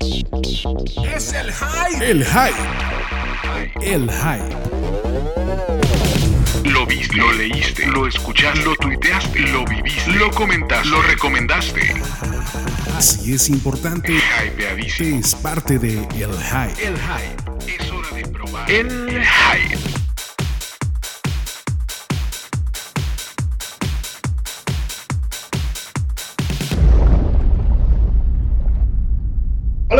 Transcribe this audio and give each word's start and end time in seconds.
Es 0.00 1.32
el 1.32 1.52
hype. 1.52 2.10
El 2.10 2.24
hype. 2.24 2.60
El 3.80 4.10
hype. 4.10 4.56
Lo 6.70 6.86
viste, 6.86 7.16
lo 7.16 7.32
leíste, 7.32 7.86
lo 7.86 8.06
escuchaste, 8.06 8.62
lo 8.64 8.74
tuiteaste, 8.76 9.40
lo 9.40 9.64
viviste, 9.64 10.12
lo 10.12 10.30
comentaste, 10.30 10.88
lo 10.88 11.02
recomendaste. 11.02 11.94
Así 12.96 13.34
es 13.34 13.48
importante. 13.48 14.14
Hypeadísimo. 14.44 15.20
Es 15.20 15.34
parte 15.34 15.78
de 15.78 15.98
El 15.98 16.32
hype. 16.32 16.86
El 16.86 16.96
hype. 16.96 17.74
Es 17.82 17.90
hora 17.90 18.10
de 18.14 18.22
probar. 18.28 18.70
El 18.70 19.22
hype. 19.22 19.95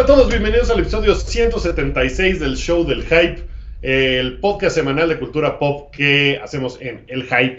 A 0.07 0.15
todos, 0.15 0.29
bienvenidos 0.29 0.71
al 0.71 0.79
episodio 0.81 1.15
176 1.15 2.39
del 2.41 2.57
show 2.57 2.87
del 2.87 3.03
Hype, 3.03 3.43
el 3.83 4.39
podcast 4.39 4.77
semanal 4.77 5.09
de 5.09 5.19
cultura 5.19 5.59
pop 5.59 5.91
que 5.93 6.39
hacemos 6.43 6.79
en 6.81 7.03
El 7.09 7.25
Hype. 7.25 7.59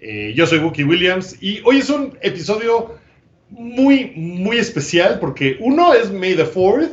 Eh, 0.00 0.32
yo 0.36 0.46
soy 0.46 0.58
Wookie 0.60 0.84
Williams 0.84 1.36
y 1.42 1.60
hoy 1.64 1.78
es 1.78 1.90
un 1.90 2.16
episodio 2.22 2.94
muy, 3.50 4.12
muy 4.14 4.58
especial 4.58 5.18
porque 5.18 5.56
uno 5.60 5.92
es 5.94 6.12
May 6.12 6.34
the 6.36 6.44
4th, 6.44 6.90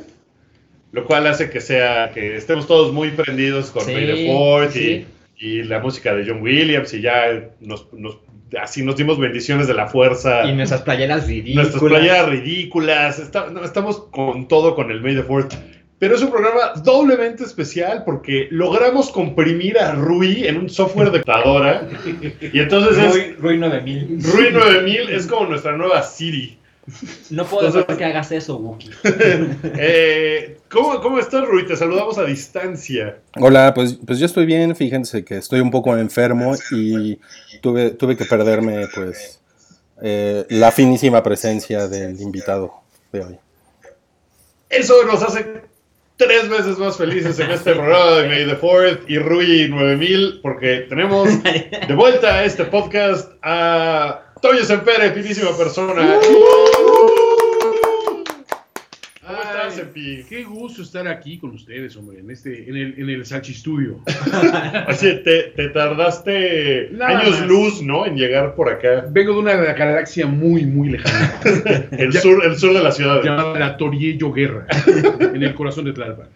lo 0.92 1.06
cual 1.06 1.28
hace 1.28 1.50
que 1.50 1.62
sea 1.62 2.12
que 2.12 2.36
estemos 2.36 2.66
todos 2.68 2.92
muy 2.94 3.10
prendidos 3.12 3.70
con 3.70 3.86
Sí, 3.86 3.94
May 3.94 4.06
the 4.08 4.28
4th 4.28 4.72
sí. 4.72 5.06
y, 5.38 5.46
y 5.60 5.64
la 5.64 5.80
música 5.82 6.16
de 6.16 6.26
John 6.28 6.42
Williams 6.42 6.94
y 6.94 7.02
ya 7.02 7.50
nos, 7.60 7.92
nos- 7.94 8.18
así 8.62 8.84
nos 8.84 8.96
dimos 8.98 9.20
bendiciones 9.20 9.68
de 9.68 9.74
la 9.74 9.88
fuerza. 9.88 10.46
Y 10.46 10.54
nuestras 10.54 10.82
playeras 10.84 11.28
ridículas. 11.28 11.56
Nuestras 11.72 11.84
playeras 11.84 12.30
ridículas. 12.30 13.20
está- 13.20 13.50
no, 13.50 13.64
estamos 13.64 14.04
con 14.12 14.48
todo 14.48 14.76
con 14.76 14.92
el 14.92 15.02
May 15.02 15.16
the 15.16 15.24
Fourth. 15.24 15.54
Pero 15.98 16.16
es 16.16 16.22
un 16.22 16.30
programa 16.30 16.74
doblemente 16.84 17.44
especial 17.46 18.04
porque 18.06 18.48
logramos 18.52 19.10
comprimir 19.12 19.80
a 19.80 19.94
Rui 19.94 20.46
en 20.46 20.58
un 20.58 20.70
software 20.70 21.10
de 21.10 21.22
computadora. 21.22 21.88
Y 22.54 22.60
entonces 22.60 22.98
es. 22.98 23.14
Rui, 23.14 23.34
Rui 23.40 23.58
9000. 23.58 24.20
Rui 24.24 24.52
9000 24.52 25.10
es 25.10 25.26
como 25.26 25.48
nuestra 25.48 25.76
nueva 25.78 26.04
Siri. 26.04 26.58
No 27.32 27.46
puedo 27.46 27.68
Entonces- 27.68 27.88
dejar 27.88 27.98
que 27.98 28.06
hagas 28.06 28.32
eso, 28.32 28.58
Wookie. 28.58 28.92
Eh, 29.78 30.58
¿cómo, 30.70 31.02
¿Cómo 31.02 31.20
estás, 31.20 31.46
Rui? 31.48 31.66
Te 31.66 31.76
saludamos 31.76 32.18
a 32.18 32.24
distancia. 32.26 33.18
Hola, 33.40 33.74
pues, 33.74 33.98
pues 34.06 34.20
yo 34.20 34.26
estoy 34.26 34.46
bien, 34.46 34.76
fíjense 34.76 35.24
que 35.26 35.38
estoy 35.38 35.60
un 35.62 35.72
poco 35.72 35.98
enfermo 35.98 36.54
y 36.72 37.20
tuve, 37.62 37.92
tuve 37.92 38.16
que 38.16 38.26
perderme 38.26 38.86
pues 38.94 39.40
eh, 40.02 40.46
la 40.50 40.72
finísima 40.72 41.24
presencia 41.24 41.88
del 41.88 42.20
invitado 42.22 42.74
de 43.12 43.22
hoy. 43.22 43.38
Eso 44.70 45.04
nos 45.06 45.24
hace 45.24 45.62
tres 46.18 46.50
veces 46.50 46.78
más 46.78 46.98
felices 46.98 47.40
en 47.40 47.52
este 47.52 47.74
programa 47.74 48.12
de 48.18 48.28
May 48.28 48.46
the 48.48 48.56
Fourth 48.56 49.10
y 49.10 49.18
Rui 49.18 49.70
9000 49.70 50.40
porque 50.42 50.86
tenemos 50.90 51.30
de 51.44 51.94
vuelta 51.96 52.36
a 52.36 52.44
este 52.46 52.66
podcast 52.66 53.32
a 53.42 54.25
Toyo 54.46 54.64
Sempere, 54.64 55.10
finísima 55.12 55.58
persona. 55.58 56.20
¿Cómo 59.26 59.42
estás, 59.42 59.74
Sempi? 59.76 60.24
Qué 60.30 60.44
gusto 60.44 60.84
estar 60.84 61.08
aquí 61.08 61.40
con 61.40 61.50
ustedes, 61.56 61.96
hombre, 61.98 62.20
en 62.20 62.30
este, 62.30 62.70
en 62.70 62.78
el, 62.78 62.94
en 63.00 63.10
el. 63.10 63.24
Oye, 64.88 65.14
te, 65.24 65.44
te 65.56 65.70
tardaste 65.70 66.90
Nada 66.92 67.22
años 67.22 67.40
más. 67.40 67.48
luz, 67.48 67.82
¿no? 67.82 68.06
En 68.06 68.18
llegar 68.18 68.54
por 68.54 68.70
acá. 68.70 69.06
Vengo 69.10 69.34
de 69.34 69.40
una 69.40 69.56
galaxia 69.56 70.28
muy, 70.28 70.64
muy 70.68 70.90
lejana, 70.90 71.40
El 71.98 72.12
Ya- 72.12 72.22
sur, 72.22 72.46
el 72.46 72.56
sur 72.56 72.72
de 72.76 72.84
la 72.84 72.92
ciudad. 72.92 73.24
llamada 73.24 73.58
la 73.58 73.78
Toriello 73.78 74.32
Guerra, 74.32 74.68
en 75.22 75.42
el 75.42 75.56
corazón 75.56 75.86
de 75.86 75.94
Tlalpan. 75.94 76.28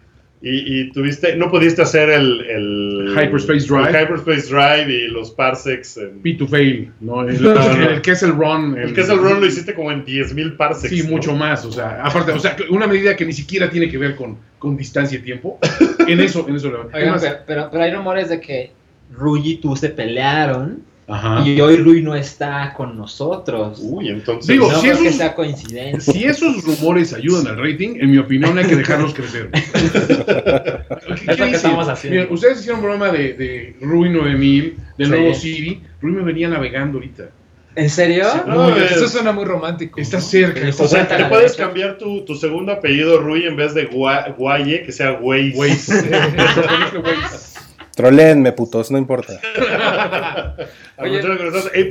Y, 0.42 0.80
y 0.80 0.90
tuviste, 0.92 1.36
no 1.36 1.50
pudiste 1.50 1.82
hacer 1.82 2.08
el, 2.08 2.40
el 2.48 3.08
Hyperspace 3.14 3.66
Drive. 3.66 3.90
el 3.90 3.94
Hyperspace 4.04 4.48
Drive 4.48 4.90
y 4.90 5.08
los 5.08 5.30
parsecs. 5.32 5.98
En, 5.98 6.20
P 6.22 6.32
to 6.34 6.46
fail, 6.48 6.90
¿no? 7.00 7.28
El, 7.28 7.42
No, 7.42 7.54
no. 7.54 7.90
el 7.90 8.00
Kessel 8.00 8.32
Run. 8.32 8.78
el 8.78 8.94
que 8.94 9.02
es 9.02 9.10
el 9.10 9.18
run 9.18 9.40
lo 9.40 9.46
hiciste 9.46 9.74
como 9.74 9.92
en 9.92 10.02
10.000 10.06 10.56
parsecs. 10.56 10.94
Sí, 10.94 11.02
¿no? 11.02 11.10
mucho 11.10 11.34
más, 11.36 11.66
o 11.66 11.72
sea, 11.72 12.02
aparte, 12.02 12.32
o 12.32 12.38
sea, 12.38 12.56
una 12.70 12.86
medida 12.86 13.14
que 13.16 13.26
ni 13.26 13.34
siquiera 13.34 13.68
tiene 13.68 13.90
que 13.90 13.98
ver 13.98 14.16
con, 14.16 14.38
con 14.58 14.78
distancia 14.78 15.18
y 15.18 15.22
tiempo. 15.22 15.58
En 16.08 16.20
eso, 16.20 16.46
en 16.48 16.56
eso. 16.56 16.70
lo- 16.70 16.88
Oigan, 16.92 17.18
pero, 17.20 17.36
pero, 17.46 17.68
pero 17.70 17.84
hay 17.84 17.92
rumores 17.94 18.30
de 18.30 18.40
que 18.40 18.70
Rui 19.12 19.42
y 19.44 19.56
tú 19.56 19.76
se 19.76 19.90
pelearon 19.90 20.82
Ajá. 21.10 21.42
y 21.46 21.60
hoy 21.60 21.76
Rui 21.78 22.02
no 22.02 22.14
está 22.14 22.72
con 22.76 22.96
nosotros. 22.96 23.78
Uy, 23.82 24.08
entonces. 24.08 24.46
Digo, 24.46 24.70
no 24.70 24.76
si 24.80 24.82
creo 24.88 24.96
que 24.98 25.06
esos- 25.08 25.16
sea 25.18 25.34
coincidencia. 25.34 26.12
Si 26.12 26.24
esos 26.24 26.62
rumores 26.64 27.12
ayudan 27.12 27.46
al 27.48 27.58
rating, 27.58 27.96
en 28.00 28.10
mi 28.10 28.18
opinión 28.18 28.56
hay 28.58 28.66
que 28.66 28.76
dejarlos 28.76 29.12
crecer. 29.14 29.50
¿Qué, 29.52 31.32
Es 31.32 31.38
lo 31.38 31.46
que 31.46 31.52
estamos 31.52 31.88
haciendo. 31.88 32.20
Miren, 32.20 32.32
ustedes 32.34 32.60
hicieron 32.60 32.80
un 32.80 32.84
programa 32.86 33.12
de, 33.16 33.32
de 33.34 33.76
Rui 33.80 34.10
9000, 34.10 34.76
del 34.98 35.06
Sí. 35.06 35.12
nuevo 35.12 35.34
Siri. 35.34 35.82
Rui 36.00 36.12
me 36.12 36.22
venía 36.22 36.48
navegando 36.48 36.98
ahorita. 36.98 37.30
¿En 37.76 37.88
serio? 37.88 38.26
No, 38.46 38.74
es- 38.76 38.92
eso 38.92 39.08
suena 39.08 39.30
muy 39.32 39.44
romántico. 39.44 40.00
Está 40.00 40.20
cerca. 40.20 40.60
Está 40.60 40.82
o 40.82 40.88
sea, 40.88 41.06
te 41.06 41.24
puedes 41.26 41.52
derecha. 41.52 41.64
cambiar 41.64 41.98
tu, 41.98 42.24
tu 42.24 42.34
segundo 42.34 42.72
apellido 42.72 43.20
Rui 43.20 43.44
en 43.46 43.54
vez 43.56 43.74
de 43.74 43.88
Gua- 43.88 44.34
Guaye, 44.36 44.82
que 44.82 44.90
sea 44.92 45.12
Waze. 45.12 46.10
Trolenme, 48.00 48.52
putos, 48.52 48.90
no 48.90 48.96
importa. 48.98 49.34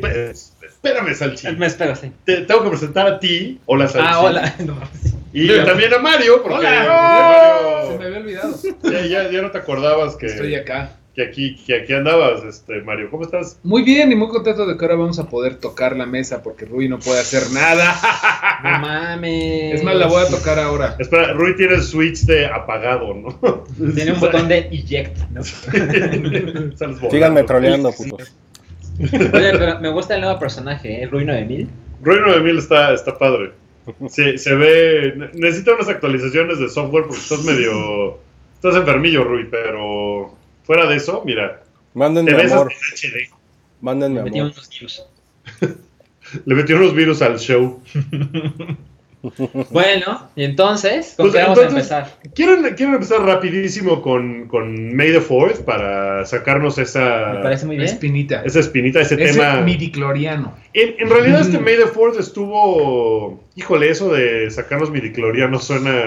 Pe- 0.01 0.31
espérame, 0.67 1.13
Salchi. 1.13 1.47
Me 1.55 1.67
espero, 1.67 1.95
sí. 1.95 2.11
Te 2.25 2.37
tengo 2.41 2.63
que 2.63 2.69
presentar 2.69 3.07
a 3.07 3.19
ti. 3.19 3.59
Hola, 3.65 3.87
Salchi. 3.87 4.07
Ah, 4.11 4.19
hola. 4.21 4.55
No, 4.65 4.75
sí. 5.01 5.13
Y 5.33 5.47
también 5.65 5.93
a 5.93 5.99
Mario, 5.99 6.41
porque 6.41 6.57
Hola. 6.65 7.83
Se 7.87 7.97
me 7.97 7.97
Mario- 7.97 8.07
había 8.07 8.19
olvidado. 8.19 8.55
ya, 8.83 9.01
ya- 9.05 9.31
ya 9.31 9.41
no 9.41 9.51
te 9.51 9.57
acordabas 9.59 10.15
que, 10.15 10.25
Estoy 10.27 10.55
acá. 10.55 10.91
Que 11.19 11.25
aquí, 11.25 11.55
que 11.67 11.75
aquí 11.81 11.91
andabas, 11.91 12.43
este, 12.45 12.81
Mario. 12.81 13.09
¿Cómo 13.11 13.23
estás? 13.23 13.59
Muy 13.63 13.83
bien 13.83 14.09
y 14.11 14.15
muy 14.15 14.29
contento 14.29 14.65
de 14.65 14.77
que 14.77 14.85
ahora 14.85 14.95
vamos 14.95 15.19
a 15.19 15.27
poder 15.27 15.55
tocar 15.55 15.97
la 15.97 16.05
mesa 16.05 16.41
porque 16.41 16.63
Rui 16.65 16.87
no 16.87 16.97
puede 16.99 17.19
hacer 17.19 17.43
nada. 17.51 17.93
No 18.61 18.77
mames. 18.79 19.75
Es 19.75 19.83
más, 19.85 19.95
la 19.95 20.07
voy 20.07 20.21
a 20.21 20.27
tocar 20.29 20.59
ahora. 20.59 20.95
Espera, 20.99 21.31
Rui 21.31 21.55
tiene 21.55 21.75
el 21.75 21.81
switch 21.81 22.25
de 22.25 22.45
apagado, 22.45 23.13
¿no? 23.13 23.63
Tiene 23.95 24.11
un 24.13 24.19
botón 24.21 24.49
de 24.49 24.67
eject, 24.71 25.17
¿no? 25.31 25.41
Síganme 27.09 27.43
troleando, 27.43 27.91
putos. 27.91 28.35
Oye, 28.99 29.29
pero 29.57 29.79
me 29.79 29.89
gusta 29.91 30.15
el 30.15 30.21
nuevo 30.21 30.37
personaje, 30.39 31.03
¿eh? 31.03 31.07
Rui 31.07 31.23
9000. 31.25 31.69
Rui 32.01 32.19
9000 32.19 32.57
está, 32.57 32.93
está 32.93 33.17
padre. 33.17 33.51
Se, 34.09 34.37
se 34.37 34.55
ve. 34.55 35.13
ne- 35.15 35.29
Necesita 35.33 35.73
unas 35.75 35.87
actualizaciones 35.89 36.59
de 36.59 36.69
software 36.69 37.03
porque 37.05 37.21
estás 37.21 37.43
medio. 37.43 38.17
Estás 38.55 38.75
enfermillo, 38.75 39.23
Rui, 39.23 39.47
pero. 39.49 39.79
Fuera 40.69 40.85
de 40.87 40.97
eso, 40.97 41.23
mira. 41.25 41.63
Te 41.63 41.97
Mándenme 41.97 42.31
ves 42.35 42.51
amor, 42.51 42.71
HD. 42.93 43.27
mándenme 43.81 44.21
Metí 44.21 44.37
amor. 44.37 44.51
unos 44.51 44.69
virus. 44.69 45.03
Le 46.45 46.53
metió 46.53 46.75
unos 46.77 46.93
virus 46.93 47.23
al 47.23 47.39
show. 47.39 47.81
Bueno, 49.71 50.29
y 50.37 50.45
entonces, 50.45 51.15
¿con 51.17 51.25
Pues, 51.29 51.35
qué 51.35 51.41
vamos 51.41 51.59
entonces- 51.59 51.91
a 51.91 51.97
empezar? 51.99 52.33
¿Quieren, 52.33 52.61
quieren 52.75 52.93
empezar 52.95 53.21
rapidísimo 53.23 54.01
con, 54.01 54.47
con 54.47 54.95
May 54.95 55.11
the 55.11 55.19
4th 55.19 55.65
para 55.65 56.25
sacarnos 56.25 56.77
esa, 56.77 57.33
Me 57.33 57.41
parece 57.41 57.65
muy 57.65 57.75
La 57.75 57.83
bien. 57.83 57.93
espinita. 57.95 58.43
esa 58.45 58.61
espinita, 58.61 59.01
ese 59.01 59.21
Ese 59.21 59.37
tema? 59.37 59.59
midicloriano. 59.59 60.55
En, 60.73 60.95
en 60.99 61.09
realidad 61.09 61.41
este 61.41 61.59
May 61.59 61.75
the 61.75 61.87
4th 61.91 62.17
estuvo... 62.17 63.43
Híjole, 63.59 63.89
eso 63.89 64.13
de 64.13 64.49
sacarnos 64.51 64.89
midiclorianos 64.89 65.65
suena, 65.65 66.05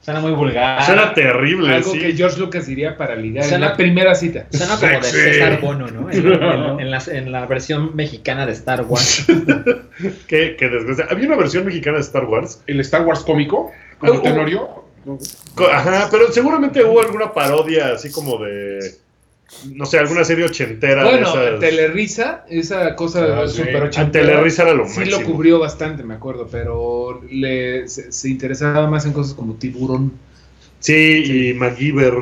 Suena 0.00 0.20
muy 0.20 0.30
vulgar. 0.30 0.84
suena 0.84 1.12
terrible, 1.14 1.74
Algo 1.74 1.92
sí. 1.92 1.98
que 1.98 2.12
George 2.12 2.38
Lucas 2.38 2.66
diría 2.66 2.96
para 2.96 3.16
ligar 3.16 3.44
Suena- 3.44 3.56
en 3.66 3.70
la 3.72 3.76
primera 3.76 4.14
cita. 4.14 4.46
Suena 4.50 4.76
como 4.76 4.86
de 4.86 5.02
Sexy. 5.02 5.32
César 5.32 5.60
Bono, 5.60 5.88
¿no? 5.88 6.10
En, 6.12 6.26
en- 6.26 6.80
en 6.80 6.90
la, 6.92 7.02
en 7.08 7.32
la 7.32 7.46
versión 7.46 7.96
mexicana 7.96 8.46
de 8.46 8.52
Star 8.52 8.82
Wars. 8.82 9.26
Qué, 10.28 10.54
qué 10.56 10.68
desgracia. 10.68 11.06
Había 11.10 11.26
una 11.26 11.36
versión 11.36 11.64
mexicana 11.66 11.96
de 11.96 12.02
Star 12.04 12.24
Wars. 12.24 12.62
El 12.68 12.78
Star 12.80 13.02
Wars 13.04 13.20
cómico, 13.20 13.72
como 13.98 14.12
Oh, 14.12 14.22
Tenorio. 14.22 14.84
Co- 15.56 15.66
Ajá, 15.68 16.08
pero 16.10 16.30
seguramente 16.32 16.84
hubo 16.84 17.00
alguna 17.02 17.32
parodia 17.34 17.92
así 17.94 18.12
como 18.12 18.38
de... 18.38 18.78
No 19.74 19.84
sé, 19.84 19.98
alguna 19.98 20.24
serie 20.24 20.44
ochentera 20.44 21.02
Bueno, 21.04 21.34
de 21.34 21.46
esas... 21.48 21.60
Telerisa, 21.60 22.44
esa 22.48 22.94
cosa 22.96 23.42
Ah, 23.42 23.48
sí. 23.48 23.58
super 23.58 23.82
ochentera, 23.84 24.26
Telerisa 24.26 24.62
era 24.62 24.74
lo 24.74 24.86
Sí 24.88 25.00
máximo. 25.00 25.18
lo 25.20 25.26
cubrió 25.26 25.58
bastante, 25.58 26.02
me 26.02 26.14
acuerdo, 26.14 26.48
pero 26.50 27.20
le, 27.30 27.88
se, 27.88 28.10
se 28.12 28.28
interesaba 28.28 28.88
más 28.88 29.04
en 29.06 29.12
cosas 29.12 29.34
como 29.34 29.54
tiburón. 29.54 30.12
Sí, 30.78 31.50
y 31.50 31.54
MacGyver. 31.54 32.14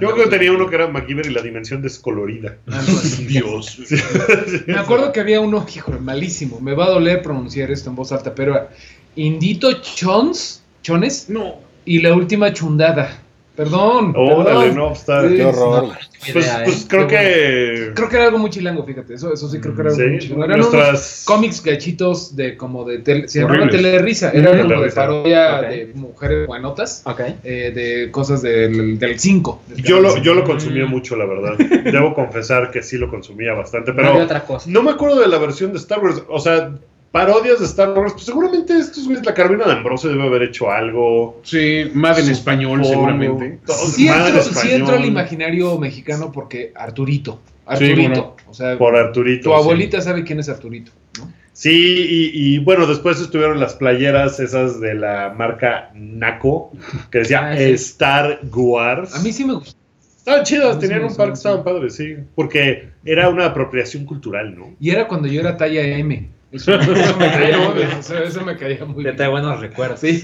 Yo 0.00 0.12
creo 0.12 0.24
que 0.24 0.30
tenía 0.30 0.52
uno 0.52 0.70
que 0.70 0.76
era 0.76 0.86
MacGyver 0.88 1.26
y 1.26 1.30
la 1.30 1.42
dimensión 1.42 1.82
descolorida. 1.82 2.56
algo 2.68 2.98
así. 2.98 3.24
Dios. 3.26 3.78
Me 4.66 4.78
acuerdo 4.78 5.12
que 5.12 5.20
había 5.20 5.40
uno, 5.40 5.66
híjole, 5.74 5.98
malísimo. 5.98 6.60
Me 6.60 6.74
va 6.74 6.86
a 6.86 6.90
doler 6.90 7.20
pronunciar 7.20 7.70
esto 7.70 7.90
en 7.90 7.96
voz 7.96 8.10
alta, 8.12 8.34
pero 8.34 8.68
Indito 9.16 9.82
Chons, 9.82 10.62
Chones 10.82 11.28
No. 11.28 11.56
y 11.84 11.98
la 12.00 12.14
última 12.14 12.52
chundada. 12.54 13.19
Perdón. 13.64 14.14
Órale, 14.16 14.44
perdón. 14.70 14.74
no, 14.76 14.92
está. 14.92 15.28
Sí, 15.28 15.36
Qué 15.36 15.44
horror. 15.44 15.80
güey. 15.86 15.92
Pues, 16.32 16.46
Idea, 16.46 16.60
pues 16.64 16.82
¿eh? 16.82 16.86
creo 16.88 17.06
Qué 17.06 17.16
que. 17.16 17.92
Creo 17.94 18.08
que 18.08 18.16
era 18.16 18.24
algo 18.26 18.38
muy 18.38 18.48
chilango, 18.50 18.84
fíjate. 18.84 19.14
Eso, 19.14 19.32
eso 19.34 19.48
sí 19.50 19.58
creo 19.60 19.74
que 19.74 19.82
era 19.82 19.90
algo 19.90 20.02
muy 20.02 20.12
Sí, 20.20 20.26
chilango. 20.28 20.44
Eran 20.44 20.60
unos 20.60 20.72
nuestras. 20.72 21.24
cómics 21.26 21.62
gachitos 21.62 22.34
de 22.36 22.56
como 22.56 22.84
de 22.86 22.98
tele, 23.00 23.28
se 23.28 23.40
llamaban 23.40 23.60
Horribles. 23.62 23.82
tele 23.82 23.90
de 23.96 23.98
risa. 24.02 24.30
Era 24.30 24.50
como 24.50 24.62
de 24.62 24.68
Telerisa. 24.68 24.94
parodia 25.00 25.60
de 25.62 25.92
mujeres 25.94 26.46
guanotas, 26.46 27.02
Ok. 27.04 27.20
eh, 27.44 27.72
de 27.74 28.10
cosas 28.10 28.40
del 28.40 28.98
5. 29.18 29.62
Yo 29.76 30.00
lo, 30.00 30.16
yo 30.22 30.32
lo 30.34 30.44
consumía 30.44 30.86
Mm. 30.86 30.90
mucho, 30.90 31.16
la 31.16 31.26
verdad. 31.26 31.58
Debo 31.58 32.14
confesar 32.14 32.70
que 32.70 32.82
sí 32.82 32.96
lo 32.96 33.10
consumía 33.10 33.52
bastante, 33.52 33.92
No 33.92 34.00
había 34.00 34.12
pero 34.12 34.24
otra 34.24 34.44
cosa. 34.44 34.70
no 34.70 34.82
me 34.82 34.92
acuerdo 34.92 35.20
de 35.20 35.28
la 35.28 35.36
versión 35.38 35.72
de 35.72 35.78
Star 35.78 36.00
Wars. 36.02 36.22
O 36.28 36.40
sea, 36.40 36.70
parodias 37.12 37.58
de 37.60 37.66
Star 37.66 37.90
Wars. 37.98 38.12
Pues 38.12 38.24
seguramente 38.24 38.76
estos 38.78 39.04
güeyes, 39.06 39.24
la 39.24 39.34
Carolina 39.34 39.64
de 39.66 39.72
Ambrosio 39.72 40.10
debe 40.10 40.24
haber 40.24 40.42
hecho 40.44 40.70
algo. 40.70 41.40
Sí, 41.42 41.90
más 41.94 42.18
en 42.18 42.30
español, 42.30 42.84
seguramente. 42.84 43.58
Sí 43.66 44.08
entró, 44.08 44.42
sí 44.42 44.50
español. 44.50 44.80
entró 44.80 44.94
al 44.96 45.04
imaginario 45.04 45.78
mexicano 45.78 46.30
porque 46.32 46.72
Arturito. 46.74 47.40
Sí, 47.44 47.84
Arturito. 47.84 48.08
bueno. 48.08 48.36
O 48.48 48.54
sea, 48.54 48.76
Por 48.78 48.96
Arturito. 48.96 49.50
tu 49.50 49.56
sí. 49.56 49.62
abuelita 49.62 50.00
sabe 50.00 50.24
quién 50.24 50.40
es 50.40 50.48
Arturito. 50.48 50.92
¿no? 51.18 51.32
Sí, 51.52 51.70
y, 51.72 52.54
y, 52.54 52.58
bueno, 52.58 52.86
después 52.86 53.20
estuvieron 53.20 53.60
las 53.60 53.74
playeras 53.74 54.40
esas 54.40 54.80
de 54.80 54.94
la 54.94 55.34
marca 55.36 55.90
Naco, 55.94 56.72
que 57.10 57.18
decía 57.18 57.50
Ah, 57.50 57.56
sí. 57.56 57.62
Star 57.64 58.40
Wars. 58.52 59.14
A 59.14 59.20
mí 59.20 59.32
sí 59.32 59.44
me 59.44 59.54
gusta. 59.54 59.78
Estaban 60.16 60.44
chidas, 60.44 60.78
tenían 60.78 61.04
un 61.04 61.14
par 61.16 61.28
que 61.28 61.34
estaban 61.34 61.64
padres, 61.64 61.94
sí. 61.96 62.14
Porque 62.34 62.90
era 63.04 63.28
una 63.28 63.46
apropiación 63.46 64.04
cultural, 64.04 64.54
¿no? 64.56 64.74
Y 64.80 64.90
era 64.90 65.06
cuando 65.08 65.28
yo 65.28 65.40
era 65.40 65.56
talla 65.56 65.82
M. 65.82 66.28
Eso, 66.52 66.72
me 66.78 67.30
caía 67.30 67.58
muy 67.58 67.74
bien. 67.74 67.90
Eso, 67.98 68.18
eso 68.18 68.44
me 68.44 68.56
caía 68.56 68.84
muy 68.84 68.96
Te 68.96 69.02
bien. 69.10 69.16
trae 69.16 69.28
buenos 69.28 69.60
recuerdos. 69.60 70.00
Sí. 70.00 70.22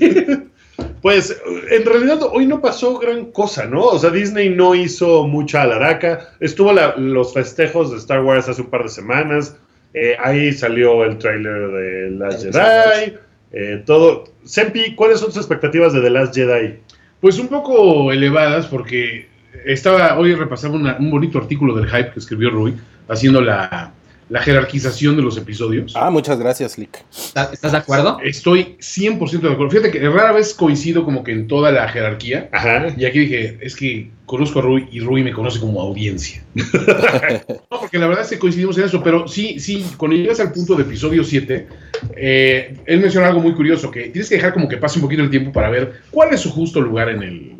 Pues 1.03 1.41
en 1.71 1.85
realidad 1.87 2.19
hoy 2.33 2.47
no 2.47 2.61
pasó 2.61 2.99
gran 2.99 3.27
cosa, 3.27 3.65
¿no? 3.67 3.83
O 3.85 3.99
sea, 3.99 4.11
Disney 4.11 4.51
no 4.51 4.75
hizo 4.75 5.27
mucha 5.27 5.63
alaraca. 5.63 6.31
Estuvo 6.41 6.73
la- 6.73 6.97
los 6.97 7.33
festejos 7.33 7.93
de 7.93 7.99
Star 7.99 8.23
Wars 8.23 8.49
hace 8.49 8.63
un 8.63 8.71
par 8.71 8.83
de 8.83 8.89
semanas. 8.89 9.57
Eh, 9.95 10.17
ahí 10.23 10.53
salió 10.53 11.05
el 11.05 11.17
tráiler 11.19 11.69
de 11.71 12.11
Last 12.11 12.45
El 12.45 12.53
Jedi. 12.53 13.15
eh, 13.53 13.83
todo. 13.87 14.25
Sempi, 14.45 14.95
¿cuáles 14.95 15.21
son 15.21 15.29
tus 15.29 15.39
expectativas 15.39 15.93
de 15.93 16.01
The 16.01 16.11
Last 16.11 16.35
Jedi? 16.35 16.75
Pues 17.21 17.39
un 17.39 17.49
poco 17.49 18.11
elevadas 18.13 18.67
porque 18.67 19.29
estaba, 19.65 20.19
hoy 20.19 20.35
repasaba 20.35 20.75
una- 20.75 20.97
un 20.99 21.11
bonito 21.11 21.39
artículo 21.39 21.75
del 21.75 21.87
hype 21.89 22.11
que 22.13 22.19
escribió 22.19 22.51
Rui, 22.51 22.75
haciendo 23.09 23.41
la, 23.41 23.93
la 24.29 24.43
jerarquización 24.43 25.17
de 25.17 25.23
los 25.23 25.37
episodios. 25.37 25.95
Ah, 25.95 26.11
muchas 26.11 26.39
gracias, 26.39 26.79
Lick. 26.79 27.05
¿Estás 27.11 27.73
de 27.73 27.79
acuerdo? 27.79 28.19
Estoy 28.23 28.77
100% 28.81 29.41
de 29.41 29.53
acuerdo. 29.53 29.71
Fíjate 29.71 29.91
que 29.91 30.09
rara 30.09 30.33
vez 30.33 30.55
coincido 30.55 31.05
como 31.05 31.23
que 31.23 31.33
en 31.33 31.47
toda 31.47 31.71
la 31.71 31.89
jerarquía. 31.89 32.49
Ajá. 32.53 32.87
Y 32.97 33.05
aquí 33.05 33.21
dije, 33.21 33.59
es 33.61 33.77
que 33.77 34.11
conozco 34.27 34.59
a 34.59 34.63
Rui 34.63 34.89
y 34.91 35.01
Rui 35.01 35.23
me 35.23 35.33
conoce 35.33 35.61
como 35.61 35.81
audiencia. 35.81 36.45
no, 36.55 37.81
porque 37.81 37.99
la 37.99 38.09
verdad 38.09 38.25
es 38.25 38.31
que 38.31 38.39
coincidimos 38.39 38.77
en 38.79 38.85
eso, 38.85 39.03
pero 39.03 39.29
sí, 39.29 39.61
sí, 39.61 39.87
cuando 39.97 40.17
llegas 40.17 40.41
al 40.41 40.53
punto 40.53 40.75
de 40.75 40.83
episodio 40.83 41.23
7, 41.23 41.69
eh, 42.17 42.77
él 42.85 43.01
menciona 43.01 43.29
algo 43.29 43.41
muy 43.41 43.55
curioso, 43.55 43.91
que 43.91 44.09
tienes 44.09 44.29
que 44.29 44.35
dejar 44.35 44.53
como 44.53 44.69
que 44.69 44.77
pase 44.77 44.99
un 44.99 45.03
poquito 45.03 45.23
el 45.23 45.31
tiempo 45.31 45.53
para 45.53 45.71
ver 45.71 46.01
cuál 46.11 46.35
es 46.35 46.41
su 46.41 46.51
justo 46.51 46.81
lugar 46.81 47.09
en, 47.09 47.23
el, 47.23 47.56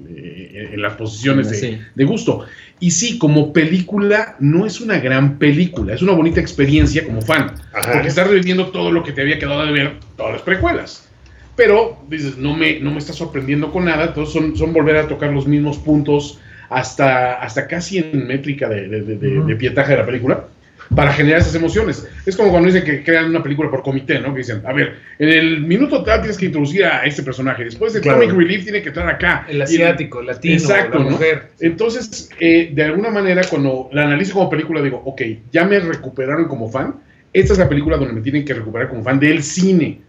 en 0.73 0.83
las 0.83 0.95
posiciones 0.95 1.51
de, 1.51 1.57
Sí. 1.57 1.79
de 1.95 2.05
gusto. 2.05 2.45
Y 2.81 2.91
sí, 2.91 3.19
como 3.19 3.53
película, 3.53 4.37
no 4.39 4.67
es 4.67 4.81
una 4.81 4.99
gran 4.99 5.39
película, 5.39 5.95
es 5.95 6.03
una 6.03 6.13
bonita 6.13 6.41
experiencia 6.41 7.05
como 7.07 7.23
fan, 7.23 7.53
Ajá. 7.73 7.93
porque 7.93 8.09
estás 8.09 8.27
reviviendo 8.29 8.67
todo 8.69 8.91
lo 8.93 9.03
que 9.03 9.13
te 9.13 9.23
había 9.23 9.39
quedado 9.39 9.65
de 9.65 9.73
ver, 9.73 9.95
todas 10.17 10.33
las 10.35 10.43
precuelas. 10.43 11.09
Pero 11.57 11.99
dices, 12.11 12.37
no 12.37 12.55
me, 12.55 12.81
no 12.81 12.91
me 12.91 12.99
está 12.99 13.15
sorprendiendo 13.15 13.73
con 13.73 13.87
nada, 13.87 14.07
entonces 14.09 14.35
son, 14.35 14.57
son 14.57 14.75
volver 14.75 14.97
a 14.99 15.09
tocar 15.09 15.33
los 15.33 15.47
mismos 15.47 15.79
puntos 15.79 16.39
hasta, 16.69 17.35
hasta 17.41 17.67
casi 17.67 17.99
en 17.99 18.27
métrica 18.27 18.69
de, 18.69 18.89
de, 18.89 19.01
de- 19.03 19.17
de- 19.17 19.41
de 19.45 19.57
pietaje 19.57 19.93
de 19.93 19.99
la 19.99 20.05
película 20.07 20.45
para 20.95 21.13
generar 21.13 21.41
esas 21.41 21.55
emociones. 21.55 22.07
Es 22.25 22.37
como 22.37 22.51
cuando 22.51 22.69
dicen 22.69 22.85
que 22.85 23.03
crean 23.03 23.27
una 23.31 23.43
película 23.43 23.71
por 23.71 23.83
comité, 23.83 24.21
¿no? 24.21 24.33
Que 24.33 24.39
dicen, 24.39 24.63
a 24.65 24.73
ver, 24.73 24.97
en 25.19 25.29
el 25.29 25.61
minuto 25.63 26.03
tal 26.05 26.21
tienes 26.21 26.39
que 26.39 26.47
introducir 26.47 26.85
a 26.85 27.05
este 27.05 27.23
personaje, 27.23 27.65
después 27.65 27.95
el 27.95 28.03
Claro. 28.03 28.21
comic 28.21 28.37
relief 28.37 28.63
tiene 28.65 28.83
que 28.83 28.89
entrar 28.89 29.09
acá. 29.09 29.47
El 29.49 29.63
asiático, 29.63 30.21
el 30.21 30.27
latino, 30.27 30.55
Exacto, 30.55 30.99
la 30.99 31.05
¿no? 31.05 31.11
mujer. 31.11 31.49
entonces, 31.61 32.29
eh, 32.39 32.71
de 32.73 32.83
alguna 32.85 33.11
manera, 33.11 33.43
cuando 33.49 33.89
la 33.93 34.05
analizo 34.05 34.35
como 34.35 34.49
película, 34.51 34.81
digo, 34.83 35.03
ok, 35.05 35.23
ya 35.53 35.65
me 35.65 35.79
recuperaron 35.81 36.47
como 36.47 36.71
fan. 36.71 36.95
Esta 37.33 37.53
es 37.53 37.59
la 37.59 37.69
película 37.69 37.97
donde 37.99 38.15
me 38.15 38.21
tienen 38.23 38.45
que 38.45 38.55
recuperar 38.55 38.89
como 38.89 39.03
fan 39.03 39.19
del 39.21 39.43
cine 39.43 40.01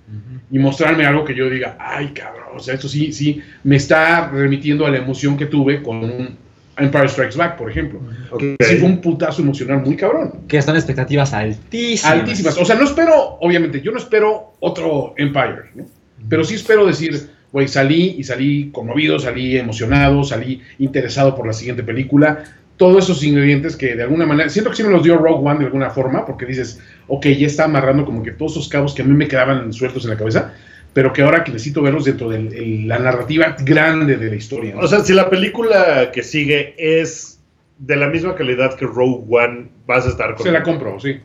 y 0.50 0.60
mostrarme 0.60 1.06
algo 1.06 1.26
que 1.26 1.36
yo 1.36 1.50
diga, 1.50 1.76
ay, 1.78 2.10
cabrón, 2.14 2.46
o 2.56 2.60
sea, 2.60 2.76
esto 2.76 2.88
sí, 2.88 3.12
sí, 3.12 3.42
me 3.66 3.76
está 3.76 4.30
remitiendo 4.30 4.86
a 4.86 4.92
la 4.92 4.98
emoción 5.00 5.36
que 5.36 5.46
tuve 5.48 5.84
con 5.84 5.98
un 6.06 6.38
Empire 6.78 7.10
Strikes 7.10 7.38
Back, 7.38 7.58
por 7.58 7.70
ejemplo. 7.70 8.00
Ok. 8.32 8.44
Sí, 8.60 8.76
fue 8.78 8.88
un 8.88 9.02
putazo 9.02 9.42
emocional 9.42 9.82
muy 9.84 9.96
cabrón. 9.96 10.34
Que 10.48 10.62
son 10.62 10.76
expectativas 10.76 11.34
altísimas. 11.34 12.20
Altísimas. 12.20 12.58
O 12.58 12.66
sea, 12.66 12.76
no 12.76 12.86
espero, 12.86 13.38
obviamente, 13.42 13.82
yo 13.82 13.92
no 13.92 13.98
espero 13.98 14.54
otro 14.60 15.14
Empire, 15.18 15.72
¿no? 15.76 15.86
Pero 16.30 16.44
sí 16.44 16.56
espero 16.56 16.86
decir, 16.86 17.30
güey, 17.52 17.68
salí 17.68 18.16
y 18.18 18.24
salí 18.24 18.70
conmovido, 18.72 19.20
salí 19.20 19.58
emocionado, 19.58 20.24
salí 20.24 20.62
interesado 20.80 21.36
por 21.36 21.48
la 21.48 21.54
siguiente 21.54 21.84
película. 21.84 22.44
Todos 22.76 23.06
esos 23.06 23.24
ingredientes 23.24 23.76
que 23.76 23.96
de 23.96 24.04
alguna 24.04 24.26
manera, 24.26 24.50
siento 24.50 24.70
que 24.70 24.78
sí 24.78 24.84
me 24.84 24.92
los 24.92 25.04
dio 25.04 25.18
Rogue 25.18 25.48
One 25.48 25.60
de 25.60 25.66
alguna 25.66 25.90
forma, 25.90 26.26
porque 26.26 26.46
dices, 26.46 26.80
ok, 27.08 27.26
ya 27.28 27.48
está 27.48 27.66
amarrando 27.66 28.06
como 28.06 28.22
que 28.22 28.32
todos 28.32 28.52
esos 28.52 28.70
cabos 28.70 28.94
que 28.94 29.02
a 29.02 29.06
mí 29.06 29.14
me 29.14 29.28
quedaban 29.28 29.74
sueltos 29.74 30.04
en 30.04 30.12
la 30.12 30.18
cabeza, 30.18 30.54
pero 30.98 31.14
que 31.14 31.22
ahora 31.22 31.44
que 31.44 31.52
necesito 31.52 31.84
verlos 31.84 32.06
dentro 32.06 32.28
de 32.28 32.82
la 32.88 32.98
narrativa 32.98 33.56
grande 33.60 34.18
de 34.18 34.32
la 34.32 34.36
historia. 34.36 34.74
¿no? 34.74 34.82
O 34.82 34.88
sea, 34.88 35.02
si 35.02 35.14
la 35.14 35.30
película 35.30 36.10
que 36.12 36.24
sigue 36.24 36.74
es 36.76 37.40
de 37.78 37.96
la 37.98 38.08
misma 38.08 38.34
calidad 38.34 38.74
que 38.74 38.88
Rogue 38.88 39.24
One, 39.30 39.68
vas 39.86 40.08
a 40.08 40.10
estar 40.10 40.34
con. 40.34 40.44
Se 40.44 40.52
la 40.52 40.64
compro, 40.64 41.00
sí. 41.00 41.20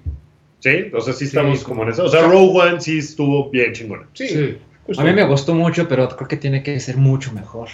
Sí, 0.58 0.90
o 0.92 1.00
sea, 1.00 1.14
sí 1.14 1.24
estamos 1.24 1.60
Sí, 1.60 1.64
como 1.64 1.84
en 1.84 1.88
eso. 1.88 2.04
O 2.04 2.08
sea, 2.10 2.20
Rogue 2.20 2.60
One 2.60 2.82
sí 2.82 2.98
estuvo 2.98 3.48
bien 3.48 3.72
chingona. 3.72 4.02
Sí. 4.12 4.28
Sí. 4.28 4.58
A 4.98 5.04
mí 5.04 5.12
me 5.14 5.24
gustó 5.24 5.54
mucho, 5.54 5.88
pero 5.88 6.06
creo 6.06 6.28
que 6.28 6.36
tiene 6.36 6.62
que 6.62 6.78
ser 6.78 6.98
mucho 6.98 7.32
mejor. 7.32 7.70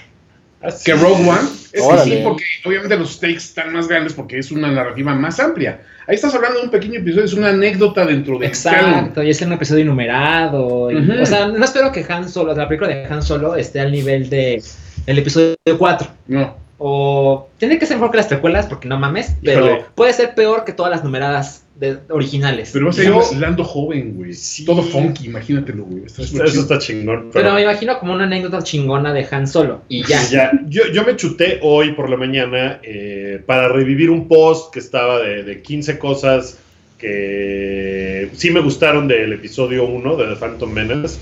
Así 0.60 0.84
que 0.84 0.94
Rogue 0.94 1.28
One. 1.28 1.48
Es 1.72 1.82
que 1.82 1.98
sí, 2.04 2.20
porque 2.24 2.44
obviamente 2.64 2.96
los 2.96 3.12
stakes 3.12 3.36
están 3.36 3.72
más 3.72 3.86
grandes 3.86 4.14
porque 4.14 4.38
es 4.38 4.50
una 4.50 4.70
narrativa 4.70 5.14
más 5.14 5.38
amplia. 5.38 5.80
Ahí 6.06 6.14
estás 6.14 6.34
hablando 6.34 6.58
de 6.58 6.64
un 6.64 6.70
pequeño 6.70 6.98
episodio, 7.00 7.24
es 7.26 7.34
una 7.34 7.50
anécdota 7.50 8.04
dentro 8.06 8.38
de 8.38 8.50
canon. 8.50 8.90
Exacto, 8.90 9.22
y 9.22 9.30
es 9.30 9.42
en 9.42 9.48
un 9.48 9.54
episodio 9.54 9.82
enumerado. 9.82 10.90
y-. 10.90 11.20
O 11.20 11.26
sea, 11.26 11.48
no 11.48 11.64
espero 11.64 11.92
que 11.92 12.04
Han 12.08 12.28
Solo, 12.28 12.54
la 12.54 12.66
película 12.66 12.94
de 12.94 13.04
Han 13.04 13.22
Solo, 13.22 13.54
esté 13.54 13.80
al 13.80 13.92
nivel 13.92 14.30
de 14.30 14.62
el 15.06 15.18
episodio 15.18 15.56
4. 15.78 16.08
No. 16.28 16.67
O 16.80 17.48
tiene 17.58 17.78
que 17.78 17.86
ser 17.86 17.96
mejor 17.96 18.12
que 18.12 18.18
las 18.18 18.26
precuelas, 18.28 18.66
porque 18.66 18.86
no 18.86 18.98
mames, 18.98 19.34
pero 19.42 19.66
Híjole. 19.66 19.84
puede 19.96 20.12
ser 20.12 20.34
peor 20.36 20.64
que 20.64 20.72
todas 20.72 20.90
las 20.92 21.02
numeradas 21.02 21.64
de- 21.74 21.98
originales. 22.10 22.70
Pero 22.72 22.86
vas 22.86 22.98
a 22.98 23.02
ir 23.02 23.08
Yo- 23.08 23.22
Lando 23.40 23.64
joven, 23.64 24.14
güey. 24.14 24.32
Sí. 24.32 24.64
Todo 24.64 24.82
funky, 24.82 25.26
imagínatelo, 25.26 25.84
güey. 25.84 26.04
Eso, 26.06 26.20
está 26.46 26.78
chingón. 26.78 27.30
Pero 27.32 27.52
me 27.52 27.62
imagino 27.62 27.98
como 27.98 28.12
una 28.14 28.24
anécdota 28.24 28.62
chingona 28.62 29.12
de 29.12 29.26
Han 29.28 29.48
Solo. 29.48 29.82
Y 29.88 30.04
ya. 30.06 30.22
Y 30.22 30.30
ya, 30.30 30.52
yo, 30.68 30.82
yo 30.92 31.02
me 31.04 31.16
chuté 31.16 31.58
hoy 31.62 31.92
por 31.94 32.08
la 32.10 32.16
mañana 32.16 32.78
eh, 32.84 33.42
para 33.44 33.68
revivir 33.68 34.10
un 34.10 34.28
post 34.28 34.72
que 34.72 34.78
estaba 34.78 35.18
de, 35.20 35.42
de 35.42 35.60
15 35.62 35.98
cosas 35.98 36.58
que 36.98 38.28
sí 38.34 38.50
me 38.50 38.60
gustaron 38.60 39.08
del 39.08 39.32
episodio 39.32 39.84
1 39.84 40.16
de 40.16 40.26
The 40.28 40.36
Phantom 40.36 40.70
Menace. 40.72 41.18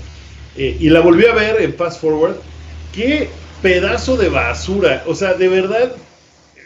Eh, 0.55 0.77
y 0.79 0.89
la 0.89 0.99
volví 1.01 1.25
a 1.25 1.33
ver 1.33 1.61
en 1.61 1.73
Fast 1.73 2.01
Forward. 2.01 2.35
Qué 2.93 3.29
pedazo 3.61 4.17
de 4.17 4.29
basura. 4.29 5.03
O 5.05 5.15
sea, 5.15 5.33
de 5.33 5.47
verdad. 5.47 5.91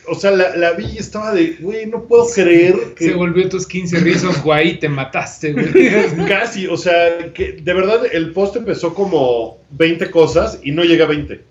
O 0.08 0.16
sea, 0.16 0.32
la, 0.32 0.56
la 0.58 0.72
vi 0.72 0.86
y 0.86 0.98
estaba 0.98 1.32
de, 1.32 1.58
güey, 1.60 1.86
no 1.86 2.04
puedo 2.04 2.26
creer 2.34 2.76
que... 2.96 3.06
Se 3.06 3.14
volvió 3.14 3.48
tus 3.48 3.68
15 3.68 4.00
rizos, 4.00 4.42
guay, 4.42 4.80
te 4.80 4.90
mataste, 4.90 5.54
güey. 5.54 6.28
Casi, 6.28 6.66
o 6.66 6.76
sea, 6.76 7.32
que 7.34 7.54
de 7.54 7.74
verdad 7.74 8.02
el 8.12 8.32
post 8.32 8.56
empezó 8.56 8.96
como 8.96 9.60
20 9.70 10.10
cosas 10.10 10.60
y 10.64 10.72
no 10.72 10.84
llega 10.84 11.06
a 11.06 11.08
20. 11.08 11.42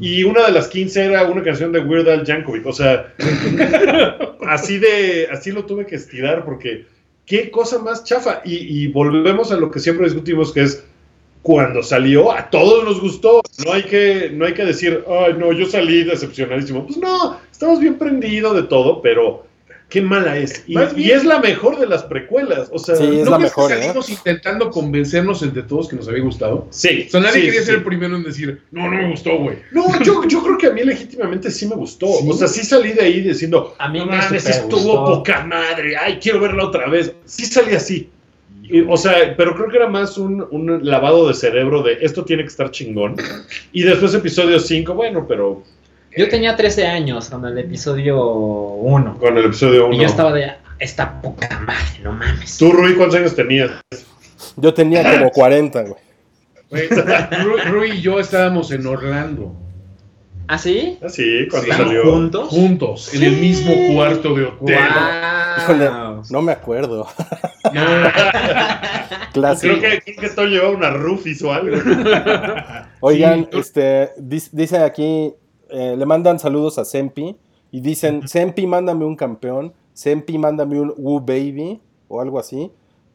Y 0.00 0.24
una 0.24 0.46
de 0.46 0.52
las 0.52 0.68
15 0.68 1.04
era 1.04 1.24
una 1.24 1.42
canción 1.42 1.72
de 1.72 1.80
Weird 1.80 2.08
Al 2.08 2.24
Yankovic. 2.24 2.66
O 2.66 2.72
sea, 2.72 3.14
así 4.46 4.78
de 4.78 5.28
así 5.30 5.50
lo 5.50 5.64
tuve 5.64 5.86
que 5.86 5.96
estirar 5.96 6.44
porque 6.44 6.86
qué 7.26 7.50
cosa 7.50 7.78
más 7.78 8.04
chafa. 8.04 8.42
Y, 8.44 8.56
y 8.56 8.86
volvemos 8.88 9.52
a 9.52 9.56
lo 9.56 9.70
que 9.70 9.80
siempre 9.80 10.06
discutimos, 10.06 10.52
que 10.52 10.62
es 10.62 10.84
cuando 11.42 11.82
salió, 11.82 12.32
a 12.32 12.50
todos 12.50 12.84
nos 12.84 13.00
gustó. 13.00 13.42
No 13.64 13.72
hay 13.72 13.82
que, 13.84 14.30
no 14.32 14.44
hay 14.44 14.54
que 14.54 14.64
decir, 14.64 15.04
ay, 15.08 15.34
no, 15.38 15.52
yo 15.52 15.66
salí 15.66 16.04
decepcionadísimo. 16.04 16.86
Pues 16.86 16.98
no, 16.98 17.38
estamos 17.50 17.80
bien 17.80 17.94
prendidos 17.96 18.54
de 18.54 18.62
todo, 18.64 19.00
pero 19.02 19.46
qué 19.88 20.02
mala 20.02 20.36
es. 20.36 20.64
Y, 20.66 21.10
es 21.10 21.24
la 21.24 21.38
mejor 21.40 21.78
de 21.78 21.86
las 21.86 22.02
precuelas. 22.02 22.68
O 22.72 22.78
sea, 22.78 22.96
Sí, 22.96 23.20
es 23.20 23.24
¿No 23.24 23.30
la 23.32 23.38
mejor, 23.38 23.68
que 23.68 23.78
¿eh? 23.78 23.82
salimos 23.82 24.10
intentando 24.10 24.70
convencernos 24.70 25.42
entre 25.42 25.62
todos 25.62 25.88
que 25.88 25.96
nos 25.96 26.06
había 26.08 26.22
gustado? 26.22 26.66
sí. 26.70 27.04
O 27.08 27.10
sea, 27.10 27.20
nadie 27.20 27.40
sí, 27.40 27.46
quería 27.46 27.60
sí. 27.60 27.66
ser 27.66 27.74
el 27.76 27.84
primero 27.84 28.16
en 28.16 28.22
decir, 28.24 28.60
no, 28.70 28.82
no 28.90 28.96
me 28.98 29.10
gustó, 29.10 29.38
güey. 29.38 29.56
No, 29.72 29.86
yo, 30.02 30.24
yo 30.28 30.42
creo 30.42 30.58
que 30.58 30.66
a 30.66 30.72
mí 30.72 30.84
legítimamente 30.84 31.50
sí 31.50 31.66
me 31.66 31.74
gustó. 31.76 32.06
¿Sí? 32.18 32.28
O 32.28 32.34
sea, 32.34 32.48
sí 32.48 32.64
salí 32.64 32.92
de 32.92 33.02
ahí 33.02 33.20
diciendo, 33.22 33.74
A 33.78 33.88
mí 33.88 33.98
no 34.00 34.06
me 34.06 34.16
mames, 34.18 34.42
super 34.42 34.56
estuvo 34.62 34.98
gustó. 35.00 35.04
poca 35.18 35.44
madre, 35.44 35.96
ay, 35.96 36.18
quiero 36.20 36.40
verla 36.40 36.66
otra 36.66 36.88
vez. 36.88 37.12
Sí 37.24 37.46
salí 37.46 37.74
así. 37.74 38.10
Y, 38.70 38.82
o 38.82 38.96
sea, 38.96 39.34
pero 39.36 39.54
creo 39.54 39.68
que 39.68 39.76
era 39.78 39.88
más 39.88 40.18
un, 40.18 40.46
un 40.50 40.80
lavado 40.86 41.26
de 41.28 41.34
cerebro 41.34 41.82
de 41.82 41.98
esto 42.02 42.24
tiene 42.24 42.42
que 42.42 42.48
estar 42.48 42.70
chingón. 42.70 43.16
Y 43.72 43.82
después 43.82 44.12
episodio 44.14 44.58
5, 44.60 44.94
bueno, 44.94 45.26
pero 45.26 45.62
Yo 46.16 46.28
tenía 46.28 46.54
13 46.56 46.86
años 46.86 47.28
con 47.30 47.44
el 47.46 47.56
episodio 47.58 48.20
1. 48.22 49.18
Con 49.18 49.38
el 49.38 49.46
episodio 49.46 49.86
1. 49.86 49.94
Y 49.94 49.98
yo 50.00 50.06
estaba 50.06 50.32
de. 50.32 50.52
Esta 50.80 51.20
poca 51.20 51.48
madre, 51.66 52.00
no 52.04 52.12
mames. 52.12 52.56
¿Tú, 52.56 52.70
Rui, 52.70 52.94
cuántos 52.94 53.18
años 53.18 53.34
tenías? 53.34 53.70
Yo 54.56 54.72
tenía 54.72 55.02
como 55.18 55.30
40, 55.32 55.82
güey. 55.82 56.02
Rui, 57.42 57.60
Rui 57.70 57.90
y 57.92 58.00
yo 58.00 58.20
estábamos 58.20 58.70
en 58.70 58.86
Orlando. 58.86 59.54
¿Ah, 60.46 60.56
sí? 60.56 60.98
Ah, 61.02 61.08
sí, 61.08 61.46
cuando 61.50 61.70
¿Están 61.70 61.86
salió. 61.88 62.02
juntos? 62.04 62.48
Juntos, 62.48 63.12
en 63.14 63.22
el 63.24 63.36
mismo 63.38 63.72
cuarto 63.92 64.34
de 64.34 64.44
hotel. 64.44 64.78
Híjole, 65.58 65.90
No 66.30 66.42
me 66.42 66.52
acuerdo. 66.52 67.06
Creo 69.32 69.80
que, 69.80 70.00
creo 70.02 70.16
que 70.20 70.26
esto 70.26 70.44
llevaba 70.46 70.70
una 70.70 70.90
Rufis 70.90 71.42
o 71.42 71.52
algo. 71.52 71.76
Oigan, 73.00 73.48
Sí. 73.52 73.58
este, 73.58 74.10
dice 74.18 74.78
aquí, 74.78 75.32
eh, 75.70 75.94
le 75.96 76.06
mandan 76.06 76.38
saludos 76.38 76.78
a 76.78 76.84
Sempi 76.84 77.36
y 77.70 77.80
dicen, 77.80 78.26
Sempi, 78.26 78.66
mándame 78.66 79.04
un 79.04 79.14
campeón, 79.16 79.72
Sempi, 79.92 80.38
mándame 80.38 80.80
un 80.80 80.92
Woo 80.96 81.20
Baby 81.20 81.80
o 82.08 82.20
algo 82.20 82.38
así. 82.38 82.70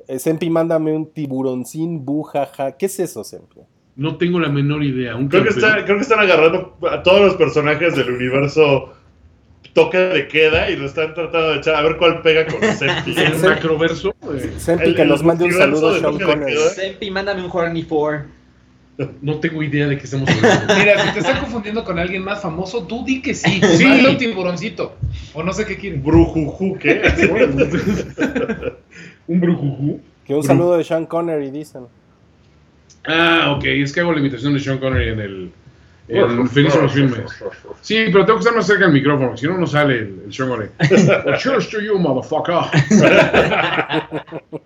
Eh, 0.08 0.20
Sempi, 0.20 0.50
mándame 0.50 0.94
un 0.94 1.08
tiburoncín 1.12 2.06
bujaja. 2.06 2.74
¿Qué 2.74 2.86
es 2.86 3.00
eso, 3.00 3.24
Sempi? 3.24 3.62
no 3.96 4.18
tengo 4.18 4.40
la 4.40 4.50
menor 4.50 4.84
idea. 4.84 5.16
Un 5.16 5.28
Creo 5.28 5.44
que, 5.44 5.50
campeón. 5.50 5.70
está- 5.72 5.86
creo 5.86 5.98
que 5.98 6.02
están 6.02 6.20
agarrando 6.20 6.76
a 6.90 7.04
todos 7.04 7.22
los 7.22 7.36
personajes 7.36 7.96
del 7.96 8.10
universo 8.12 8.93
toque 9.74 9.98
de 9.98 10.28
queda 10.28 10.70
y 10.70 10.76
lo 10.76 10.86
están 10.86 11.14
tratando 11.14 11.52
de 11.52 11.58
echar 11.58 11.76
a 11.76 11.82
ver 11.82 11.98
cuál 11.98 12.22
pega 12.22 12.46
con 12.46 12.62
Senti. 12.78 13.16
El 13.20 13.38
macroverso. 13.40 14.14
eh, 14.34 14.54
Sempi, 14.58 14.86
El- 14.90 14.96
que 14.96 15.06
nos 15.06 15.24
mande 15.24 15.46
un 15.46 15.54
saludo 15.54 15.90
a 15.90 15.94
de 15.94 16.00
Sean 16.00 16.20
Connery. 16.20 16.56
Sempi, 16.76 17.10
mándame 17.12 17.44
un 17.44 17.50
Horny 17.52 17.84
4. 17.84 18.26
no 19.24 19.40
tengo 19.40 19.64
idea 19.64 19.88
de 19.88 19.98
qué 19.98 20.04
estamos 20.04 20.30
hablando. 20.36 20.76
Mira, 20.76 21.00
si 21.04 21.14
te 21.14 21.20
están 21.20 21.40
confundiendo 21.42 21.84
con 21.84 21.98
alguien 21.98 22.24
más 22.24 22.42
famoso, 22.42 22.86
tú 22.86 23.04
di 23.04 23.22
que 23.22 23.34
sí. 23.34 23.60
Sí. 23.78 23.86
Un 24.08 24.18
tiburoncito. 24.18 24.96
O 25.34 25.42
no 25.44 25.52
sé 25.52 25.66
qué 25.66 25.76
quieren. 25.78 26.04
Brujuju, 26.04 26.78
¿qué? 26.78 27.02
un 29.28 29.40
brujujú. 29.40 30.00
Que 30.26 30.34
un 30.36 30.44
saludo 30.44 30.78
de 30.78 30.84
Sean 30.84 31.06
Connery, 31.06 31.50
dicen. 31.52 31.86
Ah, 33.06 33.54
ok. 33.58 33.66
Es 33.66 33.92
que 33.92 34.00
hago 34.02 34.14
la 34.14 34.20
imitación 34.20 34.54
de 34.54 34.60
Sean 34.60 34.78
Connery 34.78 35.10
en 35.10 35.20
el. 35.20 35.52
En 36.14 36.50
Finísimos 36.50 36.92
Filmes. 36.92 37.44
Sí, 37.82 38.06
pero 38.12 38.26
tengo 38.26 38.40
que 38.40 38.44
estar 38.44 38.56
más 38.56 38.68
cerca 38.68 38.86
del 38.86 38.94
micrófono, 38.94 39.36
si 39.36 39.48
no, 39.48 39.58
no 39.58 39.68
sale 39.68 39.96
el, 39.96 40.22
el 40.26 40.34
Sean 40.34 40.50
Connery. 40.50 40.70
Well, 41.26 41.38
cheers 41.38 41.70
to 41.70 41.80
you, 41.80 41.98
motherfucker. 41.98 42.70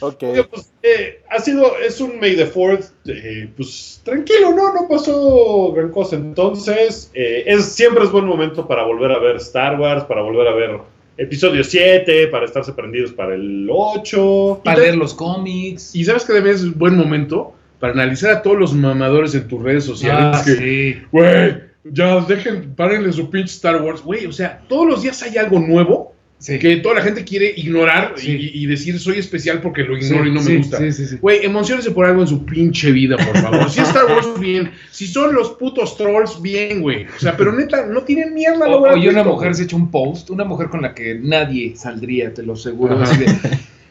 Ok. 0.00 0.22
Oye, 0.22 0.44
pues, 0.44 0.72
eh, 0.82 1.22
ha 1.30 1.40
sido, 1.40 1.76
es 1.78 2.00
un 2.00 2.18
May 2.20 2.36
the 2.36 2.52
4th, 2.52 2.90
eh, 3.06 3.48
pues 3.56 4.00
tranquilo, 4.04 4.54
¿no? 4.54 4.72
No 4.72 4.88
pasó 4.88 5.72
gran 5.72 5.90
cosa. 5.90 6.16
Entonces, 6.16 7.10
eh, 7.14 7.44
es, 7.46 7.64
siempre 7.66 8.04
es 8.04 8.10
buen 8.10 8.26
momento 8.26 8.66
para 8.66 8.84
volver 8.84 9.12
a 9.12 9.18
ver 9.18 9.36
Star 9.36 9.78
Wars, 9.80 10.04
para 10.04 10.22
volver 10.22 10.48
a 10.48 10.54
ver 10.54 10.78
episodio 11.16 11.64
7, 11.64 12.28
para 12.28 12.44
estarse 12.44 12.72
prendidos 12.72 13.12
para 13.12 13.34
el 13.34 13.68
8. 13.70 14.60
Para 14.64 14.78
leer 14.78 14.96
los 14.96 15.14
cómics. 15.14 15.94
Y 15.94 16.04
sabes 16.04 16.24
que 16.24 16.34
también 16.34 16.54
es 16.54 16.76
buen 16.76 16.96
momento 16.96 17.54
para 17.80 17.92
analizar 17.92 18.30
a 18.30 18.42
todos 18.42 18.58
los 18.58 18.74
mamadores 18.74 19.34
en 19.34 19.46
tus 19.48 19.62
redes 19.62 19.84
sociales. 19.84 20.38
Ah, 20.40 20.42
que, 20.44 20.52
sí. 20.54 21.02
güey, 21.12 21.54
ya 21.84 22.20
dejen, 22.20 22.74
párenle 22.74 23.12
su 23.12 23.30
pinche 23.30 23.52
Star 23.54 23.80
Wars. 23.82 24.02
Güey, 24.02 24.26
o 24.26 24.32
sea, 24.32 24.60
todos 24.68 24.86
los 24.86 25.02
días 25.02 25.22
hay 25.22 25.36
algo 25.36 25.58
nuevo 25.60 26.14
Sí. 26.40 26.56
que 26.60 26.76
toda 26.76 26.94
la 26.94 27.02
gente 27.02 27.24
quiere 27.24 27.52
ignorar 27.56 28.12
Sí. 28.14 28.30
y, 28.54 28.62
y 28.62 28.66
decir 28.66 29.00
soy 29.00 29.18
especial 29.18 29.60
porque 29.60 29.82
lo 29.82 29.96
ignoro 29.98 30.24
y 30.24 30.30
no 30.30 30.40
me 30.40 30.58
gusta. 30.58 30.78
Sí, 30.78 30.92
sí, 30.92 31.06
sí. 31.06 31.16
Güey, 31.20 31.44
emocionense 31.44 31.90
por 31.90 32.06
algo 32.06 32.22
en 32.22 32.28
su 32.28 32.46
pinche 32.46 32.92
vida, 32.92 33.16
por 33.16 33.36
favor. 33.38 33.68
Si 33.68 33.80
es 33.80 33.88
Star 33.88 34.04
Wars, 34.06 34.28
bien. 34.40 34.70
Si 34.92 35.08
son 35.08 35.34
los 35.34 35.50
putos 35.50 35.96
trolls, 35.96 36.40
bien, 36.40 36.80
güey. 36.80 37.06
O 37.06 37.18
sea, 37.18 37.36
pero 37.36 37.52
neta, 37.52 37.86
no 37.86 38.02
tienen 38.04 38.34
mierda. 38.34 38.68
O, 38.68 38.82
oye, 38.88 39.08
una 39.08 39.24
mujer 39.24 39.48
güey. 39.48 39.54
se 39.54 39.64
echó 39.64 39.74
un 39.76 39.90
post, 39.90 40.30
una 40.30 40.44
mujer 40.44 40.68
con 40.68 40.80
la 40.82 40.94
que 40.94 41.16
nadie 41.20 41.74
saldría, 41.76 42.32
te 42.32 42.44
lo 42.44 42.52
aseguro. 42.52 43.00
Así 43.00 43.18
de, 43.18 43.26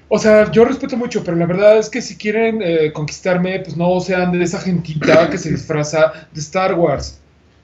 o 0.10 0.20
sea, 0.20 0.50
yo 0.52 0.64
respeto 0.66 0.96
mucho, 0.96 1.24
pero 1.24 1.36
la 1.36 1.46
verdad 1.46 1.78
es 1.78 1.90
que 1.90 2.02
si 2.02 2.16
quieren 2.18 2.62
eh, 2.62 2.92
conquistarme, 2.94 3.60
pues 3.60 3.76
no 3.76 4.00
sean 4.00 4.32
de 4.32 4.44
esa 4.44 4.60
gentita 4.60 5.30
que 5.30 5.38
se 5.38 5.52
disfraza 5.52 6.14
de 6.32 6.40
Star 6.40 6.76
Wars. 6.76 7.20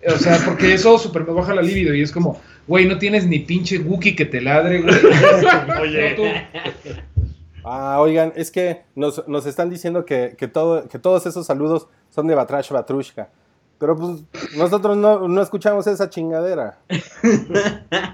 O 0.05 0.17
sea, 0.17 0.37
porque 0.43 0.73
eso 0.73 0.97
súper 0.97 1.25
me 1.25 1.33
baja 1.33 1.55
la 1.55 1.61
libido 1.61 1.93
y 1.93 2.01
es 2.01 2.11
como, 2.11 2.41
güey, 2.67 2.85
no 2.85 2.97
tienes 2.97 3.25
ni 3.25 3.39
pinche 3.39 3.79
Wookiee 3.79 4.15
que 4.15 4.25
te 4.25 4.41
ladre, 4.41 4.81
güey. 4.81 4.93
Oye. 5.81 6.47
Ah, 7.65 7.97
oigan, 8.01 8.33
es 8.35 8.51
que 8.51 8.81
nos, 8.93 9.25
nos 9.27 9.45
están 9.45 9.69
diciendo 9.69 10.03
que, 10.03 10.35
que, 10.37 10.49
todo, 10.49 10.85
que 10.89 10.99
todos 10.99 11.25
esos 11.25 11.45
saludos 11.45 11.87
son 12.09 12.27
de 12.27 12.35
Batrash 12.35 12.71
Batrushka. 12.71 13.29
Pero 13.79 13.95
pues 13.95 14.23
nosotros 14.57 14.97
no, 14.97 15.27
no 15.27 15.41
escuchamos 15.41 15.87
esa 15.87 16.09
chingadera. 16.09 16.77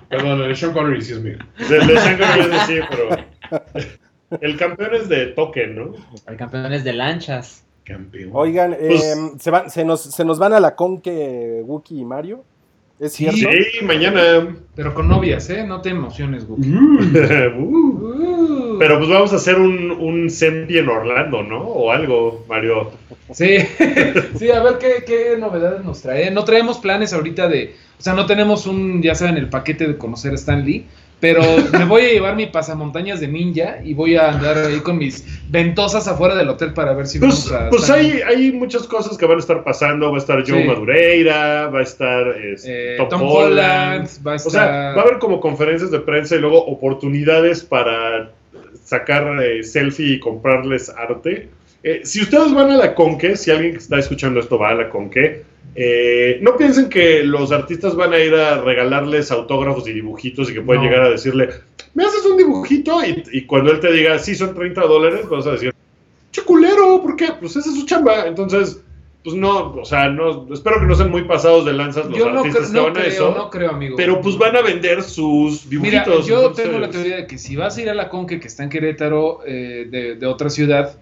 Perdón, 0.10 0.42
el 0.44 0.56
Sean 0.56 0.72
Connery 0.72 1.02
sí 1.02 1.14
es 1.14 1.20
mío. 1.20 1.38
de, 1.58 1.80
de 1.80 2.00
Sean 2.00 2.18
Connery, 2.18 2.60
sí, 2.68 2.80
pero 2.90 3.90
el 4.42 4.58
campeón 4.58 4.96
es 4.96 5.10
de 5.10 5.28
token, 5.28 5.76
¿no? 5.76 5.94
El 6.28 6.38
campeón 6.38 6.72
es 6.74 6.84
de 6.84 6.94
lanchas. 6.94 7.64
Campeón. 7.84 8.30
Oigan, 8.34 8.76
Pues- 8.80 9.04
eh, 9.04 9.16
se, 9.40 9.50
van, 9.52 9.70
se, 9.70 9.84
nos, 9.84 10.02
se 10.02 10.24
nos 10.26 10.38
van 10.40 10.54
a 10.54 10.60
la 10.60 10.76
conque 10.76 11.62
Wookie 11.64 12.00
y 12.02 12.06
Mario. 12.06 12.44
¿Es 13.00 13.14
cierto? 13.14 13.38
Sí, 13.38 13.86
mañana. 13.86 14.56
Pero 14.76 14.94
con 14.94 15.08
novias, 15.08 15.50
¿eh? 15.50 15.64
No 15.66 15.82
te 15.82 15.90
emociones, 15.90 16.46
Wookiee. 16.48 16.76
Uh, 16.76 17.60
Uh. 17.60 18.78
Pero 18.78 18.98
pues 18.98 19.10
vamos 19.10 19.34
a 19.34 19.38
hacer 19.38 19.56
un, 19.56 19.92
un 19.92 20.30
Sempi 20.30 20.78
en 20.78 20.88
Orlando, 20.90 21.42
¿no? 21.44 21.62
O 21.62 21.92
algo, 21.92 22.46
Mario. 22.48 22.92
Sí, 23.32 23.58
sí, 24.38 24.52
a 24.52 24.62
ver 24.62 24.78
qué, 24.80 25.04
qué 25.06 25.38
novedades 25.38 25.84
nos 25.84 26.02
trae. 26.02 26.30
No 26.32 26.44
traemos 26.44 26.78
planes 26.80 27.14
ahorita 27.14 27.48
de, 27.48 27.76
o 27.98 28.02
sea, 28.02 28.14
no 28.14 28.26
tenemos 28.26 28.68
un, 28.68 29.02
ya 29.02 29.16
saben, 29.16 29.38
el 29.38 29.50
paquete 29.50 29.88
de 29.88 29.98
conocer 29.98 30.32
a 30.32 30.36
Stan 30.36 30.64
Lee, 30.66 30.86
pero 31.20 31.42
me 31.74 31.86
voy 31.86 32.04
a 32.04 32.10
llevar 32.14 32.36
mi 32.36 32.46
pasamontañas 32.46 33.20
de 33.20 33.28
ninja 33.28 33.78
y 33.84 33.94
voy 33.94 34.16
a 34.16 34.32
andar 34.32 34.58
ahí 34.58 34.80
con 34.80 34.98
mis 34.98 35.26
ventosas 35.50 36.08
afuera 36.08 36.36
del 36.36 36.48
hotel 36.50 36.74
para 36.74 36.94
ver 36.94 37.08
si 37.08 37.20
Pues, 37.20 37.52
a 37.52 37.70
pues 37.70 37.90
hay, 37.90 38.22
hay 38.26 38.52
muchas 38.54 38.84
cosas 38.88 39.18
que 39.18 39.26
van 39.26 39.38
a 39.38 39.40
estar 39.42 39.64
pasando. 39.64 40.10
Va 40.12 40.16
a 40.18 40.20
estar 40.20 40.38
Joe 40.48 40.62
Sí. 40.62 40.68
Madureira, 40.68 41.68
va 41.68 41.80
a 41.80 41.84
estar 41.84 42.26
Eh, 42.66 42.96
Tom, 42.98 43.10
Tom 43.10 43.22
Holland. 43.24 43.52
Holland, 43.52 44.10
va 44.26 44.32
a 44.32 44.36
O 44.36 44.40
sea, 44.40 44.48
estar- 44.64 44.98
va 44.98 45.02
a 45.02 45.06
haber 45.06 45.20
como 45.20 45.40
conferencias 45.42 45.92
de 45.92 46.00
prensa 46.00 46.36
y 46.36 46.40
luego 46.40 46.64
oportunidades 46.66 47.64
para 47.64 48.32
sacar 48.84 49.44
eh, 49.44 49.64
selfie 49.64 50.14
y 50.14 50.20
comprarles 50.20 50.90
arte. 50.90 51.50
Eh, 51.84 52.02
si 52.04 52.22
ustedes 52.22 52.54
van 52.54 52.72
a 52.72 52.78
la 52.78 52.96
Conque, 52.96 53.36
si 53.38 53.52
alguien 53.52 53.72
que 53.74 53.78
está 53.78 53.98
escuchando 54.00 54.40
esto 54.40 54.58
va 54.58 54.70
a 54.70 54.74
la 54.76 54.90
Conque, 54.90 55.44
eh, 55.82 56.40
no 56.42 56.58
piensen 56.58 56.90
que 56.90 57.24
los 57.24 57.54
artistas 57.54 57.96
van 57.96 58.12
a 58.12 58.20
ir 58.20 58.34
a 58.36 58.60
regalarles 58.62 59.32
autógrafos 59.32 59.88
y 59.88 59.94
dibujitos 59.94 60.52
y 60.52 60.54
que 60.54 60.62
pueden 60.62 60.84
No. 60.84 60.90
llegar 60.90 61.06
a 61.06 61.10
decirle, 61.10 61.48
¿me 61.94 62.04
haces 62.04 62.26
un 62.26 62.36
dibujito? 62.36 63.02
Y, 63.06 63.24
y 63.32 63.46
cuando 63.46 63.72
él 63.72 63.80
te 63.80 63.90
diga, 63.94 64.20
sí, 64.20 64.36
son 64.36 64.54
30 64.54 64.82
dólares, 64.82 65.30
vas 65.30 65.48
a 65.48 65.52
decir, 65.54 65.74
che 66.32 66.42
culero, 66.42 67.02
¿por 67.02 67.16
qué? 67.16 67.30
Pues 67.40 67.56
esa 67.56 67.70
es 67.70 67.76
su 67.80 67.86
chamba. 67.86 68.28
Entonces, 68.28 68.82
pues 69.24 69.36
no, 69.38 69.72
o 69.74 69.86
sea, 69.86 70.10
no, 70.10 70.48
espero 70.54 70.82
que 70.82 70.86
no 70.86 70.96
sean 70.96 71.12
muy 71.12 71.24
pasados 71.24 71.66
de 71.66 71.72
lanzas 71.72 72.08
los 72.08 72.18
Yo 72.18 72.30
no, 72.30 72.40
artistas 72.40 72.64
cre- 72.64 72.74
que 72.74 72.78
no 72.78 72.84
van 72.84 72.92
a 72.92 73.00
creo, 73.00 73.06
eso. 73.14 73.34
no 73.38 73.50
creo, 73.50 73.70
amigo. 73.72 73.96
Pero 73.96 74.20
pues 74.22 74.38
van 74.38 74.58
a 74.58 74.62
vender 74.62 75.02
sus 75.02 75.66
Mira, 75.68 76.04
dibujitos. 76.04 76.28
yo 76.28 76.38
entonces- 76.42 76.66
tengo 76.66 76.80
la 76.80 76.90
teoría 76.90 77.16
de 77.18 77.28
que 77.28 77.38
si 77.38 77.56
vas 77.56 77.78
a 77.78 77.82
ir 77.82 77.90
a 77.90 77.94
la 77.94 78.10
Conque, 78.10 78.38
que 78.42 78.48
está 78.48 78.64
en 78.64 78.70
Querétaro, 78.70 79.40
eh, 79.46 79.88
de, 79.90 80.16
de 80.16 80.26
otra 80.26 80.50
ciudad, 80.50 80.98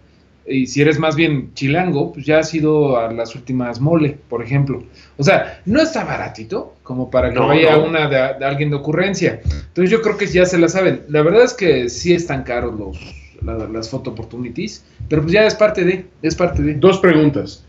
y 0.47 0.67
si 0.67 0.81
eres 0.81 0.97
más 0.99 1.15
bien 1.15 1.51
chilango, 1.53 2.13
pues 2.13 2.25
ya 2.25 2.39
has 2.39 2.53
ido 2.53 2.97
a 2.97 3.11
las 3.11 3.35
últimas 3.35 3.79
mole, 3.81 4.17
por 4.29 4.41
ejemplo. 4.43 4.83
O 5.17 5.23
sea, 5.23 5.61
no 5.65 5.81
está 5.81 6.03
baratito 6.05 6.75
como 6.83 7.09
para 7.11 7.29
que 7.29 7.35
No, 7.35 7.47
vaya 7.47 7.75
no. 7.77 7.85
una 7.85 8.07
de, 8.07 8.39
de 8.39 8.45
alguien 8.45 8.69
de 8.69 8.77
ocurrencia. 8.77 9.41
Entonces 9.43 9.89
yo 9.91 10.01
creo 10.01 10.17
que 10.17 10.27
ya 10.27 10.45
se 10.45 10.57
la 10.57 10.69
saben. 10.69 11.01
La 11.09 11.21
verdad 11.21 11.43
es 11.43 11.53
que 11.53 11.89
sí 11.89 12.13
están 12.13 12.43
caros 12.43 12.79
los, 12.79 12.97
la- 13.41 13.67
las 13.67 13.89
photo 13.89 14.11
opportunities, 14.11 14.85
pero 15.09 15.21
pues 15.21 15.33
ya 15.33 15.45
es 15.45 15.55
parte 15.55 15.83
de, 15.83 16.05
es 16.21 16.35
parte 16.35 16.61
de. 16.63 16.75
Dos 16.75 16.99
preguntas. 16.99 17.63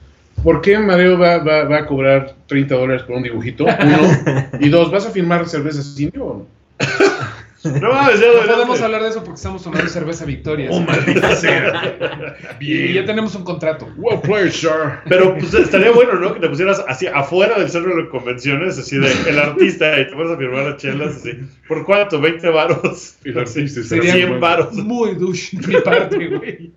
¿Por 0.45 0.61
qué 0.61 0.79
Madeo 0.79 1.19
va, 1.19 1.39
va, 1.39 1.65
va 1.65 1.79
a 1.79 1.87
cobrar 1.87 2.37
30 2.47 2.75
dólares 2.77 3.03
por 3.03 3.17
un 3.17 3.25
dibujito? 3.25 3.65
Uno. 3.65 4.47
Y 4.61 4.69
dos, 4.69 4.89
¿vas 4.93 5.05
a 5.05 5.11
firmar 5.11 5.49
cerveza 5.49 5.83
indio 6.01 6.25
o 6.25 6.35
no? 6.39 6.47
No, 7.65 7.93
mames, 7.93 8.21
ya 8.21 8.27
No 8.47 8.53
podemos 8.55 8.79
de- 8.79 8.85
hablar 8.85 9.03
de 9.03 9.09
eso 9.09 9.25
porque 9.25 9.35
estamos 9.37 9.65
tomando 9.65 9.89
cerveza 9.89 10.25
Victoria. 10.25 10.69
Oh, 10.71 10.81
maldita 10.81 11.35
sea. 11.35 12.37
y 12.61 12.93
ya 12.93 13.05
tenemos 13.05 13.35
un 13.35 13.43
contrato. 13.43 13.89
Well 13.97 14.21
played, 14.21 14.53
sir. 14.53 14.71
Pero 15.09 15.37
pues 15.37 15.53
estaría 15.55 15.91
bueno, 15.91 16.15
¿no? 16.15 16.35
Que 16.35 16.41
te 16.41 16.49
pusieras 16.49 16.85
así 16.87 17.07
afuera 17.09 17.59
del 17.59 17.69
centro 17.69 17.97
de 17.97 18.09
convenciones, 18.09 18.79
así 18.79 18.97
de 18.97 19.11
el 19.29 19.39
artista, 19.41 19.99
y 20.01 20.07
te 20.07 20.15
pones 20.15 20.33
a 20.33 20.37
firmar 20.37 20.67
las 20.67 20.77
chelas, 20.77 21.17
así. 21.17 21.33
¿Por 21.67 21.85
cuánto? 21.85 22.21
¿20 22.21 22.53
varos? 22.53 23.17
Sí, 23.23 23.61
estaría 23.81 24.13
100 24.13 24.29
bueno. 24.29 24.41
varos. 24.41 24.73
Muy 24.75 25.17
douche 25.17 25.57
de 25.59 25.67
mi 25.67 25.81
parte, 25.81 26.27
güey. 26.29 26.71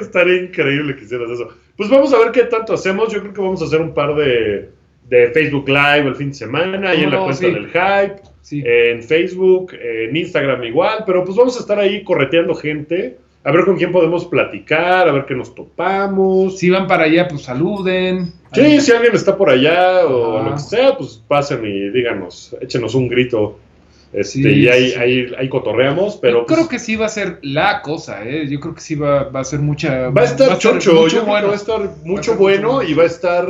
Estaría 0.00 0.42
increíble 0.42 0.94
que 0.94 1.04
hicieras 1.04 1.30
eso. 1.30 1.48
Pues 1.76 1.90
vamos 1.90 2.12
a 2.14 2.18
ver 2.18 2.30
qué 2.30 2.44
tanto 2.44 2.74
hacemos. 2.74 3.12
Yo 3.12 3.20
creo 3.20 3.32
que 3.34 3.40
vamos 3.40 3.60
a 3.60 3.64
hacer 3.64 3.80
un 3.80 3.92
par 3.92 4.14
de, 4.14 4.70
de 5.08 5.30
Facebook 5.32 5.68
Live 5.68 6.06
el 6.06 6.14
fin 6.14 6.28
de 6.28 6.34
semana, 6.34 6.90
ahí 6.90 7.02
en 7.02 7.10
la 7.10 7.16
No, 7.16 7.24
cuenta 7.24 7.40
sí. 7.40 7.50
del 7.50 7.66
Hype. 7.66 8.22
Sí. 8.42 8.62
en 8.64 9.02
Facebook, 9.02 9.72
en 9.74 10.16
Instagram 10.16 10.64
igual, 10.64 11.04
pero 11.06 11.24
pues 11.24 11.36
vamos 11.36 11.56
a 11.56 11.60
estar 11.60 11.78
ahí 11.78 12.02
correteando 12.04 12.54
gente. 12.54 13.18
a 13.44 13.52
ver 13.52 13.64
con 13.64 13.76
quién 13.76 13.92
podemos 13.92 14.26
platicar, 14.26 15.08
a 15.08 15.12
ver 15.12 15.24
qué 15.26 15.34
nos 15.34 15.54
topamos. 15.54 16.58
Si 16.58 16.68
van 16.70 16.86
para 16.86 17.04
allá, 17.04 17.28
pues 17.28 17.42
saluden. 17.42 18.32
Sí, 18.52 18.80
si 18.80 18.92
alguien 18.92 19.14
está 19.14 19.36
por 19.36 19.48
allá 19.50 20.06
o 20.06 20.38
Ajá. 20.38 20.48
lo 20.50 20.54
que 20.56 20.60
sea, 20.62 20.96
pues 20.96 21.22
pasen 21.28 21.64
y 21.64 21.90
díganos, 21.90 22.54
échenos 22.60 22.94
un 22.94 23.08
grito. 23.08 23.58
Este, 24.10 24.38
Sí, 24.42 24.48
y 24.62 24.68
ahí, 24.68 24.90
sí. 24.90 24.98
ahí, 24.98 25.32
ahí 25.36 25.48
cotorreamos, 25.50 26.16
pero 26.16 26.40
Yo 26.40 26.46
creo 26.46 26.58
pues, 26.60 26.68
que 26.70 26.78
sí 26.78 26.96
va 26.96 27.04
a 27.06 27.10
ser 27.10 27.38
la 27.42 27.82
cosa, 27.82 28.24
¿eh? 28.26 28.48
Yo 28.48 28.58
creo 28.58 28.74
que 28.74 28.80
sí 28.80 28.94
va, 28.94 29.24
va 29.24 29.40
a 29.40 29.44
ser 29.44 29.60
mucha. 29.60 30.08
va 30.08 30.22
a 30.22 30.24
estar 30.24 30.56
chocho, 30.58 30.74
mucho 30.74 30.92
yo 30.92 31.08
creo 31.08 31.24
que 31.24 31.30
bueno. 31.30 31.46
va 31.48 31.52
a 31.52 31.56
estar 31.56 31.90
mucho 32.04 32.34
bueno. 32.36 32.82
y 32.82 32.94
va 32.94 33.02
a 33.02 33.06
estar, 33.06 33.46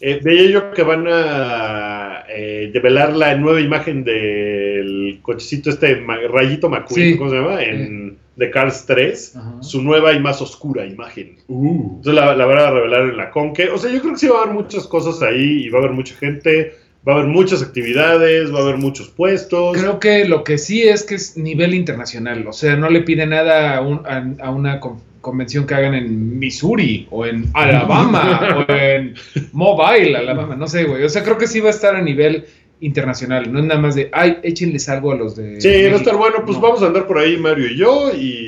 eh, 0.00 0.20
veía 0.22 0.50
yo 0.50 0.70
que 0.70 0.82
van 0.84 1.06
a 1.08 1.95
eh, 2.28 2.70
develar 2.72 3.14
la 3.16 3.34
nueva 3.36 3.60
imagen 3.60 4.04
del 4.04 5.18
cochecito 5.22 5.70
este, 5.70 5.94
Rayito 6.32 6.68
McQueen, 6.68 7.12
Sí. 7.12 7.18
¿cómo 7.18 7.30
se 7.30 7.36
llama? 7.36 7.62
En 7.62 8.16
The 8.38 8.50
Cars 8.50 8.84
3, 8.86 9.36
Ajá. 9.36 9.62
su 9.62 9.82
nueva 9.82 10.12
y 10.12 10.20
más 10.20 10.42
oscura 10.42 10.84
imagen. 10.84 11.36
Uh, 11.48 11.96
Entonces 11.96 12.14
la, 12.14 12.34
la 12.36 12.44
van 12.46 12.58
a 12.58 12.70
revelar 12.70 13.02
en 13.08 13.16
la 13.16 13.30
Conque. 13.30 13.68
O 13.70 13.78
sea, 13.78 13.90
yo 13.90 14.00
creo 14.00 14.12
que 14.14 14.18
sí 14.18 14.28
va 14.28 14.40
a 14.40 14.42
haber 14.42 14.54
muchas 14.54 14.86
cosas 14.86 15.22
ahí 15.22 15.64
y 15.64 15.68
va 15.70 15.78
a 15.78 15.82
haber 15.82 15.92
mucha 15.94 16.14
gente, 16.16 16.74
va 17.08 17.12
a 17.14 17.16
haber 17.16 17.28
muchas 17.28 17.62
actividades, 17.62 18.52
va 18.52 18.58
a 18.58 18.62
haber 18.62 18.76
muchos 18.76 19.08
puestos. 19.08 19.76
Creo 19.78 19.98
que 20.00 20.26
lo 20.26 20.44
que 20.44 20.58
sí 20.58 20.82
es 20.82 21.02
que 21.04 21.14
es 21.14 21.36
nivel 21.38 21.72
internacional. 21.74 22.46
O 22.46 22.52
sea, 22.52 22.76
no 22.76 22.90
le 22.90 23.00
pide 23.02 23.26
nada 23.26 23.76
a, 23.76 23.80
un- 23.80 24.02
a- 24.06 24.34
a 24.44 24.50
una 24.50 24.80
convención 25.26 25.66
que 25.66 25.74
hagan 25.74 25.94
en 25.94 26.38
Missouri 26.38 27.06
o 27.10 27.26
en 27.26 27.44
Alabama 27.52 28.64
o 28.68 28.72
en 28.72 29.14
Mobile, 29.52 30.16
Alabama. 30.16 30.56
No 30.56 30.66
sé, 30.68 30.84
güey. 30.84 31.02
O 31.04 31.08
sea, 31.08 31.22
creo 31.22 31.36
que 31.36 31.46
sí 31.46 31.60
va 31.60 31.68
a 31.68 31.72
estar 31.72 31.94
a 31.96 32.00
nivel 32.02 32.44
internacional. 32.80 33.50
No 33.52 33.58
es 33.58 33.64
nada 33.64 33.80
más 33.80 33.94
de, 33.94 34.08
ay, 34.12 34.38
échenles 34.42 34.88
algo 34.88 35.12
a 35.12 35.16
los 35.16 35.34
de. 35.36 35.60
Sí, 35.60 35.68
va 35.68 35.74
a 35.74 35.76
México". 35.78 35.96
estar 35.96 36.16
bueno. 36.16 36.36
Pues 36.44 36.56
No. 36.58 36.62
vamos 36.62 36.82
a 36.82 36.86
andar 36.86 37.06
por 37.06 37.18
ahí, 37.18 37.36
Mario 37.36 37.66
y 37.70 37.76
yo. 37.76 38.10
Y 38.14 38.45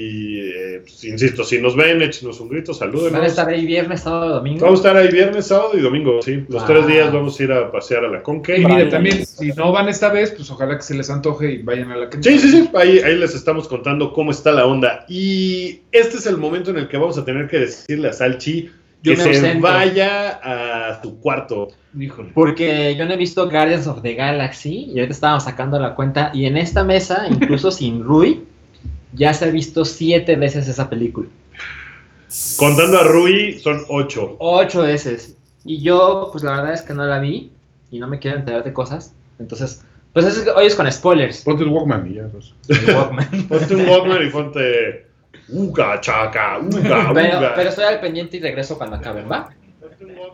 insisto, 1.04 1.44
si 1.44 1.60
nos 1.60 1.76
ven, 1.76 2.02
échenos 2.02 2.40
un 2.40 2.48
grito, 2.48 2.74
salúdenos. 2.74 3.12
Van 3.12 3.22
a 3.22 3.26
estar 3.26 3.48
ahí 3.48 3.64
viernes, 3.66 4.00
sábado, 4.00 4.34
domingo. 4.34 4.64
Vamos 4.64 4.80
a 4.80 4.88
estar 4.88 4.96
ahí 4.96 5.08
viernes, 5.12 5.46
sábado 5.46 5.70
y 5.74 5.80
domingo, 5.80 6.20
sí. 6.22 6.44
Los 6.48 6.62
Ah. 6.62 6.66
tres 6.66 6.86
días 6.86 7.12
vamos 7.12 7.38
a 7.38 7.42
ir 7.44 7.52
a 7.52 7.70
pasear 7.70 8.04
a 8.04 8.08
la 8.08 8.22
Conque. 8.22 8.58
Y 8.58 8.64
Brian. 8.64 8.88
también, 8.90 9.24
si 9.26 9.48
no 9.52 9.70
van 9.70 9.88
esta 9.88 10.10
vez, 10.10 10.32
pues 10.32 10.50
ojalá 10.50 10.76
que 10.76 10.82
se 10.82 10.94
les 10.94 11.08
antoje 11.10 11.52
y 11.52 11.58
vayan 11.62 11.92
a 11.92 11.96
la 11.96 12.10
que 12.10 12.22
Sí, 12.22 12.38
sí, 12.38 12.50
sí, 12.50 12.70
ahí, 12.74 12.98
ahí 12.98 13.16
les 13.16 13.34
estamos 13.34 13.68
contando 13.68 14.12
cómo 14.12 14.30
está 14.32 14.50
la 14.52 14.66
onda. 14.66 15.04
Y 15.08 15.80
este 15.92 16.16
es 16.16 16.26
el 16.26 16.36
momento 16.38 16.70
en 16.70 16.78
el 16.78 16.88
que 16.88 16.96
vamos 16.96 17.16
a 17.18 17.24
tener 17.24 17.46
que 17.48 17.58
decirle 17.58 18.08
a 18.08 18.12
Salchi 18.12 18.70
Yo 19.02 19.14
que 19.14 19.16
se 19.20 19.28
ausento. 19.28 19.60
vaya 19.60 20.40
a 20.90 21.00
tu 21.00 21.20
cuarto. 21.20 21.68
Híjole. 21.98 22.30
Porque 22.34 22.94
yo 22.96 23.06
no 23.06 23.14
he 23.14 23.16
visto 23.16 23.48
Guardians 23.48 23.86
of 23.86 24.02
the 24.02 24.14
Galaxy 24.14 24.86
y 24.92 24.98
ahorita 24.98 25.12
estábamos 25.12 25.44
sacando 25.44 25.78
la 25.78 25.94
cuenta 25.94 26.30
y 26.34 26.46
en 26.46 26.56
esta 26.56 26.82
mesa, 26.84 27.26
incluso 27.30 27.70
sin 27.70 28.02
Rui, 28.02 28.44
ya 29.18 29.34
se 29.34 29.44
ha 29.46 29.48
visto 29.50 29.84
siete 29.84 30.36
veces 30.36 30.68
esa 30.68 30.88
película. 30.88 31.28
Contando 32.58 32.98
a 32.98 33.04
Rui, 33.04 33.58
son 33.58 33.84
ocho. 33.88 34.36
Ocho 34.38 34.82
veces. 34.82 35.36
Y 35.64 35.80
yo, 35.82 36.28
pues 36.32 36.44
la 36.44 36.52
verdad 36.52 36.74
es 36.74 36.82
que 36.82 36.94
no 36.94 37.04
la 37.04 37.18
vi 37.18 37.50
y 37.90 37.98
no 37.98 38.06
me 38.06 38.18
quiero 38.18 38.38
enterar 38.38 38.64
de 38.64 38.72
cosas. 38.72 39.14
Entonces, 39.38 39.82
pues 40.12 40.26
es 40.26 40.38
que 40.40 40.50
hoy 40.50 40.66
es 40.66 40.74
con 40.74 40.90
spoilers. 40.90 41.42
ponte 41.42 41.62
el 41.64 41.70
Walkman 41.70 42.10
y 42.10 42.14
ya. 42.14 42.28
pues. 42.28 42.52
El 42.68 42.94
Walkman. 42.94 43.46
Ponte 43.48 43.74
un 43.74 43.88
Walkman 43.88 44.26
y 44.26 44.30
ponte. 44.30 45.06
Uga, 45.50 46.00
chaca, 46.00 46.58
uga, 46.58 47.10
pero, 47.14 47.38
uga. 47.38 47.54
pero 47.54 47.68
estoy 47.70 47.84
al 47.84 48.00
pendiente 48.00 48.36
y 48.36 48.40
regreso 48.40 48.76
cuando 48.76 48.96
acaben, 48.96 49.30
¿va? 49.30 49.48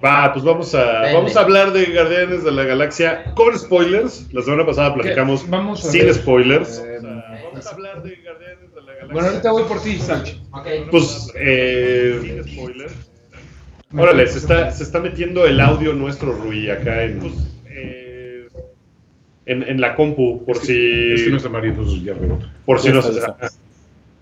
Va, 0.04 0.32
pues 0.32 0.44
vamos 0.44 0.74
a, 0.74 1.12
vamos 1.12 1.36
a 1.36 1.40
hablar 1.40 1.72
de 1.72 1.86
Guardianes 1.86 2.44
de 2.44 2.50
la 2.50 2.64
Galaxia 2.64 3.32
con 3.34 3.56
spoilers. 3.58 4.32
La 4.32 4.42
semana 4.42 4.66
pasada 4.66 4.92
platicamos 4.94 5.44
¿Qué? 5.44 5.50
Vamos 5.50 5.84
a 5.86 5.90
sin 5.90 6.04
ver. 6.06 6.14
spoilers. 6.14 6.78
Eh, 6.84 6.98
Vamos 7.02 7.66
a 7.66 7.70
hablar 7.70 8.02
de 8.02 8.16
Guardianes 8.16 8.74
de 8.74 8.80
la 8.82 8.93
Galaxia. 8.93 8.93
Bueno, 9.12 9.28
ahorita 9.28 9.52
voy 9.52 9.62
por 9.64 9.82
ti, 9.82 9.99
Sánchez. 9.99 10.38
Ok. 10.52 10.66
Pues, 10.90 11.32
eh, 11.37 12.18
sin 12.23 12.44
spoilers. 12.54 12.94
Órale, 13.96 14.26
se 14.26 14.38
está, 14.38 14.70
se 14.73 14.82
está 14.82 15.00
metiendo 15.00 15.46
el 15.46 15.61
audio 15.61 15.92
nuestro, 15.92 16.32
Rui, 16.32 16.68
acá 16.68 17.04
en, 17.04 17.20
eh, 17.68 18.49
en, 19.46 19.62
en 19.62 19.80
la 19.80 19.94
compu, 19.94 20.44
por 20.44 20.56
Es 20.56 20.62
que- 20.62 20.66
si, 20.66 21.12
Es 21.12 21.23
que 21.25 21.30
no 21.30 21.37
está 21.37 21.49
María, 21.49 21.70
entonces 21.70 22.02
ya 22.02 22.14
rebota. 22.14 22.52
por 22.64 22.80
si 22.80 22.88
no 22.90 22.99
está, 23.00 23.12
se... 23.12 23.20
ya 23.20 23.26
está. 23.26 23.50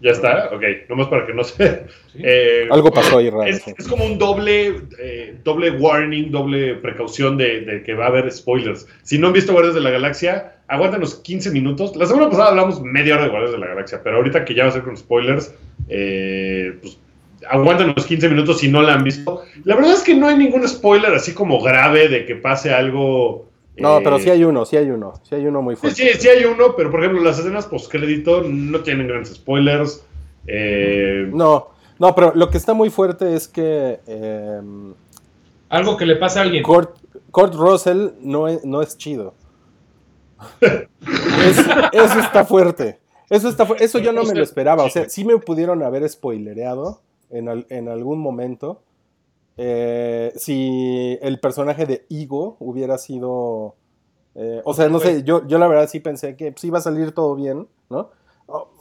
¿Ya 0.03 0.11
está? 0.11 0.51
Ok, 0.53 0.63
nomás 0.91 1.07
para 1.07 1.25
que 1.27 1.33
no 1.33 1.45
se... 1.45 1.85
eh, 2.19 2.67
Algo 2.71 2.91
pasó 2.91 3.19
ahí 3.19 3.31
raro. 3.31 3.45
es, 3.45 3.63
sí. 3.63 3.73
es 3.79 3.87
como 3.87 4.05
un 4.05 4.19
doble, 4.19 4.81
eh, 4.99 5.37
doble 5.45 5.71
warning, 5.71 6.31
doble 6.33 6.75
precaución 6.75 7.39
de, 7.39 7.61
de 7.61 7.83
que 7.85 7.95
va 7.95 8.07
a 8.07 8.09
haber 8.09 8.31
spoilers. 8.33 8.87
Si 9.05 9.17
no 9.17 9.29
han 9.29 9.33
visto 9.33 9.53
Guardias 9.53 9.77
de 9.77 9.81
la 9.81 9.91
Galaxia, 9.91 10.57
aguántanos 10.73 11.17
15 11.17 11.51
minutos. 11.51 11.95
La 11.97 12.07
semana 12.07 12.31
pasada 12.31 12.49
hablamos 12.49 12.81
media 12.81 13.15
hora 13.15 13.25
de 13.25 13.29
Guardias 13.29 13.53
de 13.53 13.59
la 13.59 13.67
Galaxia, 13.67 14.01
pero 14.03 14.17
ahorita 14.17 14.45
que 14.45 14.55
ya 14.55 14.65
va 14.65 14.71
a 14.71 14.73
ser 14.73 14.83
con 14.83 14.97
spoilers, 14.97 15.55
eh, 15.89 16.79
pues 16.81 16.99
aguántanos 17.47 18.07
15 18.07 18.29
minutos 18.31 18.59
si 18.59 18.69
no 18.69 18.81
la 18.81 18.95
han 18.95 19.05
visto. 19.05 19.43
La 19.65 19.75
verdad 19.77 19.93
es 19.93 20.03
que 20.03 20.15
no 20.15 20.29
hay 20.29 20.37
ningún 20.39 20.67
spoiler 20.67 21.15
así 21.15 21.35
como 21.35 21.61
grave 21.61 22.09
de 22.09 22.25
que 22.25 22.37
pase 22.37 22.73
algo. 22.73 23.49
No, 23.77 23.99
eh, 23.99 24.01
pero 24.03 24.19
sí 24.19 24.31
hay 24.31 24.45
uno, 24.45 24.65
sí 24.65 24.79
hay 24.79 24.91
uno. 24.91 25.13
Sí 25.29 25.35
hay 25.35 25.47
uno 25.47 25.61
muy 25.61 25.77
fuerte. 25.77 26.11
sí, 26.11 26.19
sí 26.19 26.29
hay 26.29 26.47
uno, 26.47 26.75
pero 26.75 26.91
por 26.91 27.01
ejemplo, 27.01 27.23
las 27.23 27.39
escenas 27.39 27.67
postcrédito 27.67 28.43
no 28.43 28.81
tienen 28.81 29.09
grandes 29.09 29.35
spoilers. 29.35 30.03
Eh, 30.47 31.29
No, 31.31 31.69
no, 31.99 32.15
pero 32.15 32.33
lo 32.35 32.49
que 32.49 32.57
está 32.57 32.73
muy 32.73 32.89
fuerte 32.89 33.35
es 33.37 33.47
que 33.47 34.01
eh, 34.07 34.61
Algo 35.69 35.97
que 35.99 36.07
le 36.07 36.17
pasa 36.17 36.41
a 36.41 36.43
alguien. 36.45 36.63
Kurt, 36.63 36.97
Kurt 37.31 37.55
Russell 37.55 38.13
no 38.23 38.49
es, 38.49 38.65
no 38.65 38.81
es 38.81 38.97
chido. 38.97 39.35
Es- 40.61 41.59
eso 41.93 42.19
está 42.21 42.45
fuerte. 42.45 42.99
Eso, 43.31 43.49
está 43.49 43.65
fu- 43.67 43.75
eso 43.75 43.99
yo 43.99 44.13
no 44.13 44.25
me 44.25 44.35
lo 44.35 44.43
esperaba. 44.43 44.85
O 44.85 44.91
sea, 44.91 45.09
sí 45.09 45.25
me 45.25 45.37
pudieron 45.39 45.83
haber 45.83 46.09
spoilereado 46.09 47.01
en, 47.31 47.49
al- 47.49 47.67
en 47.71 47.89
algún 47.89 48.19
momento. 48.21 48.83
eh, 49.59 50.33
si 50.37 51.19
el 51.21 51.39
personaje 51.39 51.85
de 51.87 52.07
Igo 52.09 52.57
hubiera 52.59 52.97
sido. 52.99 53.75
eh, 54.35 54.63
o 54.65 54.73
sea, 54.73 54.89
no 54.89 54.99
sé, 54.99 55.23
yo, 55.25 55.47
yo 55.47 55.59
la 55.59 55.69
verdad 55.69 55.89
sí 55.89 56.01
pensé 56.01 56.37
que 56.37 56.55
sí 56.57 56.69
iba 56.69 56.79
a 56.79 56.83
salir 56.83 57.13
todo 57.13 57.35
bien, 57.35 57.69
¿no? 57.91 58.11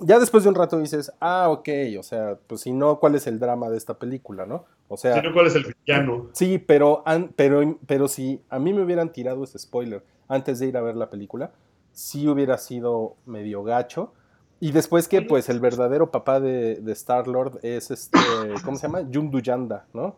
Ya 0.02 0.20
después 0.20 0.44
de 0.44 0.50
un 0.50 0.56
rato 0.56 0.78
dices, 0.80 1.12
ah, 1.22 1.48
ok, 1.50 1.70
o 2.00 2.04
sea, 2.04 2.38
pues 2.48 2.62
si 2.62 2.72
no, 2.74 3.00
¿cuál 3.00 3.16
es 3.16 3.28
el 3.28 3.40
drama 3.40 3.70
de 3.70 3.78
esta 3.78 3.94
película, 4.00 4.46
no? 4.46 4.66
O 4.90 4.98
sea, 4.98 5.16
si 5.16 5.22
no, 5.28 5.34
¿cuál 5.34 5.48
es 5.48 5.56
el 5.56 5.66
villano? 5.86 6.28
Sí, 6.34 6.58
pero, 6.58 7.04
pero, 7.36 7.78
pero 7.86 8.08
si 8.08 8.42
a 8.50 8.58
mí 8.60 8.74
me 8.74 8.82
hubieran 8.84 9.12
tirado 9.14 9.44
ese 9.44 9.60
spoiler 9.60 10.04
antes 10.32 10.60
de 10.60 10.68
ir 10.68 10.78
a 10.78 10.82
ver 10.82 10.96
la 10.96 11.10
película, 11.10 11.52
sí 11.92 12.28
hubiera 12.28 12.58
sido 12.58 13.16
medio 13.26 13.64
gacho. 13.64 14.14
Y 14.60 14.72
después 14.72 15.08
que, 15.08 15.22
pues, 15.24 15.50
el 15.50 15.60
verdadero 15.60 16.12
papá 16.12 16.40
de, 16.40 16.76
de 16.76 16.92
Star-Lord 16.94 17.60
es 17.64 17.92
este, 17.92 18.20
¿cómo 18.66 18.78
se 18.78 18.84
llama? 18.88 19.02
Yundu 19.10 19.40
Yanda, 19.40 19.86
¿no? 19.94 20.16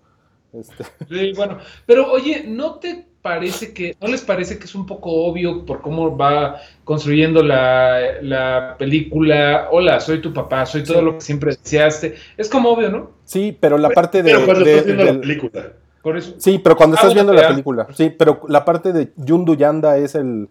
Este, 0.54 0.84
Sí, 1.10 1.32
bueno, 1.36 1.58
pero 1.86 2.12
oye, 2.12 2.44
¿no 2.48 2.76
te 2.76 3.08
parece 3.22 3.74
que, 3.74 3.96
no 4.02 4.10
les 4.10 4.22
parece 4.22 4.60
que 4.60 4.66
es 4.66 4.76
un 4.76 4.86
poco 4.86 5.10
obvio 5.12 5.66
por 5.66 5.82
cómo 5.82 6.16
va 6.18 6.58
construyendo 6.84 7.42
la, 7.42 8.22
la 8.22 8.76
película? 8.78 9.70
Hola, 9.72 10.00
soy 10.02 10.20
tu 10.22 10.34
papá, 10.34 10.66
soy 10.66 10.84
todo 10.84 11.00
Sí. 11.00 11.06
lo 11.06 11.14
que 11.16 11.22
siempre 11.22 11.56
deseaste. 11.56 12.16
Es 12.38 12.50
como 12.50 12.70
obvio, 12.70 12.90
¿no? 12.92 13.12
sí, 13.24 13.58
pero 13.60 13.78
la 13.78 13.90
parte 13.92 14.22
de... 14.22 14.32
Pero 14.34 14.46
cuando 14.46 14.66
de- 14.66 14.72
estás 14.72 14.86
viendo 14.86 15.06
del- 15.06 15.16
la 15.16 15.22
película. 15.22 15.74
Por 16.04 16.18
eso. 16.18 16.36
sí, 16.38 16.60
pero 16.60 16.76
cuando 16.76 16.96
estás 16.96 17.10
Ah, 17.12 17.14
viendo 17.16 17.32
bueno, 17.34 17.48
la 17.48 17.54
película, 17.54 17.88
sí, 17.96 18.10
pero 18.12 18.42
la 18.48 18.64
parte 18.66 18.94
de 18.94 19.12
Yundu 19.16 19.56
Yanda 19.56 19.98
es 19.98 20.14
el, 20.16 20.50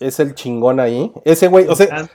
es 0.00 0.20
el 0.20 0.34
chingón 0.34 0.80
ahí. 0.80 1.10
Ese 1.24 1.48
güey, 1.48 1.66
o 1.68 1.74
sea... 1.74 2.06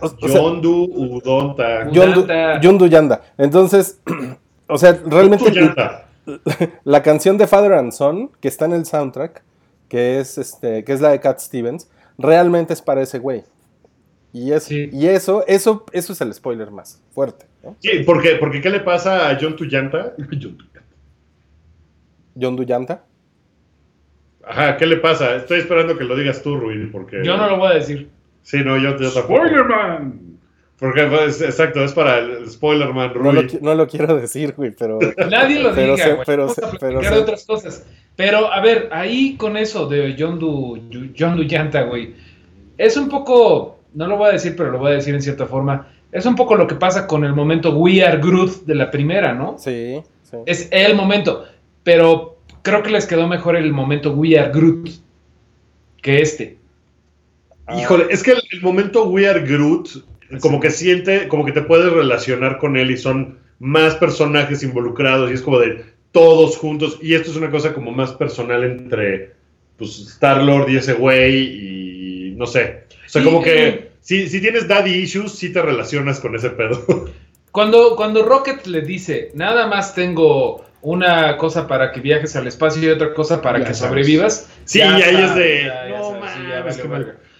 o- 0.00 0.06
o 0.06 0.28
sea, 0.28 0.34
Yondu 0.40 0.84
Udonta. 0.94 1.90
Yondu, 1.90 2.26
Yanda. 2.26 2.60
Yundu 2.60 2.86
Yanda. 2.88 3.20
Entonces, 3.38 4.00
o 4.68 4.76
sea, 4.78 4.98
realmente... 5.06 5.50
Yonda. 5.52 6.04
la 6.84 7.02
canción 7.02 7.38
de 7.38 7.46
Father 7.46 7.72
and 7.72 7.92
Son, 7.92 8.30
que 8.40 8.48
está 8.48 8.66
en 8.66 8.72
el 8.74 8.84
soundtrack, 8.84 9.42
que 9.88 10.18
es 10.20 10.36
este, 10.38 10.84
que 10.84 10.92
es 10.92 11.00
la 11.00 11.08
de 11.10 11.20
Cat 11.20 11.38
Stevens, 11.38 11.88
realmente 12.18 12.74
es 12.74 12.82
para 12.82 13.00
ese 13.00 13.18
güey. 13.18 13.44
Y, 14.32 14.52
es, 14.52 14.64
Sí. 14.64 14.90
y 14.92 15.06
eso, 15.06 15.42
eso, 15.46 15.86
eso 15.92 16.12
es 16.12 16.20
el 16.20 16.34
spoiler 16.34 16.70
más 16.70 17.00
fuerte. 17.14 17.46
¿no? 17.64 17.76
Sí, 17.80 18.00
porque, 18.04 18.36
porque 18.38 18.60
¿qué 18.60 18.68
le 18.70 18.80
pasa 18.80 19.30
a 19.30 19.38
John 19.40 19.56
Tuyanta? 19.56 20.12
John 20.18 20.58
Duyanta. 22.56 23.04
Ajá, 24.46 24.76
¿qué 24.76 24.86
le 24.86 24.96
pasa? 24.96 25.36
Estoy 25.36 25.60
esperando 25.60 25.96
que 25.98 26.04
lo 26.04 26.16
digas 26.16 26.42
tú, 26.42 26.56
Rui, 26.56 26.86
porque... 26.86 27.20
Yo 27.22 27.36
no 27.36 27.48
lo 27.48 27.58
voy 27.58 27.72
a 27.72 27.74
decir. 27.74 28.08
Sí, 28.42 28.58
no, 28.64 28.76
yo, 28.78 28.96
yo 28.98 29.10
tampoco. 29.12 29.36
¡Spoilerman! 29.44 30.28
Porque, 30.78 31.02
pues, 31.06 31.42
exacto, 31.42 31.82
es 31.82 31.92
para 31.92 32.18
el, 32.18 32.30
el 32.30 32.50
spoiler 32.50 32.94
man, 32.94 33.12
No 33.16 33.32
lo, 33.32 33.42
Rui. 33.42 33.58
no 33.60 33.74
lo 33.74 33.86
quiero 33.88 34.16
decir, 34.16 34.54
güey, 34.56 34.70
pero 34.70 34.98
Nadie 35.28 35.60
lo 35.60 35.74
Pero 35.74 35.94
diga, 35.94 36.04
se- 36.06 36.12
güey. 36.14 36.24
pero 36.24 36.42
Vamos 36.42 36.54
se- 36.54 36.64
a 36.64 36.70
pero 36.78 37.00
de 37.00 37.08
otras 37.18 37.44
cosas. 37.44 37.86
Pero, 38.16 38.50
a 38.52 38.60
ver, 38.62 38.88
ahí 38.92 39.36
con 39.36 39.56
eso 39.56 39.86
de 39.88 40.14
John 40.18 40.38
Du, 40.38 40.80
John 41.18 41.36
Du 41.36 41.42
Yanta, 41.42 41.82
güey, 41.82 42.14
es 42.78 42.96
un 42.96 43.08
poco, 43.08 43.80
no 43.94 44.06
lo 44.06 44.16
voy 44.16 44.28
a 44.28 44.32
decir, 44.32 44.54
pero 44.56 44.70
lo 44.70 44.78
voy 44.78 44.92
a 44.92 44.94
decir 44.94 45.14
en 45.14 45.20
cierta 45.22 45.46
forma, 45.46 45.88
es 46.12 46.24
un 46.24 46.36
poco 46.36 46.54
lo 46.54 46.66
que 46.66 46.76
pasa 46.76 47.06
con 47.08 47.24
el 47.24 47.34
momento 47.34 47.76
We 47.76 48.02
Are 48.04 48.18
Groot 48.18 48.64
de 48.64 48.74
la 48.76 48.90
primera, 48.90 49.34
¿no? 49.34 49.58
sí, 49.58 50.00
sí. 50.22 50.36
Es 50.46 50.68
el 50.70 50.94
momento, 50.94 51.44
pero 51.88 52.36
creo 52.60 52.82
que 52.82 52.90
les 52.90 53.06
quedó 53.06 53.26
mejor 53.26 53.56
el 53.56 53.72
momento 53.72 54.12
We 54.12 54.38
Are 54.38 54.52
Groot 54.52 54.90
que 56.02 56.20
este. 56.20 56.58
Híjole, 57.74 58.08
es 58.10 58.22
que 58.22 58.32
el, 58.32 58.42
el 58.52 58.60
momento 58.60 59.08
We 59.08 59.26
Are 59.26 59.40
Groot, 59.40 59.88
como 60.42 60.60
que 60.60 60.68
siente, 60.68 61.28
como 61.28 61.46
que 61.46 61.52
te 61.52 61.62
puedes 61.62 61.90
relacionar 61.90 62.58
con 62.58 62.76
él 62.76 62.90
y 62.90 62.98
son 62.98 63.38
más 63.58 63.94
personajes 63.94 64.62
involucrados 64.62 65.30
y 65.30 65.32
es 65.32 65.40
como 65.40 65.60
de 65.60 65.82
todos 66.12 66.58
juntos. 66.58 66.98
Y 67.00 67.14
esto 67.14 67.30
es 67.30 67.38
una 67.38 67.50
cosa 67.50 67.72
como 67.72 67.90
más 67.90 68.12
personal 68.12 68.64
entre 68.64 69.32
pues, 69.78 69.98
Star-Lord 69.98 70.68
y 70.68 70.76
ese 70.76 70.92
güey 70.92 71.36
y 71.36 72.30
no 72.32 72.46
sé. 72.46 72.84
O 73.06 73.08
sea, 73.08 73.24
como 73.24 73.40
que 73.40 73.68
eh. 73.68 73.90
si, 74.02 74.28
si 74.28 74.42
tienes 74.42 74.68
daddy 74.68 74.90
issues, 74.90 75.32
sí 75.32 75.54
te 75.54 75.62
relacionas 75.62 76.20
con 76.20 76.36
ese 76.36 76.50
pedo. 76.50 76.84
Cuando, 77.50 77.96
cuando 77.96 78.22
Rocket 78.22 78.66
le 78.66 78.82
dice, 78.82 79.30
nada 79.34 79.66
más 79.66 79.94
tengo 79.94 80.67
una 80.82 81.36
cosa 81.36 81.66
para 81.66 81.92
que 81.92 82.00
viajes 82.00 82.36
al 82.36 82.46
espacio 82.46 82.82
y 82.82 82.88
otra 82.88 83.12
cosa 83.14 83.42
para 83.42 83.58
Ya 83.58 83.66
que 83.66 83.74
sabes. 83.74 83.88
sobrevivas. 83.90 84.48
Sí, 84.64 84.78
ya 84.78 84.98
y 84.98 85.02
ahí 85.02 85.16
es 85.24 85.34
de, 85.34 85.62
ya- 85.64 85.88
ya 85.88 85.98
no 85.98 86.20
sabes, 86.20 86.76
sí. 86.76 86.82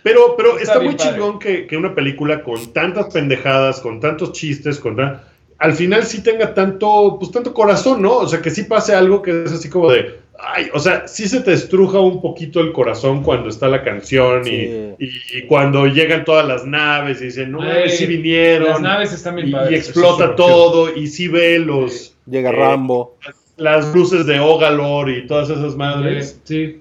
Pero, 0.03 0.35
pero 0.37 0.59
Está 0.59 0.81
muy 0.81 0.95
padre. 0.95 1.11
chingón 1.13 1.39
que, 1.39 1.67
que 1.67 1.77
una 1.77 1.95
película 1.95 2.43
con 2.43 2.73
tantas 2.73 3.13
pendejadas, 3.13 3.81
con 3.81 4.01
tantos 4.01 4.33
chistes, 4.33 4.79
con 4.79 4.97
tan- 4.97 5.21
al 5.59 5.73
final 5.73 6.05
sí 6.05 6.23
tenga 6.23 6.55
tanto, 6.55 7.17
pues 7.19 7.33
tanto 7.33 7.53
corazón, 7.53 8.01
¿no? 8.01 8.19
O 8.19 8.29
sea, 8.29 8.41
que 8.41 8.51
sí 8.51 8.63
pase 8.63 8.95
algo 8.95 9.23
que 9.23 9.43
es 9.45 9.53
así 9.53 9.69
como 9.69 9.91
de, 9.91 10.21
ay, 10.39 10.69
o 10.73 10.79
sea, 10.79 11.09
sí 11.09 11.29
se 11.29 11.41
te 11.41 11.53
estruja 11.53 11.99
un 11.99 12.23
poquito 12.23 12.61
el 12.61 12.73
corazón 12.73 13.25
cuando 13.25 13.49
está 13.49 13.67
la 13.69 13.83
canción 13.83 14.47
y- 14.47 14.51
Sí. 14.51 14.95
y, 15.01 15.39
y 15.39 15.43
cuando 15.49 15.87
llegan 15.87 16.25
todas 16.25 16.47
las 16.47 16.65
naves 16.65 17.21
y 17.21 17.25
dicen, 17.27 17.51
no 17.51 17.59
mames, 17.59 17.99
sí 17.99 18.07
vinieron. 18.07 18.69
Las 18.69 18.81
naves 18.81 19.13
están 19.13 19.35
bien 19.35 19.49
y, 19.49 19.53
padres. 19.53 19.73
y 19.73 19.75
explota 19.75 20.37
todo 20.37 20.95
y 20.95 21.09
sí 21.09 21.27
ve 21.27 21.59
los, 21.59 22.15
Llega 22.31 22.51
Eh, 22.51 22.53
Rambo. 22.53 23.17
las 23.57 23.95
luces 23.95 24.27
de 24.27 24.39
Ogalor 24.41 25.11
y 25.11 25.27
todas 25.27 25.51
esas 25.51 25.75
madres. 25.77 26.41
Sí. 26.45 26.81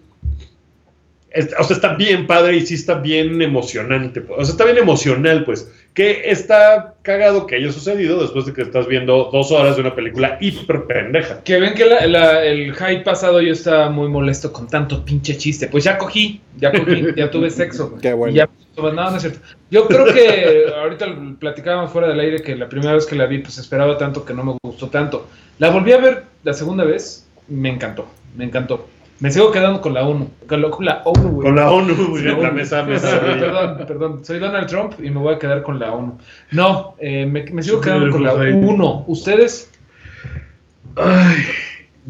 Es- 1.29 1.53
o 1.59 1.63
sea, 1.63 1.75
está 1.75 1.93
bien 1.95 2.25
padre 2.25 2.55
y 2.57 2.65
sí 2.65 2.75
está 2.75 2.95
bien 2.95 3.41
emocionante. 3.41 4.21
pues. 4.21 4.39
O 4.39 4.43
sea, 4.45 4.51
está 4.53 4.63
bien 4.65 4.77
emocional, 4.77 5.43
pues. 5.45 5.71
Que 5.93 6.29
está 6.31 6.93
cagado 7.01 7.47
que 7.47 7.55
haya 7.55 7.71
sucedido 7.71 8.21
después 8.21 8.45
de 8.45 8.53
que 8.53 8.61
estás 8.61 8.87
viendo 8.87 9.29
dos 9.33 9.51
horas 9.51 9.75
de 9.75 9.81
una 9.81 9.93
película 9.95 10.37
hiper 10.39 10.85
pendeja. 10.85 11.43
Que 11.43 11.59
ven 11.59 11.73
que 11.73 11.85
la- 11.85 12.05
la- 12.07 12.45
el 12.45 12.73
hype 12.73 13.01
pasado 13.01 13.41
yo 13.41 13.51
estaba 13.53 13.89
muy 13.89 14.07
molesto 14.07 14.53
con 14.53 14.67
tanto 14.67 15.03
pinche 15.03 15.35
chiste. 15.37 15.67
Pues 15.67 15.83
ya 15.83 15.97
cogí, 15.97 16.41
ya 16.57 16.71
cogí, 16.71 17.03
ya 17.15 17.29
tuve 17.29 17.49
sexo. 17.49 17.95
Qué 18.01 18.13
bueno. 18.13 18.33
Y 18.33 18.37
ya, 18.37 18.49
no, 18.77 18.91
no 18.93 19.15
es 19.15 19.21
cierto. 19.21 19.39
Yo 19.71 19.87
creo 19.87 20.05
que 20.13 20.65
ahorita 20.81 21.07
platicábamos 21.39 21.91
fuera 21.91 22.07
del 22.07 22.19
aire 22.19 22.41
que 22.41 22.55
la 22.55 22.69
primera 22.69 22.93
vez 22.93 23.05
que 23.05 23.15
la 23.15 23.25
vi, 23.25 23.39
pues 23.39 23.57
esperaba 23.57 23.97
tanto 23.97 24.23
que 24.23 24.33
no 24.33 24.43
me 24.43 24.57
gustó 24.63 24.87
tanto. 24.89 25.27
La 25.59 25.71
volví 25.71 25.91
a 25.91 25.97
ver 25.97 26.23
la 26.43 26.53
segunda 26.53 26.83
vez, 26.83 27.27
me 27.47 27.69
encantó, 27.69 28.07
me 28.35 28.45
encantó. 28.45 28.87
Me 29.19 29.31
sigo 29.31 29.51
quedando 29.51 29.81
con 29.81 29.93
la 29.95 30.05
1, 30.07 30.27
con 30.47 30.61
la, 30.61 30.69
con 30.69 30.85
la 30.85 31.01
ONU, 31.03 31.29
güey. 31.29 31.47
Con 31.47 31.55
la 31.55 31.71
ONU, 31.71 31.93
muy 32.09 32.21
bien, 32.21 32.35
La 32.35 32.43
la 32.43 32.49
ONU. 32.49 32.57
mesa, 32.57 32.83
mesa. 32.83 33.19
perdón, 33.19 33.77
perdón, 33.87 34.19
soy 34.25 34.37
Donald 34.39 34.67
Trump 34.67 34.93
y 35.01 35.09
me 35.09 35.17
voy 35.19 35.33
a 35.33 35.39
quedar 35.39 35.63
con 35.63 35.79
la 35.79 35.91
1. 35.91 36.17
No, 36.51 36.93
eh, 36.99 37.25
me, 37.25 37.43
me 37.51 37.63
sigo 37.63 37.77
Sí, 37.77 37.83
quedando 37.85 38.11
con 38.11 38.23
la. 38.23 38.33
1. 38.35 39.05
¿Ustedes? 39.07 39.71
Ay, 40.95 41.35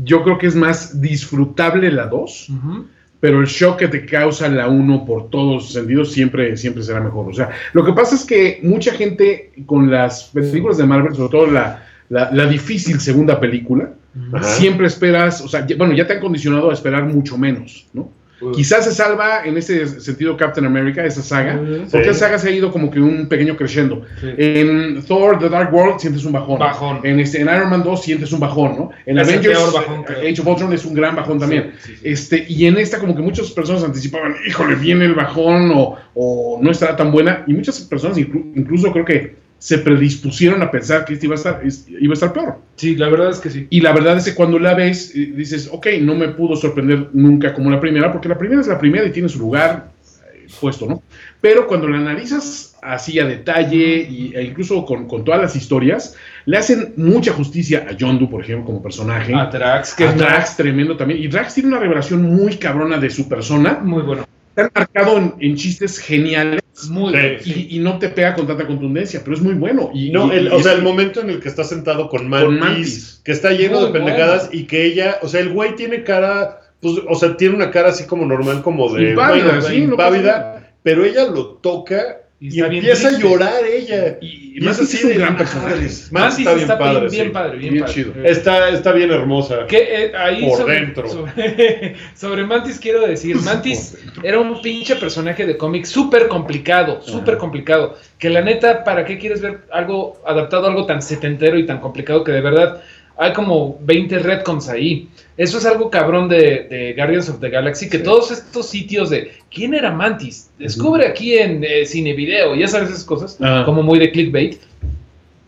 yo 0.04 0.24
creo 0.24 0.38
que 0.38 0.48
es 0.48 0.56
más 0.56 1.02
disfrutable 1.02 1.92
la 1.92 2.08
2, 2.08 2.50
Ujú. 2.50 2.86
pero 3.20 3.42
el 3.42 3.48
shock 3.48 3.78
que 3.80 3.88
te 3.88 4.06
causa 4.06 4.48
la 4.50 4.68
1 4.68 5.06
por 5.06 5.30
todos 5.30 5.54
los 5.64 5.74
sentidos 5.74 6.12
siempre, 6.12 6.56
siempre 6.58 6.84
será 6.84 7.00
mejor. 7.02 7.30
O 7.30 7.34
sea, 7.34 7.50
lo 7.74 7.84
que 7.86 7.94
pasa 7.94 8.16
es 8.16 8.26
que 8.26 8.60
mucha 8.64 8.94
gente 8.94 9.52
con 9.66 9.90
las 9.92 10.26
películas 10.26 10.78
de 10.78 10.86
Marvel, 10.86 11.16
sobre 11.16 11.30
todo 11.32 11.48
la, 11.48 11.84
la- 12.10 12.32
la 12.32 12.46
difícil 12.46 13.00
segunda 13.00 13.40
película, 13.40 13.92
Ajá. 14.34 14.44
siempre 14.44 14.88
esperas, 14.88 15.42
o 15.42 15.48
sea, 15.48 15.66
bueno, 15.78 15.94
ya 15.94 16.06
te 16.08 16.14
han 16.14 16.20
condicionado 16.20 16.70
a 16.70 16.74
esperar 16.74 17.04
mucho 17.06 17.38
menos, 17.38 17.86
¿no? 17.94 18.10
Quizás 18.54 18.86
se 18.86 18.92
salva 18.92 19.46
en 19.46 19.58
ese 19.58 20.00
sentido 20.00 20.38
Captain 20.38 20.64
America, 20.64 21.04
esa 21.04 21.24
saga, 21.24 21.60
porque 21.92 22.04
Sí. 22.04 22.10
esa 22.12 22.20
saga 22.28 22.38
se 22.38 22.50
ha 22.50 22.52
ido 22.52 22.72
como 22.72 22.92
que 22.92 23.00
un 23.00 23.28
pequeño 23.28 23.58
crescendo. 23.58 24.04
Sí. 24.22 24.28
En 24.38 25.02
Thor, 25.08 25.40
The 25.40 25.50
Dark 25.50 25.74
World, 25.74 26.00
sientes 26.00 26.24
un 26.24 26.34
bajón. 26.34 26.60
Bajón. 26.60 27.00
En, 27.04 27.20
este, 27.20 27.42
en 27.42 27.48
Iron 27.48 27.68
Man 27.72 27.82
2 27.84 28.04
sientes 28.04 28.32
un 28.32 28.40
bajón, 28.40 28.76
¿no? 28.78 28.92
En 29.08 29.18
Es 29.18 29.28
Avengers, 29.28 29.74
bajón. 29.74 30.06
Age 30.22 30.40
of 30.40 30.46
Ultron 30.46 30.72
es 30.72 30.86
un 30.86 30.94
gran 30.94 31.16
bajón 31.16 31.40
también. 31.40 31.72
Sí. 31.84 31.94
Este, 32.04 32.46
y 32.48 32.68
en 32.68 32.78
esta 32.78 33.00
como 33.00 33.16
que 33.16 33.24
muchas 33.24 33.50
personas 33.50 33.84
anticipaban, 33.84 34.36
híjole, 34.48 34.76
viene 34.76 35.06
el 35.06 35.16
bajón 35.16 35.72
o, 35.74 35.96
o 36.14 36.60
no 36.62 36.70
estará 36.70 36.96
tan 36.96 37.12
buena. 37.12 37.44
Y 37.48 37.54
muchas 37.54 37.80
personas 37.82 38.20
inclu- 38.20 38.52
incluso 38.56 38.92
creo 38.94 39.04
que 39.06 39.47
se 39.60 39.80
predispusieron 39.80 40.62
a 40.62 40.70
pensar 40.70 41.04
que 41.06 41.14
esta 41.14 41.26
iba 41.26 41.36
a 41.36 41.38
estar, 41.38 41.62
es- 41.66 41.86
iba 41.90 42.12
a 42.12 42.14
estar 42.14 42.32
peor. 42.34 42.60
Sí, 42.76 42.96
la 42.96 43.10
verdad 43.10 43.32
es 43.32 43.40
que 43.40 43.50
sí. 43.50 43.68
Y 43.70 43.82
la 43.82 43.92
verdad 43.92 44.18
es 44.18 44.26
que 44.26 44.36
cuando 44.36 44.60
la 44.60 44.76
ves, 44.76 45.12
eh, 45.16 45.34
dices, 45.36 45.70
ok, 45.72 45.88
no 46.02 46.14
me 46.16 46.30
pudo 46.30 46.56
sorprender 46.56 47.10
nunca 47.14 47.54
como 47.54 47.70
la 47.72 47.80
primera, 47.80 48.12
porque 48.12 48.30
la 48.30 48.38
primera 48.38 48.62
es 48.62 48.68
la 48.68 48.78
primera 48.78 49.06
y 49.06 49.12
tiene 49.12 49.30
su 49.30 49.40
lugar 49.40 49.90
eh, 50.34 50.48
puesto, 50.62 50.86
¿no? 50.86 51.02
Pero 51.42 51.66
cuando 51.68 51.88
la 51.88 51.98
analizas 51.98 52.76
así 52.82 53.20
a 53.20 53.26
detalle 53.26 54.08
y, 54.10 54.32
e 54.36 54.44
incluso 54.44 54.86
con, 54.86 55.08
con 55.08 55.24
todas 55.26 55.42
las 55.42 55.56
historias, 55.56 56.16
le 56.46 56.58
hacen 56.58 56.94
mucha 56.98 57.34
justicia 57.34 57.88
a 57.90 57.96
John 58.00 58.20
Doe, 58.20 58.28
por 58.30 58.42
ejemplo, 58.44 58.66
como 58.66 58.82
personaje. 58.82 59.34
A 59.34 59.48
Drax, 59.48 59.96
que 59.96 60.04
a 60.06 60.10
es 60.12 60.18
Drax 60.18 60.56
tremendo 60.58 60.96
también. 60.96 61.22
Y 61.22 61.28
Drax 61.28 61.56
tiene 61.56 61.70
una 61.70 61.80
revelación 61.80 62.22
muy 62.22 62.58
cabrona 62.58 62.98
de 62.98 63.10
su 63.10 63.28
persona. 63.28 63.80
muy 63.84 64.04
bueno. 64.04 64.26
Está 64.58 64.72
marcado 64.80 65.18
en, 65.18 65.34
en 65.40 65.56
chistes 65.56 66.00
geniales 66.00 66.62
Muy 66.90 67.12
Sí. 67.14 67.20
bueno. 67.20 67.40
y, 67.46 67.76
y 67.76 67.80
no 67.80 67.98
te 68.00 68.10
pega 68.10 68.34
con 68.36 68.48
tanta 68.48 68.66
contundencia, 68.68 69.22
pero 69.24 69.36
es 69.36 69.42
muy 69.42 69.54
bueno. 69.54 69.92
Y, 69.94 70.10
No, 70.12 70.34
y- 70.34 70.38
el- 70.38 70.46
y 70.48 70.50
o 70.50 70.60
sea, 70.62 70.74
el 70.74 70.82
momento 70.82 71.22
en 71.22 71.30
el 71.30 71.40
que 71.40 71.48
está 71.50 71.64
sentado 71.64 72.10
con 72.10 72.28
Mantis, 72.28 72.46
Con 72.48 72.60
Mantis. 72.60 73.22
que 73.24 73.32
está 73.32 73.52
lleno 73.52 73.78
Muy 73.80 73.88
de 73.88 73.94
pendejadas 73.94 74.48
bueno. 74.48 74.62
y 74.62 74.68
que 74.68 74.84
ella, 74.86 75.18
o 75.22 75.28
sea, 75.28 75.42
el 75.42 75.50
güey 75.50 75.76
tiene 75.76 76.04
cara, 76.04 76.60
pues, 76.82 76.96
o 77.08 77.16
sea, 77.16 77.38
tiene 77.38 77.56
una 77.56 77.72
cara 77.72 77.90
así 77.90 78.06
como 78.06 78.26
normal, 78.26 78.62
como 78.62 78.94
de 78.94 79.12
Impávida, 79.12 79.46
bueno, 79.46 79.62
sí, 79.62 79.78
no 79.82 79.92
impávida, 79.94 80.38
nada. 80.40 80.74
pero 80.84 81.06
ella 81.06 81.26
lo 81.26 81.46
toca 81.56 82.22
Y 82.40 82.62
empieza 82.62 83.10
a 83.10 83.18
llorar 83.18 83.66
ella. 83.66 84.18
Y, 84.22 84.28
Y, 84.28 84.58
y 84.58 84.62
Mantis 84.62 84.94
es 84.94 85.04
un 85.04 85.14
gran 85.14 85.38
personaje. 85.38 85.86
Está 85.86 86.54
bien 86.54 86.68
padre, 86.68 87.10
bien, 87.10 87.26
sí. 87.26 87.32
padre, 87.32 87.58
bien, 87.58 87.74
Bien 87.74 87.84
padre. 87.86 87.96
chido. 87.96 88.14
Está, 88.24 88.70
está 88.70 88.92
bien 88.92 89.12
hermosa. 89.12 89.66
Que 89.68 89.78
eh, 89.78 90.12
ahí 90.16 90.48
Por 90.48 90.60
sobre, 90.60 90.76
dentro. 90.76 91.10
Sobre, 91.10 91.96
sobre 92.16 92.44
Mantis 92.46 92.80
quiero 92.80 93.02
decir, 93.02 93.38
Mantis 93.38 93.98
era 94.24 94.40
un 94.40 94.62
pinche 94.62 94.96
personaje 94.96 95.46
de 95.46 95.58
cómic 95.58 95.86
súper 95.86 96.28
complicado, 96.28 97.02
súper 97.02 97.38
complicado. 97.38 97.98
Que 98.20 98.30
la 98.30 98.42
neta, 98.42 98.84
¿para 98.84 99.06
qué 99.06 99.18
quieres 99.18 99.42
ver 99.42 99.62
algo 99.72 100.22
adaptado 100.26 100.66
a 100.66 100.70
algo 100.70 100.86
tan 100.86 101.02
setentero 101.02 101.58
y 101.58 101.66
tan 101.66 101.80
complicado 101.80 102.24
que 102.24 102.32
de 102.32 102.42
verdad 102.42 102.82
hay 103.18 103.34
como 103.34 103.78
20 103.82 104.20
retcons 104.20 104.70
ahí? 104.70 105.10
Eso 105.38 105.58
es 105.58 105.66
algo 105.66 105.90
cabrón 105.90 106.30
de, 106.30 106.68
de 106.70 106.94
Guardians 106.96 107.30
of 107.30 107.40
the 107.40 107.50
Galaxy, 107.50 107.90
que 107.90 108.00
todos 108.00 108.32
estos 108.32 108.68
sitios 108.68 109.10
de 109.10 109.32
¿quién 109.52 109.74
era 109.74 109.92
Mantis? 109.92 110.50
Descubre 110.58 111.06
aquí 111.06 111.38
en 111.38 111.64
eh, 111.64 111.86
cine 111.86 112.14
video, 112.14 112.56
ya 112.56 112.68
sabes 112.68 112.90
esas 112.90 113.04
cosas, 113.04 113.38
Ajá. 113.42 113.66
como 113.66 113.84
muy 113.84 114.00
de 114.00 114.12
clickbait. 114.12 114.60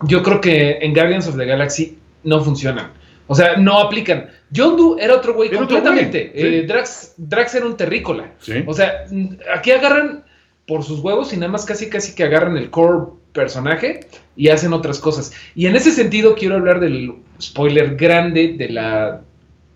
Yo 0.03 0.23
creo 0.23 0.39
que 0.41 0.77
en 0.81 0.93
Guardians 0.93 1.27
of 1.27 1.37
the 1.37 1.45
Galaxy 1.45 1.97
no 2.23 2.43
funcionan. 2.43 2.91
O 3.27 3.35
sea, 3.35 3.57
no 3.57 3.79
aplican. 3.79 4.29
John 4.55 4.75
Doe 4.75 5.03
era 5.03 5.15
otro 5.15 5.35
güey 5.35 5.49
otro 5.49 5.59
completamente. 5.59 6.31
güey, 6.33 6.41
sí. 6.51 6.55
Eh, 6.57 6.63
Drax, 6.63 7.13
Drax 7.17 7.55
era 7.55 7.65
un 7.67 7.77
terrícola. 7.77 8.31
Sí. 8.39 8.63
O 8.65 8.73
sea, 8.73 9.05
aquí 9.53 9.71
agarran 9.71 10.23
por 10.67 10.83
sus 10.83 10.99
huevos 10.99 11.33
y 11.33 11.37
nada 11.37 11.51
más 11.51 11.65
casi 11.65 11.89
casi 11.89 12.15
que 12.15 12.23
agarran 12.23 12.57
el 12.57 12.69
core 12.69 13.11
personaje 13.33 14.01
y 14.35 14.49
hacen 14.49 14.73
otras 14.73 14.99
cosas. 14.99 15.31
Y 15.55 15.67
en 15.67 15.75
ese 15.75 15.91
sentido 15.91 16.35
quiero 16.35 16.55
hablar 16.55 16.79
del 16.79 17.13
spoiler 17.41 17.95
grande 17.95 18.55
de 18.57 18.69
la 18.69 19.21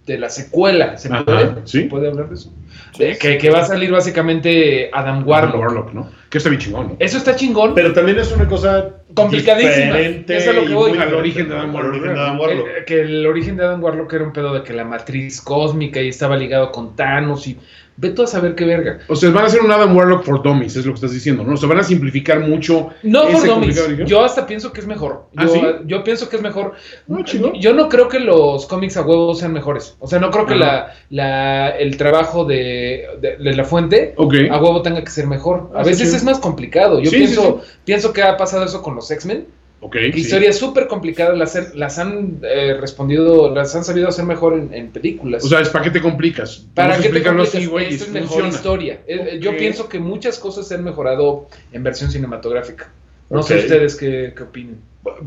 de 0.05 0.17
la 0.17 0.29
secuela. 0.29 0.97
¿Se 0.97 1.07
Ajá, 1.07 1.23
puede? 1.23 1.55
sí. 1.65 1.83
¿Se 1.83 1.87
puede 1.87 2.07
hablar 2.09 2.29
de 2.29 2.35
eso? 2.35 2.51
De 2.97 3.17
que, 3.17 3.37
que 3.37 3.49
va 3.49 3.59
a 3.61 3.65
salir 3.65 3.91
básicamente 3.91 4.89
Adam 4.93 5.25
Warlock. 5.25 5.59
Warlock, 5.59 5.93
¿no? 5.93 6.09
Que 6.33 6.39
está 6.39 6.49
bien 6.49 6.59
chingón, 6.61 6.87
¿no? 6.87 6.95
Eso 6.97 7.19
está 7.19 7.35
chingón. 7.35 7.75
Pero 7.75 7.93
también 7.93 8.17
es 8.17 8.31
una 8.31 8.47
cosa 8.47 8.89
Complicadísima. 9.13 9.95
diferente 9.95 10.35
Es 10.37 10.47
a 10.47 10.53
lo 10.53 10.65
que 10.65 10.73
voy. 10.73 10.97
Al 10.97 11.13
origen 11.13 11.47
de 11.47 11.55
Adam 11.55 11.75
Warlock. 11.75 12.05
Adam. 12.07 12.39
Eh, 12.41 12.83
que 12.87 13.01
el 13.01 13.27
origen 13.27 13.55
de 13.55 13.65
Adam 13.65 13.83
Warlock 13.83 14.11
era 14.13 14.23
un 14.23 14.33
pedo 14.33 14.51
de 14.51 14.63
que 14.63 14.73
la 14.73 14.83
matriz 14.83 15.41
cósmica 15.41 16.01
y 16.01 16.07
estaba 16.09 16.35
ligado 16.35 16.71
con 16.71 16.95
Thanos 16.95 17.45
y 17.45 17.59
ve 17.95 18.09
tú 18.09 18.23
a 18.23 18.27
saber 18.27 18.55
qué 18.55 18.65
verga. 18.65 18.97
O 19.07 19.15
sea, 19.15 19.29
van 19.29 19.43
a 19.43 19.47
hacer 19.47 19.61
un 19.61 19.71
Adam 19.71 19.95
Warlock 19.95 20.23
for 20.23 20.41
Dummies, 20.41 20.75
es 20.75 20.83
lo 20.83 20.93
que 20.93 20.95
estás 20.95 21.13
diciendo, 21.13 21.43
¿no? 21.43 21.53
O 21.53 21.57
sea, 21.57 21.69
van 21.69 21.77
a 21.77 21.83
simplificar 21.83 22.39
mucho. 22.39 22.89
No 23.03 23.27
ese 23.27 23.45
por 23.47 23.59
dummies. 23.61 23.79
Yo 24.07 24.25
hasta 24.25 24.47
pienso 24.47 24.73
que 24.73 24.79
es 24.81 24.87
mejor. 24.87 25.27
¿Ah, 25.35 25.45
yo, 25.45 25.53
sí? 25.53 25.61
yo 25.85 26.03
pienso 26.03 26.27
que 26.27 26.37
es 26.37 26.41
mejor. 26.41 26.73
Ah, 27.07 27.19
chido. 27.23 27.53
yo 27.53 27.75
no 27.75 27.89
creo 27.89 28.09
que 28.09 28.19
los 28.19 28.65
cómics 28.65 28.97
a 28.97 29.03
huevo 29.03 29.35
sean 29.35 29.53
mejores. 29.53 29.95
O 29.99 30.07
sea, 30.07 30.17
no 30.17 30.31
creo 30.31 30.47
que 30.47 30.55
la, 30.55 30.91
la- 31.11 31.69
el 31.69 31.95
trabajo 31.97 32.45
de, 32.45 33.05
de- 33.21 33.37
de 33.37 33.53
la 33.53 33.63
fuente 33.63 34.15
a 34.17 34.23
huevo 34.57 34.81
tenga 34.81 35.03
que 35.03 35.11
ser 35.11 35.27
mejor. 35.27 35.69
A 35.75 35.81
Ah, 35.81 35.83
veces 35.83 36.09
sí. 36.09 36.15
es 36.15 36.22
más 36.23 36.39
complicado. 36.39 36.99
Yo 36.99 37.09
Sí, 37.11 37.17
pienso, 37.17 37.61
sí, 37.63 37.71
pienso 37.85 38.13
que 38.13 38.21
ha 38.23 38.37
pasado 38.37 38.63
eso 38.65 38.81
con 38.81 38.95
los 38.95 39.09
X-Men. 39.11 39.45
Ok. 39.85 39.91
que 39.95 40.13
sí. 40.13 40.19
Historias 40.21 40.55
súper 40.57 40.87
complicadas 40.87 41.37
las, 41.37 41.55
han- 41.57 41.71
las 41.75 41.99
han 41.99 42.39
eh, 42.43 42.77
respondido, 42.79 43.53
las 43.53 43.75
han 43.75 43.83
sabido 43.83 44.07
hacer 44.07 44.23
mejor 44.23 44.53
en, 44.53 44.73
en 44.73 44.87
películas. 44.91 45.43
O 45.43 45.49
sea, 45.49 45.59
es 45.59 45.67
para 45.67 45.83
qué 45.83 45.91
te 45.91 46.01
complicas. 46.01 46.65
¿Para 46.73 46.95
qué 46.99 47.09
te 47.09 47.21
complicas? 47.21 47.53
así, 47.53 47.65
güey, 47.65 47.91
y 47.91 47.93
Esta 47.95 48.05
es 48.05 48.11
mejor 48.11 48.27
funciona. 48.29 48.49
historia. 48.55 48.93
Eh, 49.07 49.29
eh, 49.33 49.39
Yo 49.41 49.57
pienso 49.57 49.89
que 49.89 49.99
muchas 49.99 50.39
cosas 50.39 50.67
se 50.69 50.75
han 50.75 50.85
mejorado 50.85 51.47
en 51.73 51.83
versión 51.83 52.09
cinematográfica. 52.11 52.89
No 53.29 53.43
sé 53.43 53.57
ustedes 53.57 53.95
qué, 53.95 54.33
qué 54.37 54.43
opinen. 54.43 54.77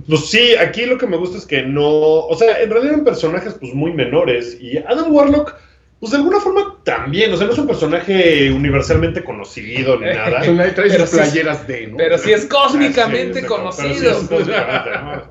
Pues 0.08 0.26
sí, 0.30 0.54
aquí 0.58 0.86
lo 0.86 0.96
que 0.96 1.06
me 1.06 1.18
gusta 1.18 1.36
es 1.36 1.44
que 1.44 1.62
no. 1.62 1.84
O 1.90 2.34
sea, 2.38 2.58
en 2.62 2.70
realidad 2.70 2.94
eran 2.94 3.04
personajes 3.04 3.56
pues 3.60 3.74
muy 3.74 3.92
menores. 3.92 4.56
Y 4.58 4.78
Adam 4.78 5.12
Warlock, 5.14 5.54
pues 6.00 6.12
de 6.12 6.18
alguna 6.18 6.40
forma 6.40 6.76
también. 6.84 7.32
O 7.32 7.36
sea, 7.36 7.46
no 7.46 7.52
es 7.52 7.58
un 7.58 7.66
personaje 7.66 8.50
universalmente 8.52 9.24
conocido 9.24 9.98
ni 9.98 10.06
nada. 10.14 10.40
Traes 10.40 10.74
Pero 10.92 11.06
sí 11.06 11.16
playeras 11.16 11.66
de, 11.66 11.86
¿no? 11.88 11.96
Pero 11.96 12.18
sí 12.18 12.32
es 12.32 12.46
cósmicamente 12.46 13.40
Ah, 13.40 13.42
sí, 13.42 13.46
pero 13.48 13.72
sí 13.72 13.82
conocido. 13.82 14.10
es 14.10 14.28
cósmicamente, 14.28 14.90
¿no? 15.02 15.22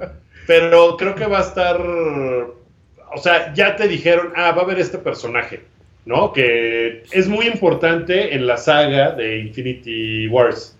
pero 0.47 0.97
creo 0.97 1.15
que 1.15 1.25
va 1.25 1.39
a 1.39 1.41
estar, 1.41 1.81
o 1.81 3.17
sea, 3.17 3.53
ya 3.53 3.75
te 3.75 3.87
dijeron, 3.87 4.31
ah, 4.35 4.51
va 4.51 4.61
a 4.61 4.65
haber 4.65 4.79
este 4.79 4.97
personaje, 4.97 5.61
¿no? 6.05 6.33
Que 6.33 7.03
es 7.11 7.27
muy 7.27 7.47
importante 7.47 8.35
en 8.35 8.45
la 8.45 8.57
saga 8.57 9.11
de 9.11 9.39
Infinity 9.39 10.27
Wars. 10.27 10.74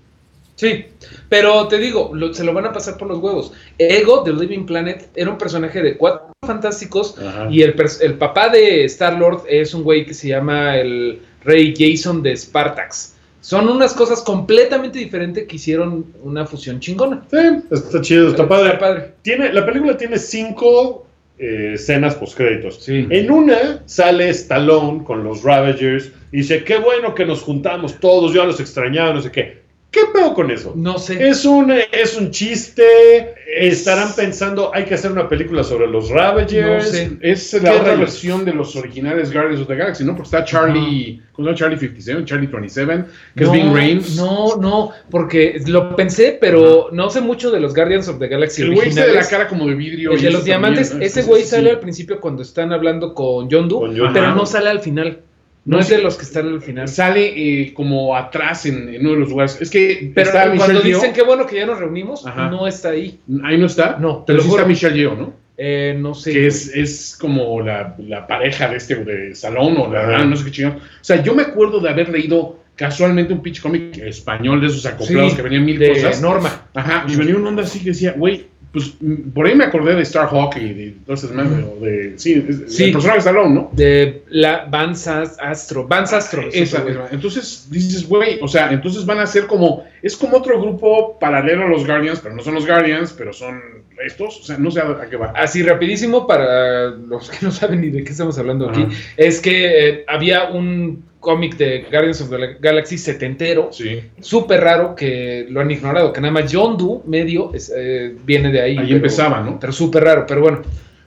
Sí, 0.56 0.86
pero 1.28 1.68
te 1.68 1.78
digo, 1.78 2.12
lo- 2.14 2.34
se 2.34 2.44
lo 2.46 2.54
van 2.54 2.66
a 2.66 2.72
pasar 2.74 2.98
por 2.98 3.08
los 3.10 3.20
huevos. 3.20 3.52
Ego 3.78 4.24
de 4.24 4.32
Living 4.34 4.66
Planet 4.66 5.10
era 5.16 5.30
un 5.30 5.38
personaje 5.38 5.82
de 5.82 5.98
cuatro 5.98 6.32
fantásticos 6.46 7.18
Ajá. 7.20 7.48
y 7.52 7.62
el, 7.62 7.76
el 8.02 8.14
papá 8.14 8.50
de 8.50 8.86
Star-Lord 8.86 9.44
es 9.50 9.74
un 9.74 9.84
güey 9.84 10.06
que 10.06 10.14
se 10.14 10.30
llama 10.30 10.78
el 10.78 11.20
Rey 11.44 11.74
Jason 11.78 12.24
de 12.24 12.36
Spartax. 12.38 13.16
Son 13.42 13.70
unas 13.70 13.94
cosas 13.94 14.22
completamente 14.22 14.98
diferentes 14.98 15.46
que 15.48 15.58
hicieron 15.58 16.06
una 16.24 16.46
fusión 16.48 16.80
chingona. 16.80 17.24
Sí, 17.30 17.38
está 17.70 18.02
chido, 18.02 18.30
está 18.30 18.48
padre. 18.48 18.68
Está 18.70 18.80
padre. 18.80 19.12
Tiene, 19.22 19.54
la 19.54 19.64
película 19.66 19.96
tiene 19.98 20.18
cinco 20.18 21.06
eh, 21.38 21.74
escenas 21.76 22.16
postcréditos. 22.16 22.82
Sí. 22.82 23.06
En 23.10 23.30
una 23.30 23.84
sale 23.86 24.30
Stallone 24.30 25.04
con 25.04 25.24
los 25.24 25.44
Ravagers 25.44 26.12
y 26.32 26.38
dice, 26.38 26.64
qué 26.64 26.78
bueno 26.80 27.14
que 27.14 27.26
nos 27.26 27.42
juntamos 27.42 28.00
todos, 28.00 28.34
yo 28.34 28.46
los 28.46 28.60
extrañaba, 28.60 29.14
no 29.14 29.22
sé 29.22 29.32
qué. 29.32 29.65
¿Qué 29.96 30.02
pedo 30.14 30.34
con 30.34 30.52
eso? 30.52 30.74
No 30.76 30.98
sé. 30.98 31.26
Es 31.26 31.46
un, 31.46 31.72
es 31.72 32.18
un 32.18 32.30
chiste, 32.30 33.34
estarán 33.48 34.14
pensando, 34.14 34.70
hay 34.74 34.84
que 34.84 34.96
hacer 34.96 35.10
una 35.10 35.30
película 35.30 35.64
sobre 35.64 35.88
los 35.88 36.10
Ravagers. 36.10 36.86
No 36.86 36.92
sé. 36.92 37.12
Es 37.22 37.52
¿Qué 37.52 37.62
la 37.62 37.72
otra 37.72 37.84
rayos? 37.84 38.00
versión 38.02 38.44
de 38.44 38.54
los 38.54 38.76
originales 38.76 39.32
Guardians 39.32 39.62
of 39.62 39.70
the 39.70 39.76
Galaxy, 39.78 40.04
¿no? 40.04 40.12
Porque 40.12 40.28
está 40.28 40.44
Charlie, 40.44 41.22
¿cómo 41.32 41.48
se 41.48 41.52
llama? 41.52 41.58
Charlie 41.58 41.78
57, 41.78 42.26
Charlie 42.26 42.48
27, 42.48 43.06
que 43.38 43.44
es 43.46 43.48
no, 43.48 43.54
Bing 43.54 43.74
Rames. 43.74 44.16
No, 44.18 44.58
no, 44.58 44.92
porque 45.10 45.62
lo 45.66 45.96
pensé, 45.96 46.38
pero 46.42 46.90
no 46.92 47.10
sé 47.10 47.22
mucho 47.22 47.50
de 47.50 47.62
los 47.62 47.74
Guardians 47.74 48.10
of 48.10 48.20
the 48.20 48.28
Galaxy 48.28 48.64
El 48.64 48.76
güey 48.76 48.90
este 48.90 49.00
de 49.00 49.14
la 49.14 49.26
cara 49.26 49.48
como 49.48 49.66
de 49.66 49.76
vidrio. 49.76 50.12
El 50.12 50.20
y 50.20 50.24
de 50.24 50.32
los 50.32 50.44
diamantes, 50.44 50.90
también, 50.90 51.10
¿no? 51.10 51.20
ese 51.20 51.24
güey 51.26 51.44
sí. 51.44 51.52
sale 51.52 51.70
al 51.70 51.80
principio 51.80 52.20
cuando 52.20 52.42
están 52.42 52.74
hablando 52.74 53.14
con 53.14 53.48
John 53.50 53.70
Doe, 53.70 53.88
Con 53.88 53.98
John 53.98 54.12
pero 54.12 54.36
no 54.36 54.46
sale 54.46 54.70
al 54.72 54.82
final. 54.82 55.22
No, 55.66 55.80
es 55.80 55.90
de 55.90 55.98
los 55.98 56.16
que 56.16 56.24
están 56.24 56.48
al 56.48 56.62
final. 56.62 56.88
Sale 56.88 57.34
eh, 57.36 57.74
como 57.74 58.16
atrás 58.16 58.66
en, 58.68 58.88
en 58.88 59.02
uno 59.02 59.12
de 59.14 59.20
los 59.22 59.30
lugares. 59.30 59.58
Es 59.60 59.70
que 59.72 60.12
Pero 60.14 60.28
está 60.28 60.44
cuando 60.46 60.66
Michelle 60.66 60.84
dicen 60.84 61.02
Yeoh. 61.02 61.14
que 61.14 61.24
bueno 61.24 61.46
que 61.48 61.56
ya 61.56 61.66
nos 61.66 61.80
reunimos, 61.80 62.26
Ajá. 62.28 62.50
no 62.50 62.68
está 62.68 62.90
ahí. 62.90 63.20
Ahí 63.44 63.58
no 63.58 63.66
está. 63.66 63.98
No, 64.00 64.18
te 64.20 64.34
pero 64.34 64.38
lo 64.38 64.44
sí 64.44 64.50
está 64.52 64.66
Michelle 64.66 64.96
Yeoh, 64.98 65.16
¿no? 65.16 65.34
Eh, 65.58 65.96
no 65.98 66.14
sé. 66.14 66.34
que 66.34 66.48
es, 66.48 66.68
es 66.76 67.18
como 67.20 67.62
la, 67.62 67.96
la 67.98 68.28
pareja 68.28 68.68
de 68.68 68.76
este 68.78 68.96
de 68.96 69.34
salón 69.34 69.76
o 69.78 69.92
la 69.92 70.24
no 70.26 70.36
sé 70.36 70.46
qué 70.46 70.52
chingón. 70.52 70.74
O 70.78 70.80
sea, 71.04 71.24
yo 71.24 71.34
me 71.34 71.44
acuerdo 71.44 71.80
de 71.80 71.90
haber 71.90 72.10
leído 72.10 72.60
casualmente 72.76 73.34
un 73.34 73.42
pitch 73.42 73.62
cómic 73.62 73.98
español 74.00 74.60
de 74.60 74.68
esos 74.68 74.86
acoplados 74.86 75.32
Sí, 75.32 75.38
que 75.38 75.42
venían 75.44 75.64
mil 75.66 75.80
de 75.80 75.90
cosas. 75.94 76.22
Norma. 76.22 76.68
Ajá, 76.74 77.06
y 77.08 77.16
venía 77.16 77.38
una 77.38 77.48
onda 77.50 77.64
así 77.64 77.80
que 77.80 77.86
decía, 77.92 78.14
güey, 78.18 78.48
pues 78.76 78.94
por 79.34 79.48
ahí 79.48 79.56
me 79.56 79.64
acordé 79.64 79.96
de 79.96 80.04
Starhawk 80.04 80.58
y 80.58 80.74
de 80.74 80.84
entonces 80.88 81.32
o 81.32 81.80
de 81.80 82.16
sí, 82.18 82.46
Sí. 82.68 82.84
el 82.84 82.92
personaje 82.92 83.20
de 83.20 83.20
Stallone, 83.20 83.56
¿no? 83.56 83.70
De 83.72 84.24
la 84.28 84.66
Vance 84.70 85.10
Astro. 85.10 85.88
Vance 85.88 86.14
Astro. 86.14 86.42
Esa, 86.52 86.84
sí, 86.84 86.90
esa. 86.90 87.08
Entonces 87.10 87.68
dices, 87.72 88.06
güey, 88.06 88.38
o 88.42 88.50
sea, 88.50 88.70
entonces 88.74 89.06
van 89.06 89.20
a 89.20 89.28
ser 89.28 89.48
como, 89.48 89.86
es 90.02 90.18
como 90.18 90.36
otro 90.36 90.62
grupo 90.62 91.18
paralelo 91.18 91.64
a 91.64 91.70
los 91.70 91.88
Guardians, 91.88 92.20
pero 92.20 92.36
no 92.36 92.44
son 92.44 92.56
los 92.56 92.68
Guardians, 92.68 93.16
pero 93.18 93.32
son 93.32 93.62
estos, 94.06 94.42
o 94.42 94.44
sea, 94.44 94.58
no 94.58 94.70
sé 94.72 94.82
a, 94.82 94.90
a 94.90 95.10
qué 95.10 95.16
va. 95.16 95.32
Así 95.38 95.64
rapidísimo 95.64 96.28
para 96.28 96.88
los 96.90 97.30
que 97.30 97.38
no 97.46 97.52
saben 97.54 97.80
ni 97.80 97.92
de 97.92 98.04
qué 98.04 98.12
estamos 98.12 98.38
hablando 98.38 98.70
aquí, 98.70 98.86
es 99.16 99.40
que 99.40 99.88
eh, 99.90 100.06
había 100.10 100.50
un 100.50 101.06
cómic 101.26 101.58
de 101.58 101.88
Guardians 101.92 102.22
of 102.22 102.30
the 102.30 102.58
Galaxy 102.62 102.98
setentero, 103.00 103.70
Sí. 103.72 104.00
súper 104.22 104.62
raro 104.62 104.94
que 104.96 105.48
lo 105.50 105.60
han 105.62 105.72
ignorado, 105.72 106.14
que 106.14 106.22
nada 106.22 106.32
más 106.34 106.54
John 106.54 106.78
Doe 106.78 107.02
medio 107.08 107.52
es, 107.54 107.74
eh, 107.76 108.16
viene 108.24 108.52
de 108.52 108.62
ahí. 108.62 108.78
Ahí 108.78 108.86
pero- 108.86 108.96
empezaba, 108.98 109.42
¿no? 109.42 109.60
Pero 109.60 109.74
súper 109.74 110.04
raro, 110.04 110.26
pero 110.28 110.42
bueno. 110.42 110.62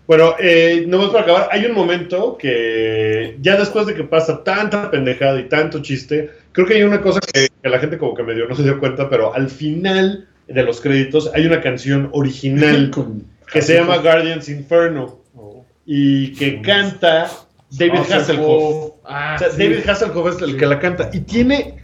Bueno, 0.08 0.34
eh, 0.40 0.84
nomás 0.88 1.10
para 1.10 1.22
acabar, 1.22 1.48
hay 1.52 1.66
un 1.66 1.74
momento 1.74 2.36
que 2.38 3.36
ya 3.40 3.56
después 3.56 3.86
de 3.86 3.94
que 3.94 4.04
pasa 4.04 4.42
tanta 4.42 4.90
pendejada 4.90 5.38
y 5.38 5.48
tanto 5.48 5.80
chiste, 5.82 6.30
creo 6.52 6.66
que 6.66 6.74
hay 6.74 6.82
una 6.82 7.00
cosa 7.00 7.20
que, 7.20 7.48
que 7.62 7.68
la 7.68 7.78
gente 7.78 7.96
como 7.98 8.14
que 8.14 8.22
medio 8.24 8.48
no 8.48 8.54
se 8.56 8.62
dio 8.64 8.78
cuenta, 8.80 9.08
pero 9.10 9.34
al 9.34 9.48
final 9.50 10.26
de 10.48 10.62
los 10.62 10.80
créditos 10.80 11.30
hay 11.34 11.46
una 11.46 11.60
canción 11.60 12.08
original 12.12 12.90
que 13.52 13.60
se 13.62 13.74
llama 13.74 13.98
Guardians 13.98 14.48
Inferno 14.48 15.18
y 15.84 16.32
que 16.34 16.60
canta 16.62 17.30
David 17.70 18.00
Hasselhoff. 18.10 18.92
Ah, 19.04 19.34
O 19.36 19.38
sea, 19.38 19.50
sí. 19.50 19.56
David 19.62 19.88
Hasselhoff 19.88 20.34
es 20.36 20.42
el 20.42 20.56
que 20.56 20.66
la 20.66 20.78
canta 20.80 21.10
y 21.12 21.20
tiene, 21.20 21.74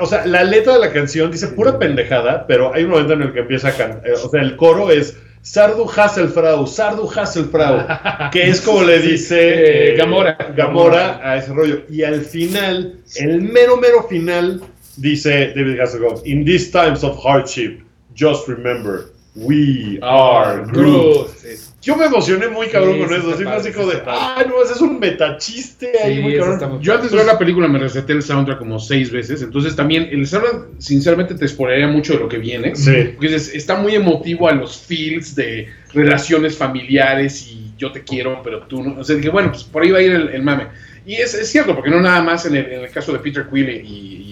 o 0.00 0.06
sea, 0.06 0.26
la 0.26 0.42
letra 0.44 0.74
de 0.74 0.80
la 0.80 0.92
canción 0.92 1.30
dice 1.30 1.48
pura 1.48 1.78
pendejada, 1.78 2.46
pero 2.46 2.74
hay 2.74 2.84
un 2.84 2.90
momento 2.90 3.12
en 3.14 3.22
el 3.22 3.32
que 3.32 3.40
empieza 3.40 3.68
a 3.68 3.72
cantar, 3.72 4.10
o 4.12 4.28
sea, 4.28 4.40
el 4.40 4.56
coro 4.56 4.90
es 4.90 5.16
Sardu 5.42 5.88
Hasselfrau, 5.90 6.66
Sardu 6.66 7.10
Hasselfrau, 7.10 8.30
que 8.30 8.48
es 8.48 8.60
como 8.60 8.82
le 8.84 8.98
dice 9.10 9.92
Eh, 9.92 9.96
Gamora. 9.96 10.36
Gamora 10.56 11.20
a 11.22 11.36
ese 11.36 11.52
rollo. 11.52 11.82
Y 11.90 12.04
al 12.04 12.20
final, 12.22 13.00
el 13.16 13.40
mero, 13.42 13.76
mero 13.76 14.04
final, 14.08 14.62
dice 14.96 15.52
David 15.56 15.80
Hasselhoff, 15.80 16.20
In 16.24 16.44
these 16.44 16.70
times 16.70 17.02
of 17.02 17.18
hardship, 17.24 17.80
just 18.14 18.46
remember, 18.46 19.10
we 19.34 19.98
are 20.02 20.62
Groot. 20.66 21.28
Yo 21.82 21.96
me 21.96 22.06
emocioné 22.06 22.46
muy 22.48 22.68
cabrón 22.68 22.94
Sí, 22.94 23.00
con 23.00 23.12
eso, 23.12 23.30
así 23.30 23.38
sí 23.38 23.44
de, 23.72 24.02
ah, 24.06 24.44
no, 24.48 24.62
es 24.62 24.80
un 24.80 25.00
metachiste 25.00 25.90
ahí 26.02 26.16
Sí, 26.16 26.22
muy 26.22 26.36
cabrón. 26.36 26.80
Yo 26.80 26.94
antes 26.94 27.10
de 27.10 27.16
ver 27.16 27.26
la 27.26 27.38
película 27.38 27.66
me 27.66 27.78
receté 27.80 28.12
el 28.12 28.22
soundtrack 28.22 28.58
como 28.58 28.78
seis 28.78 29.10
veces, 29.10 29.42
entonces 29.42 29.74
también 29.74 30.08
el 30.12 30.26
soundtrack 30.26 30.66
sinceramente 30.78 31.34
te 31.34 31.48
spoilería 31.48 31.88
mucho 31.88 32.12
de 32.12 32.20
lo 32.20 32.28
que 32.28 32.38
viene. 32.38 32.76
Sí. 32.76 33.10
Porque 33.16 33.34
es- 33.34 33.52
está 33.52 33.74
muy 33.74 33.96
emotivo 33.96 34.48
a 34.48 34.52
los 34.52 34.78
feels 34.78 35.34
de 35.34 35.68
relaciones 35.92 36.56
familiares 36.56 37.48
y 37.48 37.72
yo 37.76 37.90
te 37.90 38.04
quiero, 38.04 38.40
pero 38.44 38.60
tú 38.68 38.82
no. 38.82 39.00
O 39.00 39.04
sea, 39.04 39.16
dije, 39.16 39.28
bueno, 39.28 39.50
pues 39.50 39.64
por 39.64 39.82
ahí 39.82 39.90
va 39.90 39.98
a 39.98 40.02
ir 40.02 40.12
el, 40.12 40.28
el 40.28 40.42
mame. 40.42 40.68
Y 41.04 41.14
es, 41.16 41.34
es 41.34 41.50
cierto, 41.50 41.74
porque 41.74 41.90
no 41.90 42.00
nada 42.00 42.22
más 42.22 42.46
en 42.46 42.54
el, 42.54 42.66
en 42.72 42.80
el 42.84 42.90
caso 42.90 43.12
de 43.12 43.18
Peter 43.18 43.44
Quill 43.52 43.68
y 43.70 44.31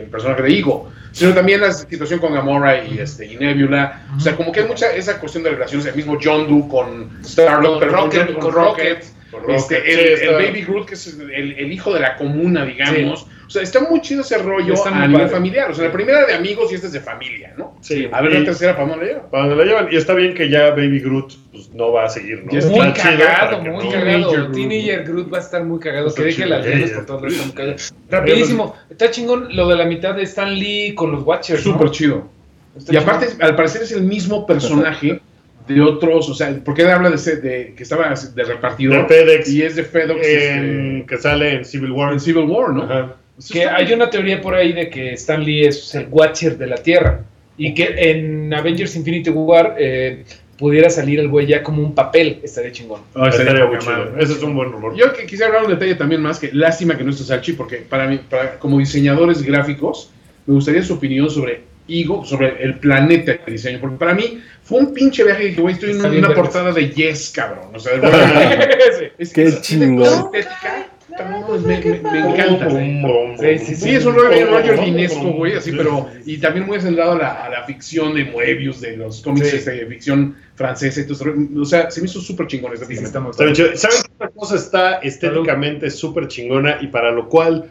el 0.00 0.06
personaje 0.06 0.42
de 0.42 0.58
Ego, 0.58 0.90
sino 1.12 1.32
también 1.34 1.60
la 1.60 1.72
situación 1.72 2.20
con 2.20 2.32
Gamora 2.32 2.84
y, 2.84 2.98
este, 2.98 3.26
y 3.26 3.36
Nebula. 3.36 4.06
O 4.16 4.20
sea, 4.20 4.36
como 4.36 4.52
que 4.52 4.60
hay 4.60 4.66
mucha 4.66 4.92
esa 4.94 5.18
cuestión 5.18 5.44
de 5.44 5.50
relaciones, 5.50 5.86
el 5.86 5.94
mismo 5.94 6.18
John 6.22 6.48
Doe 6.48 6.68
con 6.68 7.20
Star-Lord, 7.22 7.78
Con 7.78 7.80
pero 7.80 7.92
con 7.92 8.02
Rocket, 8.02 8.38
con 8.38 8.52
Rocket. 8.52 9.04
Este, 9.48 10.26
el, 10.26 10.34
Baby 10.34 10.62
Groot, 10.62 10.88
que 10.88 10.94
es 10.94 11.06
el, 11.06 11.30
el 11.30 11.72
hijo 11.72 11.94
de 11.94 12.00
la 12.00 12.16
comuna, 12.16 12.64
digamos. 12.64 13.26
O 13.50 13.52
sea, 13.52 13.62
está 13.62 13.80
muy 13.80 14.00
chido 14.00 14.20
ese 14.20 14.38
rollo 14.38 14.74
Está 14.74 14.92
muy 14.92 15.02
a 15.02 15.06
nivel 15.08 15.22
padre. 15.22 15.34
familiar. 15.34 15.70
O 15.72 15.74
sea, 15.74 15.86
la 15.86 15.92
primera 15.92 16.24
de 16.24 16.34
amigos 16.34 16.70
y 16.70 16.76
esta 16.76 16.86
es 16.86 16.92
de 16.92 17.00
familia, 17.00 17.52
¿no? 17.58 17.76
Sí, 17.80 18.08
A 18.12 18.22
ver 18.22 18.30
y- 18.30 18.38
la 18.38 18.44
tercera, 18.44 18.76
¿para 18.76 18.86
dónde 18.90 19.04
la 19.04 19.10
lleva? 19.12 19.28
para 19.28 19.46
donde 19.48 19.56
la 19.56 19.64
llevan. 19.68 19.88
Y 19.92 19.96
está 19.96 20.14
bien 20.14 20.34
que 20.34 20.48
ya 20.48 20.70
Baby 20.70 21.00
Groot 21.00 21.32
pues, 21.50 21.68
no 21.74 21.90
va 21.90 22.04
a 22.04 22.08
seguir, 22.08 22.44
¿no? 22.44 22.52
Ya 22.52 22.60
Está 22.60 22.70
Muy 22.70 22.92
chido 22.92 23.18
cagado, 23.18 23.58
muy 23.62 23.84
no- 23.86 23.90
cagado. 23.90 24.04
Teenager 24.04 24.40
Groot. 24.42 24.54
Teenager 24.54 25.02
Groot 25.04 25.32
va 25.34 25.36
a 25.38 25.40
estar 25.40 25.64
muy 25.64 25.80
cagado. 25.80 26.06
Está 26.06 26.20
Que 26.20 26.26
deje 26.26 26.36
chido. 26.44 26.48
las 26.48 26.64
Yeah, 26.64 27.04
por 27.06 27.28
está 27.28 27.44
muy 27.44 27.52
cagado. 27.52 27.76
Rapidísimo. 28.10 28.76
Está 28.88 29.10
chingón 29.10 29.48
lo 29.56 29.68
de 29.68 29.76
la 29.76 29.84
mitad 29.84 30.14
de 30.14 30.22
Stan 30.22 30.54
Lee 30.54 30.94
con 30.94 31.10
los 31.10 31.24
Watchers. 31.24 31.66
¿no? 31.66 31.72
Súper 31.72 31.90
chido. 31.90 32.28
Está 32.76 32.94
Y 32.94 32.96
aparte, 32.98 33.26
chingón. 33.30 33.46
al 33.46 33.56
parecer 33.56 33.82
es 33.82 33.90
el 33.90 34.02
mismo 34.02 34.46
personaje 34.46 35.20
de 35.66 35.80
otros, 35.80 36.28
o 36.30 36.34
sea, 36.34 36.56
porque 36.64 36.82
él 36.82 36.90
habla 36.90 37.10
de, 37.10 37.16
ese- 37.16 37.36
de 37.40 37.74
que 37.76 37.82
estaba 37.82 38.08
de 38.14 38.16
De 38.32 38.44
repartidor 38.44 39.08
FedEx, 39.08 39.48
y 39.50 39.62
es 39.62 39.74
de 39.74 39.82
FedEx 39.82 40.24
en- 40.26 40.96
este, 40.98 41.06
que 41.08 41.16
sale 41.20 41.54
en 41.56 41.64
Civil 41.64 41.90
War. 41.90 42.12
en 42.12 42.20
Civil 42.20 42.44
War, 42.44 42.70
¿no? 42.70 42.84
Ajá. 42.84 43.16
Que 43.52 43.64
hay 43.66 43.92
una 43.92 44.10
teoría 44.10 44.40
por 44.40 44.54
ahí 44.54 44.72
de 44.72 44.90
que 44.90 45.12
Stan 45.14 45.42
Lee 45.42 45.64
es 45.66 45.94
el 45.94 46.06
Watcher 46.10 46.58
de 46.58 46.66
la 46.66 46.76
Tierra 46.76 47.20
y 47.56 47.74
que 47.74 47.94
en 47.96 48.52
Avengers 48.52 48.96
Infinity 48.96 49.30
War 49.30 49.76
eh, 49.78 50.24
pudiera 50.58 50.90
salir 50.90 51.20
el 51.20 51.28
güey 51.28 51.46
ya 51.46 51.62
como 51.62 51.82
un 51.82 51.94
papel, 51.94 52.40
estaría 52.42 52.70
chingón. 52.72 53.00
Ah, 53.14 53.28
estaría 53.28 53.52
Estaría 53.52 53.66
muy 53.66 53.78
chido. 53.78 54.18
Ese 54.18 54.32
es 54.34 54.42
un 54.42 54.54
buen 54.54 54.70
rumor. 54.72 54.94
Yo 54.94 55.12
que 55.12 55.22
quisiera 55.24 55.46
hablar 55.46 55.64
un 55.64 55.70
detalle 55.70 55.94
también 55.94 56.20
más, 56.20 56.38
que 56.38 56.50
lástima 56.52 56.96
que 56.98 57.04
no 57.04 57.10
esté 57.10 57.24
Salchi, 57.24 57.52
porque 57.54 57.76
para 57.78 58.06
mí, 58.06 58.20
para- 58.28 58.58
como 58.58 58.78
diseñadores 58.78 59.42
gráficos, 59.42 60.10
me 60.46 60.54
gustaría 60.54 60.82
su 60.82 60.94
opinión 60.94 61.30
sobre 61.30 61.62
Ego, 61.88 62.24
sobre 62.24 62.62
el 62.62 62.74
planeta 62.78 63.32
de 63.44 63.52
diseño, 63.52 63.78
porque 63.80 63.96
para 63.96 64.14
mí 64.14 64.40
fue 64.62 64.78
un 64.80 64.92
pinche 64.94 65.24
viaje 65.24 65.42
que 65.42 65.48
dije, 65.48 65.60
güey, 65.62 65.74
estoy 65.74 65.90
en 65.90 65.96
Está 65.96 66.08
una, 66.10 66.34
portada 66.34 66.72
de 66.72 66.90
Yes, 66.90 67.30
cabrón. 67.34 67.74
O 67.74 67.78
sea, 67.80 67.92
Sí. 68.98 69.04
es 69.18 69.32
Qué 69.32 69.42
es- 69.44 69.60
chingón. 69.62 70.04
toda 70.04 70.30
estética, 71.20 71.30
no, 71.30 71.58
me, 71.58 71.78
me- 71.78 72.10
me 72.10 72.30
encanta. 72.32 72.70
Sí, 73.40 73.58
sí, 73.66 73.76
Sí, 73.76 73.90
es 73.96 74.04
un 74.04 74.14
rollo 74.14 74.30
bien 74.30 74.48
Roger 74.48 74.80
Dinesco, 74.80 75.32
güey, 75.32 75.56
así, 75.56 75.72
pero. 75.72 76.08
Y 76.26 76.38
también 76.38 76.66
muy 76.66 76.80
centrado 76.80 77.12
a 77.12 77.18
la, 77.18 77.44
a 77.44 77.50
la 77.50 77.64
ficción 77.64 78.14
de 78.14 78.24
Moebius, 78.26 78.80
de 78.80 78.96
los 78.96 79.20
cómics 79.22 79.50
Sí. 79.50 79.56
este, 79.56 79.70
de 79.72 79.86
ficción 79.86 80.36
francesa. 80.54 81.00
O 81.60 81.64
sea, 81.64 81.90
se 81.90 82.00
me 82.00 82.06
hizo 82.06 82.20
súper 82.20 82.46
chingón 82.46 82.72
esta 82.74 82.86
Sí. 82.86 82.96
¿Saben 82.96 83.54
qué 83.54 84.12
otra 84.14 84.28
cosa 84.30 84.56
está 84.56 84.94
estéticamente 84.98 85.90
súper 85.90 86.28
chingona 86.28 86.78
y 86.80 86.88
para 86.88 87.10
lo 87.10 87.28
cual 87.28 87.70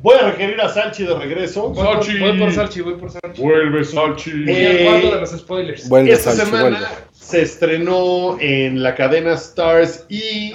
voy 0.00 0.16
a 0.20 0.30
requerir 0.30 0.60
a 0.60 0.68
Salchi 0.68 1.04
de 1.04 1.14
regreso? 1.14 1.74
Salchi. 1.74 2.18
voy 2.18 2.38
por 2.38 2.52
Salchi, 2.52 2.80
voy 2.82 2.94
por 2.94 3.10
Salchi. 3.10 3.42
Vuelve, 3.42 3.84
Salchi. 3.84 4.30
Eh, 4.46 5.10
de 5.12 5.20
los 5.20 5.30
spoilers. 5.30 5.88
Vuelve, 5.88 6.12
Esta 6.12 6.30
Salchi, 6.32 6.46
semana 6.50 6.62
vuelve. 6.78 6.86
Se 7.28 7.42
estrenó 7.42 8.38
en 8.40 8.82
la 8.82 8.94
cadena 8.94 9.34
Stars 9.34 10.06
y 10.08 10.52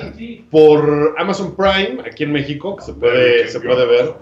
por 0.50 1.14
Amazon 1.20 1.56
Prime, 1.56 2.02
aquí 2.04 2.24
en 2.24 2.32
México, 2.32 2.76
que 2.78 2.84
se 2.86 2.94
puede, 2.94 3.48
se 3.48 3.60
puede 3.60 3.86
ver. 3.86 4.14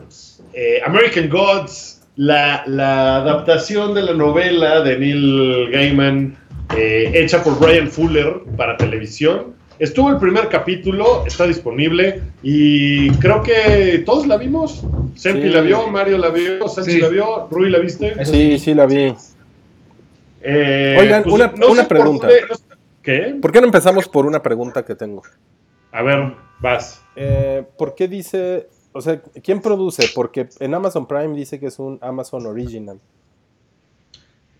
eh, 0.54 0.82
American 0.86 1.30
Gods, 1.30 2.02
la, 2.18 2.64
la 2.68 3.18
adaptación 3.18 3.94
de 3.94 4.02
la 4.02 4.14
novela 4.14 4.82
de 4.82 4.98
Neil 5.00 5.70
Gaiman 5.72 6.36
eh, 6.78 7.12
hecha 7.16 7.42
por 7.42 7.58
Brian 7.58 7.88
Fuller 7.90 8.42
para 8.58 8.76
televisión. 8.76 9.54
Estuvo 9.80 10.10
el 10.10 10.18
primer 10.18 10.50
capítulo, 10.50 11.24
está 11.26 11.48
disponible 11.48 12.22
y 12.44 13.10
creo 13.12 13.42
que 13.42 14.04
todos 14.06 14.28
la 14.28 14.36
vimos. 14.38 14.84
Sempi 15.16 15.44
Sí. 15.44 15.50
la 15.50 15.62
vio, 15.62 15.88
Mario 15.88 16.18
la 16.18 16.30
vio, 16.30 16.68
Sanchi 16.68 16.92
Sí. 16.92 17.00
la 17.00 17.08
vio, 17.10 17.48
Rui 17.50 17.70
la 17.70 17.80
viste. 17.80 18.14
Sí, 18.26 18.60
sí, 18.60 18.74
la 18.74 18.86
vi. 18.86 19.14
Eh, 20.44 20.98
Oigan, 21.00 21.24
una- 21.30 21.54
una 21.70 21.84
por 21.84 21.88
pregunta. 21.88 22.28
¿Por 23.42 23.52
qué 23.52 23.60
no 23.62 23.66
empezamos 23.66 24.08
por 24.08 24.26
una 24.26 24.42
pregunta 24.42 24.84
que 24.86 24.96
tengo? 24.96 25.24
A 25.92 26.02
ver, 26.04 26.34
vas. 26.60 27.02
Eh, 27.16 27.64
¿Por 27.78 27.96
qué 27.96 28.08
dice, 28.08 28.68
o 28.94 29.02
sea, 29.02 29.22
quién 29.44 29.62
produce? 29.62 30.06
Porque 30.16 30.48
en 30.60 30.74
Amazon 30.74 31.08
Prime 31.08 31.36
dice 31.36 31.60
que 31.60 31.68
es 31.68 31.80
un 31.80 31.98
Amazon 32.02 32.46
Original. 32.46 33.00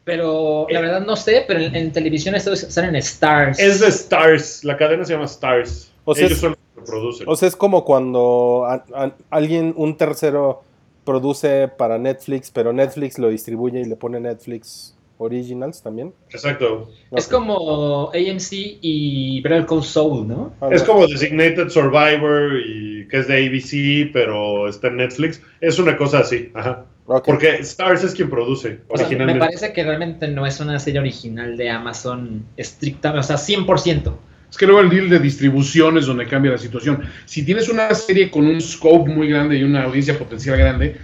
Pero 0.04 0.66
la 0.70 0.82
verdad 0.82 1.02
no 1.06 1.16
sé, 1.16 1.46
pero 1.48 1.60
en, 1.60 1.76
en 1.76 1.92
televisión 1.92 2.34
estos 2.34 2.60
salen 2.62 2.96
Stars. 2.96 3.60
Es 3.60 3.80
de 3.80 3.88
Stars, 3.88 4.64
la 4.64 4.76
cadena 4.76 5.06
se 5.06 5.14
llama 5.14 5.26
Stars. 5.26 5.92
O 6.06 6.16
sea, 6.16 6.26
Ellos 6.26 6.38
es- 6.38 6.42
son 6.42 6.50
los 6.52 6.60
que 6.86 6.92
producen. 6.92 7.30
O 7.30 7.36
sea, 7.36 7.48
es 7.48 7.56
como 7.56 7.86
cuando 7.86 8.66
a- 8.66 8.84
a- 8.96 9.12
alguien, 9.30 9.74
un 9.78 9.96
tercero, 9.98 10.64
produce 11.06 11.68
para 11.68 11.98
Netflix, 12.00 12.50
pero 12.52 12.74
Netflix 12.74 13.18
lo 13.20 13.30
distribuye 13.30 13.80
y 13.82 13.86
le 13.86 13.96
pone 13.96 14.20
Netflix 14.20 14.96
Originals 15.22 15.82
también. 15.82 16.14
Exacto. 16.30 16.90
Es 17.12 17.28
como 17.28 18.10
AMC 18.10 18.52
y 18.82 19.42
Better 19.42 19.66
Call 19.66 19.84
Saul, 19.84 20.28
¿no? 20.28 20.54
Es 20.72 20.84
como 20.84 21.08
Designated 21.08 21.70
Survivor 21.70 22.60
y 22.66 23.08
que 23.08 23.20
es 23.20 23.28
de 23.28 23.46
ABC, 23.48 24.12
pero 24.12 24.68
está 24.68 24.88
en 24.88 24.98
Netflix. 24.98 25.42
Es 25.60 25.80
una 25.80 25.96
cosa 25.98 26.20
así. 26.20 26.50
Ajá. 26.54 26.86
Porque 27.06 27.58
Stars 27.60 28.04
es 28.04 28.14
quien 28.14 28.30
produce 28.30 28.80
O 28.88 28.96
sea, 28.96 29.06
me 29.08 29.16
originalmente. 29.16 29.40
parece 29.40 29.74
que 29.74 29.84
realmente 29.84 30.28
no 30.28 30.46
es 30.46 30.60
una 30.60 30.80
serie 30.80 31.00
original 31.00 31.58
de 31.58 31.70
Amazon 31.70 32.46
estrictamente, 32.56 33.20
o 33.20 33.24
sea, 33.24 33.36
100%. 33.36 34.14
Es 34.50 34.58
que 34.58 34.66
luego 34.66 34.82
el 34.82 34.90
deal 34.90 35.10
de 35.10 35.20
distribución 35.20 35.98
es 35.98 36.06
donde 36.06 36.28
cambia 36.28 36.52
la 36.52 36.58
situación. 36.58 37.02
Si 37.26 37.46
tienes 37.46 37.70
una 37.70 37.94
serie 37.94 38.30
con 38.30 38.46
un 38.46 38.60
scope 38.60 39.10
muy 39.10 39.30
grande 39.30 39.58
y 39.58 39.64
una 39.64 39.84
audiencia 39.84 40.18
potencial 40.18 40.58
grande, 40.58 40.98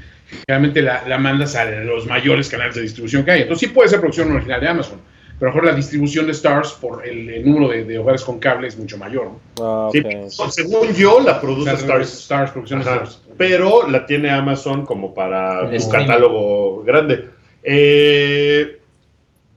realmente 0.48 0.82
la, 0.82 1.08
la 1.08 1.18
mandas 1.18 1.56
a 1.56 1.66
los 1.66 2.06
mayores 2.06 2.50
canales 2.50 2.76
de 2.76 2.82
distribución 2.82 3.24
que 3.24 3.32
hay. 3.32 3.42
Entonces 3.44 3.68
sí 3.70 3.74
puede 3.74 3.90
ser 3.90 4.00
producción 4.00 4.32
original 4.32 4.60
de 4.62 4.68
Amazon, 4.68 5.00
pero 5.40 5.52
a 5.52 5.54
lo 5.54 5.56
mejor 5.62 5.72
la 5.72 5.76
distribución 5.76 6.26
de 6.26 6.32
Stars 6.32 6.72
por 6.74 7.08
el, 7.08 7.30
el 7.30 7.46
número 7.46 7.70
de, 7.70 7.84
de 7.84 8.00
hogares 8.00 8.24
con 8.24 8.40
cable 8.40 8.68
es 8.68 8.78
mucho 8.78 8.98
mayor. 8.98 9.26
¿no? 9.26 9.40
Ah, 9.62 9.90
Sí, 9.92 10.00
ok. 10.00 10.50
según 10.52 10.94
yo, 10.94 11.20
la 11.20 11.40
produce 11.40 11.72
Stars. 11.74 12.14
Stars, 12.22 12.52
producción 12.52 12.82
Ajá. 12.82 12.94
Stars. 12.96 13.22
Pero 13.38 13.88
la 13.88 14.06
tiene 14.06 14.32
Amazon 14.32 14.86
como 14.86 15.14
para 15.14 15.62
un 15.64 15.90
catálogo 15.92 16.84
grande. 16.84 17.30
Eh, 17.64 18.80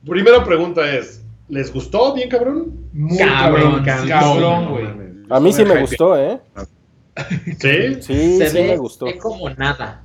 primera 0.07 0.45
pregunta 0.45 0.95
es: 0.95 1.25
¿les 1.49 1.73
gustó 1.73 2.13
bien, 2.15 2.29
cabrón? 2.29 2.89
Muy 2.93 3.17
Cabrón, 3.19 3.83
cabrón, 3.85 4.69
güey. 4.71 4.85
A 5.31 5.41
mí 5.41 5.53
sí 5.53 5.65
me 5.65 5.81
gustó, 5.81 6.19
¿eh? 6.19 6.39
Sí. 7.59 7.95
Sí, 8.03 8.39
se 8.39 8.49
sí 8.51 8.57
ve 8.57 8.67
me 8.69 8.77
gustó. 8.77 9.07
ve 9.07 9.17
como 9.17 9.49
nada. 9.51 10.03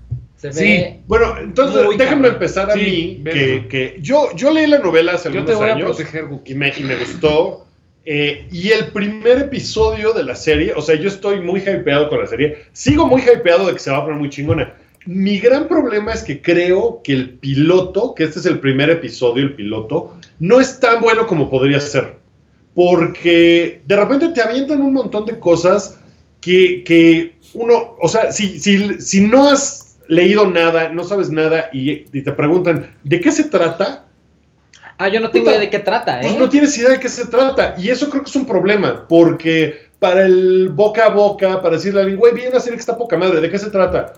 Se 0.53 0.59
Sí. 0.59 0.65
ve 0.65 0.99
Bueno, 1.07 1.37
entonces 1.39 1.81
déjenme 1.97 2.05
cabrón. 2.05 2.33
empezar 2.33 2.69
a 2.71 2.73
Sí, 2.73 3.21
mí. 3.23 3.31
Que, 3.31 3.67
que 3.69 3.97
yo, 4.01 4.29
yo 4.35 4.51
leí 4.51 4.67
la 4.67 4.79
novela 4.79 5.13
hace 5.13 5.29
Yo 5.31 5.39
algunos 5.39 5.49
te 5.51 5.55
voy 5.55 5.69
a 5.69 5.73
años. 5.75 5.95
proteger, 5.95 6.25
y 6.45 6.53
me, 6.55 6.73
y 6.77 6.83
me 6.83 6.95
gustó. 6.97 7.65
Eh, 8.07 8.47
y 8.51 8.69
el 8.69 8.87
primer 8.91 9.39
episodio 9.39 10.13
de 10.13 10.23
la 10.23 10.35
serie, 10.35 10.73
o 10.75 10.81
sea, 10.81 10.93
yo 10.95 11.07
estoy 11.07 11.41
muy 11.41 11.59
hypeado 11.61 12.07
con 12.09 12.19
la 12.19 12.27
serie. 12.27 12.57
Sigo 12.71 13.07
muy 13.07 13.21
hypeado 13.21 13.65
de 13.67 13.73
que 13.73 13.79
se 13.79 13.89
va 13.89 13.97
a 13.97 14.03
poner 14.05 14.19
muy 14.19 14.29
chingona. 14.29 14.75
Mi 15.07 15.39
gran 15.39 15.67
problema 15.67 16.13
es 16.13 16.23
que 16.23 16.41
creo 16.41 17.01
que 17.03 17.13
el 17.13 17.29
piloto, 17.39 18.13
que 18.15 18.23
este 18.25 18.39
es 18.39 18.45
el 18.45 18.59
primer 18.59 18.89
episodio, 18.89 19.43
el 19.43 19.53
piloto, 19.55 20.15
no 20.39 20.59
es 20.59 20.79
tan 20.79 21.01
bueno 21.01 21.25
como 21.27 21.49
podría 21.49 21.79
ser. 21.79 22.15
Porque 22.75 23.81
de 23.85 23.95
repente 23.95 24.29
te 24.29 24.41
avientan 24.41 24.81
un 24.81 24.93
montón 24.93 25.25
de 25.25 25.39
cosas 25.39 25.97
que, 26.41 26.83
que 26.83 27.35
uno, 27.53 27.95
o 27.99 28.07
sea, 28.07 28.31
si, 28.31 28.59
si, 28.59 28.99
si 29.01 29.21
no 29.21 29.47
has 29.49 29.84
leído 30.07 30.49
nada, 30.49 30.89
no 30.89 31.03
sabes 31.03 31.29
nada 31.29 31.69
y, 31.73 31.91
y 31.91 32.21
te 32.23 32.31
preguntan, 32.31 32.95
¿de 33.03 33.19
qué 33.19 33.31
se 33.31 33.45
trata? 33.45 34.05
Ah, 34.97 35.09
yo 35.09 35.19
no 35.19 35.29
tengo 35.29 35.49
idea 35.49 35.59
de 35.59 35.69
qué 35.69 35.79
trata, 35.79 36.19
Pues 36.21 36.33
¿eh? 36.33 36.37
no 36.39 36.47
tienes 36.47 36.77
idea 36.77 36.91
de 36.91 36.99
qué 36.99 37.09
se 37.09 37.25
trata. 37.27 37.75
Y 37.77 37.89
eso 37.89 38.09
creo 38.09 38.23
que 38.23 38.29
es 38.29 38.35
un 38.35 38.45
problema, 38.45 39.05
porque 39.07 39.89
para 39.99 40.25
el 40.25 40.69
boca 40.69 41.05
a 41.05 41.09
boca, 41.09 41.61
para 41.61 41.75
decirle 41.75 41.99
a 41.99 42.03
alguien, 42.03 42.19
güey, 42.19 42.33
vi 42.33 42.47
una 42.47 42.59
serie 42.59 42.77
que 42.77 42.81
está 42.81 42.97
poca 42.97 43.17
madre, 43.17 43.41
¿de 43.41 43.49
qué 43.49 43.59
se 43.59 43.69
trata? 43.69 44.13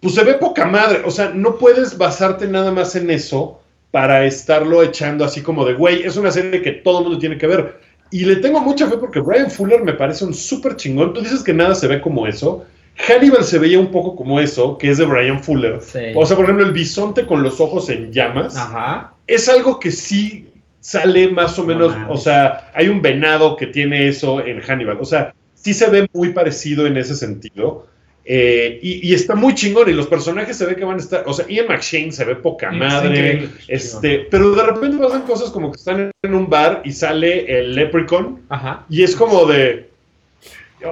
Pues 0.00 0.14
se 0.14 0.24
ve 0.24 0.34
poca 0.34 0.66
madre. 0.66 1.02
O 1.04 1.10
sea, 1.10 1.30
no 1.30 1.56
puedes 1.56 1.96
basarte 1.96 2.46
nada 2.46 2.70
más 2.70 2.94
en 2.94 3.10
eso 3.10 3.60
para 3.90 4.26
estarlo 4.26 4.82
echando 4.82 5.24
así 5.24 5.40
como 5.40 5.64
de, 5.64 5.74
güey, 5.74 6.02
es 6.02 6.16
una 6.16 6.30
serie 6.30 6.60
que 6.60 6.72
todo 6.72 6.98
el 6.98 7.04
mundo 7.04 7.18
tiene 7.18 7.38
que 7.38 7.46
ver. 7.46 7.80
Y 8.10 8.24
le 8.24 8.36
tengo 8.36 8.60
mucha 8.60 8.86
fe 8.88 8.96
porque 8.98 9.20
Brian 9.20 9.50
Fuller 9.50 9.82
me 9.82 9.94
parece 9.94 10.24
un 10.24 10.34
súper 10.34 10.76
chingón. 10.76 11.14
Tú 11.14 11.20
dices 11.20 11.42
que 11.42 11.52
nada 11.52 11.74
se 11.74 11.88
ve 11.88 12.00
como 12.00 12.26
eso. 12.26 12.64
Hannibal 13.06 13.44
se 13.44 13.58
veía 13.58 13.78
un 13.78 13.90
poco 13.90 14.16
como 14.16 14.40
eso, 14.40 14.76
que 14.76 14.90
es 14.90 14.98
de 14.98 15.04
Brian 15.04 15.42
Fuller. 15.42 15.80
Sí. 15.80 16.00
O 16.14 16.26
sea, 16.26 16.36
por 16.36 16.44
ejemplo, 16.44 16.66
el 16.66 16.72
bisonte 16.72 17.26
con 17.26 17.42
los 17.42 17.60
ojos 17.60 17.88
en 17.90 18.12
llamas 18.12 18.56
Ajá. 18.56 19.14
es 19.26 19.48
algo 19.48 19.78
que 19.78 19.90
sí 19.90 20.48
sale 20.80 21.28
más 21.28 21.58
o 21.58 21.62
No 21.62 21.68
menos, 21.68 21.94
o 22.08 22.16
sea, 22.16 22.70
hay 22.74 22.88
un 22.88 23.02
venado 23.02 23.56
que 23.56 23.66
tiene 23.66 24.08
eso 24.08 24.44
en 24.44 24.60
Hannibal, 24.60 24.98
o 25.00 25.04
sea, 25.04 25.34
sí 25.54 25.74
se 25.74 25.90
ve 25.90 26.08
muy 26.12 26.30
parecido 26.30 26.86
en 26.86 26.96
ese 26.96 27.14
sentido, 27.14 27.86
eh, 28.24 28.78
y, 28.82 29.08
y 29.08 29.14
está 29.14 29.34
muy 29.34 29.54
chingón, 29.54 29.88
y 29.90 29.92
los 29.92 30.06
personajes 30.06 30.56
se 30.56 30.66
ve 30.66 30.76
que 30.76 30.84
van 30.84 30.96
a 30.96 31.00
estar, 31.00 31.24
o 31.26 31.32
sea, 31.32 31.46
Ian 31.48 31.66
McShane 31.66 32.12
se 32.12 32.24
ve 32.24 32.36
poca 32.36 32.70
madre, 32.70 33.48
este, 33.66 34.28
pero 34.30 34.52
de 34.52 34.62
repente 34.62 34.98
pasan 34.98 35.22
cosas 35.22 35.50
como 35.50 35.72
que 35.72 35.76
están 35.78 36.10
en 36.22 36.34
un 36.34 36.48
bar 36.48 36.82
y 36.84 36.92
sale 36.92 37.58
el 37.58 37.74
Leprechaun, 37.74 38.42
Ajá. 38.48 38.86
y 38.88 39.02
es 39.02 39.16
como 39.16 39.46
de, 39.46 39.87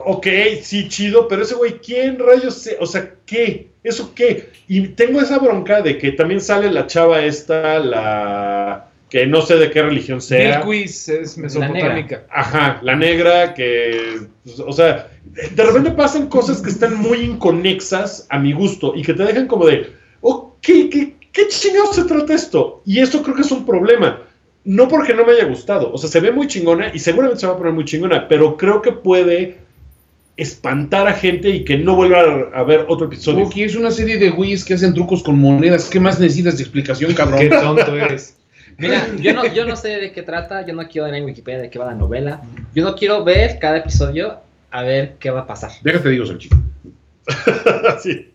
ok, 0.04 0.26
sí, 0.62 0.88
chido, 0.88 1.28
pero 1.28 1.42
ese 1.42 1.54
güey, 1.54 1.78
¿quién 1.78 2.18
rayos? 2.18 2.54
se- 2.54 2.76
O 2.80 2.86
sea, 2.86 3.12
¿qué? 3.24 3.68
¿Eso 3.82 4.12
qué? 4.14 4.50
Y 4.68 4.88
tengo 4.88 5.20
esa 5.20 5.38
bronca 5.38 5.80
de 5.82 5.96
que 5.98 6.12
también 6.12 6.40
sale 6.40 6.70
la 6.70 6.86
chava 6.86 7.24
esta, 7.24 7.78
la 7.78 8.88
que 9.08 9.26
no 9.26 9.40
sé 9.42 9.56
de 9.56 9.70
qué 9.70 9.82
religión 9.82 10.20
sea. 10.20 10.60
Bilquis 10.62 11.08
es 11.08 11.38
mesopotámica. 11.38 12.24
Ajá, 12.30 12.80
la 12.82 12.96
negra 12.96 13.54
que, 13.54 14.22
pues, 14.44 14.58
o 14.58 14.72
sea, 14.72 15.08
de 15.24 15.62
repente 15.62 15.92
pasan 15.92 16.28
cosas 16.28 16.60
que 16.60 16.70
están 16.70 16.96
muy 16.96 17.18
inconexas 17.20 18.26
a 18.30 18.38
mi 18.38 18.52
gusto 18.52 18.92
y 18.96 19.02
que 19.02 19.14
te 19.14 19.22
dejan 19.24 19.46
como 19.46 19.66
de, 19.66 19.92
¿qué, 20.60 20.90
qué, 20.90 21.14
qué 21.32 21.46
chingados 21.48 21.94
se 21.94 22.04
trata 22.04 22.34
esto? 22.34 22.82
Y 22.84 22.98
eso 22.98 23.22
creo 23.22 23.36
que 23.36 23.42
es 23.42 23.52
un 23.52 23.64
problema. 23.64 24.22
No 24.64 24.88
porque 24.88 25.14
no 25.14 25.24
me 25.24 25.30
haya 25.32 25.44
gustado, 25.44 25.92
o 25.92 25.96
sea, 25.98 26.10
se 26.10 26.18
ve 26.18 26.32
muy 26.32 26.48
chingona 26.48 26.90
y 26.92 26.98
seguramente 26.98 27.40
se 27.40 27.46
va 27.46 27.52
a 27.52 27.56
poner 27.56 27.72
muy 27.72 27.84
chingona, 27.84 28.26
pero 28.26 28.56
creo 28.56 28.82
que 28.82 28.90
puede 28.90 29.58
espantar 30.36 31.08
a 31.08 31.14
gente 31.14 31.48
y 31.48 31.64
que 31.64 31.78
no 31.78 31.94
vuelva 31.94 32.50
a, 32.52 32.62
ver 32.62 32.84
otro 32.88 33.06
episodio. 33.06 33.44
Buki, 33.44 33.64
es 33.64 33.74
una 33.74 33.90
serie 33.90 34.18
de 34.18 34.30
güeyes 34.30 34.64
que 34.64 34.74
hacen 34.74 34.92
trucos 34.92 35.22
con 35.22 35.38
monedas. 35.38 35.88
¿Qué 35.88 35.98
más 35.98 36.20
necesitas 36.20 36.58
de 36.58 36.64
explicación, 36.64 37.14
cabrón? 37.14 37.40
Qué 37.40 37.48
tonto 37.48 37.96
eres. 37.96 38.36
Mira, 38.78 39.08
yo 39.18 39.32
no, 39.32 39.46
yo 39.46 39.64
no 39.64 39.74
sé 39.74 39.88
de 39.88 40.12
qué 40.12 40.22
trata, 40.22 40.66
yo 40.66 40.74
no 40.74 40.86
quiero 40.86 41.06
ver 41.06 41.14
en 41.14 41.24
Wikipedia 41.24 41.62
de 41.62 41.70
qué 41.70 41.78
va 41.78 41.86
la 41.86 41.94
novela. 41.94 42.42
Yo 42.74 42.84
no 42.84 42.94
quiero 42.94 43.24
ver 43.24 43.58
cada 43.58 43.78
episodio 43.78 44.40
a 44.70 44.82
ver 44.82 45.14
qué 45.18 45.30
va 45.30 45.40
a 45.40 45.46
pasar. 45.46 45.70
Déjate 45.82 46.10
digo, 46.10 46.26
sí. 48.02 48.30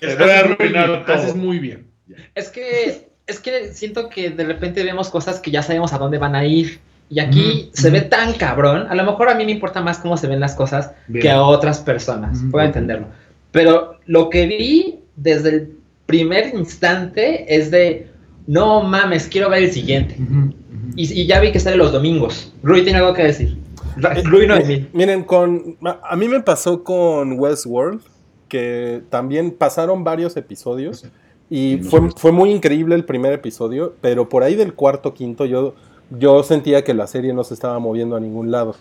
Les 0.00 0.18
voy 0.18 0.30
a 0.30 0.38
Haces 0.38 0.46
muy 0.46 0.54
arruinar 0.54 0.88
bien, 0.88 1.04
todo. 1.04 1.16
Haces 1.16 1.34
muy 1.34 1.58
bien. 1.58 1.86
Es 2.34 2.48
que, 2.48 3.08
es 3.26 3.40
que 3.40 3.72
siento 3.72 4.08
que 4.08 4.30
de 4.30 4.44
repente 4.44 4.84
vemos 4.84 5.10
cosas 5.10 5.40
que 5.40 5.50
ya 5.50 5.62
sabemos 5.62 5.92
a 5.92 5.98
dónde 5.98 6.18
van 6.18 6.36
a 6.36 6.44
ir. 6.44 6.78
Y 7.10 7.20
aquí 7.20 7.68
Ujú, 7.68 7.70
se 7.74 7.90
ve 7.90 8.00
ujú. 8.00 8.08
tan 8.08 8.32
cabrón. 8.34 8.86
A 8.88 8.94
lo 8.94 9.04
mejor 9.04 9.28
a 9.28 9.34
mí 9.34 9.44
me 9.44 9.52
importa 9.52 9.80
más 9.80 9.98
cómo 9.98 10.16
se 10.16 10.26
ven 10.26 10.40
las 10.40 10.54
cosas 10.54 10.92
Bien. 11.06 11.22
que 11.22 11.30
a 11.30 11.42
otras 11.42 11.80
personas. 11.80 12.40
Ujú. 12.40 12.50
Puedo 12.52 12.66
entenderlo. 12.66 13.08
Pero 13.52 13.98
lo 14.06 14.30
que 14.30 14.46
vi 14.46 15.00
desde 15.16 15.48
el 15.50 15.76
primer 16.06 16.54
instante 16.54 17.54
es 17.54 17.70
de, 17.70 18.08
no 18.46 18.82
mames, 18.82 19.28
quiero 19.28 19.48
ver 19.50 19.64
el 19.64 19.72
siguiente. 19.72 20.16
Ujú. 20.18 20.54
Y, 20.96 21.20
y 21.20 21.26
ya 21.26 21.40
vi 21.40 21.52
que 21.52 21.60
sale 21.60 21.76
los 21.76 21.92
domingos. 21.92 22.52
Rui 22.62 22.82
tiene 22.82 22.98
algo 22.98 23.14
que 23.14 23.24
decir. 23.24 23.58
Eh, 23.96 24.22
Rui 24.24 24.46
no 24.46 24.56
eh. 24.56 24.88
Miren, 24.92 25.22
con, 25.22 25.76
a 26.02 26.16
mí 26.16 26.28
me 26.28 26.40
pasó 26.40 26.82
con 26.82 27.38
Westworld, 27.38 28.00
que 28.48 29.02
también 29.10 29.52
pasaron 29.52 30.04
varios 30.04 30.36
episodios 30.36 31.06
y 31.50 31.78
fue, 31.78 32.10
fue 32.16 32.32
muy 32.32 32.50
increíble 32.50 32.94
el 32.94 33.04
primer 33.04 33.32
episodio, 33.32 33.94
pero 34.00 34.28
por 34.28 34.42
ahí 34.42 34.54
del 34.54 34.74
cuarto, 34.74 35.14
quinto, 35.14 35.44
yo, 35.44 35.74
yo 36.18 36.42
sentía 36.42 36.84
que 36.84 36.94
la 36.94 37.06
serie 37.06 37.32
no 37.32 37.44
se 37.44 37.54
estaba 37.54 37.78
moviendo 37.78 38.16
a 38.16 38.20
ningún 38.20 38.50
lado. 38.50 38.74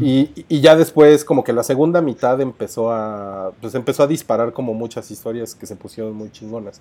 Y, 0.00 0.30
y 0.48 0.60
ya 0.60 0.76
después, 0.76 1.24
como 1.24 1.42
que 1.42 1.52
la 1.52 1.64
segunda 1.64 2.00
mitad 2.00 2.40
empezó 2.40 2.92
a, 2.92 3.50
pues 3.60 3.74
empezó 3.74 4.04
a 4.04 4.06
disparar 4.06 4.52
como 4.52 4.74
muchas 4.74 5.10
historias 5.10 5.56
que 5.56 5.66
se 5.66 5.74
pusieron 5.74 6.14
muy 6.14 6.30
chingonas. 6.30 6.80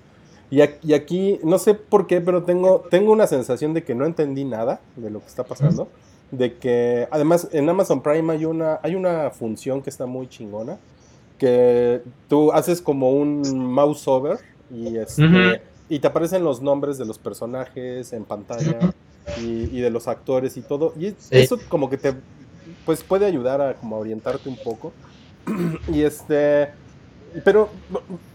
Y, 0.52 0.58
ac- 0.58 0.78
y 0.84 0.94
aquí, 0.94 1.40
no 1.44 1.58
sé 1.58 1.74
por 1.74 2.06
qué, 2.06 2.22
pero 2.22 2.44
tengo, 2.44 2.84
tengo 2.92 3.12
una 3.12 3.26
sensación 3.26 3.74
de 3.74 3.84
que 3.84 3.96
no 3.96 4.06
entendí 4.06 4.44
nada 4.46 4.82
de 4.96 5.10
lo 5.10 5.20
que 5.20 5.26
está 5.26 5.44
pasando. 5.44 5.88
De 6.30 6.54
que, 6.58 7.08
además, 7.10 7.48
en 7.52 7.68
Amazon 7.70 8.02
Prime 8.04 8.32
hay 8.34 8.46
una, 8.46 8.80
hay 8.84 8.94
una 8.94 9.32
función 9.32 9.82
que 9.82 9.90
está 9.90 10.06
muy 10.06 10.28
chingona. 10.30 10.78
Que 11.40 12.04
tú 12.28 12.52
haces 12.52 12.82
como 12.84 13.10
un 13.14 13.42
mouse 13.74 14.08
over 14.08 14.38
y, 14.72 14.98
este, 14.98 15.26
Ujú. 15.26 15.38
y 15.90 15.98
te 15.98 16.06
aparecen 16.06 16.44
los 16.44 16.62
nombres 16.62 17.00
de 17.00 17.06
los 17.06 17.18
personajes 17.18 18.14
en 18.14 18.26
pantalla. 18.26 18.78
Y, 19.42 19.78
y 19.78 19.82
de 19.82 19.90
los 19.90 20.08
actores 20.08 20.58
y 20.58 20.62
todo. 20.62 20.94
Y 20.98 21.12
Sí. 21.12 21.16
eso 21.32 21.58
como 21.70 21.90
que 21.90 21.98
te 21.98 22.14
pues 22.86 23.04
puede 23.04 23.26
ayudar 23.26 23.62
a 23.62 23.76
como 23.76 23.98
orientarte 23.98 24.50
un 24.50 24.58
poco. 24.58 24.92
y 25.92 26.02
este 26.02 26.70
pero 27.44 27.70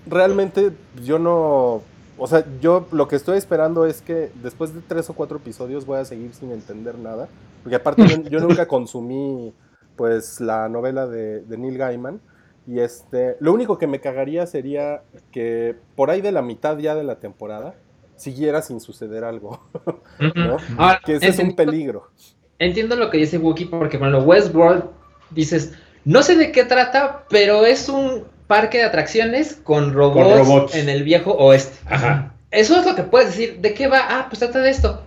realmente 0.07 0.73
yo 1.05 1.19
no 1.19 1.83
o 2.19 2.27
sea, 2.27 2.47
yo 2.61 2.87
lo 2.93 3.09
que 3.09 3.17
estoy 3.17 3.37
esperando 3.37 3.85
es 3.85 4.01
que 4.01 4.31
después 4.43 4.75
de 4.75 4.81
tres 4.81 5.11
o 5.11 5.13
cuatro 5.13 5.37
episodios 5.37 5.85
voy 5.85 5.99
a 5.99 6.05
seguir 6.07 6.33
sin 6.33 6.51
entender 6.51 6.99
nada. 6.99 7.29
Porque 7.63 7.77
aparte 7.77 8.07
yo, 8.09 8.23
yo 8.23 8.41
nunca 8.41 8.67
consumí 8.69 9.53
pues 9.97 10.41
la 10.41 10.69
novela 10.71 11.07
de, 11.07 11.41
de 11.43 11.59
Neil 11.59 11.77
Gaiman. 11.77 12.21
Y 12.67 12.81
este, 12.81 13.37
lo 13.39 13.53
único 13.53 13.77
que 13.79 13.87
me 13.87 14.01
cagaría 14.01 14.47
sería 14.47 15.03
que 15.31 15.77
por 15.95 16.11
ahí 16.11 16.23
de 16.23 16.33
la 16.33 16.41
mitad 16.43 16.79
ya 16.79 16.95
de 16.95 17.05
la 17.05 17.17
temporada 17.21 17.75
siguiera 18.17 18.63
sin 18.63 18.81
suceder 18.81 19.25
algo. 19.25 19.69
¿no? 20.35 20.57
Ahora, 20.79 21.01
Que 21.05 21.17
ese 21.17 21.29
es 21.29 21.39
un 21.39 21.55
peligro. 21.55 22.11
Entiendo 22.59 22.97
lo 22.97 23.11
que 23.11 23.19
dice 23.19 23.39
Wookie 23.39 23.67
porque 23.67 23.99
con 23.99 24.11
lo 24.13 24.23
Westworld 24.23 24.85
dices, 25.31 25.75
no 26.05 26.23
sé 26.23 26.37
de 26.37 26.53
qué 26.53 26.65
trata, 26.65 27.25
pero 27.29 27.67
es 27.67 27.89
un 27.89 28.25
parque 28.47 28.79
de 28.79 28.85
atracciones 28.85 29.59
con 29.63 29.93
robots, 29.93 30.39
robots. 30.39 30.75
en 30.75 30.89
el 30.89 31.03
viejo 31.03 31.33
oeste. 31.33 31.77
Ajá. 31.87 32.33
Eso 32.51 32.79
es 32.79 32.87
lo 32.87 32.95
que 32.95 33.03
puedes 33.03 33.29
decir. 33.29 33.59
¿De 33.61 33.75
qué 33.75 33.89
va? 33.89 34.07
Ah, 34.09 34.27
pues 34.29 34.39
trata 34.39 34.61
de 34.61 34.71
esto. 34.71 35.03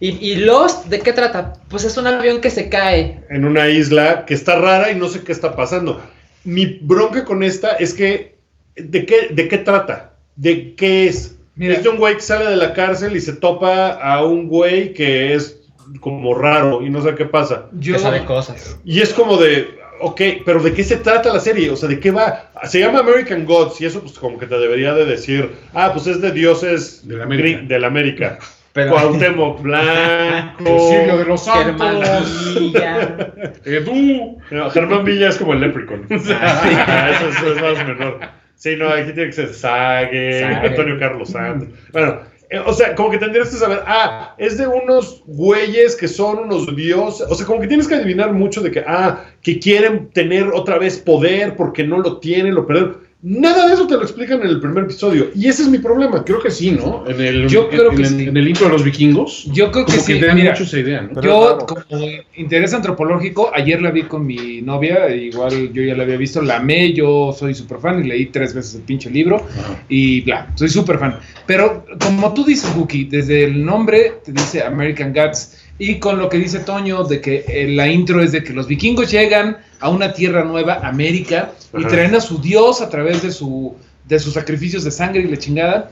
Y, 0.00 0.10
y 0.24 0.36
Lost, 0.36 0.86
¿de 0.86 1.00
qué 1.00 1.12
trata? 1.12 1.54
Pues 1.68 1.84
es 1.84 1.96
un 1.96 2.06
avión 2.06 2.40
que 2.40 2.50
se 2.50 2.68
cae. 2.68 3.24
En 3.30 3.44
una 3.44 3.68
isla 3.68 4.26
que 4.26 4.34
está 4.34 4.56
rara 4.56 4.90
y 4.90 4.96
no 4.96 5.08
sé 5.08 5.22
qué 5.22 5.32
está 5.32 5.56
pasando. 5.56 6.00
Mi 6.44 6.66
bronca 6.66 7.24
con 7.24 7.42
esta 7.42 7.70
es 7.72 7.94
que, 7.94 8.36
¿de 8.76 9.06
qué, 9.06 9.28
de 9.30 9.48
qué 9.48 9.58
trata? 9.58 10.14
¿De 10.36 10.74
qué 10.74 11.06
es? 11.08 11.36
Mira. 11.56 11.74
Es 11.74 11.82
de 11.82 11.88
un 11.88 11.98
güey 11.98 12.14
que 12.16 12.20
sale 12.20 12.46
de 12.46 12.56
la 12.56 12.72
cárcel 12.72 13.16
y 13.16 13.20
se 13.20 13.34
topa 13.34 13.90
a 13.92 14.24
un 14.24 14.48
güey 14.48 14.92
que 14.92 15.34
es 15.34 15.60
como 16.00 16.34
raro 16.34 16.82
y 16.82 16.90
no 16.90 17.02
sé 17.02 17.14
qué 17.14 17.26
pasa. 17.26 17.66
Yo, 17.78 17.94
Que 17.94 17.98
sabe 18.00 18.24
cosas. 18.24 18.78
Y 18.84 19.00
es 19.00 19.12
como 19.12 19.36
de, 19.36 19.78
ok, 20.00 20.20
pero 20.44 20.60
¿de 20.62 20.72
qué 20.72 20.82
se 20.82 20.96
trata 20.96 21.32
la 21.32 21.38
serie? 21.40 21.70
O 21.70 21.76
sea, 21.76 21.88
¿de 21.88 22.00
qué 22.00 22.10
va? 22.10 22.50
Se 22.64 22.80
llama 22.80 23.00
American 23.00 23.44
Gods 23.44 23.80
y 23.80 23.86
eso 23.86 24.00
pues 24.00 24.18
como 24.18 24.38
que 24.38 24.46
te 24.46 24.58
debería 24.58 24.94
de 24.94 25.04
decir, 25.04 25.52
ah, 25.74 25.92
pues 25.92 26.06
es 26.08 26.20
de 26.20 26.32
dioses 26.32 27.06
De 27.06 27.16
la 27.18 27.24
América. 27.24 27.60
gri- 27.60 27.66
de 27.68 27.78
la 27.78 27.86
América. 27.86 28.38
Pero 28.74 28.90
Cuauhtémoc 28.90 29.58
El 29.58 29.62
Blanco. 29.62 30.64
de 30.64 31.24
los 31.28 31.48
Germán 31.48 32.04
santos. 32.04 32.54
Villa. 32.58 33.32
Edu. 33.64 34.38
No, 34.50 34.70
Germán 34.70 35.04
Villa 35.04 35.28
es 35.28 35.36
como 35.36 35.52
el 35.52 35.60
leprechaun. 35.60 36.06
Ah, 36.10 37.10
eso, 37.14 37.28
es- 37.28 37.36
eso 37.36 37.52
es 37.54 37.62
más 37.62 37.86
menor. 37.86 38.18
Sí, 38.64 38.76
no, 38.76 38.88
aquí 38.88 39.12
tiene 39.12 39.26
que 39.26 39.32
ser 39.32 39.52
Sague. 39.52 40.42
Antonio 40.42 40.98
Carlos 40.98 41.28
Santos. 41.28 41.68
Bueno, 41.92 42.20
eh, 42.48 42.58
o 42.64 42.72
sea, 42.72 42.94
como 42.94 43.10
que 43.10 43.18
tendrías 43.18 43.50
que 43.50 43.56
saber, 43.56 43.80
ah, 43.84 44.34
es 44.38 44.56
de 44.56 44.66
unos 44.66 45.22
güeyes 45.26 45.94
que 45.94 46.08
son 46.08 46.38
unos 46.44 46.74
dioses. 46.74 47.26
O 47.28 47.34
sea, 47.34 47.44
como 47.44 47.60
que 47.60 47.66
tienes 47.66 47.86
que 47.86 47.96
adivinar 47.96 48.32
mucho 48.32 48.62
de 48.62 48.70
que, 48.70 48.82
ah, 48.86 49.22
que 49.42 49.58
quieren 49.58 50.08
tener 50.14 50.46
otra 50.46 50.78
vez 50.78 50.96
poder 50.96 51.56
porque 51.56 51.84
no 51.84 51.98
lo 51.98 52.20
tienen, 52.20 52.54
lo 52.54 52.66
perdieron. 52.66 53.00
Nada 53.26 53.68
de 53.68 53.72
eso 53.72 53.86
te 53.86 53.94
lo 53.94 54.02
explican 54.02 54.42
en 54.42 54.48
el 54.48 54.60
primer 54.60 54.84
episodio. 54.84 55.30
Y 55.34 55.48
ese 55.48 55.62
es 55.62 55.68
mi 55.68 55.78
problema. 55.78 56.22
Creo 56.24 56.42
que 56.42 56.50
sí, 56.50 56.72
¿no? 56.72 57.04
En 57.08 57.18
el, 57.18 57.48
Yo 57.48 57.70
creo 57.70 57.90
en, 57.90 57.96
que 57.96 58.02
el, 58.02 58.08
sí. 58.08 58.22
en 58.24 58.36
el 58.36 58.46
intro 58.48 58.66
de 58.66 58.72
los 58.72 58.84
vikingos. 58.84 59.44
yo 59.50 59.70
creo 59.72 59.86
que 59.86 59.92
Como 59.92 60.04
sí. 60.04 60.12
que 60.12 60.20
te 60.20 60.26
dan 60.26 60.36
Mira, 60.36 60.50
mucho 60.50 60.64
esa 60.64 60.78
idea, 60.78 61.00
¿no? 61.00 61.22
Yo, 61.22 61.42
es 61.42 61.52
raro. 61.52 61.66
como 61.88 62.06
interés 62.36 62.74
antropológico, 62.74 63.50
ayer 63.54 63.80
la 63.80 63.92
vi 63.92 64.02
con 64.02 64.26
mi 64.26 64.60
novia, 64.60 65.08
igual 65.16 65.72
yo 65.72 65.82
ya 65.82 65.94
la 65.94 66.02
había 66.02 66.18
visto, 66.18 66.42
la 66.42 66.58
amé, 66.58 66.92
yo 66.92 67.34
soy 67.38 67.54
súper 67.54 67.78
fan 67.78 68.04
y 68.04 68.08
leí 68.08 68.26
tres 68.26 68.52
veces 68.52 68.74
el 68.74 68.82
pinche 68.82 69.08
libro 69.08 69.36
Ajá. 69.36 69.82
y 69.88 70.20
bla, 70.20 70.52
soy 70.54 70.68
súper 70.68 70.98
fan. 70.98 71.18
Pero 71.46 71.86
como 72.00 72.34
tú 72.34 72.44
dices, 72.44 72.70
Wookie, 72.76 73.04
desde 73.04 73.44
el 73.44 73.64
nombre 73.64 74.12
te 74.22 74.32
dice 74.32 74.62
American 74.62 75.14
Gods 75.14 75.63
y 75.78 75.98
con 75.98 76.18
lo 76.18 76.28
que 76.28 76.38
dice 76.38 76.60
Toño 76.60 77.04
de 77.04 77.20
que 77.20 77.44
eh, 77.48 77.68
la 77.68 77.88
intro 77.88 78.22
es 78.22 78.32
de 78.32 78.44
que 78.44 78.52
los 78.52 78.66
vikingos 78.68 79.10
llegan 79.10 79.58
a 79.80 79.88
una 79.88 80.12
tierra 80.12 80.44
nueva, 80.44 80.80
América, 80.86 81.52
y 81.76 81.84
traen 81.84 82.14
a 82.14 82.20
su 82.20 82.40
dios 82.40 82.80
a 82.80 82.88
través 82.88 83.22
de 83.22 83.32
su 83.32 83.76
de 84.04 84.18
sus 84.18 84.34
sacrificios 84.34 84.84
de 84.84 84.90
sangre 84.90 85.22
y 85.22 85.28
la 85.28 85.38
chingada. 85.38 85.90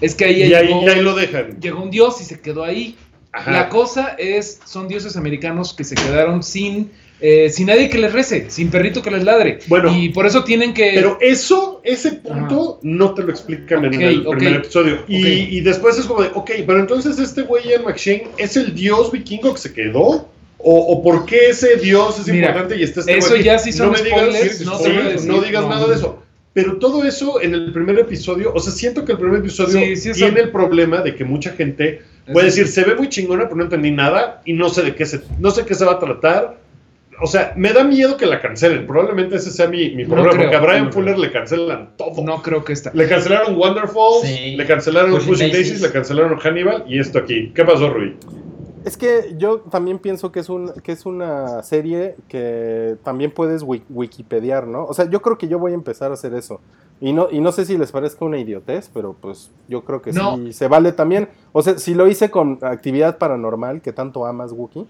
Es 0.00 0.14
que 0.14 0.24
ahí, 0.24 0.42
Y 0.42 0.54
ahí, 0.54 0.66
llegó, 0.66 0.82
y 0.82 0.88
ahí 0.88 1.00
lo 1.00 1.14
dejan. 1.14 1.60
llegó 1.60 1.82
un 1.82 1.90
dios 1.90 2.20
y 2.20 2.24
se 2.24 2.40
quedó 2.40 2.64
ahí. 2.64 2.96
Ajá. 3.32 3.50
La 3.50 3.68
cosa 3.68 4.14
es, 4.18 4.60
son 4.64 4.88
dioses 4.88 5.16
americanos 5.16 5.72
que 5.72 5.84
se 5.84 5.94
quedaron 5.94 6.42
sin, 6.42 6.90
eh, 7.22 7.48
sin 7.50 7.68
nadie 7.68 7.88
que 7.88 7.98
les 7.98 8.12
rece, 8.12 8.50
sin 8.50 8.68
perrito 8.70 9.00
que 9.00 9.10
les 9.10 9.22
ladre. 9.24 9.60
Bueno. 9.68 9.96
y 9.96 10.08
por 10.10 10.26
eso 10.26 10.42
tienen 10.44 10.74
que... 10.74 10.90
Pero 10.94 11.18
eso, 11.20 11.80
ese 11.84 12.12
punto, 12.12 12.80
no 12.82 13.14
te 13.14 13.22
lo 13.22 13.30
explican 13.30 13.84
en 13.84 13.94
Ok, 13.94 14.00
el 14.00 14.26
ok. 14.26 14.36
primer 14.36 14.56
episodio. 14.56 15.04
Y, 15.08 15.20
Ok. 15.22 15.26
y 15.52 15.60
después 15.60 15.98
es 15.98 16.06
como 16.06 16.22
de, 16.22 16.30
ok, 16.34 16.50
pero 16.66 16.80
entonces 16.80 17.18
este 17.18 17.42
güey 17.42 17.64
Ian 17.68 17.84
McShane 17.84 18.28
es 18.38 18.56
el 18.56 18.74
dios 18.74 19.12
vikingo 19.12 19.54
que 19.54 19.60
se 19.60 19.72
quedó. 19.72 20.28
¿O, 20.64 20.78
o 20.78 21.02
por 21.02 21.26
qué 21.26 21.48
ese 21.48 21.74
dios 21.76 22.20
es 22.20 22.28
Mira, 22.28 22.48
importante 22.50 22.76
y 22.78 22.84
está 22.84 23.00
este 23.00 23.18
eso 23.18 23.34
ya 23.34 23.58
sí 23.58 23.72
son 23.72 23.88
no 23.88 23.92
me 23.94 24.02
digas, 24.02 24.20
spoilers, 24.20 24.58
sí, 24.58 24.64
no 24.64 24.78
sí, 24.78 24.90
decir, 24.92 25.28
no 25.28 25.40
digas 25.40 25.62
no. 25.64 25.68
nada 25.70 25.88
de 25.88 25.94
eso. 25.96 26.22
Pero 26.52 26.76
todo 26.78 27.02
eso 27.04 27.40
en 27.40 27.54
el 27.54 27.72
primer 27.72 27.98
episodio, 27.98 28.52
o 28.54 28.60
sea, 28.60 28.72
siento 28.72 29.04
que 29.04 29.12
el 29.12 29.18
primer 29.18 29.40
episodio 29.40 29.96
Sí, 29.96 30.12
tiene 30.12 30.40
el 30.40 30.50
problema 30.50 31.00
de 31.00 31.16
que 31.16 31.24
mucha 31.24 31.50
gente 31.50 32.02
puede 32.32 32.46
decir, 32.46 32.68
se 32.68 32.84
ve 32.84 32.94
muy 32.94 33.08
chingona, 33.08 33.44
pero 33.44 33.56
no 33.56 33.64
entendí 33.64 33.90
nada 33.90 34.40
y 34.44 34.52
no 34.52 34.68
sé 34.68 34.82
de 34.82 34.94
qué 34.94 35.04
se, 35.04 35.22
no 35.40 35.50
sé 35.50 35.64
qué 35.64 35.74
se 35.74 35.84
va 35.84 35.94
a 35.94 35.98
tratar. 35.98 36.61
O 37.22 37.26
sea, 37.26 37.52
me 37.56 37.72
da 37.72 37.84
miedo 37.84 38.16
que 38.16 38.26
la 38.26 38.40
cancelen. 38.40 38.86
Probablemente 38.86 39.36
ese 39.36 39.50
sea 39.50 39.68
mi, 39.68 39.94
mi 39.94 40.02
No 40.02 40.10
problema, 40.10 40.30
creo, 40.32 40.42
porque 40.44 40.56
a 40.56 40.60
Brian 40.60 40.84
no 40.86 40.90
creo. 40.90 41.02
Fuller 41.04 41.18
le 41.18 41.30
cancelan 41.32 41.96
todo. 41.96 42.22
No 42.24 42.42
creo 42.42 42.64
que 42.64 42.72
esta. 42.72 42.90
Le 42.94 43.08
cancelaron 43.08 43.56
Wonderfall, 43.56 44.22
Sí. 44.24 44.56
le 44.56 44.66
cancelaron 44.66 45.12
Pushing 45.12 45.28
Pushing 45.28 45.46
Daisies. 45.52 45.68
Daisies, 45.68 45.82
le 45.82 45.92
cancelaron 45.92 46.38
Hannibal 46.38 46.84
y 46.88 46.98
esto 46.98 47.18
aquí. 47.18 47.52
¿Qué 47.54 47.64
pasó, 47.64 47.88
Rui? 47.90 48.16
Es 48.84 48.96
que 48.96 49.34
yo 49.38 49.60
también 49.60 50.00
pienso 50.00 50.32
que 50.32 50.40
es, 50.40 50.48
un, 50.48 50.72
que 50.82 50.90
es 50.90 51.06
una 51.06 51.62
serie 51.62 52.16
que 52.26 52.96
también 53.04 53.30
puedes 53.30 53.62
wi- 53.62 53.84
wikipediar, 53.88 54.66
¿no? 54.66 54.86
O 54.86 54.92
sea, 54.92 55.08
yo 55.08 55.22
creo 55.22 55.38
que 55.38 55.46
yo 55.46 55.60
voy 55.60 55.70
a 55.70 55.76
empezar 55.76 56.10
a 56.10 56.14
hacer 56.14 56.34
eso. 56.34 56.60
Y 57.00 57.12
no, 57.12 57.28
y 57.30 57.40
no 57.40 57.52
sé 57.52 57.64
si 57.64 57.78
les 57.78 57.92
parezca 57.92 58.24
una 58.24 58.38
idiotez, 58.38 58.90
pero 58.92 59.14
pues 59.20 59.52
yo 59.68 59.84
creo 59.84 60.02
que 60.02 60.12
No. 60.12 60.36
sí 60.36 60.52
se 60.52 60.66
vale 60.66 60.90
también. 60.90 61.28
O 61.52 61.62
sea, 61.62 61.78
si 61.78 61.94
lo 61.94 62.08
hice 62.08 62.30
con 62.32 62.58
actividad 62.62 63.18
paranormal, 63.18 63.82
que 63.82 63.92
tanto 63.92 64.26
amas, 64.26 64.50
Wookie. 64.52 64.86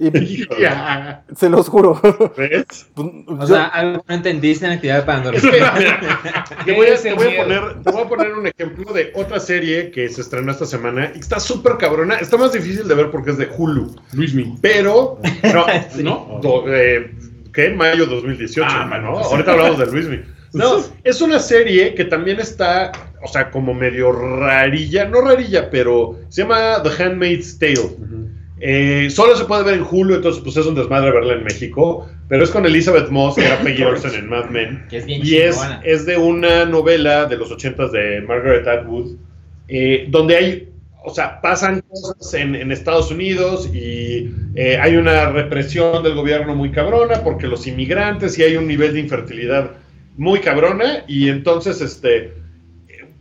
Y 0.00 0.46
Ya. 0.60 1.24
se 1.34 1.48
los 1.50 1.68
juro. 1.68 2.00
¿Ves? 2.36 2.86
Pues, 2.94 3.08
O 3.26 3.40
yo- 3.40 3.46
sea, 3.46 3.66
algo 3.66 4.04
no 4.08 4.14
entendiste 4.14 4.64
en 4.66 4.72
actividad 4.72 5.04
paranormal. 5.04 5.40
Te 6.64 6.72
voy, 6.72 6.86
a, 6.88 6.96
te 6.96 7.12
voy 7.14 7.26
a 7.34 7.42
poner, 7.42 7.82
te 7.82 7.90
voy 7.90 8.02
a 8.02 8.08
poner 8.08 8.32
un 8.34 8.46
ejemplo 8.46 8.92
de 8.92 9.10
otra 9.14 9.40
serie 9.40 9.90
que 9.90 10.08
se 10.08 10.20
estrenó 10.20 10.52
esta 10.52 10.66
semana 10.66 11.12
y 11.14 11.18
está 11.18 11.40
súper 11.40 11.76
cabrona. 11.78 12.16
Está 12.16 12.36
más 12.36 12.52
difícil 12.52 12.86
de 12.86 12.94
ver 12.94 13.10
porque 13.10 13.30
es 13.32 13.38
de 13.38 13.48
Hulu. 13.56 13.94
Luismi. 14.12 14.56
Pero, 14.60 15.18
no, 15.54 15.66
Sí. 15.90 16.02
¿no? 16.02 16.38
Do- 16.42 16.64
eh, 16.68 17.12
¿Qué? 17.52 17.70
Mayo 17.70 18.06
2018, 18.06 18.68
Ah, 18.70 18.84
¿no? 18.84 18.88
bueno, 19.10 19.24
sí. 19.24 19.28
Ahorita 19.32 19.52
hablamos 19.52 19.78
de 19.78 19.86
Luismi. 19.86 20.20
No, 20.52 20.82
es 21.04 21.20
una 21.20 21.38
serie 21.40 21.94
que 21.94 22.04
también 22.04 22.40
está, 22.40 22.92
o 23.22 23.28
sea, 23.28 23.50
como 23.50 23.74
medio 23.74 24.12
rarilla, 24.12 25.04
no 25.06 25.20
rarilla, 25.20 25.68
pero 25.70 26.18
se 26.30 26.42
llama 26.42 26.82
The 26.82 27.02
Handmaid's 27.02 27.58
Tale. 27.58 27.96
Eh, 28.60 29.08
solo 29.10 29.36
se 29.36 29.44
puede 29.44 29.62
ver 29.62 29.74
en 29.74 29.86
Hulu, 29.88 30.16
entonces 30.16 30.42
pues 30.42 30.56
es 30.56 30.66
un 30.66 30.74
desmadre 30.74 31.12
verla 31.12 31.34
en 31.34 31.44
México, 31.44 32.08
pero 32.28 32.42
es 32.42 32.50
con 32.50 32.66
Elizabeth 32.66 33.08
Moss, 33.08 33.36
que 33.36 33.46
era 33.46 33.58
Peggy 33.62 33.82
Olsen 33.82 34.14
en 34.14 34.28
Mad 34.28 34.50
Men. 34.50 34.84
Que 34.90 34.98
es 34.98 35.06
bien 35.06 35.20
Y 35.24 35.36
es, 35.36 35.58
es 35.84 36.06
de 36.06 36.16
una 36.16 36.64
novela 36.64 37.26
de 37.26 37.36
los 37.36 37.50
ochentas 37.50 37.92
de 37.92 38.20
Margaret 38.22 38.66
Atwood, 38.66 39.16
eh, 39.68 40.06
donde 40.08 40.36
hay, 40.36 40.68
o 41.04 41.14
sea, 41.14 41.40
pasan 41.40 41.82
cosas 41.82 42.34
en, 42.34 42.54
en 42.54 42.72
Estados 42.72 43.10
Unidos 43.10 43.70
y 43.72 44.30
eh, 44.54 44.78
hay 44.80 44.96
una 44.96 45.30
represión 45.30 46.02
del 46.02 46.14
gobierno 46.14 46.54
muy 46.54 46.72
cabrona 46.72 47.22
porque 47.22 47.46
los 47.46 47.66
inmigrantes 47.66 48.38
y 48.38 48.42
hay 48.42 48.56
un 48.56 48.66
nivel 48.66 48.94
de 48.94 49.00
infertilidad 49.00 49.70
muy 50.16 50.40
cabrona 50.40 51.04
y 51.06 51.28
entonces, 51.28 51.80
este, 51.80 52.32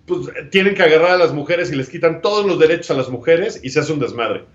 pues 0.07 0.21
tienen 0.49 0.73
que 0.73 0.81
agarrar 0.81 1.11
a 1.11 1.17
las 1.17 1.33
mujeres 1.33 1.71
y 1.71 1.75
les 1.75 1.89
quitan 1.89 2.21
todos 2.21 2.45
los 2.45 2.57
derechos 2.57 2.89
a 2.89 2.95
las 2.95 3.09
mujeres 3.09 3.59
y 3.61 3.69
se 3.69 3.81
hace 3.81 3.93
un 3.93 3.99
desmadre. 3.99 4.45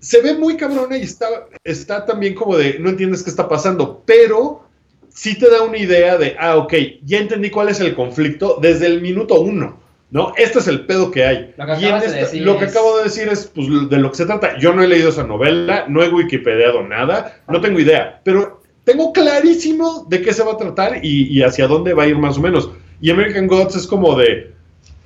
Se 0.00 0.20
ve 0.22 0.34
muy 0.34 0.56
cabrona 0.56 0.96
y 0.96 1.02
está, 1.02 1.26
está 1.62 2.04
también 2.06 2.34
como 2.34 2.56
de, 2.56 2.78
no 2.78 2.88
entiendes 2.90 3.22
qué 3.22 3.30
está 3.30 3.48
pasando, 3.48 4.02
pero 4.06 4.64
sí 5.10 5.38
te 5.38 5.50
da 5.50 5.62
una 5.62 5.76
idea 5.76 6.16
de, 6.16 6.36
ah, 6.38 6.56
ok, 6.56 6.72
ya 7.04 7.18
entendí 7.18 7.50
cuál 7.50 7.68
es 7.68 7.80
el 7.80 7.94
conflicto 7.94 8.58
desde 8.62 8.86
el 8.86 9.02
minuto 9.02 9.40
uno, 9.40 9.78
¿no? 10.10 10.32
Este 10.36 10.58
es 10.60 10.68
el 10.68 10.86
pedo 10.86 11.10
que 11.10 11.24
hay. 11.26 11.54
Lo 11.58 11.66
que 11.66 11.72
Y 11.72 11.84
en 11.84 11.94
acabas 11.94 12.00
de 12.00 12.06
esta- 12.08 12.18
decir 12.20 12.42
lo 12.42 12.58
que 12.58 12.64
es- 12.64 12.70
acabo 12.70 12.96
de 12.98 13.04
decir 13.04 13.28
es 13.28 13.46
pues, 13.54 13.66
de 13.90 13.98
lo 13.98 14.10
que 14.10 14.16
se 14.16 14.26
trata. 14.26 14.58
Yo 14.58 14.72
no 14.72 14.82
he 14.82 14.88
leído 14.88 15.10
esa 15.10 15.24
novela, 15.24 15.84
no 15.88 16.02
he 16.02 16.08
wikipediado 16.08 16.82
nada, 16.82 17.42
no 17.48 17.60
tengo 17.60 17.78
idea, 17.78 18.20
pero 18.24 18.62
tengo 18.84 19.12
clarísimo 19.12 20.06
de 20.08 20.22
qué 20.22 20.32
se 20.32 20.42
va 20.42 20.52
a 20.52 20.56
tratar 20.56 21.04
y, 21.04 21.28
y 21.28 21.42
hacia 21.42 21.66
dónde 21.66 21.92
va 21.92 22.04
a 22.04 22.06
ir 22.08 22.16
más 22.16 22.38
o 22.38 22.40
menos. 22.40 22.70
Y 23.02 23.10
American 23.10 23.46
Gods 23.46 23.76
es 23.76 23.86
como 23.86 24.16
de, 24.16 24.50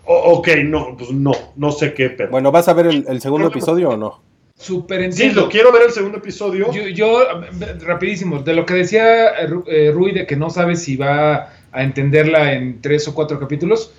"O- 0.05 0.35
ok, 0.39 0.49
no, 0.65 0.95
pues 0.97 1.11
no, 1.11 1.33
no 1.57 1.73
sé 1.73 1.93
qué 1.95 2.11
pedo. 2.11 2.31
bueno, 2.31 2.53
¿vas 2.53 2.69
a 2.69 2.73
ver 2.75 2.87
el, 2.87 3.05
el 3.09 3.21
segundo 3.21 3.49
episodio 3.49 3.91
o 3.91 3.97
no? 3.97 4.23
Súper 4.59 5.01
sí, 5.01 5.05
entiendo. 5.07 5.43
lo 5.43 5.49
quiero 5.49 5.73
ver 5.73 5.83
el 5.83 5.91
segundo 5.93 6.19
episodio. 6.19 6.73
Yo, 6.73 6.87
yo, 6.89 7.23
eh, 7.23 7.79
rapidísimo, 7.85 8.39
de 8.41 8.55
lo 8.55 8.65
que 8.65 8.75
decía 8.75 9.31
eh, 9.31 9.49
Ru- 9.49 9.93
Rui 9.93 10.13
de 10.13 10.27
que 10.27 10.37
no 10.37 10.49
sabe 10.49 10.77
si 10.77 10.97
va 10.97 11.51
a 11.73 11.83
entenderla 11.83 12.53
en 12.53 12.81
tres 12.81 13.07
o 13.09 13.15
cuatro 13.15 13.41
capítulos, 13.41 13.91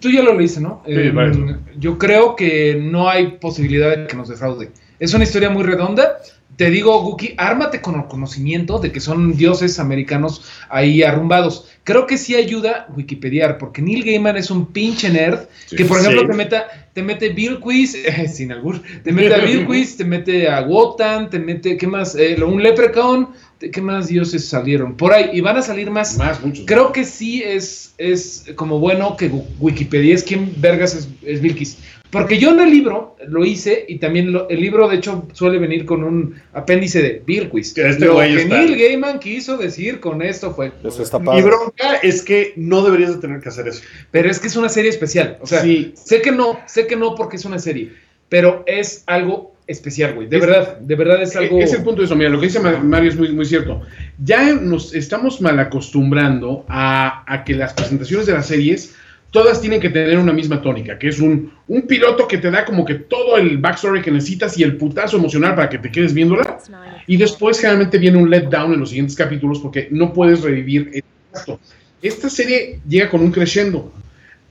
tú- 0.00 0.10
ya 0.10 0.22
lo 0.22 0.34
leíste, 0.34 0.60
¿no? 0.60 0.82
Sí, 0.86 0.92
Eh, 0.92 1.10
varios. 1.12 1.38
yo 1.78 1.98
creo 1.98 2.34
que 2.34 2.74
no 2.82 3.08
hay 3.08 3.28
posibilidad 3.40 3.96
de 3.96 4.06
que 4.08 4.16
nos 4.16 4.28
defraude. 4.28 4.70
Es 4.98 5.14
una 5.14 5.24
historia 5.24 5.50
muy 5.50 5.62
redonda. 5.62 6.18
Te 6.56 6.68
digo, 6.68 7.00
Guki, 7.02 7.34
ármate 7.38 7.80
con 7.80 7.94
el 7.94 8.06
conocimiento 8.06 8.78
de 8.78 8.92
que 8.92 9.00
son 9.00 9.36
dioses 9.36 9.78
americanos 9.78 10.44
ahí 10.68 11.02
arrumbados. 11.02 11.66
Creo 11.82 12.06
que 12.06 12.18
sí 12.18 12.34
ayuda 12.36 12.86
Wikipediar, 12.94 13.56
porque 13.56 13.80
Neil 13.80 14.04
Gaiman 14.04 14.36
es 14.36 14.50
un 14.50 14.66
pinche 14.66 15.08
nerd 15.08 15.40
que, 15.74 15.84
por 15.86 15.98
ejemplo, 16.00 16.20
Sí. 16.20 16.26
te, 16.26 16.34
meta, 16.34 16.81
te 16.92 17.02
mete 17.02 17.30
Bill 17.30 17.58
Quiz, 17.60 17.94
eh, 18.04 18.28
sin 18.28 18.52
albur, 18.52 18.80
te 19.02 19.12
mete 19.12 19.34
a 19.34 19.38
Bill 19.38 19.66
Quiz, 19.66 19.96
te 19.96 20.04
mete 20.04 20.48
a 20.48 20.60
Wotan, 20.62 21.30
te 21.30 21.38
mete, 21.38 21.76
¿qué 21.76 21.86
más? 21.86 22.14
Eh, 22.14 22.36
lo- 22.38 22.48
un 22.48 22.62
Leprechaun, 22.62 23.28
te- 23.58 23.70
¿qué 23.70 23.80
más 23.80 24.08
dioses 24.08 24.46
salieron? 24.46 24.96
Por 24.96 25.12
ahí, 25.12 25.30
y 25.32 25.40
van 25.40 25.56
a 25.56 25.62
salir 25.62 25.90
más. 25.90 26.18
Más, 26.18 26.44
muchos. 26.44 26.64
Creo 26.66 26.92
que 26.92 27.04
sí 27.04 27.42
es, 27.42 27.94
es 27.98 28.44
como 28.56 28.78
bueno 28.78 29.16
que 29.16 29.30
Wikipedia 29.58 30.14
es 30.14 30.22
quién 30.22 30.52
vergas 30.58 30.94
es, 30.94 31.08
es 31.22 31.40
Vilkis. 31.40 31.78
Porque 32.10 32.36
yo 32.36 32.50
en 32.50 32.60
el 32.60 32.68
libro 32.70 33.16
lo 33.26 33.42
hice 33.42 33.86
y 33.88 33.96
también 33.98 34.32
lo- 34.32 34.46
el 34.50 34.60
libro 34.60 34.86
de 34.86 34.96
hecho 34.96 35.26
suele 35.32 35.58
venir 35.58 35.86
con 35.86 36.04
un 36.04 36.34
apéndice 36.52 37.00
de 37.00 37.22
Vilquis. 37.26 37.72
Que 37.72 37.88
este 37.88 38.04
lo 38.04 38.18
que 38.18 38.34
está- 38.42 38.54
Neil 38.58 38.76
Gaiman 38.76 39.18
quiso 39.18 39.56
decir 39.56 39.98
con 39.98 40.20
esto 40.20 40.52
fue... 40.54 40.72
Eso 40.84 41.02
está 41.02 41.18
Mi 41.18 41.40
bronca 41.40 41.94
es 42.02 42.20
que 42.20 42.52
no 42.56 42.82
deberías 42.82 43.14
de 43.14 43.20
tener 43.22 43.40
que 43.40 43.48
hacer 43.48 43.66
eso. 43.66 43.80
Pero 44.10 44.30
es 44.30 44.38
que 44.40 44.48
es 44.48 44.56
una 44.56 44.68
serie 44.68 44.90
especial. 44.90 45.38
O 45.40 45.46
sea, 45.46 45.62
Sí. 45.62 45.94
sé 45.94 46.20
que 46.20 46.32
no, 46.32 46.60
sé 46.66 46.81
que 46.86 46.96
no 46.96 47.14
porque 47.14 47.36
es 47.36 47.44
una 47.44 47.58
serie. 47.58 47.92
Pero 48.28 48.64
es 48.66 49.04
algo 49.06 49.52
especial, 49.66 50.14
güey. 50.14 50.26
De 50.28 50.36
Es- 50.38 50.46
verdad, 50.46 50.78
de 50.78 50.94
verdad 50.96 51.22
es 51.22 51.36
algo... 51.36 51.58
Es 51.60 51.72
el 51.72 51.82
punto 51.82 52.00
de 52.02 52.06
eso, 52.06 52.16
mira, 52.16 52.30
lo 52.30 52.40
que 52.40 52.46
dice 52.46 52.60
Ma- 52.60 52.78
Mario 52.82 53.10
es 53.10 53.16
muy, 53.16 53.30
muy 53.32 53.44
cierto. 53.44 53.82
Ya 54.22 54.54
nos 54.54 54.94
estamos 54.94 55.40
mal 55.40 55.58
acostumbrando 55.58 56.64
a, 56.68 57.24
a 57.32 57.44
que 57.44 57.54
las 57.54 57.72
presentaciones 57.74 58.26
de 58.26 58.32
las 58.32 58.46
series 58.46 58.94
todas 59.30 59.60
tienen 59.62 59.80
que 59.80 59.88
tener 59.88 60.18
una 60.18 60.32
misma 60.32 60.60
tónica, 60.60 60.98
que 60.98 61.08
es 61.08 61.18
un, 61.20 61.52
un 61.68 61.82
piloto 61.86 62.28
que 62.28 62.36
te 62.38 62.50
da 62.50 62.64
como 62.66 62.84
que 62.84 62.94
todo 62.96 63.38
el 63.38 63.56
backstory 63.58 64.02
que 64.02 64.10
necesitas 64.10 64.58
y 64.58 64.62
el 64.62 64.76
putazo 64.76 65.16
emocional 65.16 65.54
para 65.54 65.70
que 65.70 65.78
te 65.78 65.90
quedes 65.90 66.12
viéndola. 66.12 66.58
Y 67.06 67.16
después 67.16 67.58
generalmente 67.58 67.96
viene 67.98 68.18
un 68.18 68.28
letdown 68.28 68.74
en 68.74 68.80
los 68.80 68.90
siguientes 68.90 69.16
capítulos 69.16 69.58
porque 69.60 69.88
no 69.90 70.12
puedes 70.12 70.42
revivir 70.42 71.02
esto. 71.34 71.58
Esta 72.02 72.28
serie 72.28 72.80
llega 72.86 73.08
con 73.08 73.22
un 73.22 73.30
crescendo. 73.32 73.92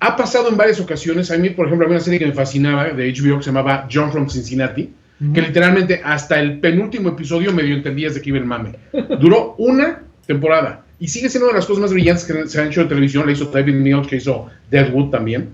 Ha 0.04 0.16
pasado 0.16 0.50
en 0.50 0.58
varias 0.58 0.80
ocasiones. 0.80 1.30
A 1.30 1.38
mí, 1.38 1.52
por 1.52 1.68
ejemplo, 1.68 1.86
había 1.86 1.98
una 1.98 2.04
serie 2.04 2.20
que 2.20 2.26
me 2.26 2.34
fascinaba 2.34 2.86
de 2.86 3.14
HBO 3.14 3.38
que 3.38 3.44
se 3.44 3.50
llamaba 3.52 3.88
John 3.92 4.12
from 4.12 4.28
Cincinnati, 4.28 4.90
que 5.34 5.42
literalmente 5.42 6.02
hasta 6.04 6.40
el 6.40 6.60
penúltimo 6.60 7.10
episodio 7.10 7.54
medio 7.54 7.76
entendías 7.76 8.16
de 8.16 8.22
qué 8.22 8.30
iba 8.30 8.40
el 8.40 8.46
mame. 8.46 8.72
Duró 9.20 9.54
una 9.60 10.02
temporada 10.26 10.84
y 11.00 11.08
sigue 11.08 11.30
siendo 11.30 11.46
una 11.46 11.54
de 11.54 11.60
las 11.60 11.68
cosas 11.68 11.82
más 11.82 11.94
brillantes 11.94 12.26
que 12.26 12.48
se 12.48 12.60
han 12.60 12.70
hecho 12.70 12.82
en 12.82 12.88
televisión. 12.88 13.28
La 13.28 13.32
hizo 13.34 13.46
David 13.46 13.76
Mills, 13.76 14.08
que 14.08 14.16
hizo 14.16 14.50
Deadwood 14.72 15.12
también. 15.12 15.50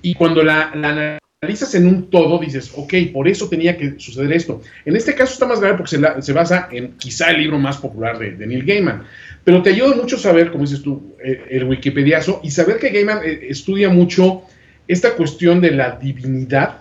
Y 0.00 0.14
cuando 0.14 0.42
la, 0.42 0.72
la 0.74 1.18
analizas 1.42 1.74
en 1.74 1.88
un 1.88 2.08
todo, 2.08 2.38
dices, 2.38 2.70
ok, 2.76 2.94
por 3.12 3.26
eso 3.26 3.48
tenía 3.48 3.76
que 3.76 3.98
suceder 3.98 4.32
esto. 4.32 4.62
En 4.84 4.94
este 4.94 5.12
caso 5.16 5.32
está 5.32 5.44
más 5.44 5.60
grave 5.60 5.76
porque 5.76 5.98
se, 6.20 6.32
basa 6.32 6.68
en 6.70 6.92
quizá 6.92 7.32
el 7.32 7.38
libro 7.38 7.58
más 7.58 7.78
popular 7.78 8.16
de, 8.16 8.36
de 8.36 8.46
Neil 8.46 8.64
Gaiman. 8.64 9.02
Pero 9.42 9.60
te 9.60 9.70
ayuda 9.70 9.96
mucho 9.96 10.16
saber, 10.16 10.52
como 10.52 10.62
dices 10.62 10.82
tú, 10.82 11.16
eh, 11.20 11.46
el 11.50 11.64
wikipediazo 11.64 12.40
y 12.44 12.52
saber 12.52 12.78
que 12.78 12.90
Gaiman 12.90 13.22
eh, 13.24 13.46
estudia 13.48 13.88
mucho 13.88 14.42
esta 14.86 15.14
cuestión 15.16 15.60
de 15.60 15.72
la 15.72 15.96
divinidad 15.96 16.76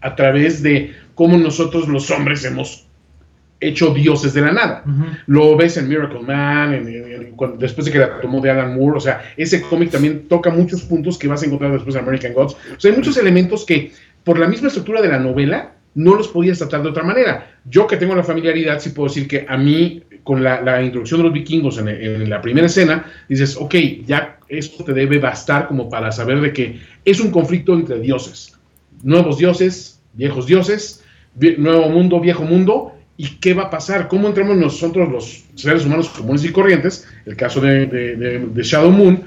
a 0.00 0.14
través 0.14 0.62
de 0.62 0.94
cómo 1.16 1.36
nosotros 1.36 1.88
los 1.88 2.08
hombres 2.12 2.44
hemos 2.44 2.86
hecho 3.68 3.92
dioses 3.94 4.34
de 4.34 4.40
la 4.40 4.52
nada. 4.52 4.84
Lo 5.26 5.56
ves 5.56 5.76
en 5.76 5.88
Miracle 5.88 6.20
Man, 6.20 6.74
en- 6.74 6.88
en- 6.88 7.12
en- 7.12 7.30
cuando- 7.32 7.56
después 7.56 7.84
de 7.86 7.92
que 7.92 7.98
la 7.98 8.20
tomó 8.20 8.40
de 8.40 8.50
Alan 8.50 8.74
Moore. 8.76 8.96
O 8.98 9.00
sea, 9.00 9.22
ese 9.36 9.62
cómic 9.62 9.90
también 9.90 10.28
toca 10.28 10.50
muchos 10.50 10.82
puntos 10.82 11.18
que 11.18 11.28
vas 11.28 11.42
a 11.42 11.46
encontrar 11.46 11.72
después 11.72 11.94
en 11.96 12.02
American 12.02 12.32
Gods. 12.32 12.54
O 12.76 12.80
sea, 12.80 12.90
hay 12.90 12.96
muchos 12.96 13.16
elementos 13.16 13.64
que, 13.64 13.92
por 14.22 14.38
la 14.38 14.46
misma 14.48 14.68
estructura 14.68 15.00
de 15.02 15.08
la 15.08 15.18
novela, 15.18 15.72
no 15.96 16.14
los 16.16 16.26
podías 16.28 16.58
tratar 16.58 16.82
de 16.82 16.88
otra 16.88 17.04
manera. 17.04 17.52
Yo 17.64 17.86
que 17.86 17.96
tengo 17.96 18.14
la 18.16 18.24
familiaridad, 18.24 18.80
sí 18.80 18.90
puedo 18.90 19.08
decir 19.08 19.28
que 19.28 19.46
a 19.48 19.56
mí, 19.56 20.02
con 20.24 20.42
la, 20.42 20.60
la 20.60 20.82
introducción 20.82 21.20
de 21.20 21.24
los 21.24 21.32
vikingos 21.32 21.78
en, 21.78 21.86
en 21.88 22.28
la 22.30 22.40
primera 22.42 22.66
escena, 22.66 23.04
dices, 23.28 23.56
ok, 23.56 23.74
ya 24.06 24.38
esto 24.48 24.82
te 24.84 24.92
debe 24.92 25.18
bastar 25.18 25.68
como 25.68 25.88
para 25.88 26.10
saber 26.10 26.40
de 26.40 26.52
que 26.52 26.80
es 27.04 27.20
un 27.20 27.30
conflicto 27.30 27.74
entre 27.74 28.00
dioses. 28.00 28.56
Nuevos 29.02 29.38
dioses, 29.38 30.00
viejos 30.14 30.46
dioses, 30.46 31.04
vie- 31.38 31.56
nuevo 31.58 31.88
mundo, 31.90 32.18
viejo 32.20 32.42
mundo, 32.44 32.92
¿Y 33.16 33.36
qué 33.36 33.54
va 33.54 33.64
a 33.64 33.70
pasar? 33.70 34.08
¿Cómo 34.08 34.26
entramos 34.28 34.56
nosotros, 34.56 35.08
los 35.10 35.44
seres 35.54 35.84
humanos 35.84 36.08
comunes 36.08 36.44
y 36.44 36.50
corrientes, 36.52 37.06
el 37.26 37.36
caso 37.36 37.60
de, 37.60 37.86
de- 37.86 38.62
Shadow 38.62 38.90
Moon, 38.90 39.22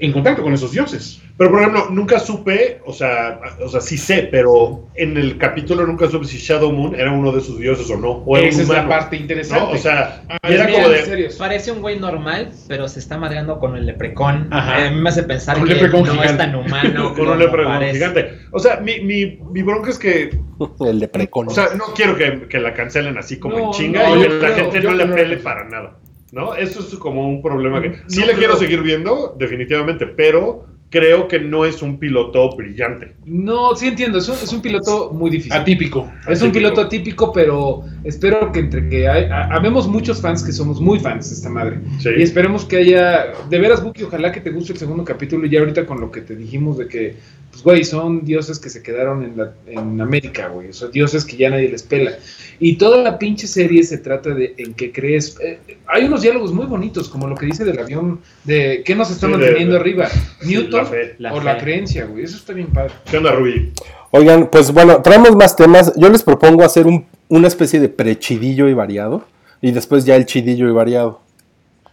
en 0.00 0.12
contacto 0.12 0.42
con 0.42 0.52
esos 0.54 0.72
dioses? 0.72 1.20
Pero, 1.36 1.50
por 1.50 1.60
ejemplo, 1.60 1.86
nunca 1.90 2.18
supe, 2.18 2.80
o 2.84 2.92
sea, 2.92 3.38
o 3.64 3.68
sea, 3.68 3.80
sí 3.80 3.96
sé, 3.96 4.28
pero 4.30 4.88
en 4.96 5.16
el 5.16 5.38
capítulo 5.38 5.86
nunca 5.86 6.10
supe 6.10 6.26
si 6.26 6.36
Shadow 6.38 6.72
Moon 6.72 6.96
era 6.96 7.12
uno 7.12 7.30
de 7.30 7.40
sus 7.40 7.60
dioses 7.60 7.88
o 7.90 7.96
no. 7.96 8.10
O 8.26 8.36
era 8.36 8.48
Esa 8.48 8.56
un 8.58 8.62
es 8.62 8.68
la 8.70 8.88
parte 8.88 9.16
interesante. 9.16 9.64
¿no? 9.64 9.70
O 9.70 9.76
sea, 9.78 10.22
Ah, 10.28 10.38
era 10.42 10.64
Mira, 10.66 10.78
como 10.78 10.88
de. 10.88 11.30
Parece 11.38 11.70
un 11.70 11.80
güey 11.80 11.98
normal, 12.00 12.50
pero 12.66 12.88
se 12.88 12.98
está 12.98 13.18
madreando 13.18 13.60
con 13.60 13.76
el 13.76 13.86
leprecón. 13.86 14.48
Ajá. 14.50 14.86
A 14.86 14.90
mí 14.90 15.00
me 15.00 15.08
hace 15.10 15.22
pensar 15.22 15.58
Un 15.58 15.66
que 15.68 15.74
no 15.74 16.04
gigante. 16.04 16.24
es 16.26 16.36
tan 16.36 16.54
humano. 16.56 17.14
Con 17.16 17.28
un 17.28 17.38
leprecon 17.38 17.72
parece. 17.74 17.92
gigante. 17.94 18.38
O 18.50 18.58
sea, 18.58 18.80
mi, 18.80 19.00
mi, 19.00 19.38
mi 19.52 19.62
bronca 19.62 19.90
es 19.90 19.98
que. 19.98 20.30
El 20.80 20.98
de 20.98 21.06
precon. 21.08 21.46
O 21.46 21.50
sea, 21.50 21.68
no 21.76 21.84
quiero 21.94 22.16
que, 22.16 22.48
que 22.48 22.58
la 22.58 22.74
cancelen 22.74 23.16
así 23.16 23.38
como 23.38 23.56
No, 23.58 23.64
en 23.66 23.70
chinga 23.70 24.08
no, 24.08 24.16
y 24.16 24.22
que 24.22 24.28
la 24.28 24.38
creo- 24.40 24.54
gente 24.56 24.82
yo 24.82 24.90
no 24.90 24.96
le 24.96 25.04
creo 25.04 25.16
pele 25.16 25.36
para 25.36 25.64
nada. 25.68 25.98
¿No? 26.32 26.54
Eso 26.54 26.80
es 26.80 26.94
como 26.96 27.28
un 27.28 27.42
problema 27.42 27.80
que. 27.80 27.88
No 27.90 27.96
Sí 28.06 28.22
le 28.24 28.34
quiero 28.34 28.56
seguir 28.56 28.82
viendo, 28.82 29.34
definitivamente, 29.38 30.06
pero 30.06 30.66
creo 30.90 31.28
que 31.28 31.38
no 31.38 31.66
es 31.66 31.82
un 31.82 31.98
piloto 31.98 32.54
brillante. 32.56 33.14
No, 33.26 33.76
sí 33.76 33.88
entiendo, 33.88 34.18
es 34.18 34.28
un, 34.28 34.36
es 34.36 34.50
un 34.52 34.62
piloto 34.62 35.10
muy 35.12 35.30
difícil. 35.30 35.52
Atípico. 35.52 36.10
Es 36.26 36.40
un 36.40 36.50
piloto 36.50 36.80
atípico, 36.80 37.30
pero 37.30 37.82
espero 38.04 38.50
que 38.52 38.60
entre 38.60 38.88
que 38.88 39.06
hay, 39.06 39.24
ha- 39.24 39.54
habemos 39.54 39.86
muchos 39.86 40.20
fans 40.22 40.42
que 40.42 40.50
somos 40.52 40.80
muy 40.80 40.98
fans 40.98 41.28
de 41.28 41.36
esta 41.36 41.50
madre. 41.50 41.80
Sí. 41.98 42.08
Y 42.16 42.22
esperemos 42.22 42.64
que 42.64 42.78
haya, 42.78 43.32
de 43.50 43.58
veras, 43.58 43.82
Buki, 43.82 44.04
ojalá 44.04 44.32
que 44.32 44.40
te 44.40 44.50
guste 44.50 44.72
el 44.72 44.78
segundo 44.78 45.04
capítulo 45.04 45.44
y 45.46 45.50
ya 45.50 45.60
ahorita 45.60 45.84
con 45.84 46.00
lo 46.00 46.10
que 46.10 46.22
te 46.22 46.34
dijimos 46.36 46.78
de 46.78 46.88
que, 46.88 47.16
pues, 47.50 47.62
güey, 47.62 47.84
son 47.84 48.24
dioses 48.24 48.58
que 48.58 48.68
se 48.70 48.82
quedaron 48.82 49.22
en, 49.24 49.36
la, 49.36 49.52
en 49.66 50.00
América, 50.00 50.48
güey, 50.48 50.72
son 50.72 50.90
dioses 50.92 51.24
que 51.24 51.36
ya 51.36 51.50
nadie 51.50 51.68
les 51.68 51.82
pela. 51.82 52.12
Y 52.60 52.76
toda 52.76 53.02
la 53.02 53.18
pinche 53.18 53.46
serie 53.46 53.82
se 53.84 53.98
trata 53.98 54.30
de 54.30 54.54
en 54.58 54.74
qué 54.74 54.92
crees. 54.92 55.36
eh, 55.42 55.58
hay 55.86 56.04
unos 56.04 56.22
diálogos 56.22 56.52
muy 56.52 56.66
bonitos, 56.66 57.08
como 57.08 57.26
lo 57.26 57.34
que 57.36 57.46
dice 57.46 57.64
del 57.64 57.78
avión, 57.78 58.20
de 58.44 58.82
qué 58.84 58.94
nos 58.94 59.10
está 59.10 59.26
Sí, 59.26 59.32
manteniendo 59.32 59.74
de- 59.74 59.80
arriba, 59.80 60.08
Sí, 60.40 60.48
Newton 60.48 60.80
la 60.80 60.86
fe. 60.86 61.14
La 61.18 61.32
o 61.34 61.38
fe. 61.38 61.44
la 61.44 61.58
creencia, 61.58 62.04
güey, 62.06 62.24
eso 62.24 62.36
está 62.36 62.52
bien 62.52 62.68
padre. 62.68 62.94
¿Qué 63.10 63.16
onda, 63.18 63.32
Rubí? 63.32 63.72
Oigan, 64.10 64.48
pues 64.50 64.72
bueno, 64.72 65.02
traemos 65.02 65.36
más 65.36 65.54
temas. 65.54 65.92
Yo 65.96 66.08
les 66.08 66.22
propongo 66.22 66.64
hacer 66.64 66.86
un- 66.86 67.06
una 67.28 67.46
especie 67.48 67.78
de 67.80 67.88
prechidillo 67.88 68.68
y 68.68 68.74
variado. 68.74 69.24
Y 69.60 69.72
después 69.72 70.04
ya 70.04 70.14
el 70.16 70.24
chidillo 70.24 70.68
y 70.68 70.72
variado. 70.72 71.20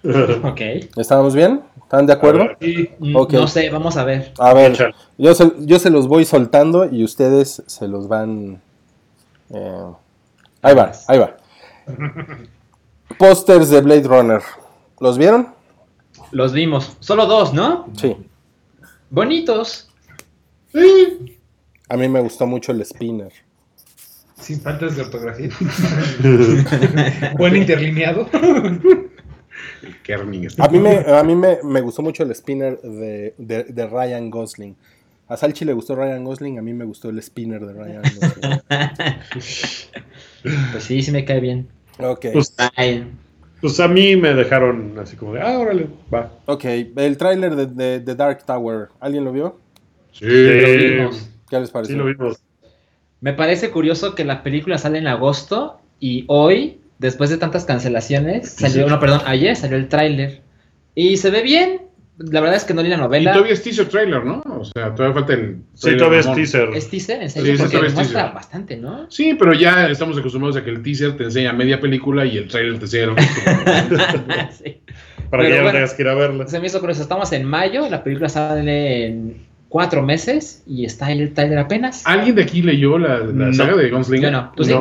Ok. 0.43 0.61
¿Estábamos 0.97 1.35
bien? 1.35 1.61
¿Están 1.81 2.05
de 2.05 2.13
acuerdo? 2.13 2.47
Y 2.59 2.89
Mm, 2.99 3.15
Ok. 3.15 3.33
No 3.33 3.47
sé, 3.47 3.69
vamos 3.69 3.97
a 3.97 4.03
ver. 4.03 4.33
A 4.39 4.53
ver, 4.53 4.93
yo 5.17 5.33
se, 5.35 5.51
yo 5.59 5.79
se 5.79 5.89
los 5.89 6.07
voy 6.07 6.25
soltando 6.25 6.85
y 6.91 7.03
ustedes 7.03 7.63
se 7.67 7.87
los 7.87 8.07
van... 8.07 8.61
eh, 9.49 9.81
ahí 10.61 10.75
va, 10.75 10.91
ahí 11.07 11.19
va. 11.19 11.37
Pósters 13.19 13.69
de 13.69 13.81
Blade 13.81 14.03
Runner. 14.07 14.41
¿Los 14.99 15.17
vieron? 15.17 15.53
Los 16.31 16.53
vimos. 16.53 16.97
Solo 16.99 17.25
dos, 17.27 17.53
¿no? 17.53 17.87
Sí. 17.97 18.15
Bonitos. 19.09 19.89
A 21.87 21.95
mí 21.97 22.09
me 22.09 22.19
gustó 22.19 22.45
mucho 22.47 22.71
el 22.71 22.83
Spinner. 22.83 23.31
Sin 24.39 24.59
faltas 24.59 24.95
de 24.95 25.03
ortografía. 25.03 25.49
Buen 27.37 27.55
interlineado. 27.55 28.27
El 29.83 30.01
Kerning. 30.01 30.47
A 30.57 30.67
mí 30.67 30.79
me, 30.79 30.97
a 30.97 31.23
mí 31.23 31.35
me, 31.35 31.59
me 31.63 31.81
gustó 31.81 32.01
mucho 32.01 32.23
el 32.23 32.33
Spinner 32.35 32.79
de, 32.81 33.33
de- 33.37 33.63
de 33.65 33.87
Ryan 33.87 34.29
Gosling. 34.29 34.75
A 35.27 35.37
Salchi 35.37 35.65
le 35.65 35.73
gustó 35.73 35.95
Ryan 35.95 36.23
Gosling, 36.23 36.59
a 36.59 36.61
mí 36.61 36.73
me 36.73 36.85
gustó 36.85 37.09
el 37.09 37.21
Spinner 37.21 37.65
de 37.65 37.73
Ryan 37.73 38.01
Gosling. 38.03 38.61
Pues 40.71 40.83
sí, 40.83 41.01
sí 41.01 41.11
me 41.11 41.25
cae 41.25 41.39
bien. 41.39 41.67
Ok, 41.99 42.25
Pues, 42.33 42.55
pues 43.61 43.79
a 43.79 43.87
mí 43.87 44.15
me 44.15 44.33
dejaron 44.33 44.97
así 44.99 45.15
como 45.15 45.33
de, 45.33 45.41
ah, 45.41 45.57
órale, 45.57 45.87
va. 46.13 46.31
ok. 46.45 46.65
El 46.97 47.17
tráiler 47.17 47.55
de, 47.55 47.65
de- 47.67 47.99
de 47.99 48.15
Dark 48.15 48.45
Tower, 48.45 48.89
¿alguien 48.99 49.23
lo 49.23 49.31
vio? 49.31 49.59
Sí, 50.11 50.25
lo 50.25 50.67
vimos. 50.67 51.29
¿Qué 51.49 51.59
les 51.59 51.69
sí 51.69 51.73
pareció? 51.73 51.97
lo 51.97 52.05
vimos. 52.05 52.39
Me 53.21 53.33
parece 53.33 53.71
curioso 53.71 54.13
que 54.13 54.25
la 54.25 54.43
película 54.43 54.77
sale 54.77 54.99
en 54.99 55.07
agosto 55.07 55.79
y 55.99 56.25
hoy, 56.27 56.79
después 56.99 57.29
de 57.29 57.37
tantas 57.37 57.65
cancelaciones, 57.65 58.49
salió, 58.51 58.87
no, 58.87 58.99
perdón, 58.99 59.21
ayer 59.25 59.55
salió 59.55 59.77
el 59.77 59.87
tráiler. 59.87 60.41
Y 60.95 61.17
se 61.17 61.29
ve 61.29 61.41
bien. 61.41 61.81
La 62.17 62.39
verdad 62.39 62.55
es 62.55 62.63
que 62.63 62.73
no 62.73 62.81
leí 62.81 62.89
la 62.89 62.95
Y 62.95 62.99
novela. 63.01 63.33
todavía 63.33 63.51
es 63.53 63.61
teaser 63.61 63.89
trailer, 63.89 64.23
¿no? 64.23 64.41
O 64.45 64.63
sea, 64.63 64.95
todavía 64.95 65.13
falta 65.15 65.33
el. 65.33 65.57
Sí, 65.73 65.81
trailer 65.81 65.99
todavía 65.99 66.19
es 66.21 66.33
teaser. 66.33 66.69
¿Es 66.73 66.89
teaser? 66.89 67.21
¿En 67.23 67.29
Sí, 67.29 67.39
serio? 67.41 67.51
sí, 67.55 67.57
Porque 67.63 67.71
todavía 67.75 67.93
muestra 67.95 68.19
teaser. 68.21 68.35
bastante, 68.35 68.77
¿no? 68.77 69.05
Sí, 69.11 69.33
pero 69.37 69.51
ya 69.53 69.89
estamos 69.89 70.17
acostumbrados 70.17 70.55
a 70.55 70.63
que 70.63 70.69
el 70.69 70.81
teaser 70.81 71.17
te 71.17 71.25
enseña 71.25 71.51
media 71.51 71.81
película 71.81 72.25
y 72.25 72.37
el 72.37 72.47
trailer 72.47 72.79
te 72.79 72.85
enseña. 72.85 73.15
Sí. 74.51 74.81
Para 75.29 75.43
que 75.43 75.49
ya 75.49 75.55
no 75.57 75.61
bueno. 75.63 75.71
tengas 75.79 75.93
que 75.93 76.01
ir 76.03 76.07
a 76.07 76.13
verla. 76.15 76.47
Se 76.47 76.59
me 76.59 76.67
hizo 76.67 76.79
curioso. 76.79 77.01
Estamos 77.01 77.31
en 77.33 77.43
mayo, 77.45 77.89
la 77.89 78.01
película 78.03 78.29
sale 78.29 79.07
en 79.07 79.37
cuatro 79.67 80.01
meses 80.01 80.63
y 80.65 80.85
está 80.85 81.11
el 81.11 81.33
tráiler 81.33 81.57
apenas. 81.57 82.03
¿Alguien 82.05 82.35
de 82.35 82.43
aquí 82.43 82.61
leyó 82.61 82.97
la, 82.97 83.17
la 83.19 83.25
No. 83.47 83.53
saga 83.53 83.75
de 83.75 83.89
Gunslinger? 83.89 84.31
Yo 84.31 84.37
no. 84.37 84.51
¿Tú 84.55 84.63
sí? 84.63 84.73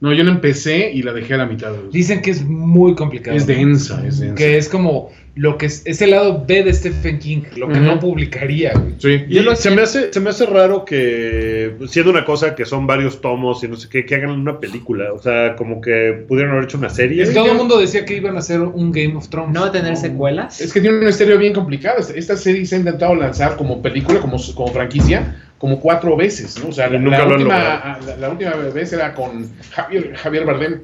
No. 0.00 0.12
Yo 0.12 0.24
la 0.24 0.30
empecé 0.30 0.90
y 0.92 1.02
la 1.02 1.12
dejé 1.12 1.34
a 1.34 1.38
la 1.38 1.46
mitad. 1.46 1.72
Dicen 1.92 2.22
que 2.22 2.30
es 2.30 2.44
muy 2.44 2.94
complicado. 2.94 3.36
Es 3.36 3.46
densa, 3.46 4.06
es 4.06 4.20
densa. 4.20 4.34
Que 4.34 4.56
es 4.56 4.68
como 4.68 5.10
lo 5.38 5.56
que 5.56 5.66
es, 5.66 5.82
es 5.84 6.02
el 6.02 6.10
lado 6.10 6.44
B 6.46 6.64
de 6.64 6.74
Stephen 6.74 7.20
King, 7.20 7.42
lo 7.56 7.68
que 7.68 7.78
no 7.78 8.00
publicaría, 8.00 8.72
güey. 8.72 8.94
Sí. 8.98 9.24
Y 9.28 9.56
se, 9.56 9.70
me 9.70 9.82
hace, 9.82 10.12
se 10.12 10.18
me 10.20 10.30
hace 10.30 10.46
raro 10.46 10.84
que, 10.84 11.76
siendo 11.86 12.10
una 12.10 12.24
cosa 12.24 12.56
que 12.56 12.64
son 12.64 12.88
varios 12.88 13.20
tomos 13.20 13.62
y 13.62 13.68
no 13.68 13.76
sé 13.76 13.88
qué, 13.88 14.04
que 14.04 14.16
hagan 14.16 14.30
una 14.30 14.58
película. 14.58 15.12
O 15.12 15.20
sea, 15.20 15.54
como 15.54 15.80
que 15.80 16.24
pudieron 16.26 16.52
haber 16.52 16.64
hecho 16.64 16.76
una 16.76 16.90
serie. 16.90 17.22
Es 17.22 17.28
que 17.28 17.36
todo 17.36 17.52
el 17.52 17.56
mundo 17.56 17.78
decía 17.78 18.04
que 18.04 18.16
iban 18.16 18.34
a 18.34 18.40
hacer 18.40 18.60
un 18.60 18.90
Game 18.90 19.14
of 19.14 19.28
Thrones. 19.28 19.54
No 19.54 19.60
va 19.60 19.68
a 19.68 19.72
tener 19.72 19.96
secuelas. 19.96 20.60
Es 20.60 20.72
que 20.72 20.80
tiene 20.80 20.98
una 20.98 21.10
historia 21.10 21.36
bien 21.36 21.52
complicada. 21.52 21.98
Esta- 22.14 22.36
serie 22.36 22.66
se 22.66 22.76
ha 22.76 22.78
intentado 22.78 23.14
lanzar 23.14 23.56
como 23.56 23.80
película, 23.80 24.20
como, 24.20 24.38
como 24.54 24.72
franquicia, 24.72 25.36
como 25.58 25.80
cuatro 25.80 26.16
veces, 26.16 26.58
¿no? 26.62 26.70
O 26.70 26.72
sea, 26.72 26.88
la, 26.88 26.98
nunca 26.98 27.18
la 27.18 27.24
lo 27.24 27.30
han 27.30 27.40
última, 27.40 27.58
la, 27.58 28.16
la 28.20 28.28
última 28.28 28.50
vez 28.54 28.92
era 28.92 29.14
con 29.14 29.48
Javier, 29.70 30.14
Javier 30.16 30.44
Bardem. 30.44 30.80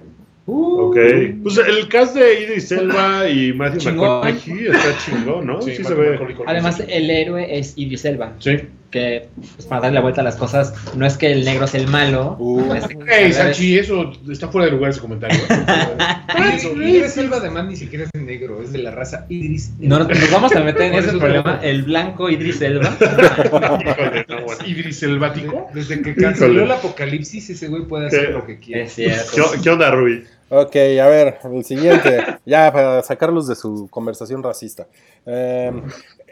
Ok. 0.47 0.97
Pues 1.43 1.59
el 1.59 1.89
cast 1.89 2.15
de 2.15 2.43
Idris 2.43 2.71
Elba 2.73 3.29
y 3.29 3.53
Matthew 3.55 3.81
Chingón. 3.81 4.21
McConaughey 4.27 4.67
está 4.67 4.99
chingón, 5.05 5.47
¿no? 5.47 5.63
Sí, 5.63 5.75
se 5.77 5.83
Matthew 5.83 5.99
ve. 5.99 6.37
Además, 6.47 6.83
el 6.87 7.11
héroe 7.11 7.59
es 7.59 7.73
Idris 7.77 8.05
Elba. 8.05 8.35
Sí. 8.41 8.59
Que, 8.91 9.27
pues, 9.57 9.67
para 9.67 9.81
darle 9.83 9.97
la 9.97 10.03
vuelta 10.03 10.21
a 10.21 10.25
las 10.25 10.37
cosas, 10.37 10.73
no 10.95 11.05
es 11.05 11.17
que 11.17 11.33
el 11.33 11.45
negro 11.45 11.67
sea 11.67 11.81
el 11.81 11.89
malo. 11.89 12.37
Uh. 12.39 12.61
no 12.67 12.75
es 12.77 12.87
que- 12.87 12.97
Hey, 13.09 13.77
eso 13.77 14.13
está 14.31 14.47
fuera 14.49 14.67
de 14.67 14.73
lugar 14.73 14.91
ese 14.91 15.01
comentario. 15.01 15.37
Y 16.37 16.57
eso, 16.57 16.73
Idris 16.73 17.17
Elba 17.17 17.37
además 17.39 17.67
ni 17.67 17.77
siquiera 17.77 18.05
es 18.05 18.21
negro, 18.21 18.61
es 18.63 18.73
de 18.73 18.79
la 18.79 18.91
raza 18.91 19.25
Idris. 19.29 19.73
No 19.79 19.99
nos, 20.01 20.09
vamos 20.31 20.55
a 20.55 20.61
meter 20.61 20.93
en 20.93 20.95
ese 20.95 21.17
problema. 21.17 21.59
es- 21.63 21.71
El 21.71 21.83
blanco 21.85 22.29
Idris 22.29 22.61
Elba. 22.61 22.97
Idris 24.67 24.99
Selvático. 24.99 25.69
Desde 25.75 26.01
que 26.03 26.15
canceló 26.15 26.65
el 26.65 26.71
apocalipsis, 26.71 27.51
ese 27.51 27.69
güey 27.69 27.85
puede 27.85 28.07
hacer 28.09 28.27
¿Qué? 28.27 28.33
lo 28.33 28.47
que 28.47 28.59
quiera. 28.59 28.83
Es 28.85 28.93
cierto. 28.95 29.31
¿Qué, 29.55 29.61
qué 29.63 29.71
onda, 29.71 29.91
Ruby? 29.91 30.25
Ok, 30.51 30.77
a 30.77 31.07
ver, 31.09 31.39
el 31.45 31.65
siguiente. 31.65 32.21
ya, 32.47 32.73
para 32.73 33.03
sacarlos 33.03 33.47
de 33.47 33.55
su 33.57 33.89
conversación 33.91 34.43
racista. 34.43 34.87
Eh, 35.27 35.73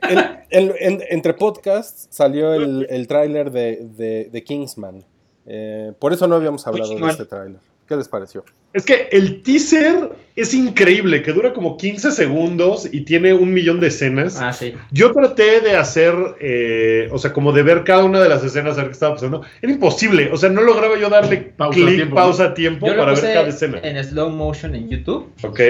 el- 0.09 0.39
el- 0.51 0.75
en- 0.79 1.03
entre 1.09 1.35
podcasts 1.35 2.07
salió 2.11 2.55
el, 2.55 2.87
tráiler 3.09 3.51
de, 3.51 3.77
de- 3.97 4.29
de 4.31 4.45
Kingsman. 4.45 5.05
Eh, 5.47 5.93
por 5.99 6.13
eso 6.13 6.27
no 6.27 6.37
habíamos 6.37 6.67
hablado 6.67 6.91
de 6.91 7.11
este 7.13 7.25
tráiler. 7.25 7.61
¿Qué 7.89 7.97
les 7.97 8.09
pareció? 8.09 8.45
Es 8.73 8.85
que 8.85 9.09
el 9.13 9.43
teaser 9.43 10.11
es 10.35 10.55
increíble, 10.55 11.23
que 11.23 11.33
dura 11.33 11.53
como 11.53 11.77
15 11.77 12.11
segundos 12.11 12.89
y 12.91 13.03
tiene 13.03 13.35
un 13.35 13.53
millón 13.53 13.81
de 13.81 13.89
escenas. 13.89 14.41
Ah, 14.41 14.53
sí. 14.53 14.75
Yo 14.91 15.13
traté 15.13 15.61
de 15.61 15.77
hacer, 15.77 16.15
eh, 16.41 17.09
o 17.13 17.19
sea, 17.19 17.35
como 17.35 17.53
de 17.53 17.63
ver 17.63 17.85
cada 17.85 18.03
una 18.05 18.19
de 18.19 18.31
las 18.31 18.43
escenas, 18.43 18.75
a 18.75 18.83
ver 18.83 18.87
qué 18.87 18.93
estaba 18.93 19.15
pasando. 19.15 19.43
Era 19.61 19.73
imposible, 19.73 20.31
o 20.33 20.37
sea, 20.39 20.49
no 20.49 20.63
lograba 20.63 20.99
yo 20.99 21.11
darle 21.11 21.53
Pausa 21.57 21.79
a 21.81 21.85
clic, 21.85 21.97
tiempo, 21.97 22.17
pausa 22.17 22.45
a 22.45 22.55
tiempo 22.55 22.87
Yo 22.87 22.97
para 22.97 23.13
ver 23.13 23.21
cada 23.21 23.49
escena. 23.49 23.81
en 23.83 24.03
slow 24.03 24.31
motion 24.31 24.75
en 24.75 24.89
YouTube, 24.89 25.31
Ok. 25.43 25.61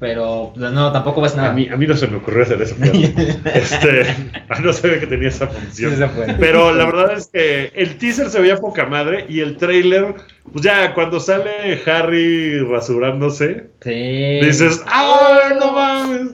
pero 0.00 0.52
pues, 0.54 0.72
no, 0.72 0.90
tampoco 0.90 1.20
ves 1.20 1.36
nada. 1.36 1.50
A 1.50 1.52
mí, 1.52 1.68
a 1.70 1.76
mí 1.76 1.86
no 1.86 1.94
se 1.94 2.06
me 2.06 2.16
ocurrió 2.16 2.44
hacer 2.44 2.62
eso. 2.62 2.76
este, 3.54 4.06
no 4.62 4.72
sabía 4.72 5.00
que 5.00 5.06
tenía 5.06 5.28
esa 5.28 5.48
función. 5.48 5.94
Sí. 5.96 6.32
Pero 6.40 6.72
la 6.74 6.86
verdad 6.86 7.12
es 7.18 7.26
que 7.26 7.72
el 7.74 7.98
teaser 7.98 8.30
se 8.30 8.40
veía 8.40 8.56
poca 8.56 8.86
madre 8.86 9.26
y 9.28 9.40
el 9.40 9.58
trailer, 9.58 10.14
pues 10.50 10.64
ya 10.64 10.94
cuando 10.94 11.20
sale 11.20 11.82
Harry 11.84 12.37
rasurándose, 12.68 13.70
Sí. 13.82 14.40
dices, 14.42 14.82
¡ah, 14.86 15.50
no 15.58 15.72
mames! 15.72 16.30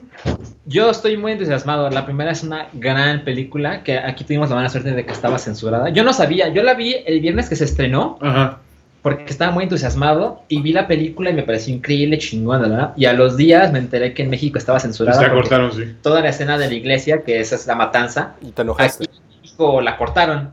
Yo 0.67 0.91
estoy 0.91 1.17
muy 1.19 1.33
entusiasmado. 1.33 1.91
La 1.91 2.07
primera 2.07 2.31
es 2.31 2.43
una 2.43 2.69
gran 2.73 3.25
película 3.25 3.83
que 3.83 3.99
aquí 3.99 4.25
tuvimos 4.25 4.49
la 4.49 4.57
mala 4.57 4.69
suerte 4.71 4.93
de 4.93 5.05
que 5.05 5.13
estaba 5.13 5.39
censurada. 5.39 5.91
Yo 5.91 6.05
no 6.05 6.13
sabía, 6.15 6.49
yo 6.49 6.63
la 6.63 6.75
vi 6.75 6.97
el 7.07 7.21
viernes 7.21 7.49
que 7.51 7.57
se 7.57 7.65
estrenó 7.65 8.19
Ajá. 8.23 8.61
porque 9.03 9.25
estaba 9.29 9.53
muy 9.53 9.65
entusiasmado 9.65 10.43
y 10.49 10.63
vi 10.63 10.73
la 10.73 10.87
película 10.87 11.29
y 11.29 11.35
me 11.35 11.43
pareció 11.43 11.75
increíble, 11.75 12.17
chingona, 12.17 12.61
¿verdad? 12.67 12.93
Y 12.97 13.05
a 13.05 13.13
los 13.13 13.37
días 13.37 13.73
me 13.73 13.79
enteré 13.79 14.15
que 14.15 14.23
en 14.23 14.31
México 14.31 14.57
estaba 14.57 14.81
censurada 14.81 15.31
cortaron, 15.31 15.71
sí. 15.73 15.97
toda 16.01 16.23
la 16.23 16.31
escena 16.31 16.57
de 16.57 16.69
la 16.69 16.75
iglesia, 16.75 17.23
que 17.25 17.41
esa 17.41 17.57
es 17.57 17.67
la 17.67 17.75
matanza, 17.75 18.35
Y 18.41 18.51
te 18.53 18.63
enojaste. 18.63 19.05
aquí 19.05 19.19
en 19.35 19.41
México 19.43 19.81
la 19.83 19.99
cortaron. 19.99 20.51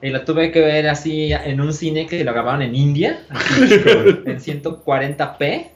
Y 0.00 0.10
la 0.10 0.24
tuve 0.24 0.52
que 0.52 0.60
ver 0.60 0.88
así 0.88 1.32
en 1.32 1.60
un 1.60 1.72
cine 1.72 2.06
que 2.06 2.22
lo 2.22 2.32
grabaron 2.32 2.62
en 2.62 2.74
India, 2.74 3.20
así, 3.30 3.62
en 4.26 4.38
140p. 4.38 5.66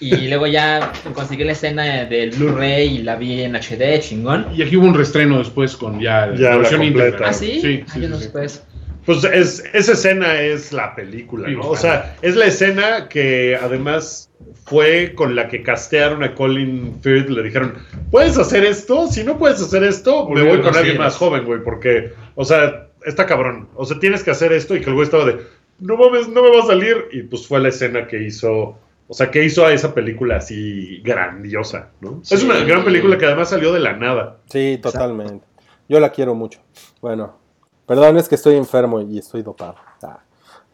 Y 0.00 0.28
luego 0.28 0.46
ya 0.46 0.92
conseguí 1.14 1.44
la 1.44 1.52
escena 1.52 2.04
del 2.06 2.30
Blu-ray 2.30 2.96
y 2.96 3.02
la 3.02 3.16
vi 3.16 3.42
en 3.42 3.54
HD, 3.54 4.00
chingón. 4.00 4.46
Y 4.54 4.62
aquí 4.62 4.76
hubo 4.76 4.86
un 4.86 4.94
restreno 4.94 5.38
después 5.38 5.76
con 5.76 6.00
ya, 6.00 6.34
Ya 6.34 6.50
la 6.50 6.56
versión 6.56 6.80
completa. 6.80 7.26
¿Ah, 7.28 7.32
sí? 7.32 7.60
Sí, 7.60 7.84
sí, 7.86 8.00
sí, 8.00 8.06
no 8.08 8.18
sí. 8.18 8.24
supe 8.24 8.44
eso. 8.44 8.62
Pues 9.04 9.24
es, 9.24 9.64
esa 9.72 9.92
escena 9.92 10.40
es 10.40 10.72
la 10.72 10.94
película, 10.94 11.48
¿no? 11.48 11.62
O 11.62 11.76
sea, 11.76 12.16
es 12.22 12.36
la 12.36 12.46
escena 12.46 13.08
que 13.08 13.58
además 13.60 14.30
fue 14.64 15.12
con 15.14 15.34
la 15.34 15.48
que 15.48 15.62
castearon 15.62 16.22
a 16.22 16.34
Colin 16.34 17.00
Firth. 17.00 17.28
Le 17.28 17.42
dijeron, 17.42 17.74
¿puedes 18.10 18.38
hacer 18.38 18.64
esto? 18.64 19.08
Si 19.08 19.24
no 19.24 19.38
puedes 19.38 19.60
hacer 19.60 19.82
esto, 19.82 20.28
me 20.28 20.42
voy 20.42 20.60
con 20.60 20.76
alguien 20.76 20.98
más 20.98 21.16
joven, 21.16 21.44
güey, 21.44 21.62
porque, 21.64 22.12
o 22.36 22.44
sea, 22.44 22.88
está 23.04 23.26
cabrón. 23.26 23.68
O 23.74 23.84
sea, 23.84 23.98
tienes 23.98 24.22
que 24.22 24.30
hacer 24.30 24.52
esto 24.52 24.74
y 24.76 24.80
que 24.80 24.88
el 24.88 24.94
güey 24.94 25.04
estaba 25.04 25.24
de, 25.24 25.40
no 25.78 25.96
mames, 25.96 26.28
no 26.28 26.42
me 26.42 26.50
va 26.50 26.62
a 26.62 26.66
salir. 26.66 27.08
Y 27.12 27.22
pues 27.22 27.46
fue 27.46 27.60
la 27.60 27.68
escena 27.68 28.06
que 28.06 28.22
hizo, 28.22 28.78
o 29.08 29.14
sea, 29.14 29.30
que 29.30 29.44
hizo 29.44 29.64
a 29.66 29.72
esa 29.72 29.94
película 29.94 30.36
así 30.36 31.00
grandiosa, 31.02 31.90
¿no? 32.00 32.20
Es 32.22 32.42
una 32.42 32.62
gran 32.64 32.84
película 32.84 33.18
que 33.18 33.26
además 33.26 33.50
salió 33.50 33.72
de 33.72 33.80
la 33.80 33.94
nada. 33.94 34.38
Sí, 34.46 34.78
totalmente. 34.82 35.44
Yo 35.88 36.00
la 36.00 36.10
quiero 36.10 36.34
mucho. 36.34 36.60
Bueno, 37.00 37.38
perdón, 37.86 38.16
es 38.16 38.28
que 38.28 38.36
estoy 38.36 38.56
enfermo 38.56 39.00
y 39.00 39.18
estoy 39.18 39.42
dopado. 39.42 39.76
Ah. 40.02 40.20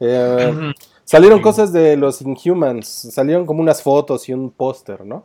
Eh, 0.00 0.72
salieron 1.08 1.40
cosas 1.40 1.72
de 1.72 1.96
los 1.96 2.20
Inhumans. 2.20 2.86
Salieron 2.86 3.46
como 3.46 3.62
unas 3.62 3.82
fotos 3.82 4.28
y 4.28 4.34
un 4.34 4.50
póster, 4.50 5.06
¿no? 5.06 5.24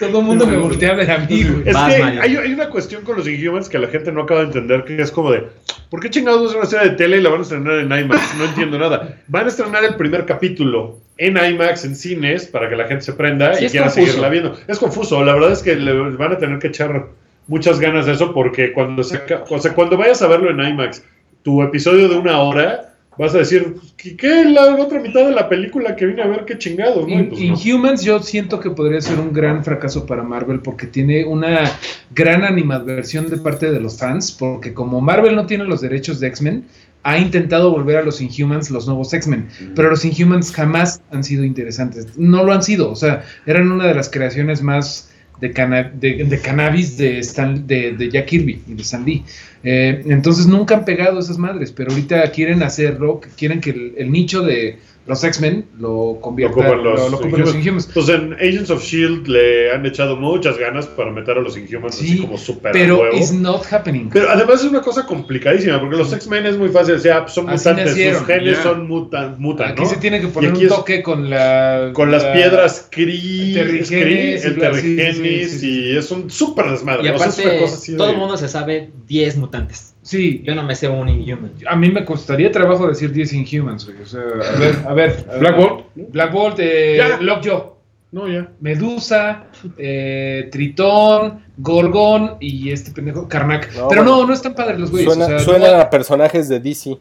Todo 0.00 0.18
el 0.18 0.24
mundo 0.24 0.46
me 0.48 0.56
voltea 0.56 0.90
a 0.90 0.94
ver 0.94 1.10
a 1.12 1.18
mí, 1.18 1.44
güey. 1.44 1.68
Es 1.68 1.74
Vas, 1.74 1.94
que 1.94 2.02
hay, 2.02 2.36
hay 2.36 2.52
una 2.52 2.68
cuestión 2.68 3.04
con 3.04 3.16
los 3.16 3.28
Inhumans 3.28 3.68
que 3.68 3.78
la 3.78 3.86
gente 3.86 4.10
no 4.10 4.22
acaba 4.22 4.40
de 4.40 4.46
entender, 4.46 4.84
que 4.84 5.00
es 5.00 5.12
como 5.12 5.30
de, 5.30 5.46
¿por 5.90 6.00
qué 6.00 6.10
chingados 6.10 6.50
es 6.50 6.56
una 6.56 6.66
serie 6.66 6.90
de 6.90 6.96
tele 6.96 7.18
y 7.18 7.20
la 7.20 7.30
van 7.30 7.38
a 7.38 7.42
estrenar 7.42 7.78
en 7.78 7.92
IMAX? 7.92 8.34
No 8.36 8.44
entiendo 8.46 8.78
nada. 8.80 9.20
Van 9.28 9.44
a 9.44 9.48
estrenar 9.48 9.84
el 9.84 9.94
primer 9.94 10.26
capítulo 10.26 10.98
en 11.18 11.36
IMAX, 11.36 11.84
en 11.84 11.94
cines, 11.94 12.46
para 12.46 12.68
que 12.68 12.74
la 12.74 12.88
gente 12.88 13.04
se 13.04 13.12
prenda 13.12 13.54
Sí, 13.54 13.66
y 13.66 13.70
quiera 13.70 13.86
confuso. 13.86 14.06
seguirla 14.06 14.28
viendo. 14.28 14.56
Es 14.66 14.78
confuso, 14.80 15.24
la 15.24 15.34
verdad 15.34 15.52
es 15.52 15.62
que 15.62 15.76
le 15.76 15.92
van 16.16 16.32
a 16.32 16.38
tener 16.38 16.58
que 16.58 16.66
echar 16.66 17.06
muchas 17.46 17.78
ganas 17.78 18.06
de 18.06 18.12
eso, 18.14 18.34
porque 18.34 18.72
cuando, 18.72 19.04
se, 19.04 19.22
o 19.50 19.58
sea, 19.60 19.72
cuando 19.72 19.96
vayas 19.96 20.20
a 20.22 20.26
verlo 20.26 20.50
en 20.50 20.68
IMAX, 20.68 21.04
tu 21.44 21.62
episodio 21.62 22.08
de 22.08 22.16
una 22.16 22.40
hora, 22.40 22.95
vas 23.18 23.34
a 23.34 23.38
decir, 23.38 23.76
¿qué, 23.96 24.44
la 24.44 24.74
otra 24.76 25.00
mitad 25.00 25.26
de 25.26 25.32
la 25.32 25.48
película 25.48 25.96
que 25.96 26.06
vine 26.06 26.22
a 26.22 26.26
ver? 26.26 26.44
¿Qué 26.44 26.58
chingado? 26.58 27.06
¿no? 27.06 27.28
Pues 27.28 27.32
no. 27.32 27.38
Inhumans 27.38 28.02
yo 28.02 28.22
siento 28.22 28.60
que 28.60 28.70
podría 28.70 29.00
ser 29.00 29.18
un 29.18 29.32
gran 29.32 29.64
fracaso 29.64 30.06
para 30.06 30.22
Marvel 30.22 30.60
porque 30.60 30.86
tiene 30.86 31.24
una 31.24 31.70
gran 32.14 32.44
animadversión 32.44 33.28
de 33.28 33.38
parte 33.38 33.70
de 33.70 33.80
los 33.80 33.98
fans, 33.98 34.32
porque 34.32 34.74
como 34.74 35.00
Marvel 35.00 35.34
no 35.34 35.46
tiene 35.46 35.64
los 35.64 35.80
derechos 35.80 36.20
de 36.20 36.28
X-Men, 36.28 36.64
ha 37.02 37.18
intentado 37.18 37.70
volver 37.70 37.98
a 37.98 38.02
los 38.02 38.20
Inhumans 38.20 38.70
los 38.70 38.86
nuevos 38.86 39.14
X-Men, 39.14 39.48
pero 39.76 39.90
los 39.90 40.04
Inhumans 40.04 40.52
jamás 40.52 41.00
han 41.12 41.22
sido 41.22 41.44
interesantes, 41.44 42.18
no 42.18 42.42
lo 42.42 42.52
han 42.52 42.64
sido, 42.64 42.90
o 42.90 42.96
sea, 42.96 43.24
eran 43.46 43.70
una 43.70 43.86
de 43.86 43.94
las 43.94 44.10
creaciones 44.10 44.60
más 44.60 45.12
de, 45.40 45.52
cana- 45.52 45.90
de, 45.94 46.24
de 46.24 46.40
cannabis 46.40 46.96
de, 46.96 47.18
Stan- 47.20 47.66
de, 47.66 47.92
de 47.92 48.10
Jack 48.10 48.26
Kirby 48.26 48.62
y 48.66 48.74
de 48.74 48.82
Stan 48.82 49.04
Lee. 49.04 49.24
Eh, 49.62 50.02
entonces 50.06 50.46
nunca 50.46 50.76
han 50.76 50.84
pegado 50.84 51.18
esas 51.18 51.38
madres, 51.38 51.72
pero 51.72 51.90
ahorita 51.90 52.30
quieren 52.30 52.62
hacerlo, 52.62 53.20
quieren 53.36 53.60
que 53.60 53.94
el 53.96 54.10
nicho 54.10 54.42
de 54.42 54.78
los 55.06 55.22
X-Men 55.22 55.66
lo 55.78 56.18
convierta, 56.20 56.52
ocupan 56.58 56.82
los 56.82 56.98
lo- 57.00 57.08
lo 57.10 57.10
los 57.10 57.24
Inhumans. 57.24 57.54
Inhumans. 57.54 57.90
Pues 57.94 58.08
en 58.08 58.32
Agents 58.34 58.70
of 58.70 58.82
Shield 58.82 59.26
le 59.28 59.70
han 59.72 59.86
echado 59.86 60.16
muchas 60.16 60.58
ganas 60.58 60.86
para 60.86 61.10
meter 61.12 61.38
a 61.38 61.40
los 61.40 61.56
Inhumans 61.56 61.94
así 61.96 62.08
Sí, 62.08 62.18
como 62.22 62.36
súper 62.38 62.70
a 62.70 62.72
pero 62.72 63.00
huevo. 63.00 63.16
it's 63.16 63.32
not 63.32 63.62
happening. 63.72 64.08
Pero 64.12 64.28
además 64.30 64.60
es 64.64 64.70
una 64.70 64.80
cosa 64.82 65.06
complicadísima, 65.06 65.78
porque 65.80 65.96
los 65.96 66.12
X-Men 66.12 66.46
es 66.46 66.56
muy 66.58 66.68
fácil, 66.70 66.94
o 66.94 66.98
sea, 66.98 67.22
pues, 67.22 67.34
son 67.34 67.48
Así 67.48 67.58
mutantes, 67.68 67.86
nacieron, 67.92 68.18
sus 68.18 68.26
genes 68.26 68.56
ya. 68.56 68.62
son 68.62 68.88
mutan, 68.88 69.36
mutan, 69.38 69.72
Aquí 69.72 69.82
¿no? 69.82 69.88
se 69.88 69.96
tiene 69.96 70.20
que 70.20 70.28
poner 70.28 70.50
Y 70.50 70.56
un 70.56 70.62
es- 70.62 70.68
toque 70.68 71.02
con 71.02 71.30
la 71.30 71.90
Con 71.92 72.10
las 72.10 72.24
la- 72.24 72.32
piedras 72.32 72.88
Kree, 72.90 73.06
el 73.06 73.16
y 73.16 73.54
bla- 73.54 73.84
sí, 73.84 73.84
sí, 73.84 74.54
Terrigenis, 74.60 75.50
sí, 75.52 75.58
sí, 75.58 75.80
y 75.92 75.96
es 75.96 76.10
un 76.10 76.30
súper 76.30 76.70
desmadre. 76.70 77.06
Y 77.06 77.10
o 77.10 77.18
sea, 77.18 77.28
es 77.28 77.38
una 77.38 77.44
aparte, 77.46 77.60
cosa 77.62 77.74
así 77.76 77.92
de- 77.92 77.98
todo 77.98 78.10
el 78.10 78.16
mundo 78.16 78.36
se 78.36 78.48
sabe 78.48 78.90
10 79.06 79.36
mutantes. 79.36 79.94
Sí, 80.06 80.42
Yo 80.44 80.54
no 80.54 80.62
me 80.62 80.76
sé 80.76 80.88
un 80.88 81.08
Inhuman. 81.08 81.52
a 81.68 81.74
mí 81.74 81.90
me 81.90 82.04
costaría 82.04 82.52
trabajo 82.52 82.86
decir 82.86 83.10
10 83.12 83.32
Inhumans, 83.32 83.86
güey. 83.86 84.00
O 84.02 84.06
sea, 84.06 84.20
a 84.20 84.56
ver, 84.58 84.76
a 84.86 84.94
ver. 84.94 85.26
a 85.28 85.32
ver. 85.32 85.40
Black 85.40 85.56
Bolt. 85.56 85.84
Black 85.96 86.32
Bolt, 86.32 86.56
eh. 86.60 87.00
Lockjaw, 87.20 87.74
No, 88.12 88.28
ya. 88.28 88.48
Medusa, 88.60 89.46
eh, 89.76 90.48
Tritón, 90.52 91.42
Gorgon 91.56 92.36
y 92.38 92.70
este 92.70 92.92
pendejo, 92.92 93.26
Karnak. 93.26 93.74
No, 93.74 93.88
Pero 93.88 94.02
bueno. 94.04 94.18
no, 94.22 94.26
no 94.28 94.32
están 94.34 94.54
padres 94.54 94.78
los 94.78 94.92
güeyes. 94.92 95.12
Suena, 95.12 95.24
o 95.26 95.28
sea, 95.28 95.38
suena 95.40 95.70
no- 95.72 95.80
a 95.82 95.90
personajes 95.90 96.48
de 96.48 96.60
DC. 96.60 96.98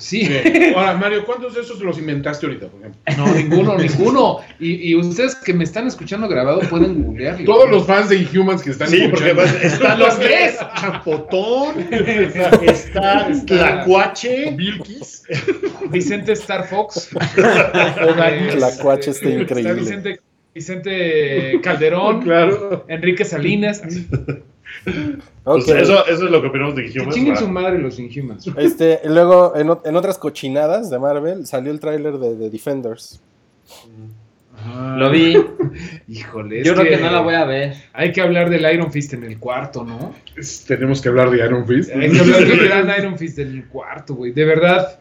Sí. 0.00 0.28
Ahora, 0.74 0.94
Mario, 0.96 1.24
¿cuántos 1.24 1.54
de 1.54 1.60
esos 1.60 1.78
los 1.80 1.98
inventaste 1.98 2.46
ahorita, 2.46 2.68
por 2.68 2.80
ejemplo? 2.80 3.00
No, 3.16 3.34
ninguno, 3.34 3.76
ninguno. 3.78 4.38
Y, 4.58 4.90
y 4.90 4.94
ustedes 4.96 5.34
que 5.36 5.52
me 5.54 5.64
están 5.64 5.86
escuchando 5.86 6.26
grabado 6.26 6.60
pueden 6.70 7.02
googlearlo. 7.04 7.44
Todos 7.44 7.70
los 7.70 7.86
fans 7.86 8.08
de 8.08 8.16
Inhumans 8.16 8.62
que 8.62 8.70
están 8.70 8.88
Sí, 8.88 9.08
porque 9.10 9.30
escuchando. 9.30 9.58
están 9.62 9.98
Los 9.98 10.18
tres. 10.18 10.58
Champotón, 10.80 11.86
está 12.62 13.28
Tlacuache, 13.46 14.50
Vilkis. 14.56 15.22
Vicente 15.90 16.32
Star 16.32 16.66
Fox. 16.66 17.10
La 17.36 18.70
cuache 18.80 19.10
está 19.10 19.28
Está 19.28 19.40
increíble. 19.42 19.74
Vicente, 19.74 20.20
Vicente 20.54 21.60
Calderón. 21.62 22.22
Claro. 22.22 22.84
Enrique 22.88 23.24
Salinas. 23.24 23.82
Eso, 24.86 26.06
eso 26.06 26.06
es 26.06 26.20
lo 26.30 26.40
que 26.40 26.48
opinamos 26.48 26.74
de 26.76 26.86
Inhumans. 26.86 27.14
chinguen 27.14 27.36
su 27.36 27.48
madre 27.48 27.78
los 27.78 27.98
Inhumans. 27.98 28.46
Este, 28.56 29.00
luego, 29.04 29.54
en, 29.56 29.96
otras 29.96 30.18
cochinadas 30.18 30.90
de 30.90 30.98
Marvel, 30.98 31.46
salió 31.46 31.72
el 31.72 31.80
tráiler 31.80 32.18
de, 32.18 32.36
de 32.36 32.50
Defenders. 32.50 33.20
Lo 34.96 35.10
vi. 35.10 35.42
Híjole. 36.08 36.62
Yo 36.62 36.74
creo 36.74 36.96
que 36.96 37.02
no 37.02 37.10
la 37.10 37.20
voy 37.20 37.34
a 37.34 37.44
ver. 37.44 37.74
Hay 37.94 38.12
que 38.12 38.20
hablar 38.20 38.50
del 38.50 38.70
Iron 38.72 38.92
Fist 38.92 39.14
en 39.14 39.24
el 39.24 39.38
cuarto, 39.38 39.84
¿no? 39.84 40.14
Es- 40.36 40.64
Tenemos 40.66 41.00
que 41.00 41.08
hablar 41.08 41.30
de 41.30 41.38
Iron 41.44 41.66
Fist. 41.66 41.90
Hay 41.94 42.10
que 42.10 42.18
hablar 42.20 42.40
del 42.46 42.68
gran 42.68 42.90
Iron 42.98 43.16
Fist 43.18 43.38
en 43.38 43.48
el 43.48 43.64
cuarto, 43.66 44.14
güey. 44.14 44.32
De 44.32 44.44
verdad. 44.44 44.98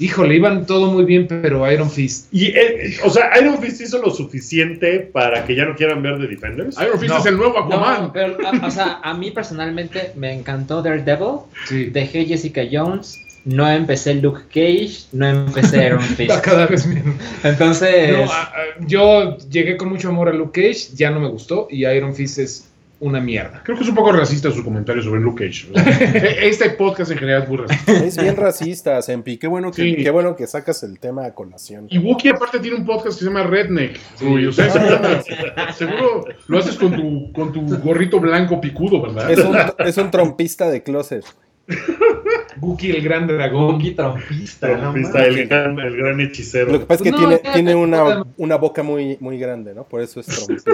Híjole, 0.00 0.36
iban 0.36 0.64
todo 0.66 0.92
muy 0.92 1.04
bien, 1.04 1.26
pero 1.26 1.70
Iron 1.72 1.90
Fist. 1.90 2.32
Y, 2.32 2.46
eh, 2.46 2.96
o 3.04 3.10
sea, 3.10 3.30
Iron 3.40 3.58
Fist 3.60 3.80
hizo 3.80 4.00
lo 4.00 4.10
suficiente 4.10 5.00
para 5.00 5.44
que 5.44 5.56
ya 5.56 5.64
no 5.64 5.74
quieran 5.74 6.02
ver 6.02 6.18
The 6.20 6.28
Defenders. 6.28 6.76
Iron 6.80 7.00
Fist 7.00 7.12
No. 7.12 7.18
es 7.18 7.26
el 7.26 7.36
nuevo 7.36 7.58
Aquaman. 7.58 8.02
No, 8.02 8.12
pero, 8.12 8.36
a- 8.46 8.66
o 8.66 8.70
sea, 8.70 9.00
a 9.02 9.14
mí 9.14 9.32
personalmente 9.32 10.12
me 10.14 10.32
encantó 10.32 10.82
Daredevil. 10.82 11.40
Sí. 11.66 11.86
Dejé 11.86 12.24
Jessica 12.26 12.62
Jones. 12.70 13.18
No 13.44 13.68
empecé 13.70 14.14
Luke 14.14 14.42
Cage. 14.52 15.06
No 15.12 15.26
empecé 15.28 15.86
Iron 15.86 16.00
Fist. 16.16 16.30
Va 16.30 16.42
cada 16.42 16.66
vez 16.66 16.86
menos. 16.86 17.14
Entonces. 17.42 18.12
No, 18.16 18.32
a- 18.32 18.42
a- 18.42 18.52
yo 18.86 19.36
llegué 19.50 19.76
con 19.76 19.88
mucho 19.88 20.10
amor 20.10 20.28
a 20.28 20.32
Luke 20.32 20.60
Cage, 20.60 20.94
ya 20.94 21.10
no 21.10 21.18
me 21.18 21.28
gustó, 21.28 21.66
y 21.70 21.86
Iron 21.86 22.14
Fist 22.14 22.38
es 22.38 22.68
una 23.00 23.20
mierda. 23.20 23.62
Creo 23.64 23.76
que 23.76 23.84
es 23.84 23.88
un 23.88 23.94
poco 23.94 24.10
racista 24.12 24.50
su 24.50 24.64
comentario 24.64 25.02
sobre 25.02 25.20
Luke 25.20 25.46
Cage. 25.46 25.68
O 25.72 25.78
sea, 25.78 25.88
este 26.42 26.70
podcast 26.70 27.10
en 27.12 27.18
general 27.18 27.44
es 27.44 27.48
muy 27.48 27.58
racista. 27.58 27.92
Es 27.92 28.16
bien 28.20 28.36
racista, 28.36 29.02
Sempi. 29.02 29.36
Qué 29.36 29.46
bueno 29.46 29.70
que, 29.70 29.82
Sí. 29.82 29.96
qué 29.96 30.10
bueno 30.10 30.34
que 30.34 30.46
sacas 30.46 30.82
el 30.82 30.98
tema 30.98 31.24
a 31.26 31.34
colación. 31.34 31.86
Y 31.90 31.98
Wookiee 31.98 32.30
aparte 32.32 32.58
tiene 32.58 32.76
un 32.76 32.84
podcast 32.84 33.18
que 33.18 33.24
se 33.24 33.24
llama 33.26 33.44
Redneck. 33.44 33.98
Rui. 34.20 34.46
O 34.46 34.52
sea, 34.52 34.70
seguro, 34.70 34.98
seguro 35.76 36.24
lo 36.48 36.58
haces 36.58 36.76
con 36.76 36.94
tu, 36.96 37.32
con 37.32 37.52
tu 37.52 37.78
gorrito 37.78 38.18
blanco 38.20 38.60
picudo, 38.60 39.00
¿verdad? 39.02 39.30
Es 39.30 39.38
un, 39.44 39.56
es 39.86 39.96
un 39.96 40.10
trompista 40.10 40.68
de 40.68 40.82
closet. 40.82 41.24
Buki 42.56 42.90
el 42.90 43.02
gran 43.02 43.26
dragón. 43.26 43.72
Monkey 43.72 43.94
trompista, 43.94 44.68
no 44.68 44.80
Trompista, 44.80 45.24
el, 45.24 45.46
gran, 45.46 45.78
el 45.78 45.96
gran 45.96 46.20
hechicero. 46.20 46.72
Lo 46.72 46.80
que 46.80 46.86
pasa 46.86 47.04
es 47.04 47.10
que 47.10 47.10
no, 47.12 47.18
tiene, 47.18 47.38
tiene 47.52 47.74
una, 47.74 48.24
una 48.36 48.56
boca 48.56 48.82
muy, 48.82 49.16
muy 49.20 49.38
grande, 49.38 49.74
¿no? 49.74 49.84
Por 49.84 50.00
eso 50.00 50.18
es 50.20 50.26
trompista. 50.26 50.72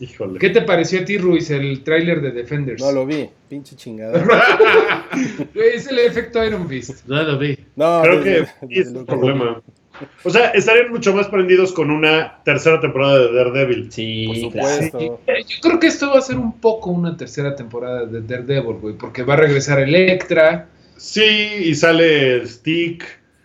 Híjole. 0.00 0.38
¿Qué 0.40 0.50
te 0.50 0.62
pareció 0.62 1.00
a 1.00 1.04
ti, 1.04 1.18
Ruiz, 1.18 1.50
el 1.50 1.82
tráiler 1.84 2.20
de 2.20 2.32
Defenders? 2.32 2.82
No 2.82 2.90
lo 2.92 3.06
vi, 3.06 3.28
pinche 3.48 3.76
chingada. 3.76 4.22
Es 5.54 5.86
el 5.86 5.98
efecto 6.00 6.44
Iron 6.44 6.68
Fist. 6.68 7.06
Ya 7.08 7.22
lo 7.22 7.38
vi. 7.38 7.58
No, 7.76 8.02
Creo 8.02 8.20
desde- 8.20 8.48
que 8.68 8.80
es 8.80 8.88
el 8.88 9.04
problema. 9.04 9.62
O 10.24 10.30
sea, 10.30 10.48
estarían 10.50 10.90
mucho 10.90 11.14
más 11.14 11.28
prendidos 11.28 11.72
con 11.72 11.90
una 11.92 12.42
tercera 12.44 12.80
temporada 12.80 13.18
de 13.20 13.32
Daredevil. 13.32 13.92
Sí, 13.92 14.26
Por 14.26 14.36
supuesto. 14.36 14.98
Yo 14.98 15.56
creo 15.62 15.78
que 15.78 15.86
esto 15.86 16.10
va 16.10 16.18
a 16.18 16.22
ser 16.22 16.36
un 16.36 16.58
poco 16.58 16.90
una 16.90 17.16
tercera 17.16 17.54
temporada 17.54 18.04
de 18.04 18.20
Daredevil, 18.22 18.74
güey, 18.80 18.94
porque 18.98 19.22
va 19.22 19.34
a 19.34 19.36
regresar 19.36 19.78
Electra. 19.78 20.66
Sí, 20.96 21.22
y 21.22 21.74
sale 21.76 22.44
Stick. 22.46 23.04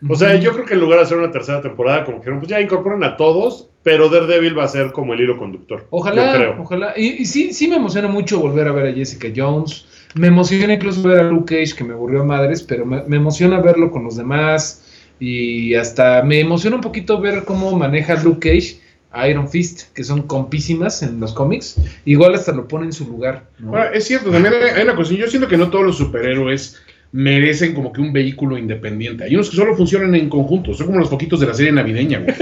O 0.10 0.16
sea, 0.16 0.36
yo 0.38 0.54
creo 0.54 0.66
que 0.66 0.74
en 0.74 0.80
lugar 0.80 0.98
de 1.00 1.06
hacer 1.06 1.18
una 1.20 1.32
tercera 1.32 1.62
temporada, 1.62 2.04
como 2.06 2.20
que 2.22 2.32
pues 2.32 2.48
ya 2.48 2.60
incorporan 2.60 3.04
a 3.04 3.16
todos, 3.16 3.69
pero 3.84 4.10
Daredevil 4.10 4.58
va 4.58 4.66
a 4.66 4.68
ser 4.68 4.92
como 4.92 5.14
el 5.14 5.22
hilo 5.22 5.38
conductor. 5.38 5.88
Ojalá, 5.90 6.34
Yo 6.34 6.38
creo. 6.38 6.62
ojalá. 6.62 6.94
Y, 6.98 7.22
y 7.22 7.26
sí, 7.26 7.54
sí 7.54 7.68
me 7.68 7.78
emociona 7.78 8.08
mucho 8.08 8.40
volver 8.40 8.68
a 8.68 8.72
ver 8.72 8.88
a 8.88 8.94
Jessica 8.94 9.28
Jones. 9.36 9.86
Me 10.16 10.28
emociona 10.28 10.74
incluso 10.74 11.02
ver 11.04 11.20
a 11.20 11.24
Luke 11.24 11.56
Cage, 11.56 11.76
que 11.76 11.84
me 11.84 11.94
aburrió 11.94 12.22
a 12.22 12.26
madres, 12.26 12.64
pero 12.64 12.86
me, 12.86 13.04
me 13.04 13.18
emociona 13.18 13.60
verlo 13.62 13.92
con 13.92 14.04
los 14.04 14.18
demás. 14.18 14.84
Y 15.20 15.76
hasta 15.76 16.24
me 16.24 16.40
emociona 16.40 16.78
un 16.78 16.82
poquito 16.82 17.20
ver 17.22 17.44
cómo 17.46 17.72
maneja 17.78 18.16
Luke 18.24 18.50
Cage 18.50 18.80
a 19.12 19.28
Iron 19.28 19.50
Fist, 19.50 19.94
que 19.94 20.04
son 20.04 20.24
compísimas 20.24 21.02
en 21.04 21.20
los 21.20 21.34
cómics. 21.34 21.78
Igual 22.06 22.36
hasta 22.36 22.52
lo 22.52 22.68
pone 22.68 22.86
en 22.86 22.94
su 22.94 23.06
lugar. 23.08 23.46
¿no? 23.60 23.70
Ahora, 23.70 23.92
es 23.92 24.06
cierto, 24.06 24.30
también 24.30 24.54
hay, 24.54 24.70
hay 24.76 24.84
una 24.84 24.96
cosa. 24.96 25.14
Yo 25.14 25.28
siento 25.28 25.48
que 25.48 25.58
no 25.58 25.70
todos 25.70 25.86
los 25.86 25.98
superhéroes 25.98 26.78
merecen 27.12 27.74
como 27.74 27.92
que 27.92 28.02
un 28.02 28.14
vehículo 28.14 28.56
independiente. 28.58 29.24
Hay 29.24 29.34
unos 29.34 29.50
que 29.50 29.56
solo 29.56 29.76
funcionan 29.76 30.14
en 30.14 30.30
conjunto. 30.30 30.74
Son 30.76 30.86
como 30.86 31.00
los 31.00 31.10
poquitos 31.10 31.40
de 31.40 31.48
la 31.48 31.54
serie 31.56 31.72
navideña, 31.72 32.20
güey. 32.20 32.36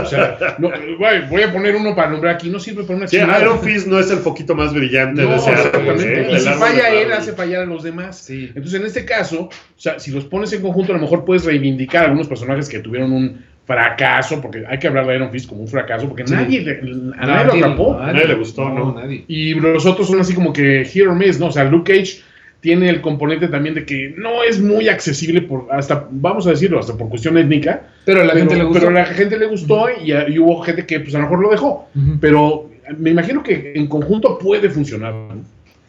O 0.00 0.06
sea, 0.06 0.38
no, 0.58 0.70
güey, 0.98 1.28
voy 1.28 1.42
a 1.42 1.52
poner 1.52 1.74
uno 1.74 1.94
para 1.96 2.10
nombrar 2.10 2.36
aquí. 2.36 2.48
No 2.48 2.60
sirve 2.60 2.84
para 2.84 2.98
una 2.98 3.08
Sí, 3.08 3.16
chingada. 3.18 3.40
Iron 3.42 3.60
Fist 3.60 3.88
no 3.88 3.98
es 3.98 4.10
el 4.12 4.18
foquito 4.18 4.54
más 4.54 4.72
brillante 4.72 5.22
de 5.22 5.28
No, 5.28 5.34
ese 5.34 5.50
árbol, 5.50 5.66
exactamente. 5.66 6.20
¿eh? 6.20 6.28
Y 6.36 6.38
si 6.40 6.48
falla 6.50 6.90
de 6.90 7.02
él, 7.02 7.12
hace 7.12 7.32
fallar 7.32 7.62
a 7.62 7.66
los 7.66 7.82
demás. 7.82 8.18
Sí. 8.18 8.46
Entonces, 8.54 8.78
en 8.80 8.86
este 8.86 9.04
caso, 9.04 9.42
o 9.42 9.50
sea, 9.76 9.98
si 9.98 10.12
los 10.12 10.24
pones 10.26 10.52
en 10.52 10.62
conjunto, 10.62 10.92
a 10.92 10.96
lo 10.96 11.02
mejor 11.02 11.24
puedes 11.24 11.44
reivindicar 11.44 12.02
a 12.02 12.06
algunos 12.06 12.28
personajes 12.28 12.68
que 12.68 12.78
tuvieron 12.78 13.12
un 13.12 13.40
fracaso, 13.66 14.40
porque 14.40 14.64
hay 14.68 14.78
que 14.78 14.86
hablar 14.88 15.06
de 15.06 15.16
Iron 15.16 15.30
Fist 15.30 15.48
como 15.48 15.62
un 15.62 15.68
fracaso, 15.68 16.08
porque 16.08 16.26
Sí. 16.26 16.32
nadie, 16.34 16.60
le- 16.62 16.80
a 17.18 17.26
nadie 17.26 17.44
lo 17.46 17.52
atrapó. 17.66 17.98
A 17.98 18.12
nadie 18.12 18.28
le 18.28 18.34
gustó, 18.34 18.68
¿no? 18.68 18.92
nadie. 18.94 19.24
Y 19.28 19.54
los 19.54 19.84
otros 19.86 20.06
son 20.08 20.20
así 20.20 20.34
como 20.34 20.52
que 20.52 20.86
or 21.08 21.14
miss, 21.14 21.38
¿no? 21.40 21.46
O 21.46 21.52
sea, 21.52 21.64
Luke 21.64 21.92
Cage 21.92 22.20
tiene 22.62 22.88
el 22.88 23.02
componente 23.02 23.48
también 23.48 23.74
de 23.74 23.84
que 23.84 24.14
no 24.16 24.42
es 24.42 24.58
muy 24.60 24.88
accesible 24.88 25.42
por 25.42 25.66
hasta 25.70 26.06
vamos 26.10 26.46
a 26.46 26.50
decirlo 26.50 26.78
hasta 26.78 26.96
por 26.96 27.10
cuestión 27.10 27.36
étnica 27.36 27.82
Pero 28.06 28.22
a 28.22 28.24
la 28.24 28.32
pero, 28.32 28.44
gente 28.46 28.56
le 28.56 28.64
gustó. 28.64 28.78
pero 28.80 28.90
a 28.90 28.94
la 29.00 29.04
gente 29.04 29.38
le 29.38 29.46
gustó 29.46 29.86
y, 30.02 30.12
y 30.12 30.38
hubo 30.38 30.62
gente 30.62 30.86
que 30.86 31.00
pues 31.00 31.14
a 31.14 31.18
lo 31.18 31.24
mejor 31.24 31.40
lo 31.42 31.50
dejó 31.50 31.88
pero 32.20 32.70
me 32.96 33.10
imagino 33.10 33.42
que 33.42 33.72
en 33.74 33.86
conjunto 33.88 34.38
puede 34.38 34.70
funcionar 34.70 35.12
¿no? 35.12 35.44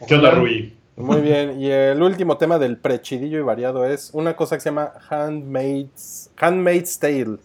¿Qué 0.06 0.16
onda, 0.16 0.32
Rui? 0.32 0.74
Muy 0.96 1.20
bien, 1.22 1.60
y 1.60 1.70
el 1.70 2.00
último 2.02 2.36
tema 2.36 2.58
del 2.58 2.76
prechidillo 2.76 3.38
y 3.38 3.42
variado 3.42 3.84
es 3.84 4.10
una 4.12 4.36
cosa 4.36 4.56
que 4.56 4.60
se 4.60 4.68
llama 4.68 4.92
Handmaid's, 5.10 6.30
Handmaid's 6.36 6.98
Tale, 7.00 7.38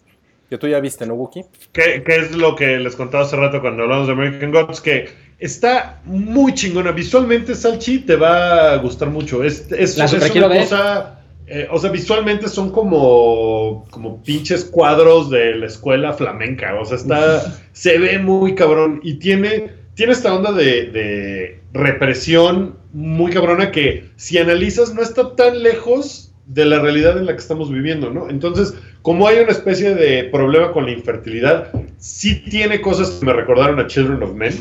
que 0.49 0.57
tú 0.59 0.67
ya 0.67 0.79
viste, 0.79 1.05
¿no, 1.07 1.15
Wookie? 1.15 1.45
¿Qué, 1.71 2.03
qué 2.05 2.15
es 2.17 2.35
lo 2.35 2.55
que 2.55 2.77
les 2.77 2.95
contaba 2.95 3.23
hace 3.23 3.35
rato 3.37 3.59
cuando 3.61 3.83
hablamos 3.83 4.05
de 4.07 4.13
American 4.13 4.51
Gods? 4.51 4.81
Que 4.81 5.09
está 5.39 6.01
muy 6.05 6.53
chingona. 6.53 6.91
Visualmente, 6.91 7.55
Salchi, 7.55 7.99
te 7.99 8.15
va 8.15 8.73
a 8.73 8.77
gustar 8.77 9.09
mucho. 9.09 9.43
Es, 9.43 9.71
es, 9.71 9.97
La 9.97 10.05
es 10.05 10.11
super 10.11 10.45
una 10.45 10.55
cosa. 10.59 11.21
eh, 11.47 11.67
o 11.71 11.79
sea, 11.79 11.89
visualmente 11.91 12.47
son 12.47 12.71
como, 12.71 13.85
como 13.89 14.21
pinches 14.23 14.65
cuadros 14.65 15.29
de 15.29 15.55
la 15.55 15.65
escuela 15.65 16.13
flamenca. 16.13 16.75
O 16.79 16.85
sea, 16.85 16.97
está. 16.97 17.41
se 17.71 17.97
ve 17.97 18.19
muy 18.19 18.55
cabrón. 18.55 18.99
Y 19.03 19.15
tiene, 19.15 19.71
tiene 19.95 20.11
esta 20.11 20.33
onda 20.33 20.51
de, 20.51 20.87
de 20.91 21.59
represión 21.73 22.77
muy 22.91 23.31
cabrona 23.31 23.71
que, 23.71 24.09
si 24.15 24.37
analizas, 24.37 24.93
no 24.93 25.01
está 25.01 25.35
tan 25.35 25.61
lejos 25.63 26.33
de 26.47 26.65
la 26.65 26.79
realidad 26.79 27.17
en 27.17 27.27
la 27.27 27.33
que 27.33 27.39
estamos 27.39 27.71
viviendo, 27.71 28.09
¿no? 28.09 28.27
Entonces, 28.27 28.73
como 29.03 29.27
hay 29.27 29.37
una 29.37 29.51
especie 29.51 29.93
de 29.93 30.23
problema 30.25 30.71
con 30.71 30.85
la 30.85 30.91
infertilidad, 30.91 31.71
sí 31.97 32.43
tiene 32.49 32.81
cosas 32.81 33.11
que 33.11 33.25
me 33.27 33.33
recordaron 33.33 33.79
a 33.79 33.85
Children 33.85 34.23
of 34.23 34.33
Men. 34.33 34.53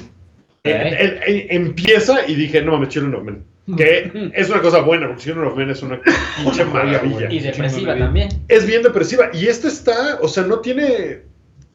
Eh, 0.71 1.47
empieza 1.51 2.27
y 2.27 2.35
dije, 2.35 2.62
no 2.62 2.73
mames, 2.73 2.89
Children 2.91 3.14
of 3.14 3.25
Men. 3.25 3.45
Que 3.77 4.31
es 4.35 4.49
una 4.49 4.62
cosa 4.62 4.81
buena, 4.81 5.09
porque 5.09 5.25
Children 5.25 5.47
of 5.47 5.57
Men 5.57 5.71
es 5.71 5.83
una 5.83 6.01
pinche 6.43 6.64
maravilla. 6.64 7.31
Y 7.31 7.41
depresiva 7.41 7.97
también. 7.99 8.29
Es 8.49 8.66
bien 8.66 8.83
depresiva. 8.83 9.31
Y 9.33 9.47
esta 9.47 9.69
está, 9.69 10.19
o 10.23 10.29
sea, 10.29 10.45
no 10.45 10.61
tiene, 10.61 11.21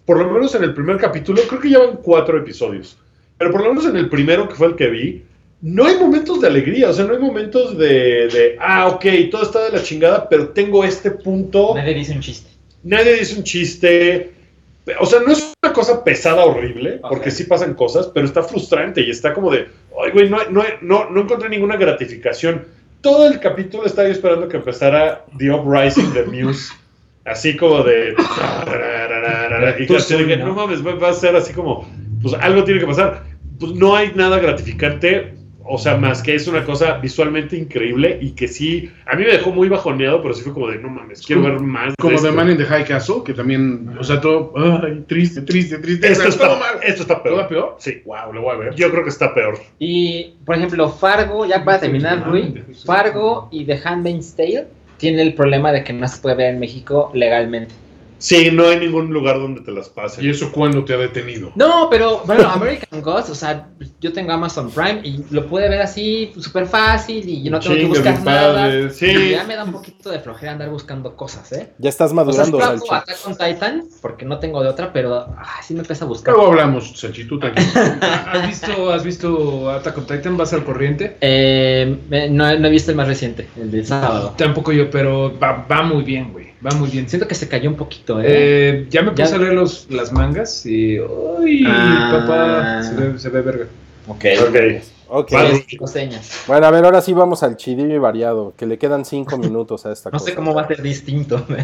por 0.06 0.18
lo 0.18 0.32
menos 0.32 0.56
en 0.56 0.64
el 0.64 0.74
primer 0.74 0.98
capítulo, 0.98 1.42
creo 1.48 1.62
que 1.62 1.70
llevan 1.70 1.98
cuatro 1.98 2.38
episodios. 2.38 2.98
Pero 3.38 3.52
por 3.52 3.62
lo 3.62 3.70
menos 3.70 3.86
en 3.86 3.96
el 3.98 4.10
primero, 4.10 4.48
que 4.48 4.56
fue 4.56 4.68
el 4.68 4.76
que 4.76 4.88
vi, 4.88 5.24
no 5.62 5.86
hay 5.86 5.98
momentos 5.98 6.42
de 6.42 6.48
alegría, 6.48 6.90
o 6.90 6.94
sea, 6.94 7.06
no 7.06 7.14
hay 7.14 7.20
momentos 7.20 7.78
de, 7.78 8.28
de 8.28 8.58
ah, 8.60 8.88
ok, 8.88 9.06
todo 9.32 9.44
está 9.44 9.64
de 9.66 9.72
la 9.72 9.82
chingada, 9.84 10.28
pero 10.28 10.50
tengo 10.50 10.84
este 10.84 11.12
punto 11.12 11.74
Nadie 11.76 11.94
dice 11.94 12.12
un 12.14 12.20
chiste. 12.20 12.50
nadie 12.84 13.14
dice 13.14 13.38
un 13.38 13.44
chiste. 13.44 14.32
O 15.00 15.06
sea, 15.06 15.22
no 15.22 15.32
es 15.32 15.53
una 15.64 15.74
cosa 15.74 16.04
pesada, 16.04 16.44
horrible, 16.44 17.00
porque 17.02 17.32
sí 17.32 17.46
pasan 17.46 17.74
cosas, 17.74 18.12
pero 18.14 18.26
está 18.26 18.44
frustrante 18.44 19.02
y 19.02 19.10
está 19.10 19.34
como 19.34 19.50
de, 19.50 19.70
ay, 20.04 20.12
güey, 20.12 20.30
no, 20.30 20.38
no, 20.50 20.64
no, 20.82 21.10
no 21.10 21.22
encontré 21.22 21.48
ninguna 21.48 21.78
gratificación. 21.78 22.66
Todo 23.00 23.28
el 23.28 23.40
capítulo 23.40 23.86
estaba 23.86 24.10
yo 24.10 24.14
esperando 24.14 24.50
que 24.50 24.58
empezara 24.58 25.26
The 25.38 25.52
Uprising 25.52 26.14
de 26.14 26.24
Muse, 26.26 26.74
así 27.26 27.56
como 27.56 27.82
de... 27.84 28.14
Y 29.80 30.28
que 30.28 30.38
no 30.38 30.54
mames, 30.54 30.86
va 30.86 31.10
a 31.10 31.14
ser 31.14 31.36
así 31.36 31.54
como, 31.54 31.90
pues 32.22 32.34
algo 32.36 32.66
tiene 32.66 32.82
que 32.82 32.88
pasar. 32.88 33.24
Pues 33.58 33.72
no 33.74 33.96
hay 33.96 34.12
nada 34.16 34.40
gratificante, 34.40 35.34
o 35.66 35.78
sea, 35.78 35.98
más 35.98 36.22
que 36.22 36.36
es 36.36 36.48
una 36.48 36.64
cosa 36.64 36.98
visualmente 36.98 37.56
increíble 37.56 38.18
y 38.22 38.32
que 38.32 38.48
sí, 38.48 38.92
a 39.06 39.16
mí 39.16 39.24
me 39.24 39.32
dejó 39.32 39.52
muy 39.52 39.70
bajoneado, 39.70 40.22
pero 40.22 40.34
sí 40.34 40.44
fue 40.44 40.54
como 40.54 40.68
de, 40.68 40.80
no 40.80 40.90
mames, 40.90 41.22
quiero 41.26 41.44
ver 41.44 41.60
más. 41.60 41.90
de 41.90 41.96
como 41.98 42.16
esto". 42.16 42.28
The 42.28 42.34
Man 42.34 42.52
in 42.52 42.58
the 42.58 42.66
High 42.66 42.86
Castle 42.86 43.24
que 43.26 43.34
también 43.34 43.96
o 44.00 44.04
sea 44.04 44.20
todo 44.20 44.54
ay, 44.56 45.04
triste 45.08 45.42
triste 45.42 45.78
triste 45.80 46.12
Esto 46.12 46.24
todo 46.38 46.54
está, 46.54 46.60
mal 46.60 46.84
esto 46.84 47.02
está 47.04 47.24
peor. 47.24 47.38
¿Todo 47.38 47.48
peor? 47.48 47.76
Sí. 47.80 48.02
wow 48.06 48.34
lo 48.34 48.42
voy 48.42 48.56
a 48.56 48.58
ver 48.58 48.76
Yo 48.76 48.92
creo 48.92 49.04
que 49.04 49.10
está 49.10 49.34
peor. 49.34 49.58
Y, 49.80 50.36
por 50.46 50.56
ejemplo, 50.56 50.90
Fargo, 50.90 51.46
ya 51.46 51.64
para 51.64 51.80
terminar, 51.80 52.26
Rui, 52.26 52.64
Fargo 52.86 53.48
y 53.52 53.66
The 53.66 53.80
Handmaid's 53.84 54.36
Tale 54.36 54.68
tiene 54.98 55.22
el 55.22 55.34
problema 55.34 55.72
de 55.72 55.84
que 55.84 55.94
no 55.94 56.08
se 56.08 56.22
puede 56.22 56.36
ver 56.36 56.54
en 56.54 56.60
México 56.60 57.12
legalmente. 57.14 57.74
Sí, 58.24 58.52
no 58.54 58.70
hay 58.70 58.80
ningún 58.80 59.12
lugar 59.12 59.38
donde 59.38 59.60
te 59.60 59.72
las 59.72 59.90
pasen. 59.90 60.24
¿Y 60.24 60.30
eso 60.30 60.50
cuándo 60.54 60.86
te 60.86 60.94
ha 60.94 60.98
detenido? 60.98 61.52
No, 61.56 61.90
pero 61.92 62.22
bueno, 62.26 62.48
American 62.50 63.02
Gods, 63.02 63.30
o 63.30 63.36
sea, 63.36 63.68
yo 64.00 64.14
tengo 64.14 64.32
Amazon 64.32 64.72
Prime 64.72 65.02
y 65.04 65.26
lo 65.30 65.46
pude 65.46 65.68
ver 65.68 65.82
así 65.82 66.32
súper 66.40 66.66
fácil 66.66 67.28
y 67.28 67.44
yo 67.44 67.52
no 67.52 67.60
tengo 67.60 67.76
que 67.76 67.86
buscar 67.88 68.24
nada. 68.24 68.90
sí. 68.92 69.08
Y 69.08 69.32
Ya 69.32 69.44
me 69.44 69.58
da 69.58 69.66
un 69.66 69.74
poquito 69.74 70.10
de 70.10 70.22
flojera 70.22 70.54
andar 70.54 70.70
buscando 70.70 71.18
cosas, 71.18 71.52
¿eh? 71.52 71.74
Ya 71.80 71.90
estás 71.90 72.14
O 72.14 72.16
sea, 72.16 72.24
madurando, 72.24 72.60
sí 72.60 72.64
hago 72.64 72.78
Salchi. 72.78 72.96
Attack 73.12 73.28
on 73.28 73.38
Titan, 73.38 73.84
porque 74.02 74.24
no 74.24 74.40
tengo 74.40 74.64
de 74.64 74.70
otra, 74.70 74.94
pero 74.94 75.16
ah, 75.38 75.60
sí 75.62 75.74
me 75.74 75.82
empieza 75.82 76.06
a 76.06 76.08
buscar. 76.08 76.34
Luego 76.34 76.50
hablamos, 76.50 76.98
Sanchi, 76.98 77.28
tú 77.28 77.40
tranquilo. 77.40 77.68
¿Has 78.32 78.48
visto, 78.48 78.90
¿Has 78.94 79.04
visto 79.04 79.70
Attack 79.70 79.98
on 79.98 80.08
Titan? 80.08 80.38
¿Vas 80.38 80.54
al 80.54 80.64
corriente? 80.64 81.18
Eh, 81.20 81.98
no, 82.32 82.58
no 82.58 82.68
he 82.70 82.72
visto 82.72 82.92
el 82.92 82.96
más 82.96 83.10
reciente, 83.10 83.50
el 83.60 83.70
del 83.70 83.86
sábado. 83.86 84.34
Tampoco 84.38 84.72
yo, 84.72 84.90
pero 84.90 85.38
va, 85.38 85.66
va 85.70 85.84
muy 85.84 86.04
bien, 86.04 86.32
güey. 86.32 86.43
Va 86.66 86.72
muy 86.76 86.90
bien. 86.90 87.10
Siento 87.10 87.28
que 87.28 87.36
se 87.36 87.48
cayó 87.48 87.70
un 87.70 87.76
poquito, 87.76 88.22
¿eh? 88.22 88.26
Eh, 88.28 88.88
ya 88.90 89.02
me 89.02 89.12
puse 89.12 89.24
Ya- 89.30 89.36
a 89.36 89.38
leer 89.38 89.54
los, 89.54 89.90
las 89.90 90.12
mangas 90.14 90.66
y. 90.66 91.00
¡Uy, 91.00 91.64
Ah. 91.68 92.20
papá! 92.22 92.84
Se 92.84 92.96
ve, 92.96 93.20
se 93.20 93.30
ve 93.30 93.42
verga. 93.42 93.66
ok. 94.08 94.26
Ok. 94.48 94.56
Ok. 95.16 95.32
Vale. 95.32 95.66
Bueno, 96.48 96.66
a 96.66 96.72
ver, 96.72 96.86
ahora 96.86 97.02
sí 97.02 97.14
vamos 97.14 97.44
al 97.44 97.56
chidillo 97.58 97.94
y 97.94 98.00
variado, 98.00 98.54
que 98.58 98.66
le 98.66 98.78
quedan 98.80 99.06
cinco 99.06 99.38
minutos 99.38 99.86
a 99.86 99.92
esta 99.92 100.10
No 100.10 100.18
cosa. 100.18 100.26
sé 100.32 100.36
cómo 100.36 100.54
va 100.56 100.64
a 100.64 100.68
ser 100.68 100.82
distinto. 100.82 101.46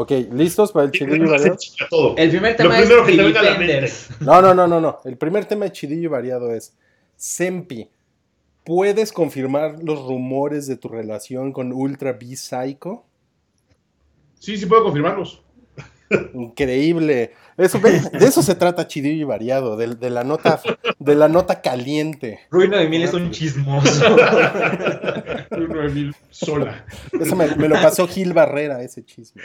Ok, 0.00 0.12
¿listos 0.32 0.70
para 0.70 0.86
el 0.86 0.92
chidillo 0.92 1.24
y 1.24 1.28
variado? 1.28 1.56
todo. 1.90 2.14
El 2.16 2.30
primer 2.30 2.52
Lo 2.52 2.56
tema 2.56 2.76
primero 2.76 3.00
es 3.00 3.06
que 3.10 3.16
te 3.16 3.22
venga 3.24 3.40
a 3.40 3.42
la. 3.42 3.88
No, 4.20 4.40
no, 4.42 4.54
no, 4.54 4.68
no, 4.68 4.80
no. 4.80 4.98
El 5.04 5.16
primer 5.16 5.46
tema 5.46 5.64
de 5.64 5.72
chidillo 5.72 6.02
y 6.02 6.06
variado 6.06 6.54
es 6.54 6.72
Sempi. 7.16 7.88
¿Puedes 8.62 9.10
confirmar 9.12 9.82
los 9.82 10.06
rumores 10.06 10.68
de 10.68 10.76
tu 10.76 10.88
relación 10.88 11.52
con 11.52 11.72
Ultra 11.72 12.12
B 12.12 12.36
Psycho? 12.36 13.02
Sí, 14.38 14.56
sí 14.56 14.66
puedo 14.66 14.84
confirmarlos. 14.84 15.42
Increíble. 16.34 17.32
Eso, 17.56 17.78
de 17.80 17.98
eso 18.20 18.42
se 18.42 18.54
trata 18.54 18.86
chidillo 18.86 19.22
y 19.22 19.24
variado, 19.24 19.76
de, 19.76 19.94
de 19.96 20.10
la 20.10 20.24
nota, 20.24 20.60
de 20.98 21.14
la 21.14 21.28
nota 21.28 21.60
caliente. 21.60 22.40
Ruino 22.50 22.78
de 22.78 22.88
Mil 22.88 23.02
es 23.02 23.12
un 23.12 23.30
chismoso. 23.30 24.06
Un 25.50 25.68
9000 25.68 26.14
sola. 26.30 26.84
Eso 27.20 27.34
me, 27.34 27.54
me 27.56 27.68
lo 27.68 27.74
pasó 27.76 28.06
Gil 28.06 28.32
Barrera, 28.32 28.82
ese 28.82 29.04
chisme. 29.04 29.42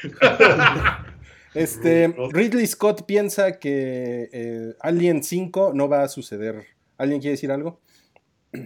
Este, 1.54 2.16
Ridley 2.32 2.66
Scott 2.68 3.06
piensa 3.06 3.60
que 3.60 4.30
eh, 4.32 4.74
Alien 4.80 5.24
5 5.24 5.72
no 5.74 5.88
va 5.88 6.04
a 6.04 6.08
suceder. 6.08 6.66
¿Alguien 6.98 7.20
quiere 7.20 7.34
decir 7.34 7.52
algo? 7.52 7.80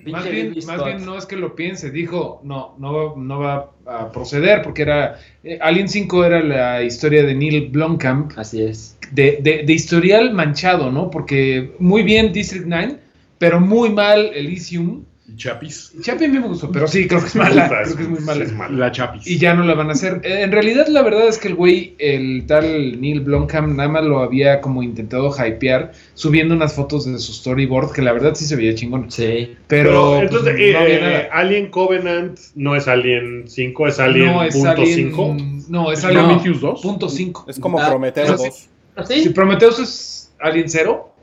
Más 0.05 0.29
bien, 0.29 0.53
más 0.65 0.83
bien 0.83 1.05
no 1.05 1.17
es 1.17 1.25
que 1.25 1.37
lo 1.37 1.55
piense, 1.55 1.91
dijo, 1.91 2.41
no, 2.43 2.75
no 2.77 2.93
va, 2.93 3.13
no 3.15 3.39
va 3.39 3.71
a 3.85 4.11
proceder 4.11 4.61
porque 4.61 4.81
era, 4.81 5.17
eh, 5.45 5.57
Alien 5.61 5.87
5 5.87 6.25
era 6.25 6.43
la 6.43 6.83
historia 6.83 7.23
de 7.23 7.33
Neil 7.33 7.69
Blomkamp, 7.69 8.37
Así 8.37 8.61
es. 8.61 8.97
de, 9.11 9.39
de, 9.41 9.63
de 9.63 9.73
historial 9.73 10.33
manchado, 10.33 10.91
¿no? 10.91 11.09
Porque 11.09 11.71
muy 11.79 12.03
bien 12.03 12.33
District 12.33 12.65
9, 12.67 12.97
pero 13.37 13.61
muy 13.61 13.89
mal 13.89 14.31
Elysium. 14.33 15.05
Chapis. 15.35 15.93
Chapi 16.01 16.25
a 16.25 16.27
mí 16.29 16.39
me 16.39 16.47
gustó, 16.47 16.71
pero 16.71 16.87
sí, 16.87 17.07
creo 17.07 17.19
que 17.21 17.27
es 17.27 17.35
mala, 17.35 17.67
creo 17.83 17.95
que 17.97 18.03
es 18.03 18.09
muy 18.09 18.19
mala. 18.21 18.43
es 18.45 18.53
mala. 18.53 18.75
La 18.77 18.91
Chapis. 18.91 19.27
Y 19.27 19.37
ya 19.37 19.53
no 19.53 19.63
la 19.63 19.73
van 19.73 19.89
a 19.89 19.93
hacer. 19.93 20.21
Eh, 20.23 20.43
En 20.43 20.51
realidad, 20.51 20.87
la 20.87 21.01
verdad 21.01 21.27
es 21.27 21.37
que 21.37 21.49
el 21.49 21.55
güey, 21.55 21.95
el 21.99 22.45
tal 22.47 22.99
Neil 23.01 23.19
Blomkamp, 23.21 23.75
nada 23.75 23.89
más 23.89 24.05
lo 24.05 24.19
había 24.19 24.61
como 24.61 24.81
intentado 24.83 25.29
hypear, 25.35 25.91
subiendo 26.13 26.55
unas 26.55 26.73
fotos 26.73 27.05
de 27.05 27.17
su 27.19 27.33
storyboard, 27.33 27.91
que 27.93 28.01
la 28.01 28.13
verdad 28.13 28.35
sí 28.35 28.45
se 28.45 28.55
veía 28.55 28.73
chingón. 28.75 29.11
Sí. 29.11 29.55
Pero, 29.67 29.89
Pero, 29.89 30.21
entonces, 30.21 30.53
pues, 30.53 30.61
eh, 30.69 30.73
no 30.73 30.79
había 30.79 30.97
eh, 30.97 31.01
nada. 31.01 31.27
Alien 31.33 31.67
Covenant 31.69 32.39
no 32.55 32.75
es 32.75 32.87
Alien 32.87 33.43
5, 33.47 33.87
es 33.87 33.99
Alien 33.99 34.25
no 34.27 34.43
es 34.43 34.55
punto 34.55 34.69
Alien. 34.71 34.95
5. 35.11 35.37
No, 35.69 35.91
es 35.91 35.99
¿Es 35.99 36.05
Alien 36.05 36.25
Prometheus 36.25 36.61
2? 36.61 36.81
punto 36.81 37.09
5. 37.09 37.45
Es 37.49 37.59
como 37.59 37.79
Ah, 37.79 37.89
Prometeo 37.89 38.25
pero 38.25 38.37
2. 38.37 38.69
Si 39.07 39.23
¿Sí? 39.23 39.29
Prometheus 39.29 39.79
es 39.79 40.33
Alien 40.39 40.69
0, 40.69 41.13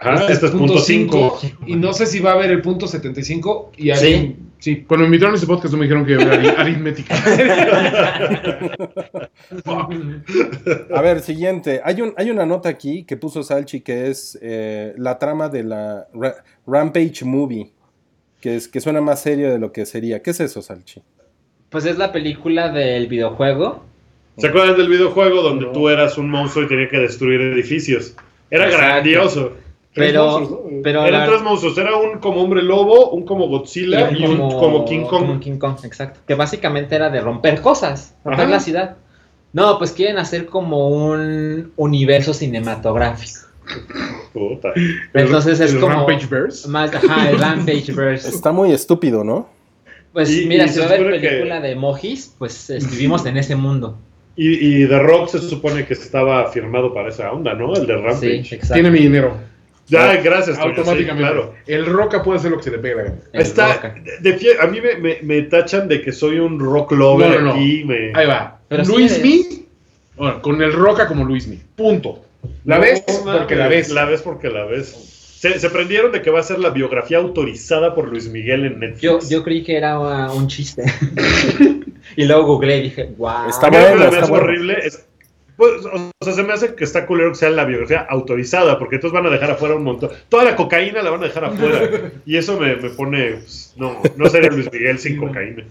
Ajá, 0.00 0.26
este 0.32 0.46
es 0.46 0.52
punto 0.52 0.78
5. 0.78 1.40
Y 1.66 1.76
no 1.76 1.92
sé 1.92 2.06
si 2.06 2.20
va 2.20 2.30
a 2.30 2.34
haber 2.34 2.50
el 2.50 2.62
punto 2.62 2.86
75 2.86 3.72
y 3.76 3.90
Alien. 3.90 4.50
Sí. 4.58 4.84
Cuando 4.86 5.02
me 5.02 5.06
invitaron 5.08 5.34
a 5.34 5.38
ese 5.38 5.46
podcast 5.46 5.72
no 5.72 5.78
me 5.78 5.84
dijeron 5.86 6.06
que 6.06 6.12
era 6.14 6.24
ari- 6.40 6.54
aritmética. 6.56 7.14
A 10.94 11.00
ver, 11.02 11.20
siguiente. 11.20 11.80
Hay, 11.84 12.00
un, 12.00 12.14
hay 12.16 12.30
una 12.30 12.46
nota 12.46 12.68
aquí 12.68 13.04
que 13.04 13.16
puso 13.16 13.42
Salchi 13.42 13.80
que 13.80 14.08
es 14.08 14.38
eh, 14.42 14.94
la 14.96 15.18
trama 15.18 15.48
de 15.48 15.64
la 15.64 16.06
Ra- 16.14 16.36
Rampage 16.66 17.24
Movie, 17.24 17.72
que, 18.40 18.56
es, 18.56 18.68
que 18.68 18.80
suena 18.80 19.00
más 19.00 19.20
serio 19.20 19.50
de 19.50 19.58
lo 19.58 19.72
que 19.72 19.86
sería. 19.86 20.22
¿Qué 20.22 20.30
es 20.30 20.40
eso, 20.40 20.62
Salchi? 20.62 21.02
Pues 21.70 21.84
es 21.86 21.98
la 21.98 22.12
película 22.12 22.70
del 22.70 23.06
videojuego. 23.08 23.84
¿Se 24.38 24.46
acuerdan 24.46 24.76
del 24.76 24.88
videojuego 24.88 25.42
donde 25.42 25.66
No. 25.66 25.72
tú 25.72 25.88
eras 25.88 26.16
un 26.18 26.30
monstruo 26.30 26.64
y 26.64 26.68
tenías 26.68 26.90
que 26.90 26.98
destruir 26.98 27.40
edificios? 27.40 28.14
Era 28.50 28.66
Exacto. 28.66 28.86
grandioso. 28.86 29.52
Pero, 29.94 30.24
monstruos, 30.38 30.64
¿no? 30.72 30.80
pero 30.82 31.04
Eran 31.04 31.20
la- 31.20 31.26
tres 31.26 31.42
monstruos. 31.42 31.76
Era 31.78 31.96
un 31.96 32.18
como 32.18 32.42
hombre 32.42 32.62
lobo, 32.62 33.10
un 33.10 33.24
como 33.26 33.48
Godzilla 33.48 34.10
y 34.10 34.24
un 34.24 34.38
como 34.50 34.84
King 34.86 35.02
Kong. 35.02 35.08
como 35.10 35.40
King 35.40 35.58
Kong, 35.58 35.76
exacto. 35.84 36.20
Que 36.26 36.34
básicamente 36.34 36.94
era 36.94 37.10
de 37.10 37.20
romper 37.20 37.60
cosas, 37.60 38.14
romper 38.24 38.44
Ajá. 38.46 38.50
la 38.54 38.60
ciudad. 38.60 38.96
No, 39.52 39.76
pues 39.78 39.92
quieren 39.92 40.16
hacer 40.16 40.46
como 40.46 40.88
un 40.88 41.72
universo 41.76 42.32
cinematográfico. 42.32 43.40
Puta. 44.32 44.70
Entonces 45.14 45.60
es 45.60 45.74
el 45.74 45.80
como 45.80 45.94
Rampage 46.06 46.26
Verse. 46.26 46.68
más, 46.68 46.94
ajá, 46.94 47.30
el 47.30 47.38
Rampage 47.38 47.92
Verse. 47.92 48.28
Está 48.28 48.50
muy 48.50 48.72
estúpido, 48.72 49.22
¿no? 49.24 49.48
Pues 50.12 50.30
Y- 50.34 50.46
mira, 50.46 50.64
y 50.64 50.68
si 50.70 50.78
va 50.78 50.84
a 50.84 50.88
haber 50.88 51.00
supone 51.00 51.20
que- 51.20 51.28
película 51.28 51.60
de 51.60 51.74
Mojis, 51.76 52.34
pues 52.38 52.70
escribimos 52.70 53.24
en 53.26 53.36
ese 53.36 53.56
mundo. 53.56 53.98
Y, 54.36 54.82
y 54.82 54.88
The 54.88 54.98
Rock 55.00 55.28
se 55.28 55.38
supone 55.40 55.84
que 55.84 55.92
estaba 55.92 56.50
firmado 56.50 56.94
para 56.94 57.10
esa 57.10 57.30
onda, 57.30 57.52
¿no? 57.54 57.74
El 57.74 57.86
de 57.86 57.94
Sí, 57.94 58.00
Rampage. 58.02 58.54
exacto. 58.54 58.74
Tiene 58.74 58.90
mi 58.90 58.98
dinero. 59.00 59.36
Ya, 59.92 60.16
gracias. 60.16 60.58
Toño, 60.58 60.72
sí, 60.74 60.78
Automáticamente. 60.80 61.22
claro. 61.22 61.54
El 61.66 61.86
Roca 61.86 62.22
puede 62.22 62.38
hacer 62.38 62.50
lo 62.50 62.56
que 62.58 62.64
se 62.64 62.70
le 62.70 62.78
pegue 62.78 62.94
la 62.96 63.02
gana. 63.04 63.16
El 63.32 63.42
Está, 63.42 63.94
de 64.20 64.56
a 64.60 64.66
mí 64.66 64.80
me, 64.80 64.94
me- 64.96 65.18
me 65.22 65.42
tachan 65.42 65.88
de 65.88 66.02
que 66.02 66.12
soy 66.12 66.38
un 66.38 66.58
rock 66.58 66.92
lover 66.92 67.28
No, 67.30 67.34
no, 67.36 67.40
no. 67.48 67.52
aquí. 67.54 67.84
Me... 67.84 68.12
Ahí 68.14 68.26
va. 68.26 68.58
Pero 68.68 68.84
sí 68.84 68.92
Luis 68.92 69.12
eres. 69.12 69.24
Mi. 69.24 69.66
bueno, 70.16 70.42
con 70.42 70.60
el 70.62 70.72
Roca 70.72 71.06
como 71.06 71.24
Luis 71.24 71.46
Mi. 71.46 71.58
Punto. 71.76 72.24
La 72.64 72.78
ves 72.78 73.02
porque 73.24 73.54
la 73.54 73.68
ves. 73.68 73.90
La 73.90 74.04
ves 74.04 74.22
porque 74.22 74.48
la 74.48 74.64
ves. 74.64 74.88
Se, 75.42 75.58
se 75.58 75.70
prendieron 75.70 76.12
de 76.12 76.22
que 76.22 76.30
va 76.30 76.38
a 76.40 76.42
ser 76.44 76.58
la 76.60 76.70
biografía 76.70 77.18
autorizada 77.18 77.94
por 77.94 78.08
Luis 78.08 78.28
Miguel 78.28 78.64
en 78.64 78.78
Netflix. 78.80 79.00
Yo, 79.02 79.18
yo 79.28 79.42
creí 79.42 79.62
que 79.64 79.76
era 79.76 79.98
uh, 79.98 80.36
un 80.36 80.46
chiste. 80.46 80.84
y 82.16 82.24
luego 82.24 82.44
googleé 82.44 82.78
y 82.78 82.82
dije, 82.82 83.10
wow. 83.16 83.48
Está 83.48 83.68
bueno, 83.68 84.08
bueno. 84.08 84.26
horrible 84.34 84.78
es. 84.84 85.04
Pues, 85.62 85.86
o 85.86 86.24
sea, 86.24 86.32
se 86.32 86.42
me 86.42 86.52
hace 86.54 86.74
que 86.74 86.82
está 86.82 87.06
culero 87.06 87.30
que 87.30 87.36
sea 87.36 87.50
la 87.50 87.64
biografía 87.64 88.04
autorizada, 88.10 88.80
porque 88.80 88.96
entonces 88.96 89.14
van 89.14 89.26
a 89.26 89.30
dejar 89.30 89.52
afuera 89.52 89.76
un 89.76 89.84
montón. 89.84 90.10
Toda 90.28 90.42
la 90.42 90.56
cocaína 90.56 91.02
la 91.02 91.10
van 91.10 91.22
a 91.22 91.26
dejar 91.26 91.44
afuera. 91.44 92.10
y 92.26 92.36
eso 92.36 92.58
me, 92.58 92.74
me 92.74 92.90
pone. 92.90 93.34
pues, 93.34 93.72
no, 93.76 94.02
no 94.16 94.28
sería 94.28 94.50
Luis 94.50 94.68
Miguel 94.72 94.98
sin 94.98 95.18
cocaína. 95.18 95.64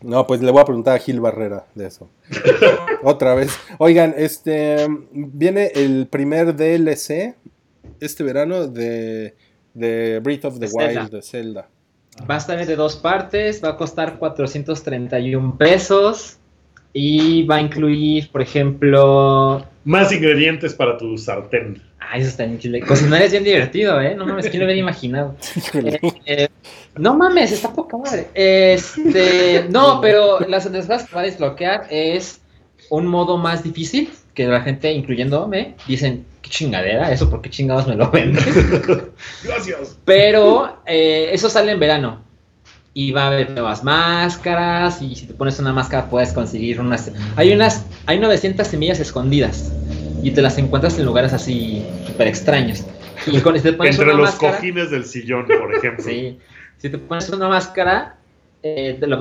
No, 0.00 0.26
pues 0.26 0.40
le 0.40 0.50
voy 0.50 0.62
a 0.62 0.64
preguntar 0.64 0.96
a 0.96 0.98
Gil 0.98 1.20
Barrera 1.20 1.66
de 1.74 1.88
eso. 1.88 2.08
Otra 3.02 3.34
vez. 3.34 3.54
Oigan, 3.76 4.14
este 4.16 4.86
viene 5.12 5.70
el 5.74 6.06
primer 6.06 6.56
DLC 6.56 7.36
este 8.00 8.24
verano 8.24 8.68
de, 8.68 9.34
de 9.74 10.20
Breath 10.20 10.46
of 10.46 10.54
the 10.54 10.60
De 10.60 10.68
Zelda. 10.68 11.00
Wild 11.02 11.10
de 11.10 11.20
Zelda. 11.20 11.68
Va 12.28 12.36
a 12.36 12.38
estar 12.38 12.66
de 12.66 12.74
dos 12.74 12.96
partes, 12.96 13.62
va 13.62 13.68
a 13.68 13.76
costar 13.76 14.18
431 14.18 15.58
pesos 15.58 16.39
y 16.92 17.44
va 17.44 17.56
a 17.56 17.60
incluir, 17.60 18.30
por 18.30 18.42
ejemplo... 18.42 19.64
Más 19.84 20.12
ingredientes 20.12 20.74
para 20.74 20.98
tu 20.98 21.16
sartén. 21.16 21.82
Ay, 21.98 22.22
eso 22.22 22.30
está 22.30 22.44
increíble. 22.44 22.80
Cocinar 22.80 23.22
es 23.22 23.30
bien 23.30 23.44
divertido, 23.44 24.00
¿eh? 24.00 24.14
No 24.14 24.26
mames, 24.26 24.48
quién 24.48 24.60
lo 24.60 24.66
hubiera 24.66 24.80
imaginado. 24.80 25.36
Eh, 25.72 26.00
eh, 26.26 26.48
no 26.96 27.14
mames, 27.14 27.52
está 27.52 27.72
poca 27.72 27.96
madre. 27.96 28.26
Este, 28.34 29.66
no, 29.70 30.00
pero 30.00 30.40
las, 30.40 30.66
cosas 30.66 31.04
que 31.04 31.14
va 31.14 31.22
a 31.22 31.24
desbloquear 31.24 31.86
es 31.90 32.40
un 32.90 33.06
modo 33.06 33.38
más 33.38 33.62
difícil 33.62 34.10
que 34.34 34.46
la 34.46 34.60
gente, 34.62 34.92
incluyéndome, 34.92 35.74
dicen, 35.86 36.24
qué 36.42 36.50
chingadera, 36.50 37.12
eso 37.12 37.30
por 37.30 37.40
qué 37.40 37.50
chingados 37.50 37.86
me 37.86 37.94
lo 37.94 38.10
venden. 38.10 38.44
Gracias. 39.44 39.96
Pero 40.04 40.82
eh, 40.86 41.30
eso 41.32 41.48
sale 41.48 41.72
en 41.72 41.80
verano. 41.80 42.29
Y 42.92 43.12
va 43.12 43.24
a 43.24 43.26
haber 43.28 43.50
nuevas 43.50 43.84
máscaras. 43.84 45.00
Y 45.02 45.14
si 45.14 45.26
te 45.26 45.34
pones 45.34 45.58
una 45.58 45.72
máscara, 45.72 46.08
puedes 46.08 46.32
conseguir 46.32 46.80
unas. 46.80 47.10
Hay 47.36 47.52
unas. 47.52 47.86
Hay 48.06 48.18
900 48.18 48.66
semillas 48.66 49.00
escondidas. 49.00 49.72
Y 50.22 50.32
te 50.32 50.42
las 50.42 50.58
encuentras 50.58 50.98
en 50.98 51.06
lugares 51.06 51.32
así 51.32 51.84
súper 52.06 52.28
extraños. 52.28 52.84
Y 53.26 53.38
con, 53.40 53.56
si 53.56 53.62
te 53.62 53.72
pones 53.72 53.94
Entre 53.94 54.10
una 54.12 54.22
los 54.22 54.30
máscara, 54.30 54.56
cojines 54.56 54.90
del 54.90 55.04
sillón, 55.04 55.46
por 55.46 55.74
ejemplo. 55.74 56.04
Sí. 56.04 56.38
Si 56.78 56.88
te 56.88 56.98
pones 56.98 57.28
una 57.28 57.48
máscara, 57.48 58.16
eh, 58.62 58.96
te 58.98 59.06
lo 59.06 59.18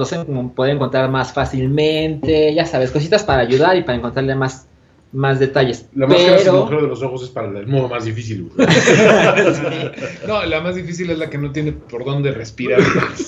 poder 0.54 0.76
encontrar 0.76 1.10
más 1.10 1.34
fácilmente. 1.34 2.54
Ya 2.54 2.66
sabes, 2.66 2.92
cositas 2.92 3.24
para 3.24 3.42
ayudar 3.42 3.76
y 3.78 3.84
para 3.84 3.98
encontrarle 3.98 4.36
más, 4.36 4.68
más 5.12 5.40
detalles. 5.40 5.88
La 5.96 6.08
máscara 6.08 6.38
sin 6.38 6.46
Pero, 6.48 6.58
agujero 6.58 6.82
de 6.84 6.88
los 6.88 7.02
ojos 7.02 7.24
es 7.24 7.30
para 7.30 7.48
el 7.48 7.68
modo 7.68 7.90
más 7.90 8.06
difícil, 8.06 8.50
güey. 8.56 8.68
No, 10.28 10.46
la 10.46 10.62
más 10.62 10.76
difícil 10.76 11.10
es 11.10 11.18
la 11.18 11.30
que 11.30 11.38
no 11.38 11.52
tiene 11.52 11.72
por 11.72 12.06
dónde 12.06 12.32
respirar. 12.32 12.82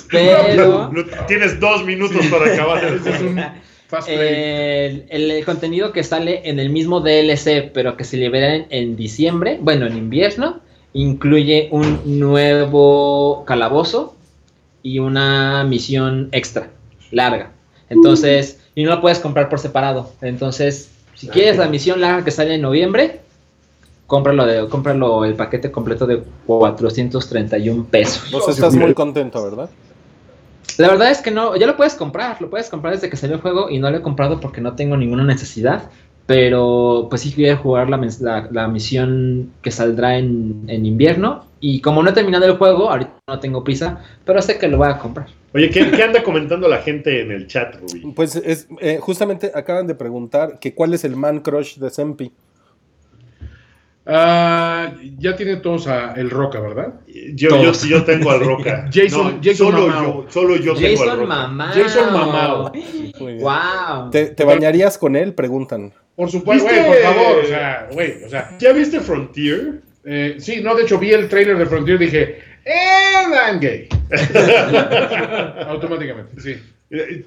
pero 0.09 0.91
No, 0.93 1.03
tienes 1.27 1.59
dos 1.59 1.83
minutos 1.83 2.25
para 2.27 2.53
acabar. 2.53 2.83
Ese 2.83 3.09
es 3.09 3.21
un 3.21 3.41
fast 3.87 4.07
play. 4.07 5.05
el, 5.09 5.31
el 5.31 5.45
contenido 5.45 5.91
que 5.91 6.03
sale 6.03 6.41
en 6.49 6.59
el 6.59 6.69
mismo 6.69 7.01
DLC, 7.01 7.71
pero 7.73 7.97
que 7.97 8.03
se 8.03 8.17
libera 8.17 8.55
en, 8.55 8.67
en 8.69 8.95
diciembre, 8.95 9.57
bueno, 9.59 9.87
en 9.87 9.97
invierno, 9.97 10.61
incluye 10.93 11.69
un 11.71 12.19
nuevo 12.19 13.43
calabozo 13.45 14.15
y 14.83 14.99
una 14.99 15.63
misión 15.63 16.29
extra, 16.31 16.69
larga. 17.11 17.51
Entonces, 17.89 18.59
y 18.73 18.83
no 18.83 18.91
la 18.91 19.01
puedes 19.01 19.19
comprar 19.19 19.49
por 19.49 19.59
separado. 19.59 20.13
Entonces, 20.21 20.90
si 21.15 21.27
quieres 21.27 21.57
la 21.57 21.67
misión 21.67 22.01
larga 22.01 22.23
que 22.23 22.31
sale 22.31 22.55
en 22.55 22.61
noviembre, 22.61 23.21
cómpralo, 24.07 24.45
de, 24.45 24.67
cómpralo 24.67 25.23
el 25.25 25.35
paquete 25.35 25.71
completo 25.71 26.05
de 26.05 26.23
431 26.45 27.85
pesos. 27.85 28.33
O 28.33 28.41
sea, 28.41 28.53
estás 28.53 28.75
muy 28.75 28.93
contento, 28.93 29.43
¿verdad? 29.43 29.69
La 30.77 30.87
verdad 30.87 31.11
es 31.11 31.21
que 31.21 31.31
no, 31.31 31.55
ya 31.55 31.67
lo 31.67 31.77
puedes 31.77 31.95
comprar, 31.95 32.41
lo 32.41 32.49
puedes 32.49 32.69
comprar 32.69 32.93
desde 32.93 33.09
que 33.09 33.17
salió 33.17 33.35
el 33.35 33.41
juego 33.41 33.69
y 33.69 33.79
no 33.79 33.89
lo 33.89 33.97
he 33.97 34.01
comprado 34.01 34.39
porque 34.39 34.61
no 34.61 34.75
tengo 34.75 34.97
ninguna 34.97 35.23
necesidad. 35.23 35.89
Pero 36.25 37.07
pues 37.09 37.21
sí 37.21 37.31
quiero 37.33 37.57
jugar 37.57 37.89
la, 37.89 37.97
la- 38.21 38.47
la 38.51 38.67
misión 38.67 39.51
que 39.61 39.71
saldrá 39.71 40.17
en, 40.17 40.63
en 40.67 40.85
invierno. 40.85 41.45
Y 41.59 41.81
como 41.81 42.01
no 42.01 42.09
he 42.09 42.13
terminado 42.13 42.45
el 42.45 42.57
juego, 42.57 42.89
ahorita 42.89 43.11
no 43.27 43.39
tengo 43.39 43.63
prisa, 43.63 43.99
pero 44.25 44.41
sé 44.41 44.57
que 44.57 44.67
lo 44.67 44.77
voy 44.77 44.87
a 44.89 44.97
comprar. 44.97 45.27
Oye, 45.53 45.69
¿qué, 45.69 45.91
qué 45.91 46.03
anda 46.03 46.23
comentando 46.23 46.67
la 46.67 46.77
gente 46.77 47.21
en 47.21 47.31
el 47.31 47.47
chat, 47.47 47.75
Ruby? 47.75 48.13
Pues 48.15 48.35
es, 48.37 48.67
eh, 48.79 48.97
justamente 49.01 49.51
acaban 49.53 49.85
de 49.85 49.93
preguntar 49.95 50.57
que 50.59 50.73
cuál 50.73 50.93
es 50.93 51.03
el 51.03 51.15
man 51.15 51.41
crush 51.41 51.77
de 51.77 51.89
Sempi. 51.89 52.31
Ah, 54.05 54.93
ya 55.19 55.35
tiene 55.35 55.57
todos 55.57 55.87
a 55.87 56.13
El 56.13 56.29
Roca, 56.31 56.59
¿verdad? 56.59 56.95
Yo, 57.35 57.49
yo, 57.61 57.73
sí, 57.73 57.87
yo 57.89 58.03
tengo 58.03 58.31
al 58.31 58.39
Roca. 58.39 58.87
Jason- 58.93 59.35
No, 59.35 59.39
Jason 59.43 59.71
solo 59.71 59.87
Mamao. 59.87 60.23
yo, 60.25 60.31
solo 60.31 60.55
yo 60.57 60.73
tengo 60.73 60.87
al 60.87 60.95
Jason 60.97 61.19
Roca. 61.19 61.27
Mamao. 61.35 61.73
Jason 61.73 62.13
Mamao. 62.13 62.71
Wow. 63.19 64.09
¿Te, 64.09 64.25
te 64.27 64.43
bañarías 64.43 64.97
con 64.97 65.15
él? 65.15 65.33
Preguntan. 65.33 65.93
Por 66.15 66.29
supuesto, 66.31 66.67
güey, 66.67 66.85
por 66.87 66.97
favor. 66.97 67.43
O 67.43 67.47
sea, 67.47 67.87
güey, 67.91 68.23
o 68.23 68.29
sea. 68.29 68.57
¿Ya 68.59 68.73
viste 68.73 68.99
Frontier? 68.99 69.81
eh, 70.03 70.35
sí, 70.39 70.61
no, 70.61 70.73
de 70.75 70.83
hecho 70.83 70.97
vi 70.97 71.11
el 71.11 71.29
trailer 71.29 71.57
de 71.59 71.65
Frontier 71.67 72.01
y 72.01 72.05
dije, 72.05 72.39
¡Eh, 72.65 73.27
I'm 73.49 73.59
gay! 73.59 73.87
Automáticamente, 75.67 76.39
sí. 76.41 76.55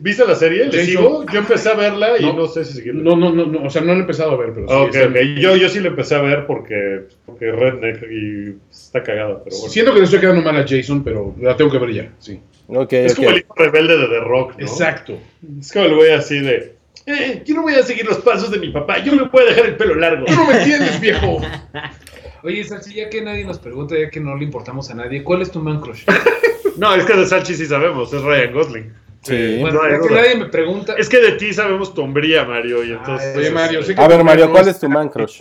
¿Viste 0.01 0.27
la 0.27 0.35
serie? 0.35 0.67
¿Le 0.67 0.85
sigo? 0.85 1.25
Yo 1.33 1.39
empecé 1.39 1.71
a 1.71 1.75
verla 1.75 2.19
y 2.19 2.23
No. 2.23 2.35
no, 2.35 2.47
sé 2.49 2.67
si 2.67 2.75
seguirla. 2.75 3.03
No, 3.03 3.17
no, 3.17 3.33
no, 3.33 3.47
no, 3.47 3.65
o 3.65 3.71
sea, 3.71 3.81
no 3.81 3.93
lo 3.93 3.99
he 3.99 4.01
empezado 4.03 4.33
a 4.33 4.37
ver, 4.37 4.53
pero 4.55 4.69
sí. 4.69 4.75
Ok, 4.75 4.95
está- 4.95 5.09
ok. 5.09 5.17
Yo, 5.41 5.57
yo 5.57 5.69
sí 5.71 5.81
la 5.81 5.89
empecé 5.89 6.15
a 6.17 6.21
ver 6.21 6.47
porque, 6.47 7.05
porque 7.25 7.51
Redneck 7.51 8.03
y 8.11 8.57
está 8.71 9.03
cagada, 9.03 9.43
pero 9.43 9.57
bueno. 9.57 9.73
Siento 9.73 9.93
que 9.95 9.99
le 10.01 10.05
estoy 10.05 10.21
quedando 10.21 10.43
mal 10.43 10.57
a 10.59 10.67
Jason, 10.69 11.03
pero 11.03 11.35
la 11.41 11.57
tengo 11.57 11.71
que 11.71 11.79
ver 11.79 11.93
ya, 11.95 12.13
sí. 12.19 12.41
Ok, 12.67 12.93
es 12.93 13.15
como 13.15 13.31
el 13.31 13.39
hijo 13.39 13.55
rebelde 13.57 13.97
de 13.97 14.07
The 14.07 14.21
Rock, 14.21 14.59
¿no? 14.59 14.67
Exacto. 14.67 15.19
Es 15.61 15.73
como 15.73 15.87
el 15.87 15.95
güey 15.95 16.13
así 16.13 16.41
de... 16.41 16.75
"Eh, 17.07 17.43
yo 17.47 17.55
no 17.55 17.63
voy 17.63 17.75
a 17.75 17.83
seguir 17.83 18.05
los 18.05 18.19
pasos 18.19 18.51
de 18.51 18.59
mi 18.59 18.69
papá, 18.71 18.99
yo 19.03 19.13
me 19.15 19.23
voy 19.29 19.45
a 19.45 19.47
dejar 19.47 19.67
el 19.67 19.77
pelo 19.77 19.95
largo. 19.95 20.27
Tú 20.27 20.33
no 20.35 20.47
me 20.47 20.59
entiendes, 20.59 21.01
viejo. 21.01 21.41
Oye, 22.43 22.63
Salchi, 22.65 22.93
ya 22.95 23.09
que 23.09 23.23
nadie 23.23 23.45
nos 23.45 23.59
pregunta, 23.59 23.99
ya 23.99 24.11
que 24.11 24.21
no 24.21 24.37
le 24.37 24.45
importamos 24.45 24.91
a 24.91 24.95
nadie, 24.95 25.23
¿cuál 25.23 25.41
es 25.41 25.51
tu 25.51 25.61
man 25.61 25.81
crush? 25.81 26.05
No, 26.77 26.93
es 26.95 27.05
que 27.05 27.15
de 27.15 27.25
Salchi 27.25 27.55
sí 27.55 27.67
sabemos, 27.67 28.13
es 28.13 28.21
Ryan 28.21 28.53
Gosling. 28.53 28.93
Sí. 29.25 29.59
Bueno, 29.61 29.81
no 29.81 29.83
hay 29.83 29.93
ya 29.93 30.01
que 30.09 30.15
nadie 30.15 30.37
me 30.37 30.47
pregunta. 30.47 30.95
Es 30.99 31.09
que 31.09 31.19
de 31.19 31.33
ti 31.33 31.53
sabemos 31.53 31.95
tu 31.95 32.03
hombría, 32.03 32.45
Mario, 32.45 32.85
y 32.85 32.93
entonces... 32.93 33.33
Ay, 33.35 33.41
Oye, 33.41 33.51
Mario, 33.51 33.81
que 33.85 33.95
A 33.97 34.07
ver, 34.09 34.23
Mario, 34.23 34.51
¿cuál 34.51 34.69
es 34.69 34.79
tu 34.79 34.89
man 34.89 35.09
crush? 35.09 35.39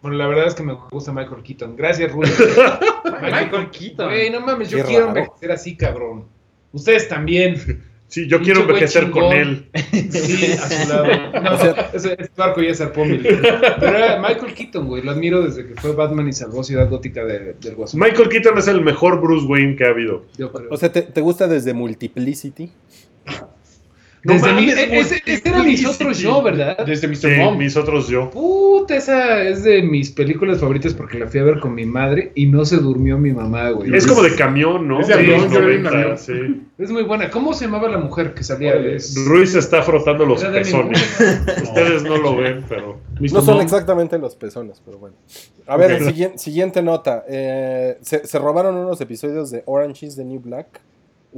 Bueno, 0.00 0.16
la 0.16 0.28
verdad 0.28 0.46
es 0.46 0.54
que 0.54 0.62
me 0.62 0.74
gusta 0.90 1.12
Michael 1.12 1.42
Keaton. 1.42 1.74
Gracias, 1.76 2.12
Rubén. 2.12 2.30
Michael 3.22 3.70
Keaton. 3.70 4.06
Güey, 4.08 4.30
no 4.30 4.40
mames, 4.40 4.70
yo 4.70 4.78
Qué 4.78 4.84
quiero 4.84 5.06
raro. 5.06 5.18
envejecer 5.18 5.50
así, 5.52 5.76
cabrón. 5.76 6.26
Ustedes 6.72 7.08
también. 7.08 7.84
Sí, 8.10 8.26
yo 8.26 8.40
quiero 8.40 8.62
envejecer 8.62 9.10
con 9.10 9.24
él. 9.34 9.68
Sí, 9.92 10.52
a 10.52 10.66
su 10.66 10.88
lado. 10.88 11.04
No, 11.42 11.52
O 11.54 11.58
sea- 11.58 11.90
ese, 11.92 12.14
ese 12.18 12.30
barco 12.34 12.62
ya 12.62 12.74
zarpó 12.74 13.04
mi 13.04 13.18
Pero 13.18 13.42
era 13.86 14.18
Michael 14.18 14.54
Keaton, 14.54 14.86
güey. 14.86 15.02
Lo 15.02 15.10
admiro 15.10 15.42
desde 15.42 15.66
que 15.66 15.74
fue 15.78 15.92
Batman 15.92 16.26
y 16.26 16.32
salvó 16.32 16.64
Ciudad 16.64 16.88
Gótica 16.88 17.26
de- 17.26 17.52
del 17.60 17.74
Guasón. 17.74 18.00
Michael 18.00 18.30
Keaton 18.30 18.56
es 18.56 18.66
el 18.66 18.80
mejor 18.80 19.20
Bruce 19.20 19.44
Wayne 19.46 19.76
que 19.76 19.84
ha 19.84 19.88
habido. 19.90 20.24
Yo 20.38 20.50
creo. 20.50 20.68
O 20.70 20.78
sea, 20.78 20.90
¿te, 20.90 21.02
te 21.02 21.20
gusta 21.20 21.48
desde 21.48 21.74
Multiplicity? 21.74 22.72
Desde 24.24 24.48
no 24.48 24.54
mi- 24.60 24.66
mames, 24.66 24.78
e- 24.78 24.98
ese, 24.98 25.22
ese 25.26 25.48
era 25.48 25.62
mis 25.62 25.86
otros 25.86 26.18
yo, 26.18 26.42
¿verdad? 26.42 26.76
Desde 26.84 27.06
Mr. 27.08 27.16
Sí, 27.16 27.28
Mom. 27.38 27.56
mis 27.56 27.76
otros 27.76 28.08
yo. 28.08 28.30
Puta, 28.30 28.96
esa 28.96 29.42
es 29.42 29.62
de 29.62 29.82
mis 29.82 30.10
películas 30.10 30.58
favoritas 30.58 30.92
porque 30.94 31.18
la 31.18 31.26
fui 31.28 31.40
a 31.40 31.44
ver 31.44 31.60
con 31.60 31.74
mi 31.74 31.84
madre 31.86 32.32
y 32.34 32.46
no 32.46 32.64
se 32.64 32.76
durmió 32.78 33.16
mi 33.18 33.32
mamá, 33.32 33.70
güey. 33.70 33.94
Es 33.94 34.06
como 34.06 34.22
de 34.22 34.34
camión, 34.34 34.88
¿no? 34.88 35.00
Es 35.00 35.06
de 35.08 35.14
avión, 35.14 35.42
los 35.42 35.52
yo 35.52 35.60
vi 35.60 35.76
un 35.76 35.82
90, 35.84 35.88
avión. 35.90 36.18
sí. 36.18 36.62
Es 36.78 36.90
muy 36.92 37.02
buena. 37.02 37.28
¿Cómo 37.30 37.54
se 37.54 37.64
llamaba 37.64 37.88
la 37.88 37.98
mujer 37.98 38.34
que 38.34 38.44
salía? 38.44 38.74
Es- 38.74 39.16
Ruiz 39.26 39.54
está 39.56 39.82
frotando 39.82 40.24
los 40.24 40.44
pezones. 40.44 41.00
Ustedes 41.64 42.04
no 42.04 42.16
lo 42.18 42.36
ven, 42.36 42.64
pero... 42.68 43.00
Mr. 43.20 43.32
No 43.32 43.40
son 43.42 43.54
Mom. 43.56 43.62
exactamente 43.64 44.16
los 44.18 44.36
pezones, 44.36 44.80
pero 44.84 44.98
bueno. 44.98 45.16
A 45.66 45.76
ver, 45.76 46.00
siguiente 46.38 46.80
nota. 46.82 47.24
Eh, 47.28 47.98
se, 48.00 48.26
se 48.26 48.38
robaron 48.38 48.76
unos 48.76 49.00
episodios 49.00 49.50
de 49.50 49.62
Orange 49.66 50.06
is 50.06 50.16
the 50.16 50.24
New 50.24 50.40
Black, 50.40 50.80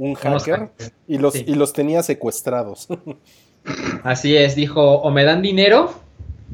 un 0.01 0.15
hacker, 0.15 0.69
y 1.07 1.17
los, 1.19 1.33
Sí. 1.33 1.43
y 1.47 1.53
los 1.55 1.73
tenía 1.73 2.01
secuestrados. 2.03 2.87
Así 4.03 4.35
es, 4.35 4.55
dijo, 4.55 4.95
o 4.95 5.11
me 5.11 5.23
dan 5.23 5.41
dinero, 5.41 5.93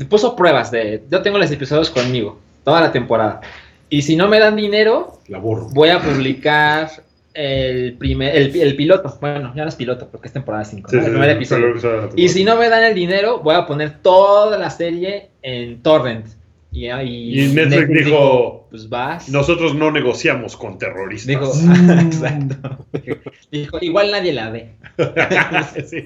puso 0.10 0.36
pruebas 0.36 0.72
de, 0.72 1.04
yo 1.10 1.22
tengo 1.22 1.38
los 1.38 1.50
episodios 1.52 1.89
conmigo, 1.89 2.39
toda 2.64 2.82
la 2.82 2.91
temporada. 2.91 3.41
Y 3.89 4.02
si 4.02 4.16
no 4.18 4.28
me 4.28 4.39
dan 4.39 4.56
dinero, 4.58 5.20
La 5.30 5.38
borro. 5.39 5.70
voy 5.72 5.89
a 5.89 6.00
publicar 6.02 6.89
el 7.34 7.93
primer, 7.98 8.36
el, 8.36 8.60
el 8.60 8.76
piloto. 8.76 9.18
Bueno, 9.22 9.54
ya 9.56 9.64
no 9.64 9.70
es 9.70 9.76
piloto, 9.76 10.10
porque 10.12 10.28
es 10.28 10.34
temporada 10.34 10.66
5, 10.66 10.89
Sí, 10.89 10.98
el 10.98 11.04
sí, 11.06 11.10
primer 11.12 11.30
sí, 11.30 11.36
episodio. 11.38 11.74
pero- 11.82 12.10
Y 12.16 12.28
si 12.28 12.43
no 12.43 12.58
me 12.58 12.68
dan 12.68 12.84
el 12.84 12.93
dinero, 12.95 13.39
voy 13.39 13.56
a 13.56 13.66
poner 13.66 14.00
toda 14.02 14.58
la 14.58 14.70
serie 14.70 15.30
en 15.41 15.82
torrent. 15.82 16.26
Y, 16.72 16.88
y, 16.89 17.41
Y 17.41 17.53
Netflix 17.53 18.05
dijo, 18.05 18.68
pues 18.70 18.89
vas. 18.89 19.30
Nosotros 19.30 19.74
no 19.76 19.91
negociamos 19.91 20.55
con 20.55 20.78
terroristas. 20.78 21.28
Dijo, 21.28 21.45
exacto. 21.99 22.86
Dijo, 23.51 23.78
igual 23.82 24.11
nadie 24.11 24.34
la 24.34 24.49
ve. 24.49 24.76
Sí, 25.86 26.03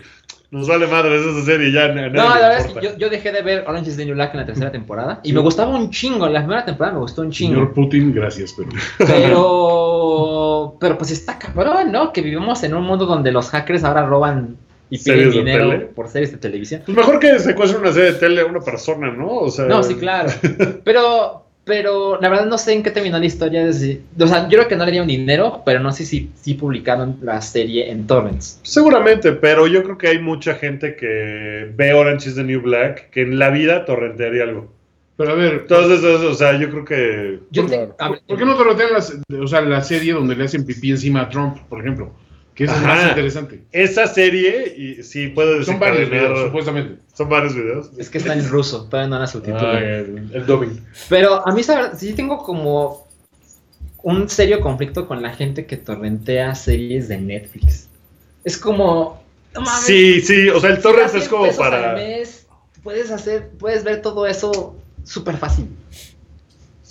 Nos 0.52 0.68
vale 0.68 0.86
madre 0.88 1.16
esa 1.16 1.46
serie, 1.46 1.72
ya 1.72 1.88
No, 1.88 1.96
la 2.12 2.50
verdad 2.50 2.60
es 2.60 2.68
que 2.68 2.82
yo, 2.82 2.98
yo 2.98 3.10
dejé 3.10 3.32
de 3.32 3.42
ver 3.42 3.64
Orange 3.68 3.90
is 3.90 3.98
the 3.98 4.06
New 4.06 4.16
Black 4.16 4.34
en 4.34 4.42
la 4.42 4.46
tercera 4.46 4.72
temporada 4.72 5.20
y 5.24 5.34
me 5.34 5.40
gustaba 5.40 5.76
un 5.76 5.90
chingo. 5.90 6.28
La 6.28 6.42
primera 6.42 6.66
temporada 6.66 6.94
me 6.96 7.02
gustó 7.02 7.22
un 7.22 7.32
chingo. 7.32 7.54
Señor 7.54 7.74
Putin, 7.74 8.14
gracias, 8.14 8.54
pero. 8.56 8.70
Pero, 8.98 10.78
pero 10.80 10.98
pues 10.98 11.12
está 11.12 11.40
cabrón, 11.40 11.92
¿no? 11.92 12.14
Que 12.14 12.22
vivimos 12.22 12.64
en 12.64 12.74
un 12.76 12.84
mundo 12.84 13.06
donde 13.06 13.32
los 13.32 13.50
hackers 13.50 13.84
ahora 13.84 14.06
roban 14.06 14.58
y 14.92 15.00
piden 15.00 15.30
de 15.32 15.38
dinero 15.38 15.70
tele. 15.72 15.86
por 15.88 16.08
series 16.10 16.32
de 16.32 16.38
televisión. 16.38 16.84
Pues 16.86 16.96
mejor 16.96 17.18
que 17.20 17.40
secuestre 17.40 17.80
una 17.80 17.92
serie 17.92 18.12
de 18.12 18.20
tele 18.20 18.42
a 18.42 18.46
una 18.46 18.60
persona, 18.60 19.10
¿no? 19.12 19.28
O 19.38 19.50
sea, 19.50 19.66
No, 19.66 19.82
sí, 19.82 19.96
claro. 19.96 20.30
Pero, 20.84 21.46
pero 21.64 22.20
la 22.20 22.28
verdad 22.28 22.48
no 22.48 22.58
sé 22.58 22.74
en 22.74 22.82
qué 22.84 22.90
terminó 22.92 23.18
la 23.20 23.26
historia. 23.26 23.64
o 23.70 23.72
sea, 24.28 24.44
yo 24.50 24.58
creo 24.58 24.68
que 24.68 24.76
no 24.76 24.84
le 24.86 24.92
dieron 24.92 25.08
dinero, 25.08 25.62
pero 25.64 25.80
no 25.80 25.92
sé 25.92 26.06
si, 26.06 26.32
si 26.36 26.56
publicaron 26.56 27.18
la 27.22 27.40
serie 27.42 27.90
en 27.92 28.08
torrents. 28.08 28.60
Seguramente, 28.64 29.32
pero 29.34 29.68
yo 29.68 29.84
creo 29.84 29.98
que 29.98 30.08
hay 30.08 30.20
mucha 30.20 30.56
gente 30.56 30.96
que 30.96 31.72
ve 31.76 31.94
Orange 31.94 32.30
is 32.30 32.36
the 32.36 32.44
New 32.44 32.62
Black 32.62 33.10
que 33.12 33.22
en 33.22 33.38
la 33.40 33.50
vida 33.52 33.86
torrentearía 33.86 34.44
algo. 34.44 34.72
Pero 35.18 35.34
a 35.34 35.36
ver, 35.36 35.54
Entonces, 35.62 36.04
o 36.04 36.34
sea, 36.34 36.58
yo 36.60 36.70
creo 36.72 36.84
que... 36.84 37.40
Yo 37.52 37.66
Claro. 37.68 37.96
te- 37.96 38.04
a 38.04 38.10
ver, 38.10 38.22
¿por 38.28 38.38
qué 38.40 38.44
no 38.46 38.56
las, 38.92 39.16
o 39.40 39.48
sea, 39.48 39.62
la 39.62 39.84
serie 39.84 40.14
donde 40.14 40.36
le 40.36 40.46
hacen 40.46 40.66
pipí 40.66 40.90
encima 40.90 41.22
a 41.22 41.30
Trump, 41.30 41.58
por 41.70 41.80
ejemplo? 41.82 42.12
Que 42.66 42.72
es 42.72 42.82
más 42.82 43.10
interesante. 43.10 43.64
Esa 43.72 44.06
serie, 44.06 44.76
y 44.78 45.02
sí 45.04 45.30
puede 45.30 45.64
Son 45.64 45.80
varios 45.80 46.10
videos, 46.10 46.42
supuestamente. 46.42 47.02
Son 47.14 47.28
varios 47.28 47.56
videos. 47.56 47.90
Es 47.98 48.10
que 48.10 48.20
está 48.20 48.34
en 48.34 48.48
ruso, 48.48 48.86
todavía 48.86 49.10
no 49.10 49.20
la 49.20 49.26
subtitulo. 49.26 49.68
Ah, 49.68 49.80
el, 49.80 50.30
el 50.32 50.46
dubbing. 50.46 50.86
Pero 51.10 51.48
a 51.48 51.52
mí, 51.54 51.64
¿sabes? 51.64 51.98
sí 52.00 52.14
tengo 52.14 52.38
como 52.38 53.08
un 54.04 54.30
serio 54.30 54.62
conflicto 54.62 55.08
con 55.08 55.24
la 55.24 55.34
gente 55.34 55.66
que 55.66 55.78
torrentea 55.78 56.54
series 56.54 57.08
de 57.08 57.18
Netflix. 57.18 57.88
Es 58.44 58.58
como. 58.58 59.24
no 59.56 59.62
mames, 59.62 59.86
Sí, 59.86 60.22
sí, 60.22 60.50
o 60.50 60.60
sea, 60.60 60.70
el 60.72 60.82
torrent 60.82 61.10
si 61.10 61.18
es 61.18 61.28
como 61.28 61.46
100 61.46 61.56
pesos 61.56 61.66
al 61.66 61.72
para... 61.72 61.94
mes, 61.94 62.48
puedes 62.84 63.10
hacer, 63.10 63.50
puedes 63.58 63.84
ver 63.84 64.04
todo 64.04 64.28
eso 64.28 64.76
súper 65.04 65.38
fácil. 65.38 65.68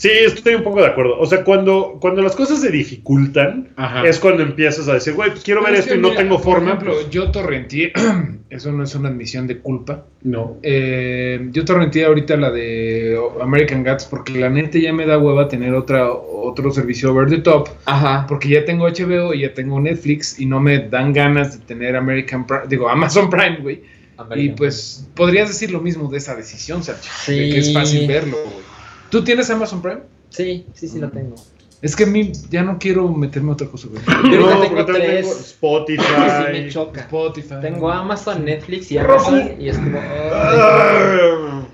Sí, 0.01 0.09
estoy 0.09 0.55
un 0.55 0.62
poco 0.62 0.80
de 0.80 0.86
acuerdo. 0.86 1.18
O 1.20 1.26
sea, 1.26 1.44
cuando, 1.44 1.98
cuando 2.01 2.22
las 2.22 2.34
cosas 2.34 2.62
se 2.62 2.70
dificultan, 2.70 3.68
Ajá. 3.76 4.07
es 4.09 4.18
cuando 4.18 4.42
empiezas 4.42 4.88
a 4.88 4.94
decir, 4.94 5.12
güey, 5.12 5.28
pues 5.30 5.44
quiero 5.44 5.62
ver 5.62 5.74
Es 5.74 5.80
esto 5.80 5.94
y 5.94 5.98
no 5.98 6.09
mira, 6.09 6.22
tengo 6.22 6.36
por 6.36 6.55
forma. 6.55 6.68
ejemplo, 6.70 6.94
pues, 6.94 7.11
yo 7.11 7.30
torrenteé. 7.30 7.92
Eso 8.48 8.72
no 8.72 8.82
es 8.82 8.94
una 8.94 9.11
admisión 9.11 9.46
de 9.46 9.59
culpa. 9.59 10.07
No. 10.22 10.57
Eh, 10.62 11.48
yo 11.53 11.66
torrenteé 11.66 12.07
ahorita 12.07 12.38
la 12.38 12.51
de 12.51 13.14
American 13.42 13.84
Gods 13.84 14.07
porque 14.07 14.38
la 14.40 14.48
neta 14.48 14.78
ya 14.78 14.90
me 14.94 15.05
da 15.05 15.18
hueva 15.18 15.48
tener 15.48 15.74
otra, 15.74 16.11
otro 16.11 16.70
servicio 16.70 17.12
over 17.12 17.28
the 17.28 17.36
top. 17.42 17.68
Ajá. 17.84 18.24
Porque 18.26 18.48
ya 18.48 18.64
tengo 18.64 18.88
HBO 18.88 19.34
y 19.34 19.40
ya 19.42 19.53
tengo 19.53 19.78
Netflix 19.78 20.40
y 20.40 20.46
no 20.46 20.61
me 20.61 20.78
dan 20.88 21.12
ganas 21.12 21.59
de 21.61 21.66
tener 21.66 21.94
American 21.94 22.46
Prime, 22.46 22.62
digo 22.70 22.88
Amazon 22.88 23.28
Prime, 23.28 23.59
güey. 23.61 23.82
American. 24.16 24.55
Y 24.55 24.57
pues 24.57 25.07
podrías 25.14 25.48
decir 25.48 25.70
lo 25.70 25.82
mismo 25.82 26.11
de 26.11 26.16
esa 26.16 26.34
decisión, 26.34 26.82
Sachi. 26.82 27.07
Sí. 27.26 27.38
de 27.38 27.51
que 27.51 27.59
es 27.59 27.74
fácil 27.74 28.09
verlo, 28.09 28.38
güey. 28.42 28.69
¿Tú 29.11 29.22
tienes 29.24 29.50
Amazon 29.50 29.82
Prime? 29.82 30.02
Sí, 30.30 30.66
sí, 30.74 30.88
sí 30.88 30.98
lo 31.00 31.11
tengo. 31.11 31.34
Es 31.82 31.96
que 31.96 32.04
a 32.04 32.06
mí 32.06 32.30
ya 32.50 32.62
no 32.62 32.78
quiero 32.78 33.08
meterme 33.08 33.50
a 33.50 33.52
otra 33.54 33.66
cosa, 33.68 33.88
güey. 33.88 34.02
Yo 34.30 34.40
No, 34.50 34.61
tengo 34.61 34.84
tres. 34.84 35.00
tengo 35.22 35.34
Sí 35.34 35.98
me 35.98 36.00
Spotify. 36.02 36.68
choca. 36.70 37.00
Spotify. 37.00 37.54
Tengo 37.62 37.90
Amazon, 37.90 38.44
Netflix 38.44 38.92
y 38.92 38.98
Amazon 38.98 39.54
y 39.58 39.68
es 39.70 39.78
como... 39.78 39.98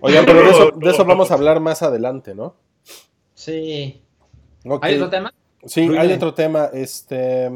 Oigan, 0.00 0.24
pero 0.24 0.40
de 0.40 0.50
eso, 0.50 0.70
de 0.76 0.90
eso 0.90 1.04
vamos 1.04 1.30
a 1.30 1.34
hablar 1.34 1.60
más 1.60 1.82
adelante, 1.82 2.34
¿no? 2.34 2.54
Sí. 3.34 4.00
¿Hay 4.80 4.94
otro 4.96 5.10
tema? 5.10 5.34
Sí, 5.64 5.88
hay 5.96 6.12
otro 6.12 6.34
tema. 6.34 6.70
Este, 6.72 7.50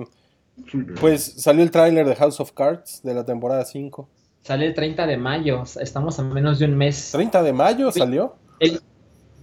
pues 1.00 1.24
salió 1.38 1.62
el 1.62 1.70
tráiler 1.70 2.06
de 2.06 2.14
House 2.16 2.40
of 2.40 2.52
Cards 2.52 3.00
de 3.02 3.14
la 3.14 3.24
temporada 3.24 3.64
5. 3.64 4.08
Sale 4.42 4.66
el 4.66 4.74
30 4.74 5.06
de 5.06 5.16
mayo. 5.16 5.62
Estamos 5.80 6.18
a 6.18 6.22
menos 6.24 6.58
de 6.58 6.64
un 6.66 6.76
mes. 6.76 7.10
30 7.12 7.42
de 7.42 7.52
mayo 7.52 7.90
salió. 7.92 8.34
El- 8.58 8.80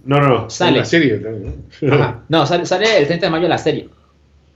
No, 0.04 0.18
no, 0.20 0.28
no. 0.28 0.50
sale. 0.50 0.78
La 0.78 0.84
serie. 0.84 1.20
¿no? 1.82 1.94
Ajá. 1.94 2.22
No, 2.28 2.46
sale, 2.46 2.66
sale 2.66 2.98
el 2.98 3.06
30 3.06 3.26
de 3.26 3.30
mayo 3.30 3.48
la 3.48 3.58
serie. 3.58 3.88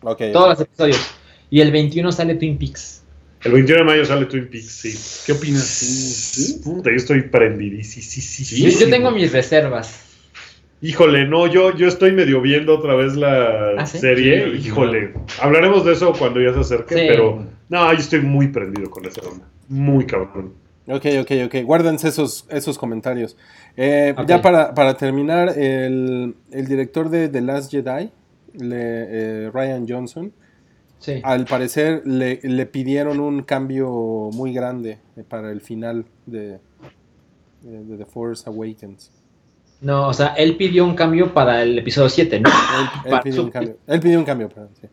Ok. 0.02 0.22
Todos 0.32 0.48
los 0.50 0.60
episodios. 0.60 1.10
Y 1.50 1.60
el 1.60 1.70
21 1.70 2.10
sale 2.12 2.34
Twin 2.36 2.58
Peaks. 2.58 3.02
El 3.42 3.52
21 3.52 3.80
de 3.80 3.84
mayo 3.84 4.04
sale 4.06 4.24
Twin 4.26 4.48
Peaks, 4.48 4.70
sí. 4.70 4.98
¿Qué 5.26 5.32
opinas 5.32 6.32
tú? 6.62 6.70
Puta, 6.76 6.90
yo 6.90 6.96
estoy 6.96 7.22
prendidísimo. 7.22 8.70
Yo, 8.70 8.78
yo 8.80 8.90
tengo 8.90 9.10
mis 9.10 9.32
reservas. 9.32 10.00
Híjole, 10.80 11.26
no, 11.26 11.46
yo, 11.46 11.74
yo 11.76 11.88
estoy 11.88 12.12
medio 12.12 12.40
viendo 12.40 12.76
otra 12.76 12.94
vez 12.94 13.16
la 13.16 13.74
¿Ah, 13.78 13.86
sí? 13.86 13.98
serie. 13.98 14.50
Sí. 14.60 14.68
Híjole, 14.68 15.14
hablaremos 15.40 15.84
de 15.84 15.92
eso 15.92 16.12
cuando 16.18 16.40
ya 16.40 16.52
se 16.52 16.60
acerque, 16.60 16.94
Sí. 16.94 17.04
pero 17.08 17.46
no, 17.68 17.92
yo 17.92 17.98
estoy 17.98 18.20
muy 18.20 18.48
prendido 18.48 18.90
con 18.90 19.04
esa 19.06 19.20
onda. 19.22 19.46
Muy 19.68 20.04
cabrón. 20.06 20.52
Ok, 20.86 21.06
ok, 21.20 21.30
ok. 21.46 21.54
Guárdense 21.64 22.08
esos, 22.08 22.46
esos 22.50 22.76
comentarios. 22.78 23.36
Eh. 23.76 24.14
Ya 24.26 24.42
para, 24.42 24.74
para 24.74 24.96
terminar, 24.96 25.58
el, 25.58 26.34
el 26.50 26.66
director 26.66 27.08
de 27.08 27.28
The 27.28 27.40
Last 27.40 27.70
Jedi, 27.70 28.10
le- 28.54 28.66
eh, 29.46 29.50
Ryan 29.52 29.86
Johnson, 29.88 30.32
Sí. 30.98 31.20
al 31.22 31.44
parecer 31.44 32.02
le, 32.06 32.40
le 32.42 32.66
pidieron 32.66 33.20
un 33.20 33.42
cambio 33.42 33.90
muy 34.32 34.52
grande 34.54 34.98
eh, 35.16 35.24
para 35.28 35.50
el 35.50 35.60
final 35.60 36.06
de, 36.26 36.58
de- 37.62 37.84
de 37.84 37.96
The 37.98 38.06
Force 38.06 38.48
Awakens. 38.48 39.10
No, 39.80 40.08
o 40.08 40.14
sea, 40.14 40.28
él 40.28 40.56
pidió 40.56 40.84
un 40.84 40.94
cambio 40.94 41.34
para 41.34 41.62
el 41.62 41.78
episodio 41.78 42.08
7, 42.08 42.40
¿no? 42.40 42.48
Él, 43.04 43.12
él 43.12 43.20
pidió 43.22 43.42
un 43.44 43.50
cambio. 43.50 43.76
Él 43.86 44.00
pidió 44.00 44.18
un 44.18 44.24
cambio, 44.24 44.48
perdón, 44.48 44.70
sí. 44.80 44.86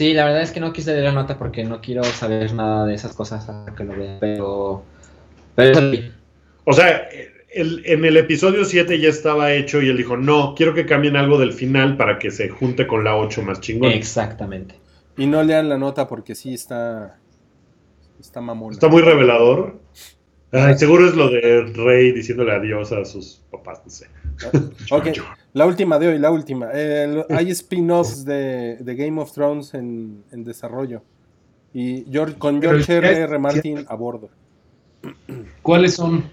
Sí, 0.00 0.14
la 0.14 0.24
verdad 0.24 0.40
es 0.40 0.50
que 0.50 0.60
no 0.60 0.72
quise 0.72 0.92
leer 0.92 1.04
la 1.04 1.12
nota 1.12 1.36
porque 1.36 1.62
no 1.62 1.82
quiero 1.82 2.02
saber 2.04 2.54
nada 2.54 2.86
de 2.86 2.94
esas 2.94 3.12
cosas 3.12 3.46
hasta 3.46 3.74
que 3.74 3.84
lo 3.84 3.94
vea. 3.94 4.16
Pero. 4.18 4.82
O 6.64 6.72
sea, 6.72 7.06
el- 7.52 7.82
en 7.84 8.06
el 8.06 8.16
episodio 8.16 8.64
7 8.64 8.98
ya 8.98 9.10
estaba 9.10 9.52
hecho 9.52 9.82
y 9.82 9.90
él 9.90 9.98
dijo, 9.98 10.16
no, 10.16 10.54
quiero 10.56 10.72
que 10.72 10.86
cambien 10.86 11.16
algo 11.16 11.38
del 11.38 11.52
final 11.52 11.98
para 11.98 12.18
que 12.18 12.30
se 12.30 12.48
junte 12.48 12.86
con 12.86 13.04
la 13.04 13.14
8 13.14 13.42
más 13.42 13.60
chingón. 13.60 13.90
Exactamente. 13.92 14.74
Y 15.18 15.26
no 15.26 15.42
lean 15.42 15.68
la 15.68 15.76
nota 15.76 16.08
porque 16.08 16.34
sí 16.34 16.54
está. 16.54 17.18
Está 18.18 18.40
mamona. 18.40 18.72
Está 18.72 18.88
muy 18.88 19.02
revelador. 19.02 19.80
Ay, 20.50 20.78
seguro 20.78 21.08
es 21.08 21.14
lo 21.14 21.28
de 21.28 21.74
Rey 21.74 22.12
diciéndole 22.12 22.52
adiós 22.52 22.90
a 22.92 23.04
sus 23.04 23.42
papás, 23.50 23.82
no 23.84 23.90
sé. 23.90 24.06
Ok, 24.90 25.08
la 25.52 25.66
última 25.66 25.98
de 25.98 26.08
hoy, 26.08 26.18
la 26.18 26.30
última. 26.30 26.70
El- 26.72 27.24
hay 27.30 27.50
spin-offs 27.50 28.24
de, 28.24 28.76
de 28.76 28.94
Game 28.94 29.20
of 29.20 29.32
Thrones 29.32 29.74
en, 29.74 30.22
en 30.32 30.44
desarrollo. 30.44 31.02
Y 31.72 32.04
George- 32.10 32.36
con 32.38 32.60
George 32.60 32.84
ya 33.00 33.10
R. 33.10 33.38
Martin 33.38 33.84
a 33.88 33.94
bordo. 33.94 34.28
¿Cuáles 35.62 35.94
son? 35.94 36.24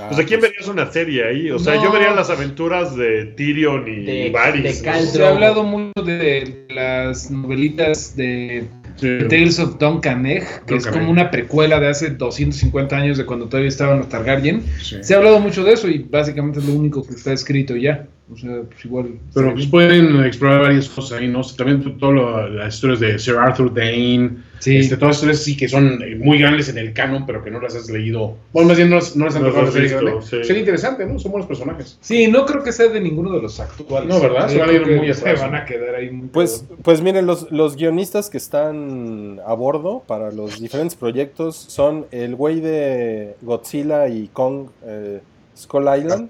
Ah, 0.00 0.06
Pues, 0.08 0.18
¿de 0.18 0.24
quién 0.26 0.40
verías 0.40 0.68
una 0.68 0.90
serie 0.92 1.24
ahí? 1.26 1.50
O 1.50 1.58
sea, 1.58 1.74
No. 1.74 1.84
yo 1.84 1.92
vería 1.92 2.12
las 2.12 2.30
aventuras 2.30 2.94
de 2.94 3.24
Tyrion 3.36 3.88
y 3.88 4.04
De- 4.04 4.30
Varys. 4.30 4.62
de 4.62 4.86
¿no? 4.86 4.92
Cal- 4.92 5.06
Se 5.06 5.24
ha 5.24 5.30
hablado 5.30 5.64
mucho 5.64 6.02
de 6.04 6.66
las 6.70 7.30
novelitas 7.30 8.14
de 8.16 8.68
Sí. 8.98 9.18
Tales 9.28 9.58
of 9.58 9.78
Duncan 9.78 10.26
Egg, 10.26 10.64
que 10.66 10.76
es 10.76 10.86
como 10.86 11.10
una 11.10 11.30
precuela 11.30 11.78
de 11.78 11.88
hace 11.88 12.10
250 12.10 12.96
años 12.96 13.18
de 13.18 13.24
cuando 13.24 13.46
todavía 13.46 13.68
estaban 13.68 13.98
los 13.98 14.08
Targaryen. 14.08 14.62
Sí. 14.82 14.96
Se 15.02 15.14
ha 15.14 15.18
hablado 15.18 15.40
mucho 15.40 15.64
de 15.64 15.72
eso 15.72 15.88
y 15.88 15.98
básicamente 15.98 16.58
es 16.58 16.66
lo 16.66 16.74
único 16.74 17.06
que 17.06 17.14
está 17.14 17.32
escrito 17.32 17.76
ya. 17.76 18.06
O 18.30 18.36
sea, 18.36 18.60
pues 18.68 18.84
igual. 18.84 19.14
Pero 19.34 19.54
pues 19.54 19.66
pueden 19.66 20.22
explorar 20.24 20.62
varias 20.62 20.88
cosas 20.88 21.20
ahí, 21.20 21.28
¿no? 21.28 21.42
También 21.42 21.96
todas 21.98 22.50
las 22.50 22.74
historias 22.74 23.00
de 23.00 23.18
Sir 23.18 23.36
Arthur 23.36 23.72
Dane, 23.72 24.36
Sí. 24.60 24.76
este, 24.76 24.96
todas 24.96 25.16
historias 25.16 25.42
sí 25.42 25.56
que 25.56 25.68
son 25.68 26.02
eh, 26.02 26.16
muy 26.16 26.38
grandes 26.38 26.68
en 26.68 26.78
el 26.78 26.92
canon, 26.92 27.26
pero 27.26 27.42
que 27.44 27.50
no 27.50 27.60
las 27.60 27.74
has 27.76 27.88
leído. 27.90 28.36
Bueno, 28.52 28.68
más 28.68 28.76
bien 28.76 28.90
no, 28.90 28.96
las- 28.96 29.14
no 29.16 29.24
las 29.26 29.36
han 29.36 29.42
No 29.42 29.50
las 29.50 29.74
visto, 29.74 30.22
sí. 30.22 30.44
Sería 30.44 30.60
interesante, 30.60 31.06
¿no? 31.06 31.18
Son 31.18 31.30
buenos 31.32 31.46
personajes. 31.48 31.96
Sí, 32.00 32.26
no 32.28 32.44
creo 32.46 32.62
que 32.62 32.72
sea 32.72 32.88
de 32.88 33.00
ninguno 33.00 33.32
de 33.32 33.40
los 33.42 33.60
actuales. 33.60 34.08
No, 34.08 34.20
¿verdad? 34.20 34.48
Se 34.48 34.58
van 34.58 34.68
a 34.70 34.72
ir 34.72 34.82
creo 34.82 34.94
que 34.94 35.04
muy 35.06 35.14
se 35.14 35.20
atrás, 35.20 35.40
van 35.40 35.52
¿no? 35.52 35.58
a 35.58 35.64
quedar 35.64 35.94
ahí 35.94 36.10
muy 36.10 36.28
Pues, 36.28 36.64
pedo. 36.68 36.78
pues 36.82 37.00
miren, 37.00 37.26
los, 37.26 37.50
los 37.52 37.76
guionistas 37.76 38.30
que 38.30 38.38
están 38.38 39.40
a 39.46 39.54
bordo 39.54 40.02
para 40.06 40.32
los 40.32 40.60
diferentes 40.60 40.94
proyectos 40.96 41.56
son 41.56 42.06
el 42.10 42.34
güey 42.34 42.60
de 42.60 43.34
Godzilla 43.42 44.08
y 44.08 44.28
Kong 44.32 44.68
eh, 44.84 45.20
Skull 45.56 45.86
Island. 45.98 46.28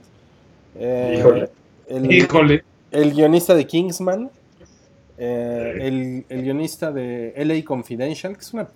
eh, 0.78 1.16
Híjole. 1.18 1.48
el, 1.88 2.12
Híjole. 2.12 2.64
el 2.90 3.12
guionista 3.14 3.54
de 3.54 3.66
Kingsman. 3.66 4.30
Eh, 5.18 5.78
el, 5.80 6.24
el 6.28 6.42
guionista 6.42 6.92
de 6.92 7.32
LA 7.36 7.64
Confidential, 7.64 8.34
que 8.34 8.40
es 8.40 8.52
una 8.54 8.68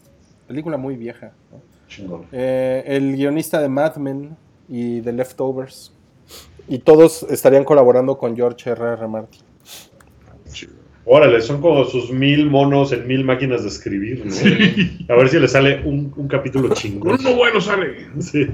película 0.47 0.77
muy 0.77 0.97
vieja. 0.97 1.33
¿no? 1.51 1.61
Chingón. 1.89 2.27
Eh, 2.33 2.83
el 2.87 3.17
guionista 3.17 3.61
de 3.61 3.69
Mad 3.69 3.97
Men 3.97 4.37
y 4.69 5.01
The 5.03 5.13
Leftovers. 5.13 5.93
Y 6.69 6.79
todos 6.79 7.25
estarían 7.25 7.65
colaborando 7.65 8.17
con 8.19 8.37
George 8.37 8.71
R. 8.71 8.93
R. 8.95 9.09
Martin. 9.09 9.43
Órale, 11.05 11.41
son 11.41 11.61
como 11.61 11.85
sus 11.85 12.13
mil 12.13 12.49
monos 12.49 12.93
en 12.93 13.07
mil 13.09 13.25
máquinas 13.25 13.63
de 13.63 13.69
escribir, 13.69 14.25
¿no? 14.25 15.13
A 15.13 15.17
ver 15.19 15.29
si 15.29 15.41
le 15.41 15.49
sale 15.49 15.83
un, 15.85 16.13
un 16.17 16.29
capítulo 16.29 16.69
chingón. 16.75 17.19
Uno 17.21 17.35
bueno 17.35 17.61
sale. 17.61 18.07
Sí. 18.21 18.47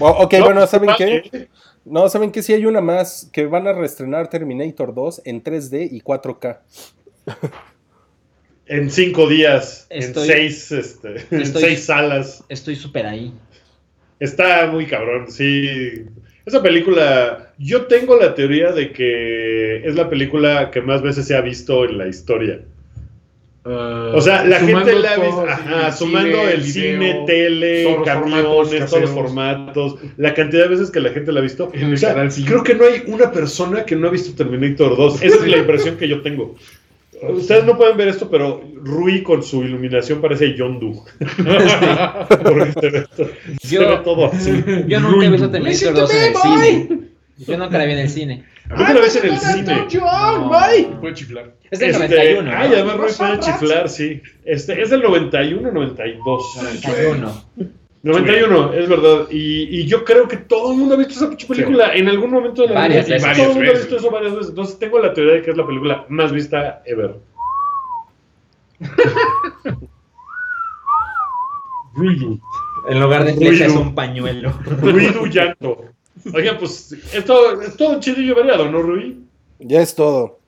O- 0.00 0.08
ok, 0.24 0.32
No, 0.34 0.44
bueno, 0.46 0.66
¿saben 0.66 0.90
qué? 0.98 1.22
eh, 1.32 1.48
No, 1.84 2.08
¿saben 2.08 2.32
qué? 2.32 2.42
Sí 2.42 2.52
hay 2.52 2.66
una 2.66 2.80
más 2.80 3.30
que 3.32 3.46
van 3.46 3.68
a 3.68 3.72
reestrenar 3.72 4.28
Terminator 4.28 4.92
2 4.92 5.22
en 5.26 5.44
3D 5.44 5.88
y 5.92 6.00
4K. 6.00 6.58
En 8.68 8.90
cinco 8.90 9.28
días, 9.28 9.86
Estoy- 9.90 10.28
en 10.30 10.36
seis, 10.36 10.72
este, 10.72 11.14
en 11.30 11.46
seis 11.46 11.84
salas. 11.84 12.44
Estoy 12.48 12.74
súper 12.76 13.06
ahí. 13.06 13.32
Está 14.18 14.66
muy 14.66 14.86
cabrón, 14.86 15.30
sí. 15.30 16.04
Esa 16.44 16.62
película, 16.62 17.52
yo 17.58 17.86
tengo 17.86 18.16
la 18.16 18.34
teoría 18.34 18.72
de 18.72 18.92
que 18.92 19.86
es 19.86 19.94
la 19.94 20.08
película 20.08 20.70
que 20.70 20.80
más 20.80 21.02
veces 21.02 21.26
se 21.26 21.36
ha 21.36 21.40
visto 21.40 21.84
en 21.84 21.98
la 21.98 22.08
historia. 22.08 22.60
O 23.64 24.20
sea, 24.20 24.44
la 24.44 24.60
gente 24.60 24.92
la 24.94 25.14
ha 25.14 25.16
visto, 25.16 25.44
ajá, 25.44 25.90
sumando 25.92 26.40
el 26.48 26.62
cine, 26.62 27.24
tele, 27.26 27.82
todos 27.82 28.04
camiones, 28.06 28.86
todos 28.86 29.02
los 29.02 29.10
formatos, 29.10 29.96
la 30.16 30.34
cantidad 30.34 30.62
de 30.62 30.68
veces 30.68 30.90
que 30.92 31.00
la 31.00 31.10
gente 31.10 31.32
la 31.32 31.40
ha 31.40 31.42
visto. 31.42 31.70
En 31.74 31.88
el 31.88 31.94
O 31.94 31.96
sea, 31.96 32.10
canal 32.10 32.30
cinco. 32.30 32.48
creo 32.48 32.62
que 32.62 32.74
no 32.76 32.84
hay 32.84 33.02
una 33.08 33.32
persona 33.32 33.84
que 33.84 33.96
no 33.96 34.06
ha 34.06 34.10
visto 34.12 34.36
Terminator 34.36 34.96
2. 34.96 35.20
Esa 35.22 35.36
es 35.36 35.48
la 35.48 35.56
impresión 35.56 35.96
que 35.96 36.06
yo 36.06 36.22
tengo. 36.22 36.54
Ustedes 37.22 37.64
no 37.64 37.76
pueden 37.76 37.96
ver 37.96 38.08
esto, 38.08 38.28
pero 38.30 38.62
Rui 38.74 39.22
con 39.22 39.42
su 39.42 39.62
iluminación 39.64 40.20
parece 40.20 40.54
Yondu. 40.54 41.02
Porque 42.28 42.72
se 42.72 42.90
ve, 42.90 43.06
se 43.62 43.78
todo 44.04 44.26
así. 44.26 44.64
Yo 44.86 45.00
nunca 45.00 45.26
he 45.26 45.30
visto 45.30 45.50
Terminator 45.50 45.68
Listen 45.68 45.94
to 45.94 46.00
2 46.02 46.14
en 46.14 46.22
el 46.22 46.36
cine. 46.36 46.98
Yo 47.38 47.58
nunca 47.58 47.78
la 47.78 47.84
vi 47.84 47.92
en 47.92 47.98
el 47.98 48.08
cine. 48.08 48.44
¿Por 48.68 48.86
qué 48.86 48.94
la 48.94 49.00
ves 49.00 49.16
en 49.16 49.32
el 49.32 49.38
cine? 49.38 49.86
No. 49.94 51.00
Puede 51.00 51.14
chiflar. 51.14 51.54
Es 51.70 51.78
del 51.78 51.90
Este, 51.90 52.08
91. 52.08 52.42
¿no? 52.50 52.56
Ay, 52.56 52.70
además 52.72 52.96
Rui 52.96 53.12
puede 53.16 53.40
chiflar, 53.40 53.88
sí. 53.88 54.22
Este, 54.44 54.82
es 54.82 54.90
del 54.90 55.02
91 55.02 55.72
92. 55.72 56.42
91. 56.56 57.44
91, 58.06 58.72
es 58.74 58.88
verdad. 58.88 59.26
Y, 59.30 59.80
y 59.80 59.84
yo 59.86 60.04
creo 60.04 60.28
que 60.28 60.36
todo 60.36 60.70
el 60.70 60.78
mundo 60.78 60.94
ha 60.94 60.98
visto 60.98 61.14
esa 61.14 61.28
pinche 61.28 61.48
película 61.48 61.92
en 61.92 62.08
algún 62.08 62.30
momento 62.30 62.62
de 62.62 62.68
la 62.68 62.74
Varias 62.74 63.06
vida. 63.06 63.16
Y 63.16 63.20
veces. 63.20 63.36
Todo 63.36 63.50
el 63.50 63.54
mundo 63.56 63.70
ha 63.70 63.74
visto 63.74 63.96
eso 63.96 64.10
varias 64.12 64.32
veces. 64.32 64.48
Entonces 64.50 64.78
tengo 64.78 65.00
la 65.00 65.12
teoría 65.12 65.34
de 65.34 65.42
que 65.42 65.50
es 65.50 65.56
la 65.56 65.66
película 65.66 66.06
más 66.08 66.30
vista 66.30 66.82
ever. 66.84 67.16
Ruido. 71.94 72.38
En 72.88 73.00
lugar 73.00 73.24
de 73.24 73.34
flecha 73.34 73.66
es 73.66 73.72
un 73.72 73.92
pañuelo. 73.92 74.50
Ruido 74.80 75.26
llanto. 75.26 75.86
Oigan, 76.32 76.58
pues 76.58 76.92
esto 77.12 77.60
es 77.60 77.76
todo 77.76 77.94
un 77.94 78.00
chidillo 78.00 78.36
variado, 78.36 78.70
¿no, 78.70 78.82
Rui? 78.82 79.20
Ya 79.58 79.80
es 79.80 79.96
todo. 79.96 80.38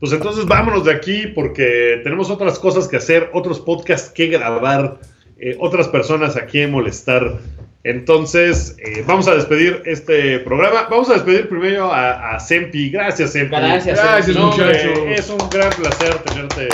Pues 0.00 0.12
entonces 0.12 0.46
vámonos 0.46 0.84
de 0.84 0.92
aquí 0.92 1.28
porque 1.28 2.00
tenemos 2.02 2.28
otras 2.30 2.58
cosas 2.58 2.88
que 2.88 2.96
hacer, 2.96 3.30
otros 3.34 3.60
podcasts 3.60 4.10
que 4.10 4.26
grabar, 4.26 4.98
eh, 5.38 5.56
otras 5.60 5.88
personas 5.88 6.36
a 6.36 6.46
quien 6.46 6.70
molestar. 6.70 7.38
Entonces, 7.84 8.76
eh, 8.78 9.04
vamos 9.06 9.28
a 9.28 9.34
despedir 9.34 9.82
este 9.86 10.40
programa. 10.40 10.88
Vamos 10.90 11.08
a 11.10 11.14
despedir 11.14 11.48
primero 11.48 11.92
a, 11.92 12.34
a 12.34 12.40
Sempi. 12.40 12.90
Gracias, 12.90 13.32
Sempi. 13.32 13.54
Gracias, 13.56 13.96
Gracias, 13.98 14.26
Sempi. 14.26 14.40
No, 14.40 14.50
hombre, 14.50 14.66
muchachos. 14.66 14.98
es 15.20 15.30
un 15.30 15.48
gran 15.50 15.70
placer 15.70 16.14
tenerte 16.18 16.68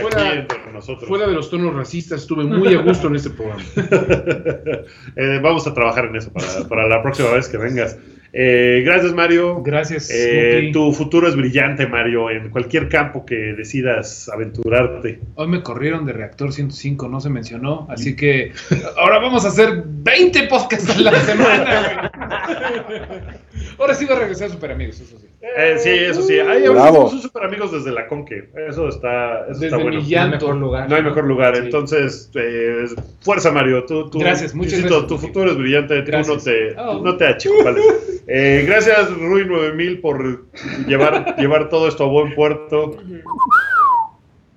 fuera- 0.00 0.34
entre 0.34 0.72
nosotros. 0.72 1.08
Fuera 1.08 1.26
de 1.26 1.32
los 1.32 1.50
tonos 1.50 1.74
racistas, 1.74 2.20
estuve 2.20 2.44
muy 2.44 2.74
a 2.74 2.78
gusto 2.82 3.08
en 3.08 3.16
este 3.16 3.30
programa. 3.30 3.62
Eh, 5.16 5.40
vamos 5.42 5.66
a 5.66 5.74
trabajar 5.74 6.04
en 6.06 6.16
eso 6.16 6.30
para, 6.32 6.46
para 6.68 6.86
la 6.86 7.02
próxima 7.02 7.30
vez 7.30 7.48
que 7.48 7.56
vengas. 7.56 7.96
Eh, 8.32 8.82
gracias, 8.84 9.12
Mario. 9.14 9.62
Gracias. 9.62 10.10
Eh, 10.12 10.70
tu 10.72 10.92
futuro 10.92 11.28
es 11.28 11.36
brillante, 11.36 11.86
Mario, 11.86 12.30
en 12.30 12.50
cualquier 12.50 12.88
campo 12.88 13.24
que 13.24 13.36
decidas 13.54 14.28
aventurarte. 14.28 15.20
Hoy 15.34 15.48
me 15.48 15.62
corrieron 15.62 16.04
de 16.04 16.12
Reactor 16.12 16.52
105, 16.52 17.08
no 17.08 17.20
se 17.20 17.30
mencionó, 17.30 17.86
así 17.88 18.14
que 18.16 18.52
ahora 18.96 19.18
vamos 19.18 19.44
a 19.44 19.48
hacer 19.48 19.82
20 19.86 20.42
podcasts 20.44 20.90
a 20.90 21.00
la 21.00 21.20
semana. 21.20 22.12
Ahora 23.78 23.94
sí 23.94 24.04
va 24.04 24.16
a 24.16 24.18
regresar 24.20 24.50
Super 24.50 24.72
Amigos, 24.72 25.00
eso 25.00 25.18
sí. 25.18 25.26
Eh, 25.40 25.76
sí, 25.78 25.90
eso 25.90 26.22
sí. 26.22 26.38
Ahora 26.40 26.88
somos 26.88 27.22
super 27.22 27.44
amigos 27.44 27.70
desde 27.72 27.92
la 27.92 28.08
Conque. 28.08 28.48
Eso 28.68 28.88
está, 28.88 29.42
eso 29.42 29.52
Desde 29.60 29.66
está 29.66 29.76
bueno. 29.76 30.00
mi 30.02 30.10
No 30.10 30.20
hay 30.22 30.30
mejor 30.30 30.56
lugar. 30.56 30.90
No 30.90 30.96
hay 30.96 31.02
mejor 31.02 31.24
lugar. 31.24 31.54
Sí. 31.56 31.62
Entonces, 31.64 32.30
eh, 32.34 32.86
fuerza, 33.20 33.52
Mario. 33.52 33.84
Tú, 33.84 34.10
tú- 34.10 34.18
Gracias, 34.18 34.54
muchas 34.54 34.80
gracias, 34.80 35.06
Tu 35.06 35.18
futuro 35.18 35.50
es 35.52 35.56
brillante. 35.56 36.02
Tú 36.02 36.10
no 36.26 36.38
te, 36.38 36.74
Oh. 36.76 37.00
no 37.04 37.16
te 37.16 37.26
achicopales. 37.26 37.84
Eh, 38.30 38.64
gracias, 38.66 39.10
Rui 39.16 39.46
9000, 39.46 40.02
por 40.02 40.44
llevar, 40.86 41.34
llevar 41.38 41.70
todo 41.70 41.88
esto 41.88 42.04
a 42.04 42.08
buen 42.08 42.34
puerto. 42.34 42.94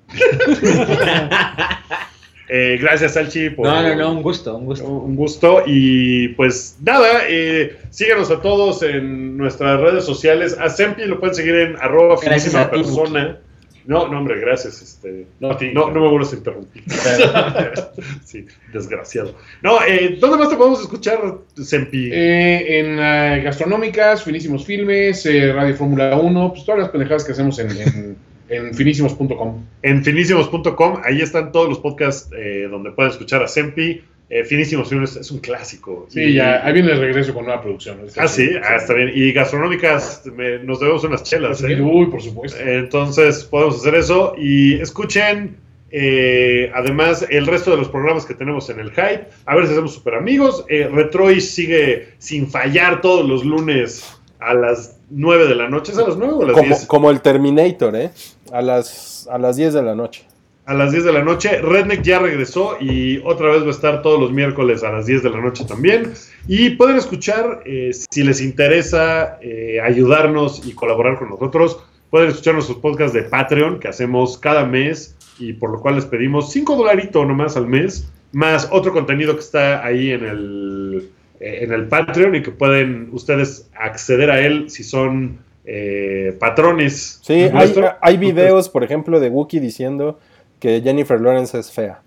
Eh, 2.53 2.77
gracias, 2.81 3.13
Salchi, 3.13 3.49
por. 3.49 3.65
No, 3.65 3.81
no, 3.81 3.95
no, 3.95 4.11
un 4.11 4.21
gusto, 4.21 4.57
un 4.57 4.65
gusto. 4.65 4.85
Un 4.85 5.15
gusto 5.15 5.63
y 5.65 6.27
pues 6.29 6.75
nada, 6.81 7.21
eh, 7.29 7.77
síganos 7.91 8.29
a 8.29 8.41
todos 8.41 8.83
en 8.83 9.37
nuestras 9.37 9.79
redes 9.79 10.03
sociales. 10.03 10.57
A 10.59 10.67
Sempi 10.67 11.05
lo 11.05 11.17
pueden 11.17 11.33
seguir 11.33 11.55
en 11.55 11.77
arroba 11.77 12.17
finísima 12.17 12.69
persona. 12.69 13.39
No, 13.85 14.07
no, 14.09 14.19
hombre, 14.19 14.39
gracias. 14.39 14.81
Este, 14.81 15.27
No, 15.39 15.51
a 15.51 15.57
ti. 15.57 15.71
no, 15.73 15.91
no 15.91 16.01
me 16.01 16.09
vuelvas 16.09 16.33
a 16.33 16.35
interrumpir. 16.35 16.83
sí, 18.25 18.45
desgraciado. 18.73 19.33
No, 19.61 19.79
eh, 19.87 20.17
¿dónde 20.19 20.37
más 20.37 20.49
te 20.49 20.57
podemos 20.57 20.81
escuchar, 20.81 21.19
Sempi? 21.55 22.09
Eh, 22.11 22.79
en 22.79 22.99
eh, 22.99 23.41
Gastronómicas, 23.43 24.23
Finísimos 24.23 24.65
Filmes, 24.65 25.25
eh, 25.25 25.53
Radio 25.53 25.75
Fórmula 25.75 26.17
1, 26.17 26.49
pues 26.51 26.65
todas 26.65 26.81
las 26.81 26.89
pendejadas 26.89 27.23
que 27.23 27.31
hacemos 27.31 27.57
en, 27.59 27.71
en, 27.71 28.17
en 28.51 28.73
finísimos.com. 28.73 29.65
En 29.81 30.03
finísimos.com, 30.03 31.01
ahí 31.03 31.21
están 31.21 31.51
todos 31.51 31.69
los 31.69 31.79
podcasts 31.79 32.29
eh, 32.37 32.67
donde 32.69 32.91
pueden 32.91 33.11
escuchar 33.11 33.41
a 33.43 33.47
Sempi. 33.47 34.01
Eh, 34.33 34.45
Finísimos 34.45 34.87
Filmes 34.87 35.17
es 35.17 35.29
un 35.29 35.39
clásico. 35.39 36.05
Sí, 36.09 36.21
Y- 36.21 36.33
ya, 36.35 36.65
ahí 36.65 36.71
viene 36.71 36.91
el 36.93 36.99
regreso 37.01 37.33
con 37.33 37.43
nueva 37.43 37.61
producción. 37.61 37.97
Ah, 38.15 38.29
sí, 38.29 38.49
ah, 38.63 38.75
está 38.77 38.93
bien. 38.93 39.11
Y 39.13 39.33
gastronómicas, 39.33 40.23
me- 40.33 40.59
nos 40.59 40.79
debemos 40.79 41.03
unas 41.03 41.23
chelas. 41.23 41.61
¿eh? 41.63 41.81
Uy, 41.81 42.05
por 42.05 42.21
supuesto. 42.21 42.57
Entonces 42.61 43.43
podemos 43.43 43.75
hacer 43.81 43.95
eso 43.95 44.33
y 44.37 44.75
escuchen 44.75 45.57
eh, 45.93 46.71
además 46.73 47.27
el 47.29 47.45
resto 47.45 47.71
de 47.71 47.77
los 47.77 47.89
programas 47.89 48.25
que 48.25 48.33
tenemos 48.33 48.69
en 48.69 48.79
el 48.79 48.91
Hype. 48.91 49.25
A 49.45 49.55
ver 49.55 49.65
si 49.65 49.73
hacemos 49.73 49.93
super 49.95 50.15
amigos. 50.15 50.63
Eh, 50.69 50.87
Retroish 50.89 51.41
sigue 51.41 52.07
sin 52.17 52.47
fallar 52.49 53.01
todos 53.01 53.27
los 53.27 53.43
lunes 53.43 54.05
a 54.39 54.53
las 54.53 54.97
9 55.11 55.47
de 55.47 55.55
la 55.55 55.69
noche. 55.69 55.91
¿Es 55.91 55.97
a 55.97 56.07
las 56.07 56.17
9 56.17 56.33
o 56.33 56.41
a 56.41 56.45
las 56.47 56.55
Como, 56.55 56.67
10? 56.67 56.85
como 56.87 57.11
el 57.11 57.21
Terminator, 57.21 57.95
¿eh? 57.95 58.11
A 58.51 58.61
las, 58.61 59.27
a 59.31 59.37
las 59.37 59.57
10 59.57 59.73
de 59.73 59.83
la 59.83 59.95
noche. 59.95 60.25
A 60.65 60.73
las 60.73 60.91
10 60.91 61.03
de 61.03 61.13
la 61.13 61.23
noche. 61.23 61.61
Redneck 61.61 62.01
ya 62.01 62.19
regresó 62.19 62.77
y 62.79 63.17
otra 63.25 63.49
vez 63.49 63.63
va 63.63 63.67
a 63.67 63.71
estar 63.71 64.01
todos 64.01 64.19
los 64.19 64.31
miércoles 64.31 64.83
a 64.83 64.91
las 64.91 65.05
10 65.05 65.23
de 65.23 65.29
la 65.29 65.41
noche 65.41 65.65
también. 65.65 66.13
Y 66.47 66.71
pueden 66.71 66.97
escuchar, 66.97 67.61
eh, 67.65 67.91
si 67.93 68.23
les 68.23 68.41
interesa 68.41 69.37
eh, 69.41 69.79
ayudarnos 69.83 70.65
y 70.65 70.73
colaborar 70.73 71.17
con 71.19 71.29
nosotros, 71.29 71.79
pueden 72.09 72.29
escuchar 72.29 72.53
nuestros 72.53 72.77
podcasts 72.77 73.13
de 73.13 73.23
Patreon 73.23 73.79
que 73.79 73.87
hacemos 73.87 74.37
cada 74.37 74.65
mes 74.65 75.15
y 75.39 75.53
por 75.53 75.71
lo 75.71 75.79
cual 75.81 75.95
les 75.95 76.05
pedimos 76.05 76.51
5 76.51 76.75
dolaritos 76.75 77.25
nomás 77.25 77.57
al 77.57 77.67
mes, 77.67 78.07
más 78.31 78.69
otro 78.71 78.93
contenido 78.93 79.33
que 79.33 79.41
está 79.41 79.83
ahí 79.83 80.11
en 80.11 80.23
el, 80.25 81.09
en 81.41 81.73
el 81.73 81.87
Patreon 81.87 82.35
y 82.35 82.41
que 82.41 82.51
pueden 82.51 83.09
ustedes 83.11 83.69
acceder 83.75 84.29
a 84.29 84.39
él 84.41 84.69
si 84.69 84.83
son 84.83 85.39
eh, 85.65 86.35
patrones. 86.39 87.19
Sí, 87.23 87.33
hay, 87.53 87.73
hay 88.01 88.17
videos, 88.17 88.69
por 88.69 88.83
ejemplo, 88.83 89.19
de 89.19 89.29
Wookiee 89.29 89.59
diciendo 89.59 90.19
que 90.59 90.81
Jennifer 90.81 91.19
Lawrence 91.19 91.57
es 91.57 91.71
fea. 91.71 92.01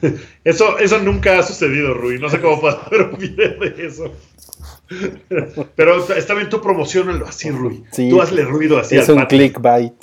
Eso, 0.44 0.78
eso 0.78 0.98
nunca 0.98 1.38
ha 1.38 1.42
sucedido, 1.42 1.94
Rui. 1.94 2.18
No 2.18 2.28
sé 2.28 2.40
cómo 2.40 2.60
puedo 2.60 2.78
haber 2.84 3.02
un 3.02 3.18
video 3.18 3.58
de 3.58 3.86
eso. 3.86 4.12
Pero 5.74 6.12
está 6.14 6.34
bien, 6.34 6.48
tú 6.48 6.60
promocionalo 6.60 7.26
así, 7.26 7.50
Rui. 7.50 7.84
Sí. 7.90 8.08
Tú 8.10 8.20
hazle 8.20 8.44
ruido 8.44 8.78
así 8.78 8.96
es 8.96 9.08
al 9.08 9.16
un 9.16 9.22
patio. 9.22 9.38
clickbait. 9.38 9.94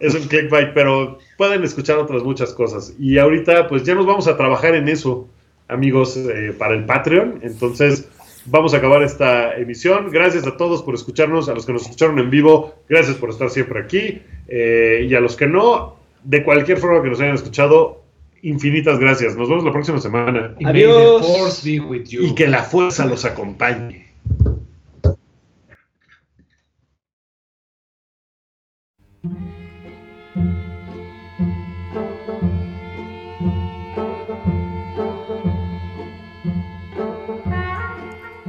Es 0.00 0.14
un 0.14 0.22
clickbait, 0.22 0.72
pero 0.74 1.18
pueden 1.36 1.62
escuchar 1.64 1.98
otras 1.98 2.22
muchas 2.22 2.52
cosas. 2.52 2.94
Y 2.98 3.18
ahorita, 3.18 3.68
pues 3.68 3.84
ya 3.84 3.94
nos 3.94 4.06
vamos 4.06 4.26
a 4.26 4.36
trabajar 4.36 4.74
en 4.74 4.88
eso, 4.88 5.28
amigos, 5.68 6.16
eh, 6.16 6.54
para 6.56 6.74
el 6.74 6.84
Patreon. 6.84 7.40
Entonces, 7.42 8.08
vamos 8.46 8.74
a 8.74 8.78
acabar 8.78 9.02
esta 9.02 9.56
emisión. 9.56 10.10
Gracias 10.10 10.46
a 10.46 10.56
todos 10.56 10.82
por 10.82 10.94
escucharnos, 10.94 11.48
a 11.48 11.54
los 11.54 11.66
que 11.66 11.72
nos 11.72 11.82
escucharon 11.82 12.18
en 12.18 12.30
vivo, 12.30 12.74
gracias 12.88 13.16
por 13.16 13.30
estar 13.30 13.50
siempre 13.50 13.80
aquí. 13.80 14.22
Eh, 14.48 15.06
y 15.08 15.14
a 15.14 15.20
los 15.20 15.36
que 15.36 15.46
no, 15.46 15.96
de 16.22 16.42
cualquier 16.42 16.78
forma 16.78 17.02
que 17.02 17.10
nos 17.10 17.20
hayan 17.20 17.34
escuchado, 17.34 18.02
infinitas 18.42 18.98
gracias. 18.98 19.36
Nos 19.36 19.48
vemos 19.48 19.64
la 19.64 19.72
próxima 19.72 20.00
semana. 20.00 20.54
Adiós. 20.64 21.26
Y 22.24 22.34
que 22.34 22.46
la 22.46 22.62
fuerza 22.62 23.06
los 23.06 23.24
acompañe. 23.24 24.06